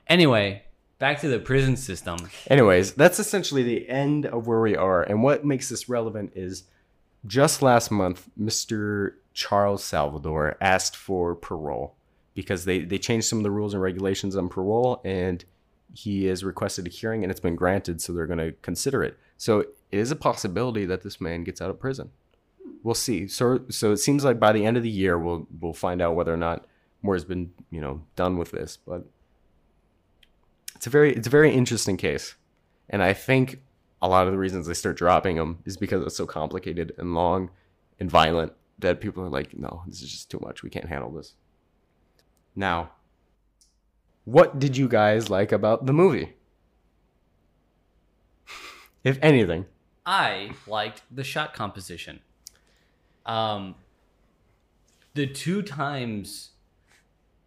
Anyway, 0.08 0.64
back 0.98 1.20
to 1.20 1.28
the 1.28 1.38
prison 1.38 1.76
system. 1.76 2.16
Anyways, 2.48 2.94
that's 2.94 3.18
essentially 3.18 3.62
the 3.62 3.88
end 3.88 4.26
of 4.26 4.46
where 4.46 4.60
we 4.60 4.76
are. 4.76 5.02
And 5.02 5.22
what 5.22 5.44
makes 5.44 5.68
this 5.68 5.88
relevant 5.88 6.32
is 6.34 6.64
just 7.26 7.62
last 7.62 7.90
month, 7.90 8.28
Mr. 8.38 9.14
Charles 9.32 9.84
Salvador 9.84 10.56
asked 10.60 10.96
for 10.96 11.34
parole 11.34 11.96
because 12.34 12.64
they, 12.64 12.80
they 12.80 12.98
changed 12.98 13.26
some 13.26 13.38
of 13.38 13.42
the 13.42 13.50
rules 13.50 13.74
and 13.74 13.82
regulations 13.82 14.36
on 14.36 14.48
parole 14.48 15.00
and 15.04 15.44
he 15.94 16.26
has 16.26 16.44
requested 16.44 16.86
a 16.86 16.90
hearing 16.90 17.22
and 17.22 17.30
it's 17.30 17.40
been 17.40 17.56
granted, 17.56 18.00
so 18.00 18.12
they're 18.12 18.26
going 18.26 18.38
to 18.38 18.52
consider 18.62 19.02
it. 19.02 19.18
So 19.38 19.60
it 19.60 19.68
is 19.90 20.10
a 20.10 20.16
possibility 20.16 20.84
that 20.86 21.02
this 21.02 21.20
man 21.20 21.44
gets 21.44 21.60
out 21.60 21.70
of 21.70 21.80
prison. 21.80 22.10
We'll 22.82 22.94
see. 22.94 23.26
So 23.28 23.60
so 23.68 23.92
it 23.92 23.98
seems 23.98 24.24
like 24.24 24.38
by 24.38 24.52
the 24.52 24.64
end 24.64 24.76
of 24.76 24.82
the 24.82 24.90
year 24.90 25.18
we'll 25.18 25.46
we'll 25.60 25.72
find 25.72 26.02
out 26.02 26.14
whether 26.14 26.32
or 26.32 26.36
not 26.36 26.66
more 27.02 27.14
has 27.14 27.24
been, 27.24 27.52
you 27.70 27.80
know, 27.80 28.02
done 28.16 28.36
with 28.36 28.50
this, 28.50 28.76
but 28.76 29.06
it's 30.76 30.86
a 30.86 30.90
very 30.90 31.12
it's 31.12 31.26
a 31.26 31.30
very 31.30 31.52
interesting 31.52 31.96
case. 31.96 32.36
And 32.88 33.02
I 33.02 33.12
think 33.12 33.60
a 34.00 34.08
lot 34.08 34.26
of 34.26 34.32
the 34.32 34.38
reasons 34.38 34.66
they 34.66 34.74
start 34.74 34.96
dropping 34.96 35.36
them 35.36 35.58
is 35.64 35.76
because 35.76 36.04
it's 36.06 36.16
so 36.16 36.26
complicated 36.26 36.92
and 36.98 37.14
long 37.14 37.50
and 37.98 38.10
violent 38.10 38.52
that 38.78 39.00
people 39.00 39.24
are 39.24 39.30
like, 39.30 39.56
no, 39.58 39.82
this 39.86 40.02
is 40.02 40.10
just 40.10 40.30
too 40.30 40.38
much. 40.42 40.62
We 40.62 40.70
can't 40.70 40.88
handle 40.88 41.10
this. 41.10 41.34
Now, 42.54 42.90
what 44.24 44.58
did 44.58 44.76
you 44.76 44.86
guys 44.86 45.30
like 45.30 45.50
about 45.50 45.86
the 45.86 45.92
movie? 45.92 46.34
if 49.04 49.18
anything. 49.22 49.66
I 50.04 50.52
liked 50.66 51.02
the 51.10 51.24
shot 51.24 51.54
composition. 51.54 52.20
Um, 53.24 53.74
the 55.14 55.26
two 55.26 55.62
times 55.62 56.50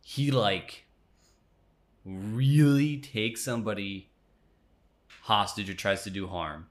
he 0.01 0.31
like 0.31 0.85
really 2.09 2.97
takes 2.97 3.41
somebody 3.43 4.09
hostage 5.21 5.69
or 5.69 5.73
tries 5.73 6.03
to 6.03 6.09
do 6.09 6.27
harm. 6.27 6.67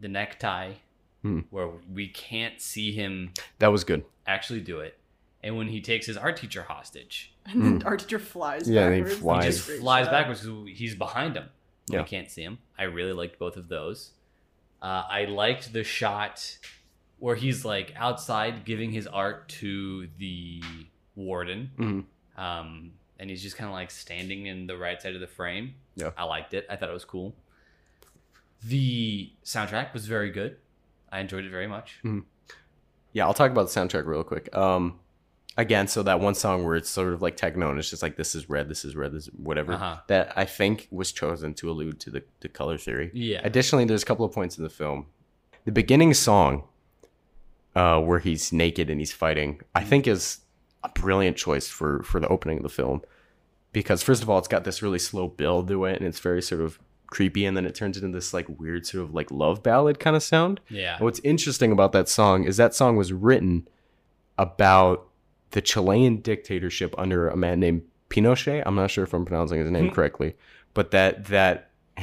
The 0.00 0.08
necktie, 0.08 0.74
Hmm. 1.22 1.40
where 1.50 1.68
we 1.92 2.08
can't 2.08 2.60
see 2.60 2.92
him 2.92 3.32
That 3.58 3.68
was 3.68 3.84
good. 3.84 4.04
actually 4.26 4.60
do 4.60 4.80
it, 4.80 4.98
and 5.42 5.56
when 5.56 5.68
he 5.68 5.80
takes 5.80 6.06
his 6.06 6.16
art 6.16 6.36
teacher 6.36 6.62
hostage, 6.62 7.30
And 7.46 7.62
then 7.62 7.82
art 7.84 8.00
teacher 8.00 8.18
flies 8.18 8.66
Hmm. 8.66 8.72
Yeah, 8.72 8.88
and 8.88 9.06
he 9.06 9.14
flies. 9.14 9.44
he 9.44 9.50
just 9.50 9.80
flies 9.82 10.08
backwards 10.08 10.40
because 10.42 10.78
he's 10.78 10.94
behind 10.94 11.36
him. 11.36 11.50
Yeah. 11.88 12.00
We 12.02 12.08
can't 12.08 12.30
see 12.30 12.42
him. 12.42 12.58
I 12.78 12.84
really 12.84 13.12
liked 13.12 13.38
both 13.38 13.56
of 13.58 13.68
those. 13.68 14.12
Uh, 14.80 15.04
I 15.08 15.26
liked 15.26 15.72
the 15.74 15.84
shot 15.84 16.58
where 17.18 17.36
he's 17.36 17.64
like 17.64 17.92
outside 17.96 18.64
giving 18.64 18.92
his 18.92 19.06
art 19.06 19.48
to 19.60 20.08
the 20.18 20.62
warden, 21.14 21.70
Mhm. 21.78 22.40
um, 22.42 22.92
and 23.18 23.30
he's 23.30 23.42
just 23.42 23.56
kind 23.56 23.68
of 23.68 23.74
like 23.74 23.90
standing 23.90 24.46
in 24.46 24.66
the 24.66 24.76
right 24.76 25.00
side 25.00 25.14
of 25.14 25.20
the 25.20 25.26
frame. 25.26 25.74
Yeah. 25.96 26.10
I 26.16 26.24
liked 26.24 26.54
it. 26.54 26.66
I 26.68 26.76
thought 26.76 26.88
it 26.88 26.94
was 26.94 27.04
cool. 27.04 27.34
The 28.64 29.30
soundtrack 29.44 29.92
was 29.92 30.06
very 30.06 30.30
good. 30.30 30.56
I 31.12 31.20
enjoyed 31.20 31.44
it 31.44 31.50
very 31.50 31.66
much. 31.66 32.00
Yeah, 33.12 33.26
I'll 33.26 33.34
talk 33.34 33.50
about 33.50 33.68
the 33.70 33.80
soundtrack 33.80 34.06
real 34.06 34.24
quick. 34.24 34.54
Um, 34.56 34.98
again, 35.56 35.86
so 35.86 36.02
that 36.02 36.18
one 36.18 36.34
song 36.34 36.64
where 36.64 36.74
it's 36.74 36.90
sort 36.90 37.12
of 37.12 37.22
like 37.22 37.36
techno 37.36 37.70
and 37.70 37.78
it's 37.78 37.90
just 37.90 38.02
like 38.02 38.16
this 38.16 38.34
is 38.34 38.50
red, 38.50 38.68
this 38.68 38.84
is 38.84 38.96
red, 38.96 39.12
this 39.12 39.28
is 39.28 39.34
whatever. 39.34 39.74
Uh-huh. 39.74 39.98
That 40.08 40.32
I 40.36 40.44
think 40.44 40.88
was 40.90 41.12
chosen 41.12 41.54
to 41.54 41.70
allude 41.70 42.00
to 42.00 42.10
the, 42.10 42.24
the 42.40 42.48
color 42.48 42.78
theory. 42.78 43.10
Yeah. 43.14 43.40
Additionally, 43.44 43.84
there's 43.84 44.02
a 44.02 44.06
couple 44.06 44.24
of 44.24 44.32
points 44.32 44.58
in 44.58 44.64
the 44.64 44.70
film. 44.70 45.06
The 45.64 45.72
beginning 45.72 46.14
song, 46.14 46.64
uh, 47.76 48.00
where 48.00 48.18
he's 48.18 48.52
naked 48.52 48.90
and 48.90 49.00
he's 49.00 49.12
fighting, 49.12 49.60
I 49.74 49.84
think 49.84 50.06
is 50.06 50.40
a 50.84 50.88
brilliant 50.90 51.36
choice 51.36 51.68
for 51.68 52.02
for 52.04 52.20
the 52.20 52.28
opening 52.28 52.58
of 52.58 52.62
the 52.62 52.68
film, 52.68 53.02
because 53.72 54.02
first 54.02 54.22
of 54.22 54.30
all, 54.30 54.38
it's 54.38 54.48
got 54.48 54.64
this 54.64 54.82
really 54.82 54.98
slow 54.98 55.26
build 55.26 55.68
to 55.68 55.84
it, 55.86 55.96
and 55.96 56.06
it's 56.06 56.20
very 56.20 56.42
sort 56.42 56.60
of 56.60 56.78
creepy 57.06 57.44
and 57.46 57.56
then 57.56 57.64
it 57.64 57.74
turns 57.74 57.96
into 57.96 58.08
this 58.08 58.34
like 58.34 58.46
weird 58.58 58.84
sort 58.84 59.04
of 59.04 59.14
like 59.14 59.30
love 59.30 59.62
ballad 59.62 60.00
kind 60.00 60.16
of 60.16 60.22
sound. 60.22 60.60
Yeah. 60.68 60.96
And 60.96 61.04
what's 61.04 61.20
interesting 61.20 61.70
about 61.70 61.92
that 61.92 62.08
song 62.08 62.44
is 62.44 62.56
that 62.56 62.74
song 62.74 62.96
was 62.96 63.12
written 63.12 63.68
about 64.36 65.06
the 65.52 65.60
Chilean 65.60 66.20
dictatorship 66.20 66.94
under 66.98 67.28
a 67.28 67.36
man 67.36 67.60
named 67.60 67.82
Pinochet. 68.10 68.62
I'm 68.66 68.74
not 68.74 68.90
sure 68.90 69.04
if 69.04 69.14
I'm 69.14 69.24
pronouncing 69.24 69.60
his 69.60 69.70
name 69.70 69.86
mm-hmm. 69.86 69.94
correctly, 69.94 70.34
but 70.74 70.90
that 70.90 71.26
that 71.26 71.70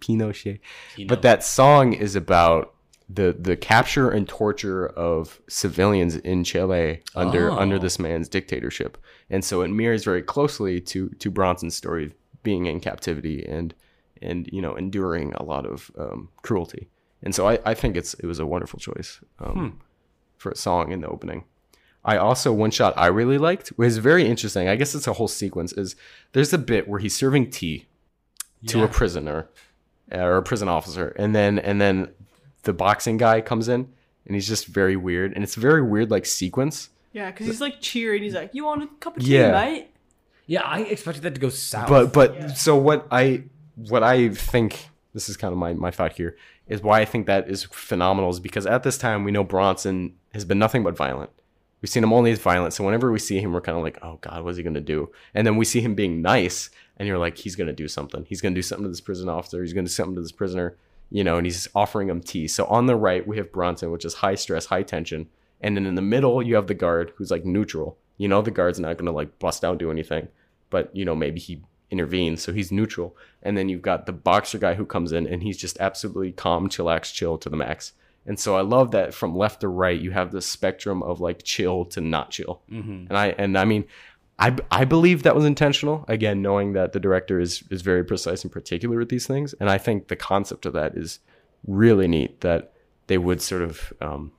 Pinochet. 0.00 0.60
You. 0.96 1.06
But 1.06 1.22
that 1.22 1.44
song 1.44 1.92
is 1.92 2.16
about 2.16 2.73
the 3.08 3.36
the 3.38 3.56
capture 3.56 4.10
and 4.10 4.28
torture 4.28 4.86
of 4.86 5.40
civilians 5.48 6.16
in 6.16 6.42
Chile 6.44 7.02
under 7.14 7.50
Oh. 7.50 7.56
under 7.58 7.78
this 7.78 7.98
man's 7.98 8.28
dictatorship. 8.28 8.96
And 9.30 9.44
so 9.44 9.62
it 9.62 9.68
mirrors 9.68 10.04
very 10.04 10.22
closely 10.22 10.80
to 10.82 11.08
to 11.10 11.30
Bronson's 11.30 11.74
story 11.76 12.06
of 12.06 12.14
being 12.42 12.66
in 12.66 12.80
captivity 12.80 13.44
and 13.46 13.74
and 14.22 14.48
you 14.52 14.62
know 14.62 14.74
enduring 14.74 15.34
a 15.34 15.42
lot 15.42 15.66
of 15.66 15.90
um, 15.98 16.28
cruelty. 16.42 16.88
And 17.22 17.34
so 17.34 17.48
I, 17.48 17.58
I 17.64 17.74
think 17.74 17.96
it's 17.96 18.14
it 18.14 18.26
was 18.26 18.38
a 18.38 18.46
wonderful 18.46 18.78
choice 18.78 19.20
um, 19.38 19.80
for 20.36 20.50
a 20.52 20.56
song 20.56 20.92
in 20.92 21.00
the 21.00 21.08
opening. 21.08 21.44
I 22.06 22.16
also 22.18 22.52
one 22.52 22.70
shot 22.70 22.92
I 22.98 23.06
really 23.06 23.38
liked 23.38 23.72
was 23.78 23.96
very 23.98 24.26
interesting. 24.26 24.68
I 24.68 24.76
guess 24.76 24.94
it's 24.94 25.06
a 25.06 25.14
whole 25.14 25.28
sequence. 25.28 25.72
Is 25.72 25.96
there's 26.32 26.52
a 26.52 26.58
bit 26.58 26.86
where 26.88 27.00
he's 27.00 27.16
serving 27.16 27.50
tea 27.50 27.86
to 28.66 28.82
a 28.82 28.88
prisoner 28.88 29.48
uh, 30.12 30.18
or 30.18 30.36
a 30.36 30.42
prison 30.42 30.68
officer, 30.68 31.08
and 31.18 31.34
then 31.34 31.58
and 31.58 31.80
then 31.80 32.08
the 32.64 32.72
boxing 32.72 33.16
guy 33.16 33.40
comes 33.40 33.68
in, 33.68 33.88
and 34.26 34.34
he's 34.34 34.48
just 34.48 34.66
very 34.66 34.96
weird, 34.96 35.32
and 35.34 35.44
it's 35.44 35.56
a 35.56 35.60
very 35.60 35.82
weird 35.82 36.10
like 36.10 36.26
sequence. 36.26 36.90
Yeah, 37.12 37.30
because 37.30 37.46
he's 37.46 37.60
like 37.60 37.80
cheering. 37.80 38.22
He's 38.22 38.34
like, 38.34 38.50
"You 38.54 38.64
want 38.64 38.82
a 38.82 38.86
cup 39.00 39.16
of 39.16 39.22
tea, 39.22 39.36
Yeah. 39.38 39.52
mate?" 39.52 39.88
Yeah, 40.46 40.62
I 40.62 40.80
expected 40.80 41.22
that 41.22 41.34
to 41.36 41.40
go 41.40 41.48
south. 41.48 41.88
But 41.88 42.12
but 42.12 42.56
so 42.56 42.76
what 42.76 43.06
I 43.10 43.44
what 43.76 44.02
I 44.02 44.28
think 44.30 44.88
this 45.14 45.28
is 45.28 45.36
kind 45.36 45.52
of 45.52 45.58
my 45.58 45.72
my 45.74 45.90
thought 45.90 46.12
here 46.14 46.36
is 46.66 46.82
why 46.82 47.00
I 47.00 47.04
think 47.04 47.26
that 47.26 47.48
is 47.48 47.64
phenomenal 47.64 48.30
is 48.30 48.40
because 48.40 48.66
at 48.66 48.82
this 48.82 48.96
time 48.98 49.22
we 49.24 49.30
know 49.30 49.44
Bronson 49.44 50.14
has 50.32 50.44
been 50.44 50.58
nothing 50.58 50.82
but 50.82 50.96
violent. 50.96 51.30
We've 51.80 51.90
seen 51.90 52.02
him 52.02 52.12
only 52.14 52.30
as 52.32 52.38
violent. 52.38 52.72
So 52.72 52.82
whenever 52.82 53.12
we 53.12 53.18
see 53.18 53.38
him, 53.38 53.52
we're 53.52 53.60
kind 53.60 53.76
of 53.76 53.84
like, 53.84 53.98
oh 54.02 54.18
God, 54.22 54.42
what's 54.42 54.56
he 54.56 54.62
gonna 54.62 54.80
do? 54.80 55.10
And 55.34 55.46
then 55.46 55.56
we 55.56 55.66
see 55.66 55.80
him 55.82 55.94
being 55.94 56.22
nice, 56.22 56.70
and 56.96 57.06
you're 57.06 57.18
like, 57.18 57.36
he's 57.36 57.56
gonna 57.56 57.74
do 57.74 57.88
something. 57.88 58.24
He's 58.28 58.40
gonna 58.40 58.54
do 58.54 58.62
something 58.62 58.84
to 58.84 58.88
this 58.88 59.02
prison 59.02 59.28
officer. 59.28 59.62
He's 59.62 59.74
gonna 59.74 59.84
do 59.86 59.90
something 59.92 60.14
to 60.16 60.22
this 60.22 60.32
prisoner. 60.32 60.76
You 61.14 61.22
know, 61.22 61.36
and 61.36 61.46
he's 61.46 61.68
offering 61.76 62.08
him 62.08 62.20
tea. 62.20 62.48
So 62.48 62.64
on 62.66 62.86
the 62.86 62.96
right 62.96 63.24
we 63.24 63.36
have 63.36 63.52
Bronson, 63.52 63.92
which 63.92 64.04
is 64.04 64.14
high 64.14 64.34
stress, 64.34 64.66
high 64.66 64.82
tension, 64.82 65.28
and 65.60 65.76
then 65.76 65.86
in 65.86 65.94
the 65.94 66.02
middle 66.14 66.42
you 66.42 66.56
have 66.56 66.66
the 66.66 66.74
guard 66.74 67.12
who's 67.16 67.30
like 67.30 67.44
neutral. 67.44 67.96
You 68.18 68.26
know, 68.28 68.42
the 68.42 68.50
guard's 68.50 68.80
not 68.80 68.98
gonna 68.98 69.12
like 69.12 69.38
bust 69.38 69.64
out 69.64 69.78
do 69.78 69.92
anything, 69.92 70.26
but 70.70 70.94
you 70.94 71.04
know 71.04 71.14
maybe 71.14 71.38
he 71.38 71.62
intervenes, 71.90 72.42
so 72.42 72.52
he's 72.52 72.72
neutral. 72.72 73.16
And 73.44 73.56
then 73.56 73.68
you've 73.68 73.88
got 73.90 74.06
the 74.06 74.12
boxer 74.12 74.58
guy 74.58 74.74
who 74.74 74.84
comes 74.84 75.12
in 75.12 75.28
and 75.28 75.42
he's 75.44 75.56
just 75.56 75.78
absolutely 75.78 76.32
calm, 76.32 76.68
chillax, 76.68 77.12
chill 77.14 77.38
to 77.38 77.48
the 77.48 77.56
max. 77.56 77.92
And 78.26 78.40
so 78.40 78.56
I 78.56 78.62
love 78.62 78.90
that 78.92 79.14
from 79.14 79.36
left 79.36 79.60
to 79.60 79.68
right, 79.68 80.00
you 80.00 80.10
have 80.10 80.32
this 80.32 80.46
spectrum 80.46 81.02
of 81.02 81.20
like 81.20 81.42
chill 81.44 81.84
to 81.94 82.00
not 82.00 82.30
chill. 82.30 82.62
Mhm. 82.72 83.08
And 83.08 83.16
I 83.16 83.26
and 83.38 83.56
I 83.56 83.64
mean, 83.64 83.84
I 84.38 84.56
I 84.70 84.84
believe 84.84 85.22
that 85.22 85.34
was 85.34 85.44
intentional. 85.44 86.04
Again, 86.08 86.42
knowing 86.42 86.72
that 86.72 86.92
the 86.92 87.00
director 87.00 87.38
is 87.38 87.62
is 87.70 87.82
very 87.82 88.04
precise 88.04 88.42
and 88.42 88.52
particular 88.52 88.98
with 88.98 89.08
these 89.08 89.26
things, 89.26 89.54
and 89.54 89.70
I 89.70 89.78
think 89.78 90.08
the 90.08 90.16
concept 90.16 90.66
of 90.66 90.72
that 90.72 90.96
is 90.96 91.20
really 91.66 92.08
neat. 92.08 92.40
That 92.40 92.72
they 93.06 93.18
would 93.18 93.40
sort 93.40 93.62
of 93.62 93.92
um, 94.00 94.32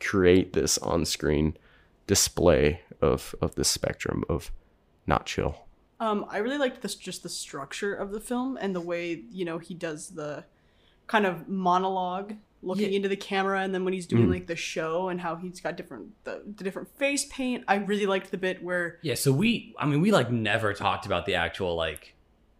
create 0.00 0.52
this 0.52 0.78
on-screen 0.78 1.56
display 2.06 2.80
of 3.02 3.34
of 3.40 3.54
this 3.54 3.68
spectrum 3.68 4.24
of 4.28 4.50
not 5.06 5.26
chill. 5.26 5.66
Um, 6.00 6.26
I 6.28 6.38
really 6.38 6.58
liked 6.58 6.80
this 6.80 6.94
just 6.94 7.22
the 7.22 7.28
structure 7.28 7.94
of 7.94 8.12
the 8.12 8.20
film 8.20 8.56
and 8.60 8.74
the 8.74 8.80
way 8.80 9.24
you 9.30 9.44
know 9.44 9.58
he 9.58 9.74
does 9.74 10.10
the 10.10 10.44
kind 11.06 11.26
of 11.26 11.48
monologue 11.48 12.34
looking 12.62 12.90
Yeah. 12.90 12.96
into 12.96 13.08
the 13.08 13.16
camera 13.16 13.60
and 13.60 13.72
then 13.74 13.84
when 13.84 13.94
he's 13.94 14.06
doing 14.06 14.28
like 14.30 14.46
the 14.48 14.56
show 14.56 15.08
and 15.08 15.20
how 15.20 15.36
he's 15.36 15.60
got 15.60 15.76
different 15.76 16.08
the, 16.24 16.42
the 16.56 16.64
different 16.64 16.88
face 16.98 17.24
paint. 17.26 17.64
I 17.68 17.76
really 17.76 18.06
liked 18.06 18.30
the 18.30 18.36
bit 18.38 18.62
where 18.62 18.98
yeah, 19.02 19.14
so 19.14 19.32
we, 19.32 19.74
I 19.78 19.86
mean, 19.86 20.00
we 20.00 20.10
like 20.10 20.30
never 20.30 20.72
talked 20.74 21.06
about 21.06 21.24
the 21.26 21.36
actual 21.36 21.76
like 21.76 22.14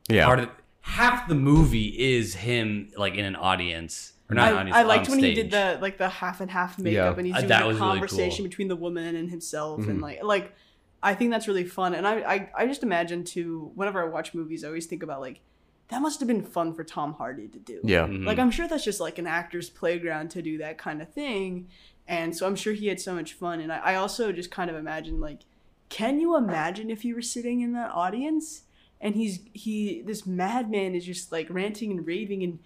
Yeah, 0.08 0.26
part 0.26 0.38
of 0.40 0.50
half 0.82 1.28
the 1.28 1.34
movie 1.34 1.86
is 1.98 2.34
him 2.36 2.90
like 2.96 3.14
in 3.14 3.24
an 3.24 3.34
audience 3.36 4.12
or 4.30 4.34
not 4.36 4.46
I, 4.46 4.50
an 4.52 4.56
audience. 4.58 4.76
I 4.76 4.82
liked 4.82 5.06
on 5.08 5.16
when 5.16 5.24
he 5.24 5.34
did 5.34 5.50
the 5.50 5.78
like 5.80 5.98
the 5.98 6.08
half 6.08 6.40
and 6.40 6.50
half 6.50 6.78
makeup 6.78 7.14
Yeah. 7.16 7.18
and 7.18 7.26
he's 7.26 7.34
Uh, 7.34 7.38
doing 7.40 7.48
that 7.48 7.60
the 7.62 7.66
was 7.68 7.76
really 7.80 7.88
conversation 7.90 8.44
cool. 8.44 8.48
between 8.50 8.68
the 8.68 8.76
woman 8.76 9.16
and 9.16 9.28
himself 9.30 9.80
Mhm. 9.80 9.88
and 9.90 10.00
like 10.00 10.22
like 10.22 10.54
I 11.02 11.14
think 11.14 11.30
that's 11.32 11.46
really 11.48 11.64
fun 11.64 11.94
and 11.94 12.06
I, 12.06 12.14
I 12.20 12.50
I 12.56 12.66
just 12.66 12.82
imagine 12.82 13.24
too 13.24 13.72
whenever 13.74 14.00
I 14.02 14.08
watch 14.08 14.32
movies 14.34 14.64
I 14.64 14.68
always 14.68 14.86
think 14.86 15.02
about 15.02 15.20
like 15.20 15.40
that 15.88 16.02
must 16.02 16.20
have 16.20 16.26
been 16.26 16.42
fun 16.42 16.74
for 16.74 16.84
Tom 16.84 17.14
Hardy 17.14 17.48
to 17.48 17.58
do. 17.58 17.80
yeah, 17.82 18.06
Mhm. 18.06 18.24
Like 18.26 18.38
I'm 18.38 18.50
sure 18.50 18.68
that's 18.68 18.84
just 18.84 19.00
like 19.00 19.18
an 19.18 19.26
actor's 19.26 19.70
playground 19.70 20.30
to 20.32 20.42
do 20.42 20.58
that 20.58 20.76
kind 20.78 21.00
of 21.02 21.08
thing. 21.12 21.68
And 22.06 22.36
so 22.36 22.46
I'm 22.46 22.56
sure 22.56 22.72
he 22.72 22.86
had 22.88 23.00
so 23.00 23.14
much 23.14 23.32
fun. 23.34 23.60
And 23.60 23.72
I, 23.72 23.78
I 23.78 23.94
also 23.96 24.32
just 24.32 24.50
kind 24.50 24.70
of 24.70 24.76
imagine 24.76 25.20
like, 25.20 25.40
can 25.88 26.20
you 26.20 26.36
imagine 26.36 26.90
if 26.90 27.04
you 27.04 27.14
were 27.14 27.22
sitting 27.22 27.60
in 27.62 27.72
that 27.72 27.90
audience 27.90 28.62
and 29.00 29.14
he's 29.14 29.40
he 29.54 30.02
this 30.02 30.26
madman 30.26 30.94
is 30.94 31.04
just 31.06 31.32
like 31.32 31.46
ranting 31.50 31.90
and 31.92 32.06
raving 32.06 32.42
and 32.42 32.58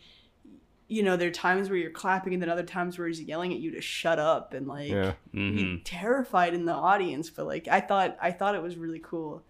you 0.88 1.02
know, 1.02 1.16
there 1.16 1.28
are 1.28 1.32
times 1.32 1.70
where 1.70 1.78
you're 1.78 1.90
clapping 1.90 2.34
and 2.34 2.42
then 2.42 2.50
other 2.50 2.62
times 2.64 2.98
where 2.98 3.08
he's 3.08 3.20
yelling 3.22 3.50
at 3.52 3.60
you 3.60 3.70
to 3.70 3.80
shut 3.80 4.18
up 4.18 4.52
and 4.52 4.66
like 4.66 4.90
yeah. 4.90 5.12
Mhm. 5.32 5.80
terrified 5.84 6.52
in 6.52 6.66
the 6.66 6.72
audience 6.74 7.30
but 7.30 7.46
like 7.46 7.66
i 7.68 7.80
thought 7.80 8.16
i 8.20 8.30
thought 8.30 8.54
it 8.54 8.62
was 8.62 8.76
really 8.76 9.00
cool 9.02 9.42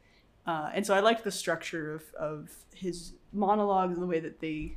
uh, 0.47 0.71
and 0.75 0.85
so 0.87 0.95
i 0.95 1.01
liked 1.01 1.25
the 1.25 1.31
structure 1.31 1.95
of, 1.95 2.03
of 2.19 2.51
his 2.75 3.13
monologues 3.33 3.95
and 3.95 4.03
the 4.03 4.07
way 4.07 4.21
that 4.21 4.41
they 4.41 4.77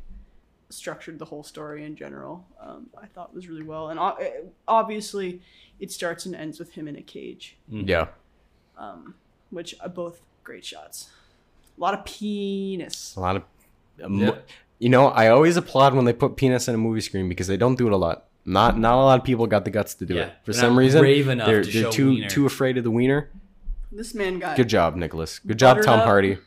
structured 0.70 1.20
the 1.20 1.26
whole 1.26 1.44
story 1.44 1.84
in 1.86 1.96
general 1.96 2.46
um, 2.60 2.88
i 3.02 3.06
thought 3.06 3.34
was 3.34 3.48
really 3.48 3.64
well 3.64 3.90
and 3.90 4.00
o- 4.00 4.16
eh, 4.20 4.32
obviously 4.68 5.42
it 5.80 5.92
starts 5.92 6.26
and 6.26 6.36
ends 6.36 6.60
with 6.60 6.72
him 6.74 6.88
in 6.88 6.96
a 6.96 7.02
cage 7.02 7.58
Yeah. 7.70 8.08
um, 8.78 9.16
which 9.52 9.76
are 9.82 9.90
both 9.90 10.22
great 10.44 10.66
shots 10.66 11.10
a 11.78 11.82
lot 11.82 11.94
of 11.94 12.04
penis 12.06 13.16
A 13.16 13.20
lot 13.20 13.36
of, 13.36 13.44
um, 14.04 14.20
Yeah. 14.20 14.36
you 14.80 14.90
know, 14.90 15.08
I 15.08 15.28
always 15.28 15.58
applaud 15.58 15.94
when 15.94 16.06
they 16.06 16.14
put 16.14 16.36
penis 16.38 16.68
in 16.68 16.76
a 16.76 16.78
movie 16.78 17.02
screen 17.02 17.28
because 17.30 17.48
they 17.48 17.58
don't 17.58 17.76
do 17.78 17.88
it 17.88 17.94
a 17.94 17.98
lot. 17.98 18.26
Not 18.46 18.78
not 18.80 18.94
a 18.96 19.04
lot 19.04 19.20
of 19.20 19.26
people 19.26 19.46
got 19.48 19.66
the 19.66 19.72
guts 19.72 19.94
to 19.96 20.06
do 20.06 20.14
Yeah, 20.16 20.22
it. 20.28 20.34
For 20.44 20.52
they're 20.54 20.62
some 20.62 20.78
reason, 20.80 21.02
brave 21.02 21.28
enough 21.28 21.48
they're 21.48 21.64
to 21.64 21.72
they're 21.72 21.84
show 21.84 21.92
too 21.92 22.10
wiener. 22.12 22.30
too 22.30 22.46
afraid 22.46 22.78
of 22.78 22.84
the 22.84 22.92
wiener. 22.92 23.30
This 23.96 24.14
man 24.14 24.40
got 24.40 24.58
Good 24.58 24.68
job, 24.70 24.96
Nicolas. 24.96 25.40
Good 25.40 25.58
job, 25.60 25.82
Tom 25.82 26.00
up. 26.00 26.06
Hardy. 26.06 26.38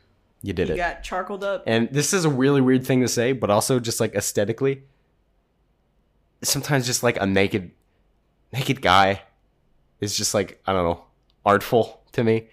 You 0.43 0.53
did 0.53 0.69
he 0.69 0.75
it. 0.75 0.77
got 0.77 1.03
charcoaled 1.03 1.43
up 1.43 1.65
And 1.67 1.89
this 1.91 2.13
is 2.13 2.25
a 2.25 2.29
really 2.29 2.61
weird 2.61 2.87
thing 2.87 3.01
to 3.01 3.09
say, 3.09 3.33
but 3.33 3.51
also 3.51 3.81
just 3.81 3.99
like 4.01 4.15
aesthetically, 4.15 4.83
sometimes 6.43 6.87
just 6.87 7.03
like 7.03 7.21
a 7.21 7.27
naked, 7.27 7.71
naked 8.53 8.81
guy 8.83 9.23
is 10.01 10.17
just 10.17 10.35
like 10.35 10.61
I 10.67 10.73
don't 10.73 10.85
know, 10.85 11.05
artful 11.45 12.01
to 12.13 12.23
me. 12.25 12.49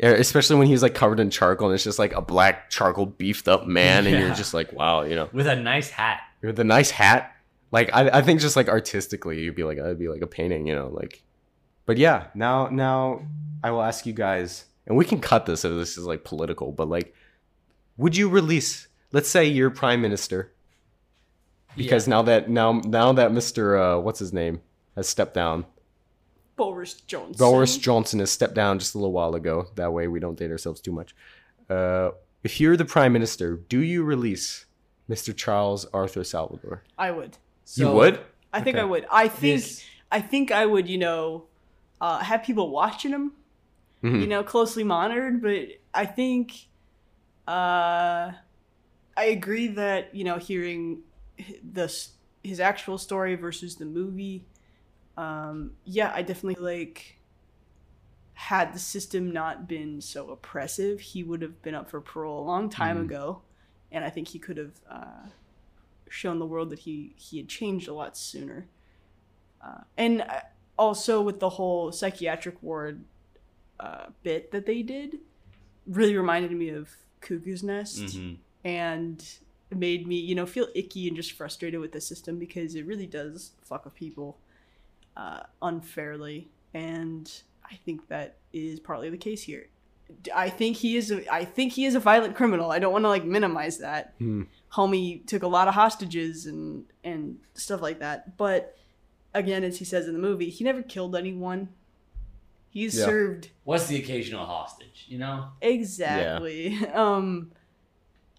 Especially 0.00 0.56
when 0.56 0.66
he's 0.66 0.82
like 0.82 0.94
covered 0.94 1.20
in 1.20 1.30
charcoal 1.30 1.68
and 1.68 1.74
it's 1.74 1.84
just 1.84 1.98
like 2.00 2.12
a 2.14 2.20
black 2.20 2.68
charcoal 2.68 3.06
beefed 3.06 3.48
up 3.48 3.66
man, 3.66 4.06
and 4.06 4.14
Yeah. 4.14 4.26
you're 4.26 4.34
just 4.34 4.52
like, 4.52 4.72
wow, 4.72 5.02
you 5.02 5.14
know, 5.14 5.28
with 5.32 5.46
a 5.46 5.56
nice 5.56 5.88
hat. 5.90 6.20
with 6.42 6.58
a 6.58 6.64
nice 6.64 6.90
hat. 6.90 7.32
Like 7.70 7.90
I, 7.92 8.18
I 8.18 8.22
think 8.22 8.40
just 8.40 8.56
like 8.56 8.68
artistically, 8.68 9.40
you'd 9.40 9.54
be 9.54 9.64
like, 9.64 9.78
that'd 9.78 9.98
be 9.98 10.08
like 10.08 10.20
a 10.22 10.26
painting, 10.26 10.66
you 10.66 10.74
know, 10.74 10.88
like. 10.88 11.22
But 11.86 11.98
yeah, 11.98 12.28
now 12.34 12.68
now 12.68 13.26
I 13.62 13.70
will 13.70 13.82
ask 13.82 14.06
you 14.06 14.12
guys, 14.12 14.64
and 14.86 14.96
we 14.96 15.04
can 15.04 15.20
cut 15.20 15.46
this 15.46 15.64
if 15.64 15.72
this 15.72 15.96
is 15.98 16.06
like 16.06 16.24
political, 16.24 16.72
but 16.72 16.88
like, 16.88 17.14
would 17.96 18.16
you 18.16 18.28
release? 18.28 18.88
Let's 19.12 19.28
say 19.28 19.44
you're 19.44 19.70
prime 19.70 20.00
minister, 20.00 20.52
because 21.76 22.08
now 22.08 22.22
that 22.22 22.48
now 22.48 22.72
now 22.84 23.12
that 23.12 23.32
Mister 23.32 23.76
uh, 23.78 23.98
what's 23.98 24.18
his 24.18 24.32
name 24.32 24.60
has 24.96 25.08
stepped 25.08 25.34
down, 25.34 25.66
boris 26.56 26.94
johnson 26.94 27.34
Boris 27.38 27.76
Johnson 27.78 28.20
has 28.20 28.30
stepped 28.30 28.54
down 28.54 28.78
just 28.78 28.94
a 28.94 28.98
little 28.98 29.12
while 29.12 29.34
ago. 29.34 29.68
That 29.74 29.92
way 29.92 30.08
we 30.08 30.20
don't 30.20 30.38
date 30.38 30.50
ourselves 30.50 30.80
too 30.80 30.92
much. 30.92 31.14
Uh, 31.68 32.10
if 32.42 32.60
you're 32.60 32.76
the 32.76 32.84
prime 32.84 33.12
minister, 33.12 33.56
do 33.56 33.80
you 33.80 34.04
release 34.04 34.66
Mr. 35.08 35.36
Charles 35.36 35.84
Arthur 35.92 36.24
Salvador? 36.24 36.82
i 36.98 37.10
would 37.10 37.36
you 37.74 37.90
would? 37.90 38.20
I 38.52 38.60
think 38.60 38.76
Okay. 38.76 38.82
I 38.82 38.84
would. 38.84 39.06
I 39.10 39.28
think 39.28 39.62
This- 39.62 39.84
I 40.12 40.20
think 40.20 40.50
I 40.52 40.64
would, 40.66 40.88
you 40.88 40.98
know, 40.98 41.44
uh, 42.04 42.18
have 42.20 42.42
people 42.44 42.70
watching 42.70 43.12
him, 43.12 43.32
Mhm. 44.02 44.20
you 44.20 44.28
know, 44.28 44.42
closely 44.44 44.84
monitored. 44.84 45.42
But 45.42 45.68
I 45.94 46.06
think, 46.06 46.52
uh, 47.48 48.32
I 49.16 49.24
agree 49.38 49.68
that 49.68 50.14
you 50.14 50.24
know, 50.24 50.38
hearing 50.38 51.02
this 51.62 52.14
his 52.42 52.60
actual 52.60 52.98
story 52.98 53.36
versus 53.36 53.76
the 53.76 53.86
movie, 53.86 54.46
um, 55.16 55.72
yeah, 55.84 56.12
I 56.14 56.22
definitely 56.22 56.62
like. 56.62 57.20
Had 58.36 58.74
the 58.74 58.78
system 58.80 59.32
not 59.32 59.68
been 59.68 60.00
so 60.00 60.30
oppressive, 60.30 61.00
he 61.00 61.22
would 61.22 61.40
have 61.40 61.62
been 61.62 61.74
up 61.74 61.88
for 61.88 62.00
parole 62.00 62.40
a 62.42 62.44
long 62.44 62.68
time 62.68 62.98
Mhm. 62.98 63.04
ago, 63.06 63.42
and 63.92 64.04
I 64.04 64.10
think 64.10 64.28
he 64.28 64.40
could 64.40 64.56
have 64.56 64.72
uh, 64.90 65.28
shown 66.08 66.38
the 66.40 66.46
world 66.46 66.70
that 66.70 66.80
he 66.80 67.14
he 67.16 67.38
had 67.38 67.48
changed 67.48 67.88
a 67.88 67.94
lot 67.94 68.16
sooner. 68.16 68.68
Uh, 69.64 69.82
and 69.96 70.22
uh, 70.22 70.40
also 70.78 71.20
with 71.22 71.40
the 71.40 71.50
whole 71.50 71.92
psychiatric 71.92 72.62
ward 72.62 73.04
uh, 73.80 74.06
bit 74.22 74.50
that 74.52 74.66
they 74.66 74.82
did, 74.82 75.18
really 75.86 76.16
reminded 76.16 76.52
me 76.52 76.68
of 76.70 76.90
Cuckoo's 77.20 77.62
Nest 77.62 78.00
Mhm. 78.02 78.36
and 78.64 79.24
made 79.70 80.06
me, 80.06 80.16
you 80.16 80.34
know, 80.34 80.46
feel 80.46 80.68
icky 80.74 81.08
and 81.08 81.16
just 81.16 81.32
frustrated 81.32 81.80
with 81.80 81.92
the 81.92 82.00
system 82.00 82.38
because 82.38 82.74
it 82.76 82.86
really 82.86 83.06
does 83.06 83.52
fuck 83.62 83.84
with 83.84 83.94
people 83.94 84.38
uh, 85.16 85.40
unfairly, 85.62 86.48
and 86.72 87.30
I 87.70 87.76
think 87.84 88.08
that 88.08 88.36
is 88.52 88.80
partly 88.80 89.10
the 89.10 89.16
case 89.16 89.42
here. 89.42 89.68
I 90.34 90.50
think 90.50 90.76
he 90.76 90.96
is. 90.96 91.10
A, 91.10 91.32
I 91.32 91.44
think 91.44 91.72
he 91.72 91.84
is 91.86 91.94
a 91.94 92.00
violent 92.00 92.34
criminal. 92.36 92.70
I 92.70 92.78
don't 92.78 92.92
want 92.92 93.04
to 93.04 93.08
like 93.08 93.24
minimize 93.24 93.78
that. 93.78 94.14
Hmm. 94.18 94.42
Homie 94.72 95.24
took 95.26 95.42
a 95.42 95.46
lot 95.48 95.66
of 95.68 95.74
hostages 95.74 96.46
and 96.46 96.84
and 97.04 97.38
stuff 97.54 97.80
like 97.80 98.00
that, 98.00 98.36
but 98.36 98.76
again, 99.34 99.64
as 99.64 99.78
he 99.78 99.84
says 99.84 100.06
in 100.06 100.12
the 100.14 100.18
movie, 100.20 100.48
he 100.50 100.64
never 100.64 100.82
killed 100.82 101.14
anyone. 101.16 101.68
He's 102.70 102.96
Yeah. 102.98 103.04
served 103.06 103.50
What's 103.64 103.86
the 103.86 103.96
occasional 103.96 104.46
hostage? 104.46 105.04
You 105.08 105.18
know. 105.18 105.48
exactly. 105.60 106.76
Um, 106.94 107.52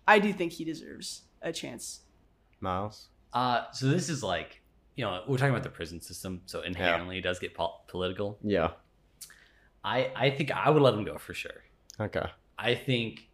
I 0.08 0.20
do 0.20 0.32
think 0.34 0.52
he 0.54 0.64
deserves 0.66 1.22
a 1.42 1.52
chance. 1.52 2.02
Miles. 2.60 3.08
Uh, 3.34 3.64
so 3.72 3.88
this 3.88 4.08
is 4.10 4.24
like, 4.24 4.62
you 4.96 5.04
know, 5.04 5.24
we're 5.28 5.38
talking 5.38 5.52
about 5.52 5.64
the 5.64 5.70
prison 5.70 6.00
system, 6.02 6.42
so 6.46 6.62
inherently 6.62 7.18
it 7.18 7.22
does 7.22 7.40
get 7.40 7.54
pol- 7.54 7.84
political. 7.88 8.38
Yeah. 8.42 8.72
I 9.84 10.12
I 10.16 10.30
think 10.32 10.52
I 10.52 10.70
would 10.70 10.82
let 10.82 10.94
him 10.94 11.04
go 11.04 11.18
for 11.18 11.34
sure. 11.34 11.64
Okay. 12.00 12.26
I 12.58 12.76
think 12.76 13.28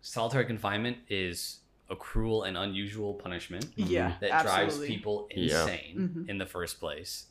solitary 0.00 0.44
confinement 0.46 0.98
is 1.08 1.58
a 1.90 1.96
cruel 1.96 2.42
and 2.42 2.56
unusual 2.58 3.14
punishment 3.14 3.66
Yeah, 3.76 4.16
that 4.20 4.30
absolutely. 4.30 4.66
drives 4.66 4.86
people 4.86 5.28
Yeah. 5.34 5.62
insane 5.62 5.96
Mhm. 6.26 6.28
in 6.28 6.38
the 6.38 6.46
first 6.46 6.78
place. 6.80 7.26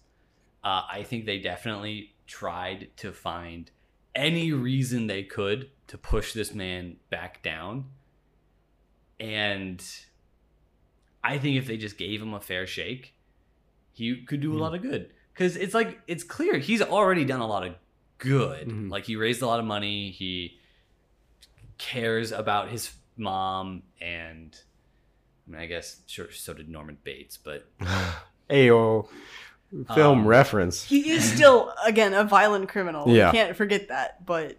Uh, 0.64 0.84
I 0.90 1.04
think 1.04 1.26
they 1.26 1.40
definitely 1.40 2.16
tried 2.26 2.90
to 2.98 3.14
find 3.14 3.70
any 4.16 4.52
reason 4.52 5.08
they 5.08 5.24
could 5.24 5.70
to 5.88 5.98
push 5.98 6.34
this 6.34 6.54
man 6.54 6.98
back 7.10 7.44
down. 7.44 7.86
And 9.20 9.84
I 11.24 11.38
think 11.38 11.58
if 11.58 11.68
they 11.68 11.78
just 11.78 11.98
gave 11.98 12.22
him 12.22 12.34
a 12.34 12.40
fair 12.40 12.66
shake, 12.68 13.14
he 13.94 14.24
could 14.24 14.42
do 14.42 14.54
a 14.54 14.56
Mhm. 14.56 14.60
lot 14.60 14.76
of 14.76 14.82
good. 14.82 15.14
Because 15.34 15.56
it's 15.56 15.74
like, 15.74 16.00
it's 16.08 16.24
clear 16.24 16.58
he's 16.58 16.82
already 16.82 17.26
done 17.26 17.42
a 17.42 17.48
lot 17.48 17.66
of 17.66 17.76
good. 18.18 18.68
Mhm. 18.70 18.90
Like, 18.90 19.06
he 19.06 19.16
raised 19.16 19.42
a 19.42 19.48
lot 19.48 19.60
of 19.60 19.66
money. 19.66 20.10
He 20.12 20.60
cares 21.78 22.32
about 22.32 22.70
his 22.72 22.88
mom. 23.18 23.84
And 24.02 24.58
I 25.48 25.52
mean, 25.52 25.62
I 25.62 25.66
guess, 25.66 25.98
sure, 26.08 26.32
so 26.32 26.54
did 26.54 26.70
Norman 26.70 26.98
Bates, 27.04 27.38
but 27.38 27.66
Ayo. 28.50 29.08
Film 29.94 30.20
Um, 30.20 30.28
reference. 30.28 30.86
He 30.86 31.12
is 31.12 31.30
still 31.30 31.74
again 31.86 32.14
a 32.14 32.24
violent 32.24 32.70
criminal. 32.70 33.10
Yeah. 33.10 33.28
You 33.28 33.32
can't 33.34 33.58
forget 33.58 33.90
that. 33.90 34.26
But 34.26 34.58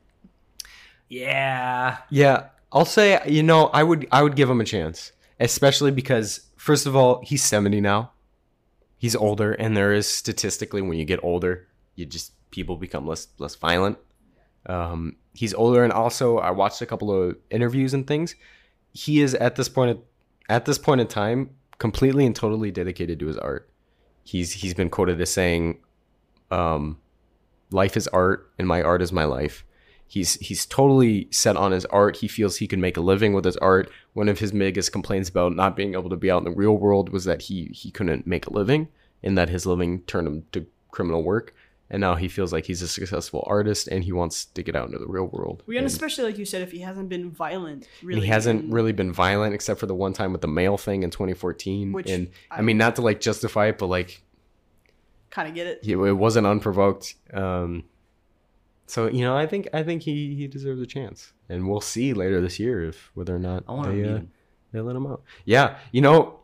yeah. 1.08 1.98
Yeah, 2.10 2.48
I'll 2.72 2.84
say 2.84 3.20
you 3.26 3.42
know 3.42 3.66
I 3.68 3.82
would 3.82 4.06
I 4.12 4.22
would 4.22 4.36
give 4.36 4.50
him 4.50 4.60
a 4.60 4.64
chance, 4.64 5.12
especially 5.40 5.90
because 5.90 6.40
first 6.56 6.86
of 6.86 6.94
all 6.94 7.22
he's 7.24 7.42
seventy 7.42 7.80
now, 7.80 8.12
he's 8.98 9.16
older, 9.16 9.52
and 9.52 9.74
there 9.76 9.94
is 9.94 10.06
statistically 10.06 10.82
when 10.82 10.98
you 10.98 11.06
get 11.06 11.20
older, 11.24 11.66
you 11.94 12.04
just 12.04 12.32
people 12.50 12.76
become 12.76 13.06
less 13.06 13.28
less 13.38 13.54
violent. 13.54 13.96
Um, 14.68 15.16
he's 15.34 15.54
older, 15.54 15.84
and 15.84 15.92
also 15.92 16.38
I 16.38 16.50
watched 16.50 16.82
a 16.82 16.86
couple 16.86 17.10
of 17.10 17.36
interviews 17.50 17.94
and 17.94 18.06
things. 18.06 18.34
He 18.92 19.20
is 19.20 19.34
at 19.34 19.56
this 19.56 19.68
point 19.68 20.00
at 20.48 20.64
this 20.64 20.78
point 20.78 21.00
in 21.00 21.06
time 21.06 21.50
completely 21.78 22.26
and 22.26 22.34
totally 22.34 22.70
dedicated 22.70 23.18
to 23.20 23.26
his 23.26 23.38
art. 23.38 23.70
He's 24.24 24.52
he's 24.52 24.74
been 24.74 24.90
quoted 24.90 25.20
as 25.20 25.30
saying, 25.30 25.78
um, 26.50 26.98
"Life 27.70 27.96
is 27.96 28.08
art, 28.08 28.50
and 28.58 28.68
my 28.68 28.82
art 28.82 29.02
is 29.02 29.12
my 29.12 29.24
life." 29.24 29.64
he's 30.08 30.34
he's 30.34 30.66
totally 30.66 31.28
set 31.30 31.56
on 31.56 31.70
his 31.70 31.84
art. 31.86 32.16
He 32.16 32.26
feels 32.26 32.56
he 32.56 32.66
can 32.66 32.80
make 32.80 32.96
a 32.96 33.02
living 33.02 33.34
with 33.34 33.44
his 33.44 33.56
art. 33.58 33.90
One 34.14 34.28
of 34.28 34.40
his 34.40 34.50
biggest 34.50 34.90
complaints 34.90 35.28
about 35.28 35.54
not 35.54 35.76
being 35.76 35.92
able 35.92 36.10
to 36.10 36.16
be 36.16 36.30
out 36.30 36.38
in 36.38 36.44
the 36.44 36.50
real 36.50 36.76
world 36.76 37.10
was 37.10 37.24
that 37.24 37.42
he 37.42 37.66
he 37.66 37.90
couldn't 37.90 38.26
make 38.26 38.46
a 38.46 38.52
living, 38.52 38.88
and 39.22 39.38
that 39.38 39.50
his 39.50 39.66
living 39.66 40.02
turned 40.02 40.26
him 40.26 40.44
to 40.52 40.66
criminal 40.90 41.22
work. 41.22 41.54
And 41.90 42.02
now 42.02 42.16
he 42.16 42.28
feels 42.28 42.52
like 42.52 42.66
he's 42.66 42.82
a 42.82 42.88
successful 42.88 43.42
artist, 43.46 43.88
and 43.88 44.04
he 44.04 44.12
wants 44.12 44.44
to 44.44 44.62
get 44.62 44.76
out 44.76 44.86
into 44.86 44.98
the 44.98 45.06
real 45.06 45.26
world. 45.26 45.62
we 45.66 45.76
and 45.78 45.84
and, 45.84 45.90
especially 45.90 46.24
like 46.24 46.36
you 46.36 46.44
said, 46.44 46.60
if 46.60 46.70
he 46.70 46.80
hasn't 46.80 47.08
been 47.08 47.30
violent, 47.30 47.88
really, 48.02 48.20
he 48.20 48.26
hasn't 48.26 48.64
in- 48.64 48.70
really 48.70 48.92
been 48.92 49.10
violent 49.12 49.54
except 49.54 49.80
for 49.80 49.86
the 49.86 49.94
one 49.94 50.12
time 50.12 50.32
with 50.32 50.42
the 50.42 50.48
mail 50.48 50.76
thing 50.76 51.02
in 51.02 51.10
2014. 51.10 51.92
Which 51.92 52.10
and 52.10 52.28
I, 52.50 52.58
I- 52.58 52.60
mean, 52.60 52.76
not 52.76 52.96
to 52.96 53.02
like 53.02 53.20
justify 53.20 53.68
it, 53.68 53.78
but 53.78 53.86
like 53.86 54.22
kind 55.30 55.48
of 55.48 55.54
get 55.54 55.66
it. 55.66 55.78
he, 55.82 55.92
it 55.92 55.96
wasn't 55.96 56.46
unprovoked. 56.46 57.14
Um, 57.32 57.84
so 58.86 59.06
you 59.08 59.22
know, 59.22 59.36
I 59.36 59.46
think 59.46 59.68
I 59.72 59.82
think 59.82 60.02
he 60.02 60.34
he 60.34 60.46
deserves 60.46 60.80
a 60.82 60.86
chance, 60.86 61.32
and 61.48 61.68
we'll 61.68 61.80
see 61.80 62.12
later 62.12 62.40
this 62.40 62.58
year 62.58 62.84
if 62.84 63.10
whether 63.14 63.34
or 63.34 63.38
not 63.38 63.64
I 63.68 63.72
want 63.72 63.90
to 63.90 64.02
they, 64.02 64.08
uh, 64.08 64.20
they 64.72 64.80
let 64.80 64.96
him 64.96 65.06
out. 65.06 65.22
Yeah, 65.44 65.78
you 65.92 66.00
know, 66.02 66.40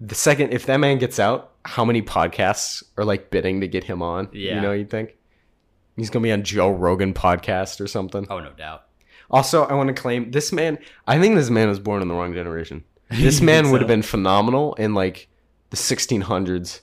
the 0.00 0.14
second 0.14 0.52
if 0.52 0.66
that 0.66 0.78
man 0.78 0.98
gets 0.98 1.18
out, 1.18 1.53
how 1.64 1.84
many 1.84 2.02
podcasts 2.02 2.82
are 2.96 3.04
like 3.04 3.30
bidding 3.30 3.60
to 3.60 3.68
get 3.68 3.84
him 3.84 4.02
on? 4.02 4.28
Yeah. 4.32 4.56
you 4.56 4.60
know, 4.60 4.72
you'd 4.72 4.90
think 4.90 5.16
he's 5.96 6.10
gonna 6.10 6.22
be 6.22 6.32
on 6.32 6.42
Joe 6.42 6.70
Rogan 6.70 7.14
podcast 7.14 7.80
or 7.80 7.86
something. 7.86 8.26
Oh, 8.30 8.40
no 8.40 8.52
doubt. 8.52 8.84
Also, 9.30 9.64
I 9.64 9.72
want 9.74 9.88
to 9.88 9.94
claim 9.94 10.30
this 10.30 10.52
man. 10.52 10.78
I 11.06 11.18
think 11.18 11.34
this 11.34 11.50
man 11.50 11.68
was 11.68 11.78
born 11.78 12.02
in 12.02 12.08
the 12.08 12.14
wrong 12.14 12.34
generation. 12.34 12.84
This 13.10 13.40
man 13.40 13.64
think 13.64 13.72
would 13.72 13.80
have 13.82 13.88
been 13.88 14.02
phenomenal 14.02 14.74
in 14.74 14.94
like 14.94 15.28
the 15.70 15.76
1600s, 15.76 16.80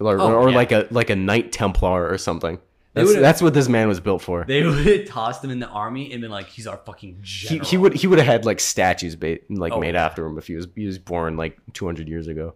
or, 0.00 0.18
Oh, 0.20 0.32
or 0.34 0.50
yeah. 0.50 0.56
like 0.56 0.72
a 0.72 0.86
like 0.90 1.10
a 1.10 1.16
Knight 1.16 1.52
Templar 1.52 2.08
or 2.08 2.18
something. 2.18 2.58
That's, 2.94 3.14
that's 3.14 3.42
what 3.42 3.54
this 3.54 3.68
man 3.68 3.86
was 3.86 4.00
built 4.00 4.22
for. 4.22 4.44
They 4.48 4.62
would 4.66 4.84
have 4.86 5.06
tossed 5.06 5.44
him 5.44 5.50
in 5.50 5.60
the 5.60 5.68
army 5.68 6.12
and 6.12 6.20
been 6.22 6.30
like, 6.30 6.48
he's 6.48 6.66
our 6.66 6.78
fucking 6.78 7.20
He, 7.24 7.58
he 7.58 7.76
would 7.76 7.94
he 7.94 8.06
would 8.06 8.18
have 8.18 8.26
had 8.26 8.44
like 8.44 8.58
statues 8.60 9.14
ba- 9.16 9.38
like 9.50 9.72
Oh, 9.72 9.80
made 9.80 9.94
yeah. 9.94 10.04
after 10.04 10.24
him 10.26 10.38
if 10.38 10.46
he 10.48 10.54
was 10.56 10.66
he 10.74 10.86
was 10.86 10.98
born 10.98 11.36
like 11.36 11.58
200 11.74 12.08
years 12.08 12.26
ago. 12.26 12.54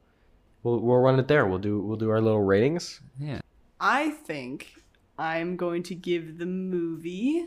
We'll 0.62 0.78
we'll 0.80 0.98
run 0.98 1.18
it 1.18 1.28
there. 1.28 1.46
We'll 1.46 1.58
do 1.58 1.80
we'll 1.80 1.96
do 1.96 2.10
our 2.10 2.20
little 2.20 2.42
ratings. 2.42 3.00
Yeah. 3.18 3.40
I 3.80 4.10
think 4.10 4.74
I'm 5.18 5.56
going 5.56 5.82
to 5.84 5.94
give 5.94 6.38
the 6.38 6.46
movie 6.46 7.46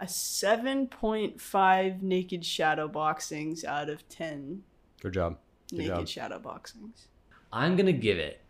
a 0.00 0.06
7.5 0.06 2.02
naked 2.02 2.44
shadow 2.44 2.88
boxings 2.88 3.64
out 3.64 3.88
of 3.88 4.08
10 4.08 4.62
Good 5.00 5.12
job. 5.14 5.38
Good 5.70 5.78
naked 5.80 5.96
job. 5.96 6.08
shadow 6.08 6.38
boxings. 6.38 7.06
I'm 7.52 7.74
going 7.76 7.86
to 7.86 7.92
give 7.92 8.18
it 8.18 8.40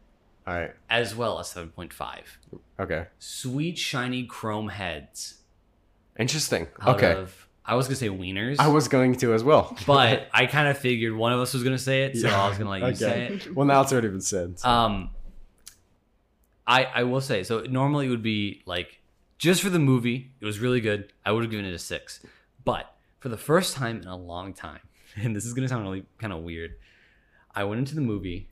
All 0.46 0.54
right. 0.54 0.72
as 0.90 1.14
well 1.16 1.38
a 1.38 1.42
7.5. 1.42 1.92
Okay. 2.78 3.06
Sweet, 3.18 3.78
shiny 3.78 4.24
chrome 4.24 4.68
heads. 4.68 5.38
Interesting. 6.18 6.68
out 6.82 6.96
Okay. 6.96 7.12
Of, 7.12 7.47
I 7.68 7.74
was 7.74 7.86
going 7.86 7.96
to 7.96 8.00
say 8.00 8.08
wieners. 8.08 8.56
I 8.58 8.68
was 8.68 8.88
going 8.88 9.14
to 9.16 9.34
as 9.34 9.44
well. 9.44 9.76
but 9.86 10.28
I 10.34 10.46
kind 10.46 10.66
of 10.68 10.78
figured 10.78 11.14
one 11.14 11.32
of 11.32 11.38
us 11.40 11.52
was 11.54 11.62
going 11.62 11.76
to 11.76 11.82
say 11.82 12.04
it, 12.04 12.16
so 12.16 12.28
I 12.28 12.48
was 12.48 12.56
going 12.58 12.66
to 12.80 12.86
let 12.86 12.90
you 12.90 12.96
say 12.96 13.26
it. 13.26 13.54
Well, 13.54 13.66
now 13.66 13.82
it's 13.82 13.92
already 13.92 14.08
been 14.08 14.20
said. 14.22 14.58
so- 14.58 14.68
Um, 14.68 15.10
I 16.66 16.84
I 16.84 17.02
will 17.04 17.20
say 17.20 17.42
so. 17.44 17.60
Normally 17.60 18.06
it 18.06 18.10
would 18.10 18.22
be 18.22 18.62
like 18.66 19.00
just 19.38 19.62
for 19.62 19.70
the 19.70 19.78
movie, 19.78 20.32
it 20.40 20.44
was 20.44 20.58
really 20.58 20.80
good. 20.80 21.12
I 21.24 21.32
would 21.32 21.42
have 21.42 21.50
given 21.50 21.64
it 21.66 21.72
a 21.74 21.78
six, 21.78 22.20
but 22.64 22.94
for 23.20 23.28
the 23.28 23.36
first 23.38 23.74
time 23.76 24.02
in 24.02 24.08
a 24.08 24.16
long 24.16 24.52
time, 24.52 24.80
and 25.16 25.34
this 25.34 25.44
is 25.44 25.54
gonna 25.54 25.68
sound 25.68 25.84
really 25.84 26.04
kind 26.18 26.32
of 26.32 26.40
weird, 26.40 26.74
I 27.54 27.64
went 27.64 27.78
into 27.78 27.94
the 27.94 28.00
movie, 28.02 28.48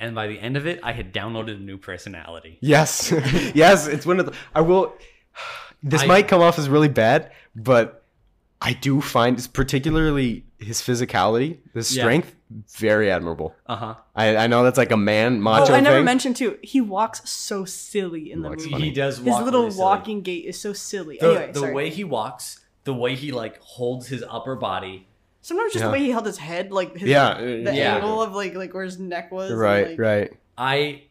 and 0.00 0.14
by 0.14 0.26
the 0.28 0.38
end 0.40 0.56
of 0.56 0.66
it, 0.66 0.80
I 0.82 0.92
had 0.92 1.12
downloaded 1.12 1.56
a 1.56 1.60
new 1.60 1.76
personality. 1.78 2.58
Yes, 2.60 3.12
yes, 3.54 3.86
it's 3.86 4.06
one 4.06 4.20
of 4.20 4.26
the. 4.26 4.32
I 4.54 4.60
will. 4.62 4.94
This 5.80 6.02
I- 6.02 6.06
might 6.06 6.26
come 6.26 6.40
off 6.42 6.58
as 6.58 6.68
really 6.68 6.88
bad, 6.88 7.30
but 7.54 7.97
I 8.60 8.72
do 8.72 9.00
find, 9.00 9.48
particularly 9.52 10.44
his 10.58 10.80
physicality, 10.80 11.58
his 11.74 11.94
Yeah. 11.96 12.02
strength, 12.02 12.34
very 12.76 13.10
admirable. 13.10 13.54
Uh 13.66 13.76
huh. 13.76 13.94
I, 14.16 14.36
I 14.36 14.46
know 14.48 14.64
that's 14.64 14.78
like 14.78 14.90
a 14.90 14.96
man 14.96 15.40
macho 15.40 15.72
Oh, 15.72 15.76
I 15.76 15.80
never 15.80 15.98
thing. 15.98 16.04
mentioned 16.04 16.36
too. 16.36 16.58
He 16.62 16.80
walks 16.80 17.28
so 17.30 17.64
silly 17.64 18.32
in 18.32 18.42
the 18.42 18.50
movie. 18.50 18.70
funny. 18.70 18.84
He 18.86 18.90
does. 18.90 19.18
His 19.18 19.26
little 19.26 19.60
really 19.60 19.70
silly. 19.70 19.82
walking 19.82 20.20
gait 20.22 20.44
is 20.46 20.60
so 20.60 20.72
silly. 20.72 21.18
The, 21.20 21.26
anyway, 21.28 21.52
the 21.52 21.60
sorry. 21.60 21.74
way 21.74 21.90
he 21.90 22.02
walks, 22.04 22.60
the 22.84 22.94
way 22.94 23.14
he 23.14 23.30
like 23.32 23.60
holds 23.60 24.08
his 24.08 24.24
upper 24.28 24.56
body. 24.56 25.06
sometimes 25.40 25.72
just 25.72 25.82
Yeah. 25.82 25.88
the 25.88 25.92
way 25.92 26.00
he 26.00 26.10
held 26.10 26.26
his 26.26 26.36
head, 26.38 26.72
like 26.72 26.96
his, 26.96 27.08
Yeah, 27.08 27.34
the 27.40 27.70
yeah. 27.72 27.94
angle 27.96 28.20
of 28.22 28.34
like 28.34 28.54
like 28.54 28.74
where 28.74 28.84
his 28.84 28.98
neck 28.98 29.30
was. 29.30 29.50
and, 29.52 29.60
right, 29.60 29.88
like- 29.90 29.98
right, 30.00 30.32
I, 30.58 31.02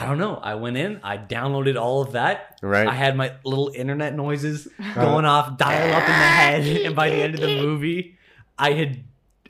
I 0.00 0.06
don't 0.06 0.16
know. 0.16 0.36
I 0.36 0.54
went 0.54 0.78
in. 0.78 0.98
I 1.02 1.18
downloaded 1.18 1.78
all 1.78 2.00
of 2.00 2.12
that. 2.12 2.58
right. 2.62 2.88
I 2.88 2.94
had 2.94 3.16
my 3.16 3.34
little 3.44 3.70
internet 3.74 4.14
noises 4.14 4.66
uh-huh. 4.66 5.04
going 5.04 5.26
off, 5.26 5.58
dial 5.58 5.94
up 5.94 6.02
in 6.02 6.08
the 6.08 6.12
head, 6.12 6.82
and 6.86 6.96
by 6.96 7.10
the 7.10 7.16
end 7.16 7.34
of 7.34 7.40
the 7.40 7.60
movie, 7.60 8.16
I 8.58 8.72
had 8.72 9.04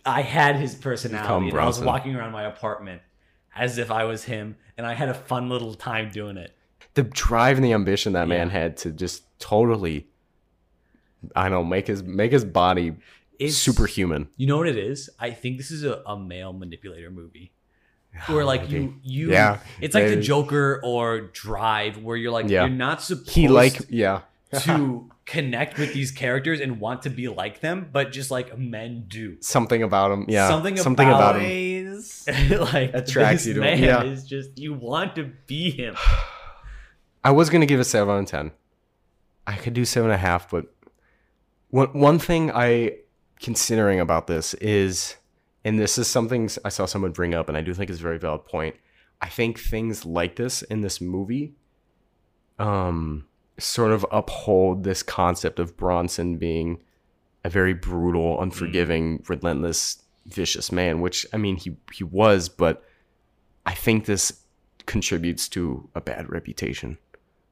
I 0.04 0.22
had 0.22 0.56
his 0.56 0.74
personality. 0.74 1.50
And 1.50 1.58
I 1.58 1.66
was 1.66 1.80
walking 1.80 2.16
around 2.16 2.32
my 2.32 2.44
apartment 2.44 3.00
as 3.54 3.78
if 3.78 3.92
I 3.92 4.04
was 4.04 4.24
him, 4.24 4.56
and 4.76 4.84
I 4.84 4.94
had 4.94 5.08
a 5.08 5.14
fun 5.14 5.48
little 5.48 5.74
time 5.74 6.10
doing 6.10 6.36
it. 6.36 6.52
the 6.94 7.04
drive 7.04 7.56
and 7.56 7.64
the 7.64 7.72
ambition 7.72 8.14
that 8.14 8.26
man 8.26 8.50
had 8.50 8.76
to 8.78 8.90
just 8.90 9.22
totally, 9.38 10.08
I 11.36 11.44
don't 11.44 11.52
know, 11.52 11.64
make 11.64 11.86
his 11.86 12.02
make 12.02 12.32
his 12.32 12.44
body 12.44 12.96
It's 13.38 13.56
superhuman. 13.56 14.30
You 14.36 14.48
know 14.48 14.56
what 14.56 14.66
it 14.66 14.78
is? 14.78 15.10
I 15.20 15.30
think 15.30 15.58
this 15.58 15.70
is 15.70 15.84
a, 15.84 16.02
a 16.06 16.18
male 16.18 16.52
manipulator 16.52 17.12
movie. 17.12 17.52
Where 18.26 18.44
like 18.44 18.70
you 18.70 18.94
you 19.02 19.32
Yeah, 19.32 19.58
it's 19.80 19.94
like 19.94 20.08
the 20.08 20.16
Joker 20.20 20.80
or 20.82 21.20
Drive 21.32 21.98
where 21.98 22.16
you're 22.16 22.32
like 22.32 22.48
Yeah. 22.48 22.62
you're 22.66 22.74
not 22.74 23.02
supposed 23.02 23.30
He 23.30 23.48
like 23.48 23.80
yeah. 23.88 24.22
to 24.60 25.10
connect 25.26 25.78
with 25.78 25.94
these 25.94 26.10
characters 26.10 26.60
and 26.60 26.80
want 26.80 27.02
to 27.02 27.10
be 27.10 27.28
like 27.28 27.60
them, 27.60 27.88
but 27.92 28.10
just 28.10 28.30
like 28.32 28.58
men 28.58 29.04
do. 29.06 29.36
Something 29.40 29.82
about 29.82 30.10
him. 30.10 30.24
Yeah. 30.28 30.48
Something 30.48 30.76
Something 30.76 31.08
about 31.08 31.36
about 31.36 31.42
him. 31.42 32.02
Like 32.58 32.94
Attracts 32.94 33.46
you 33.46 33.54
to 33.54 33.60
him, 33.62 33.78
man 33.78 33.82
yeah. 33.82 34.02
is 34.02 34.24
just 34.24 34.58
you 34.58 34.74
want 34.74 35.14
to 35.16 35.30
be 35.46 35.70
him. 35.70 35.94
I 37.24 37.30
was 37.30 37.50
gonna 37.50 37.66
give 37.66 37.80
a 37.80 37.84
seven 37.84 38.14
out 38.14 38.20
of 38.20 38.26
ten. 38.26 38.52
I 39.46 39.56
could 39.56 39.74
do 39.74 39.84
seven 39.84 40.10
and 40.10 40.14
a 40.14 40.18
half, 40.18 40.50
but 40.50 40.72
one 41.68 41.88
one 41.88 42.18
thing 42.18 42.50
I 42.50 42.96
considering 43.40 44.00
about 44.00 44.26
this 44.26 44.54
is, 44.54 45.16
and 45.64 45.78
this 45.78 45.98
is 45.98 46.08
something 46.08 46.48
I 46.64 46.68
saw 46.68 46.86
someone 46.86 47.12
bring 47.12 47.34
up, 47.34 47.48
and 47.48 47.56
I 47.56 47.60
do 47.60 47.74
think 47.74 47.90
is 47.90 48.00
a 48.00 48.02
very 48.02 48.18
valid 48.18 48.44
point. 48.44 48.76
I 49.20 49.28
think 49.28 49.58
things 49.58 50.06
like 50.06 50.36
this 50.36 50.62
in 50.62 50.80
this 50.80 51.00
movie, 51.00 51.54
um, 52.58 53.26
sort 53.58 53.92
of 53.92 54.06
uphold 54.10 54.84
this 54.84 55.02
concept 55.02 55.58
of 55.58 55.76
Bronson 55.76 56.38
being 56.38 56.80
a 57.44 57.50
very 57.50 57.74
brutal, 57.74 58.40
unforgiving, 58.40 59.22
relentless, 59.28 60.02
vicious 60.26 60.72
man. 60.72 61.00
Which 61.00 61.26
I 61.32 61.36
mean, 61.36 61.56
he 61.56 61.76
he 61.92 62.04
was, 62.04 62.48
but 62.48 62.82
I 63.66 63.74
think 63.74 64.06
this 64.06 64.40
contributes 64.86 65.48
to 65.50 65.88
a 65.94 66.00
bad 66.00 66.30
reputation. 66.30 66.98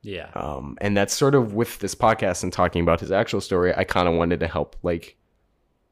Yeah. 0.03 0.31
Um, 0.35 0.79
and 0.81 0.97
that's 0.97 1.15
sort 1.15 1.35
of 1.35 1.55
with 1.55 1.79
this 1.81 1.95
podcast 1.95 2.43
and 2.43 2.53
talking 2.53 2.83
about 2.83 3.01
his 3.01 3.13
actual 3.13 3.41
story, 3.41 3.75
I 3.75 3.85
kind 3.85 4.09
of 4.09 4.15
wanted 4.15 4.41
to 4.41 4.47
help 4.47 4.77
like 4.83 5.17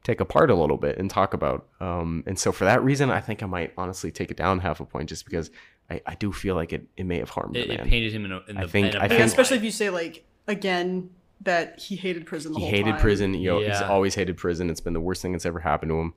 take 0.07 0.21
apart 0.21 0.51
a 0.51 0.55
little 0.55 0.77
bit 0.77 0.99
and 0.99 1.11
talk 1.11 1.35
about. 1.35 1.67
Um, 1.81 2.23
and 2.27 2.39
so 2.39 2.53
for 2.53 2.65
that 2.65 2.83
reason, 2.83 3.11
I 3.11 3.21
think 3.21 3.43
I 3.43 3.47
might 3.47 3.73
honestly 3.77 4.11
take 4.13 4.31
it 4.31 4.37
down 4.37 4.61
half 4.61 4.81
a 4.81 4.85
point 4.85 5.09
just 5.09 5.25
because 5.25 5.51
I, 5.91 6.01
I 6.07 6.15
do 6.15 6.33
feel 6.33 6.55
like 6.55 6.73
it, 6.73 6.87
it 6.97 7.05
may 7.05 7.19
have 7.19 7.31
harmed 7.31 7.57
It, 7.57 7.69
the 7.69 7.75
it 7.75 7.85
painted 7.85 8.13
him 8.13 8.25
in, 8.25 8.33
a, 8.33 8.41
in 8.49 8.57
I 8.57 8.63
the 8.63 8.69
think- 8.69 8.95
in 8.95 9.01
a 9.01 9.05
I 9.05 9.09
think- 9.09 9.21
especially 9.23 9.57
if 9.59 9.65
you 9.65 9.71
say 9.71 9.91
like 9.91 10.25
again 10.47 11.11
that 11.43 11.81
he 11.81 11.97
hated 11.97 12.25
prison 12.25 12.53
the 12.53 12.59
he 12.61 12.65
whole 12.65 12.71
hated 12.71 12.93
time. 12.93 13.01
prison. 13.01 13.35
You 13.35 13.51
know, 13.51 13.61
he's 13.61 13.83
always 13.83 14.15
hated 14.15 14.37
prison. 14.39 14.71
It's 14.71 14.81
been 14.81 14.95
the 14.95 15.01
worst 15.01 15.21
thing 15.23 15.33
that's 15.33 15.45
ever 15.47 15.61
happened 15.61 15.91
to 15.91 15.97
him. 16.01 16.15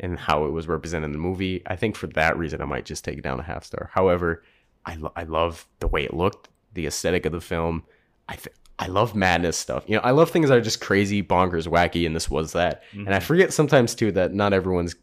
And 0.00 0.16
how 0.16 0.44
it 0.44 0.50
was 0.50 0.68
represented 0.68 1.06
in 1.06 1.12
the 1.12 1.18
movie. 1.18 1.60
I 1.66 1.74
think 1.74 1.96
for 1.96 2.06
that 2.08 2.38
reason, 2.38 2.60
I 2.62 2.66
might 2.66 2.84
just 2.84 3.04
take 3.04 3.18
it 3.18 3.22
down 3.24 3.40
a 3.40 3.42
half 3.42 3.64
star. 3.64 3.90
However, 3.94 4.44
I, 4.86 4.94
lo- 4.94 5.12
I 5.16 5.24
love 5.24 5.66
the 5.80 5.88
way 5.88 6.04
it 6.04 6.14
looked, 6.14 6.48
the 6.74 6.86
aesthetic 6.86 7.26
of 7.26 7.32
the 7.32 7.40
film. 7.40 7.82
I 8.28 8.36
th- 8.36 8.54
I 8.78 8.86
love 8.86 9.14
madness 9.14 9.56
stuff. 9.56 9.84
You 9.86 9.96
know, 9.96 10.02
I 10.02 10.12
love 10.12 10.30
things 10.30 10.48
that 10.50 10.58
are 10.58 10.62
just 10.62 10.80
crazy, 10.80 11.22
bonkers, 11.22 11.66
wacky, 11.66 12.06
and 12.06 12.14
this 12.14 12.30
was 12.30 12.52
that. 12.52 12.82
And 12.92 13.12
I 13.12 13.18
forget 13.20 13.52
sometimes 13.52 13.94
too 13.94 14.12
that 14.12 14.32
not 14.34 14.52
everyone's 14.52 14.94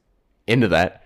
into 0.47 0.69
that. 0.69 1.03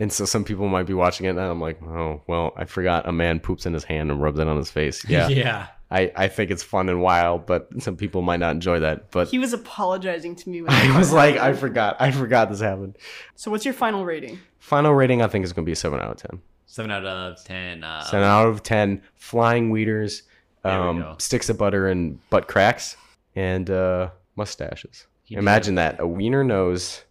And 0.00 0.12
so 0.12 0.24
some 0.24 0.44
people 0.44 0.68
might 0.68 0.84
be 0.86 0.94
watching 0.94 1.26
it 1.26 1.30
and 1.30 1.40
I'm 1.40 1.60
like, 1.60 1.82
oh, 1.82 2.22
well, 2.28 2.52
I 2.56 2.66
forgot 2.66 3.08
a 3.08 3.12
man 3.12 3.40
poops 3.40 3.66
in 3.66 3.72
his 3.74 3.82
hand 3.82 4.12
and 4.12 4.22
rubs 4.22 4.38
it 4.38 4.46
on 4.46 4.56
his 4.56 4.70
face. 4.70 5.04
Yeah. 5.08 5.28
yeah. 5.28 5.66
I, 5.90 6.12
I 6.14 6.28
think 6.28 6.50
it's 6.50 6.62
fun 6.62 6.88
and 6.90 7.00
wild, 7.00 7.46
but 7.46 7.68
some 7.82 7.96
people 7.96 8.20
might 8.20 8.40
not 8.40 8.52
enjoy 8.52 8.78
that. 8.80 9.10
But 9.10 9.28
He 9.28 9.38
was 9.38 9.54
apologizing 9.54 10.36
to 10.36 10.50
me. 10.50 10.60
When 10.62 10.70
I 10.72 10.96
was 10.96 11.08
part 11.10 11.32
like, 11.32 11.40
I 11.40 11.54
forgot. 11.54 11.96
I 11.98 12.10
forgot 12.10 12.50
this 12.50 12.60
happened. 12.60 12.96
So 13.36 13.50
what's 13.50 13.64
your 13.64 13.72
final 13.74 14.04
rating? 14.04 14.38
Final 14.58 14.92
rating, 14.94 15.22
I 15.22 15.28
think, 15.28 15.44
is 15.46 15.52
going 15.54 15.64
to 15.64 15.70
be 15.70 15.74
7 15.74 15.98
out 15.98 16.10
of 16.10 16.30
10. 16.30 16.42
Seven 16.66 16.90
out 16.90 17.06
of 17.06 17.42
ten. 17.42 17.82
Uh, 17.82 18.02
7 18.04 18.22
out 18.22 18.46
of 18.46 18.62
10. 18.62 19.00
Flying 19.14 19.70
weeders, 19.70 20.18
There 20.20 20.28
we 20.36 20.37
um, 20.64 21.14
sticks 21.18 21.48
of 21.48 21.58
butter 21.58 21.88
and 21.88 22.18
butt 22.30 22.48
cracks, 22.48 22.96
and 23.36 23.68
uh, 23.70 24.10
mustaches. 24.36 25.06
He 25.24 25.34
did. 25.34 25.40
Imagine 25.40 25.74
that. 25.76 26.00
A 26.00 26.06
wiener 26.06 26.42
nose, 26.44 27.04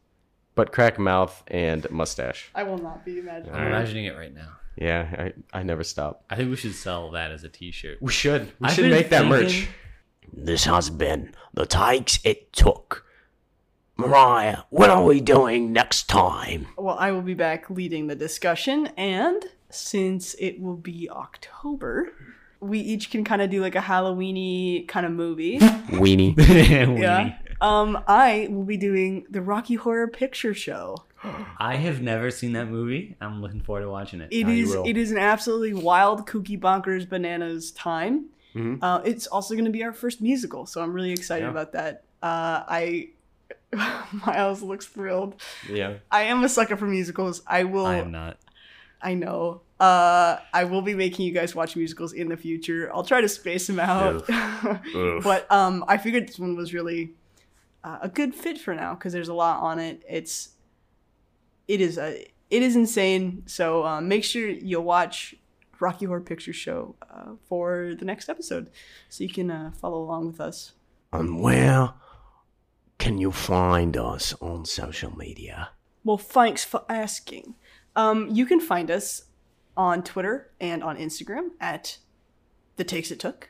butt 0.56 0.72
crack 0.72 0.98
mouth, 1.00 1.44
and 1.48 1.90
mustache. 1.92 2.50
I 2.56 2.64
will 2.64 2.78
not 2.80 3.06
be 3.06 3.20
imagining. 3.20 3.56
I'm 3.56 3.68
imagining 3.68 4.06
it 4.06 4.18
right 4.18 4.34
now. 4.34 4.50
Yeah, 4.76 5.32
I, 5.54 5.60
I 5.60 5.64
never 5.64 5.84
stop. 5.84 6.24
I 6.30 6.36
think 6.36 6.50
we 6.52 6.56
should 6.56 6.76
sell 6.76 7.12
that 7.12 7.32
as 7.32 7.44
a 7.44 7.50
T-shirt. 7.50 7.98
We 8.02 8.12
should. 8.12 8.52
We 8.60 8.68
I've 8.68 8.74
should 8.74 8.92
make 8.92 9.10
that 9.10 9.22
thinking- 9.22 9.30
merch. 9.30 9.70
This 10.34 10.66
has 10.66 10.90
been 10.90 11.34
the 11.54 11.66
takes 11.66 12.20
it 12.26 12.52
took. 12.52 13.06
Moriah, 13.96 14.66
what 14.70 14.90
are 14.92 15.04
we 15.04 15.22
doing 15.22 15.74
next 15.74 16.08
time? 16.08 16.68
Well, 16.78 16.98
I 17.00 17.12
will 17.12 17.22
be 17.24 17.34
back 17.34 17.70
leading 17.70 18.06
the 18.08 18.16
discussion, 18.16 18.88
and 18.98 19.44
since 19.72 20.36
it 20.36 20.60
will 20.62 20.76
be 20.76 21.10
October, 21.10 22.12
we 22.60 22.80
each 22.80 23.10
can 23.12 23.24
kind 23.24 23.42
of 23.42 23.50
do 23.50 23.62
like 23.62 23.76
a 23.76 23.80
Halloweeny 23.82 24.88
kind 24.88 25.06
of 25.06 25.12
movie. 25.12 25.60
Weenie. 25.90 26.36
yeah. 27.00 27.38
Um, 27.62 28.04
I 28.08 28.48
will 28.52 28.64
be 28.64 28.78
doing 28.78 29.26
the 29.30 29.42
Rocky 29.42 29.76
Horror 29.76 30.08
Picture 30.08 30.54
Show. 30.54 30.98
I 31.60 31.76
have 31.76 32.02
never 32.02 32.30
seen 32.32 32.54
that 32.54 32.68
movie. 32.70 33.16
I'm 33.20 33.42
looking 33.42 33.62
forward 33.62 33.82
to 33.82 33.90
watching 33.90 34.22
it. 34.22 34.30
It 34.32 34.46
now 34.46 34.52
is 34.54 34.74
it 34.86 34.98
is 34.98 35.12
an 35.12 35.18
absolutely 35.18 35.74
wild, 35.74 36.28
kooky, 36.28 36.60
bonkers, 36.60 37.08
bananas 37.10 37.72
time. 37.72 38.26
Mhm. 38.56 38.80
Uh, 38.82 39.02
it's 39.06 39.28
also 39.28 39.54
going 39.56 39.66
to 39.66 39.72
be 39.72 39.84
our 39.84 39.94
first 39.94 40.22
musical, 40.22 40.66
so 40.66 40.82
I'm 40.82 40.94
really 40.94 41.12
excited 41.12 41.46
Yeah. 41.46 41.52
about 41.52 41.74
that. 41.74 42.04
Uh, 42.22 42.64
I 42.68 43.10
Miles 44.26 44.62
looks 44.62 44.86
thrilled. 44.86 45.36
yeah. 45.70 45.96
I 46.12 46.24
am 46.24 46.44
a 46.44 46.50
sucker 46.50 46.78
for 46.78 46.86
musicals. 46.86 47.42
I 47.48 47.64
will. 47.66 47.86
I 47.86 47.96
am 47.98 48.12
not. 48.12 48.38
I 49.02 49.14
know. 49.14 49.62
Uh, 49.80 50.38
I 50.54 50.64
will 50.64 50.82
be 50.82 50.96
making 50.96 51.26
you 51.26 51.32
guys 51.32 51.54
watch 51.54 51.76
musicals 51.76 52.14
in 52.14 52.30
the 52.30 52.38
future. 52.38 52.92
I'll 52.94 53.04
try 53.04 53.22
to 53.22 53.30
space 53.30 53.68
them 53.68 53.80
out. 53.80 54.28
Oof. 54.30 55.24
but 55.24 55.52
um, 55.52 55.86
I 55.88 55.98
figured 55.98 56.28
this 56.28 56.40
one 56.40 56.56
was 56.56 56.74
really 56.74 57.12
uh, 57.84 58.00
a 58.02 58.10
good 58.10 58.34
fit 58.34 58.58
for 58.60 58.74
now 58.74 58.96
because 58.96 59.14
there's 59.14 59.28
a 59.28 59.34
lot 59.34 59.62
on 59.62 59.80
it. 59.80 60.04
It's 60.10 60.50
it 61.68 61.80
is 61.80 61.98
a 61.98 62.26
it 62.50 62.64
is 62.64 62.76
insane. 62.76 63.44
So 63.46 63.86
uh, 63.86 64.02
make 64.02 64.24
sure 64.24 64.50
you 64.50 64.82
watch 64.82 65.36
Rocky 65.80 66.06
Horror 66.06 66.22
Picture 66.22 66.54
Show 66.54 66.96
uh, 67.10 67.34
for 67.48 67.94
the 67.98 68.06
next 68.06 68.30
episode, 68.30 68.72
so 69.10 69.24
you 69.24 69.30
can 69.30 69.52
uh, 69.52 69.72
follow 69.80 70.00
along 70.02 70.28
with 70.28 70.42
us. 70.42 70.74
And 71.14 71.40
where 71.40 71.94
can 72.98 73.18
you 73.18 73.32
find 73.32 73.96
us 73.96 74.34
on 74.42 74.66
social 74.66 75.16
media? 75.16 75.70
Well, 76.04 76.18
thanks 76.18 76.64
for 76.64 76.84
asking. 76.90 77.56
Um, 77.98 78.30
you 78.32 78.46
can 78.46 78.60
find 78.62 78.90
us 78.90 79.24
on 79.76 80.04
Twitter 80.04 80.50
and 80.62 80.82
on 80.84 80.96
Instagram 80.98 81.50
at 81.60 81.98
the 82.78 82.84
takes 82.86 83.12
it 83.12 83.20
took. 83.20 83.50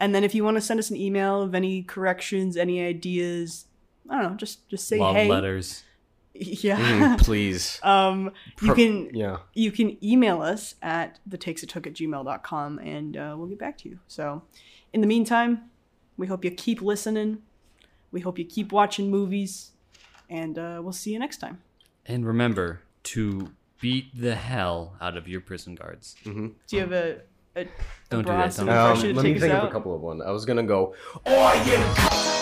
And 0.00 0.14
then 0.14 0.24
if 0.24 0.34
you 0.34 0.42
want 0.44 0.56
to 0.56 0.60
send 0.60 0.80
us 0.80 0.90
an 0.90 0.96
email 0.96 1.40
of 1.42 1.54
any 1.54 1.82
corrections, 1.82 2.56
any 2.56 2.82
ideas, 2.84 3.66
I 4.10 4.20
don't 4.20 4.32
know, 4.32 4.36
just 4.36 4.68
just 4.68 4.88
say 4.88 4.98
Love 4.98 5.14
hey. 5.14 5.28
letters. 5.28 5.84
Yeah. 6.38 6.78
Mm, 7.16 7.18
please. 7.22 7.80
um, 7.82 8.26
you 8.60 8.66
Pro- 8.66 8.74
can 8.74 9.10
Yeah. 9.14 9.38
you 9.54 9.72
can 9.72 9.96
email 10.04 10.42
us 10.42 10.74
at 10.82 11.18
the 11.26 11.38
takes 11.38 11.62
it 11.62 11.70
took 11.70 11.86
at 11.86 11.94
gmail.com 11.94 12.78
and 12.80 13.16
uh, 13.16 13.34
we'll 13.38 13.46
get 13.46 13.58
back 13.58 13.78
to 13.78 13.88
you. 13.88 14.00
So 14.06 14.42
in 14.92 15.00
the 15.00 15.06
meantime, 15.06 15.70
we 16.18 16.26
hope 16.26 16.44
you 16.44 16.50
keep 16.50 16.82
listening. 16.82 17.38
We 18.12 18.20
hope 18.20 18.38
you 18.38 18.44
keep 18.44 18.70
watching 18.70 19.10
movies. 19.10 19.70
And 20.28 20.58
uh, 20.58 20.80
we'll 20.82 20.92
see 20.92 21.12
you 21.14 21.18
next 21.18 21.38
time. 21.38 21.62
And 22.04 22.26
remember 22.26 22.82
to 23.04 23.52
beat 23.80 24.18
the 24.18 24.34
hell 24.34 24.96
out 25.00 25.16
of 25.16 25.28
your 25.28 25.40
prison 25.40 25.74
guards. 25.74 26.14
Do 26.24 26.52
you 26.70 26.80
have 26.80 26.92
a, 26.92 27.20
a, 27.56 27.60
a 27.62 27.66
Don't 28.10 28.24
do 28.26 28.32
that, 28.32 28.54
don't- 28.56 28.68
Um, 28.68 28.96
to 29.00 29.06
let 29.14 29.16
me 29.16 29.22
take 29.22 29.36
us 29.36 29.42
think 29.42 29.52
of 29.54 29.68
a 29.68 29.72
couple 29.72 29.94
of 29.94 30.00
one. 30.00 30.22
I 30.22 30.30
was 30.30 30.44
gonna 30.44 30.62
go. 30.62 30.94
Oh, 31.24 31.64
you 31.66 32.35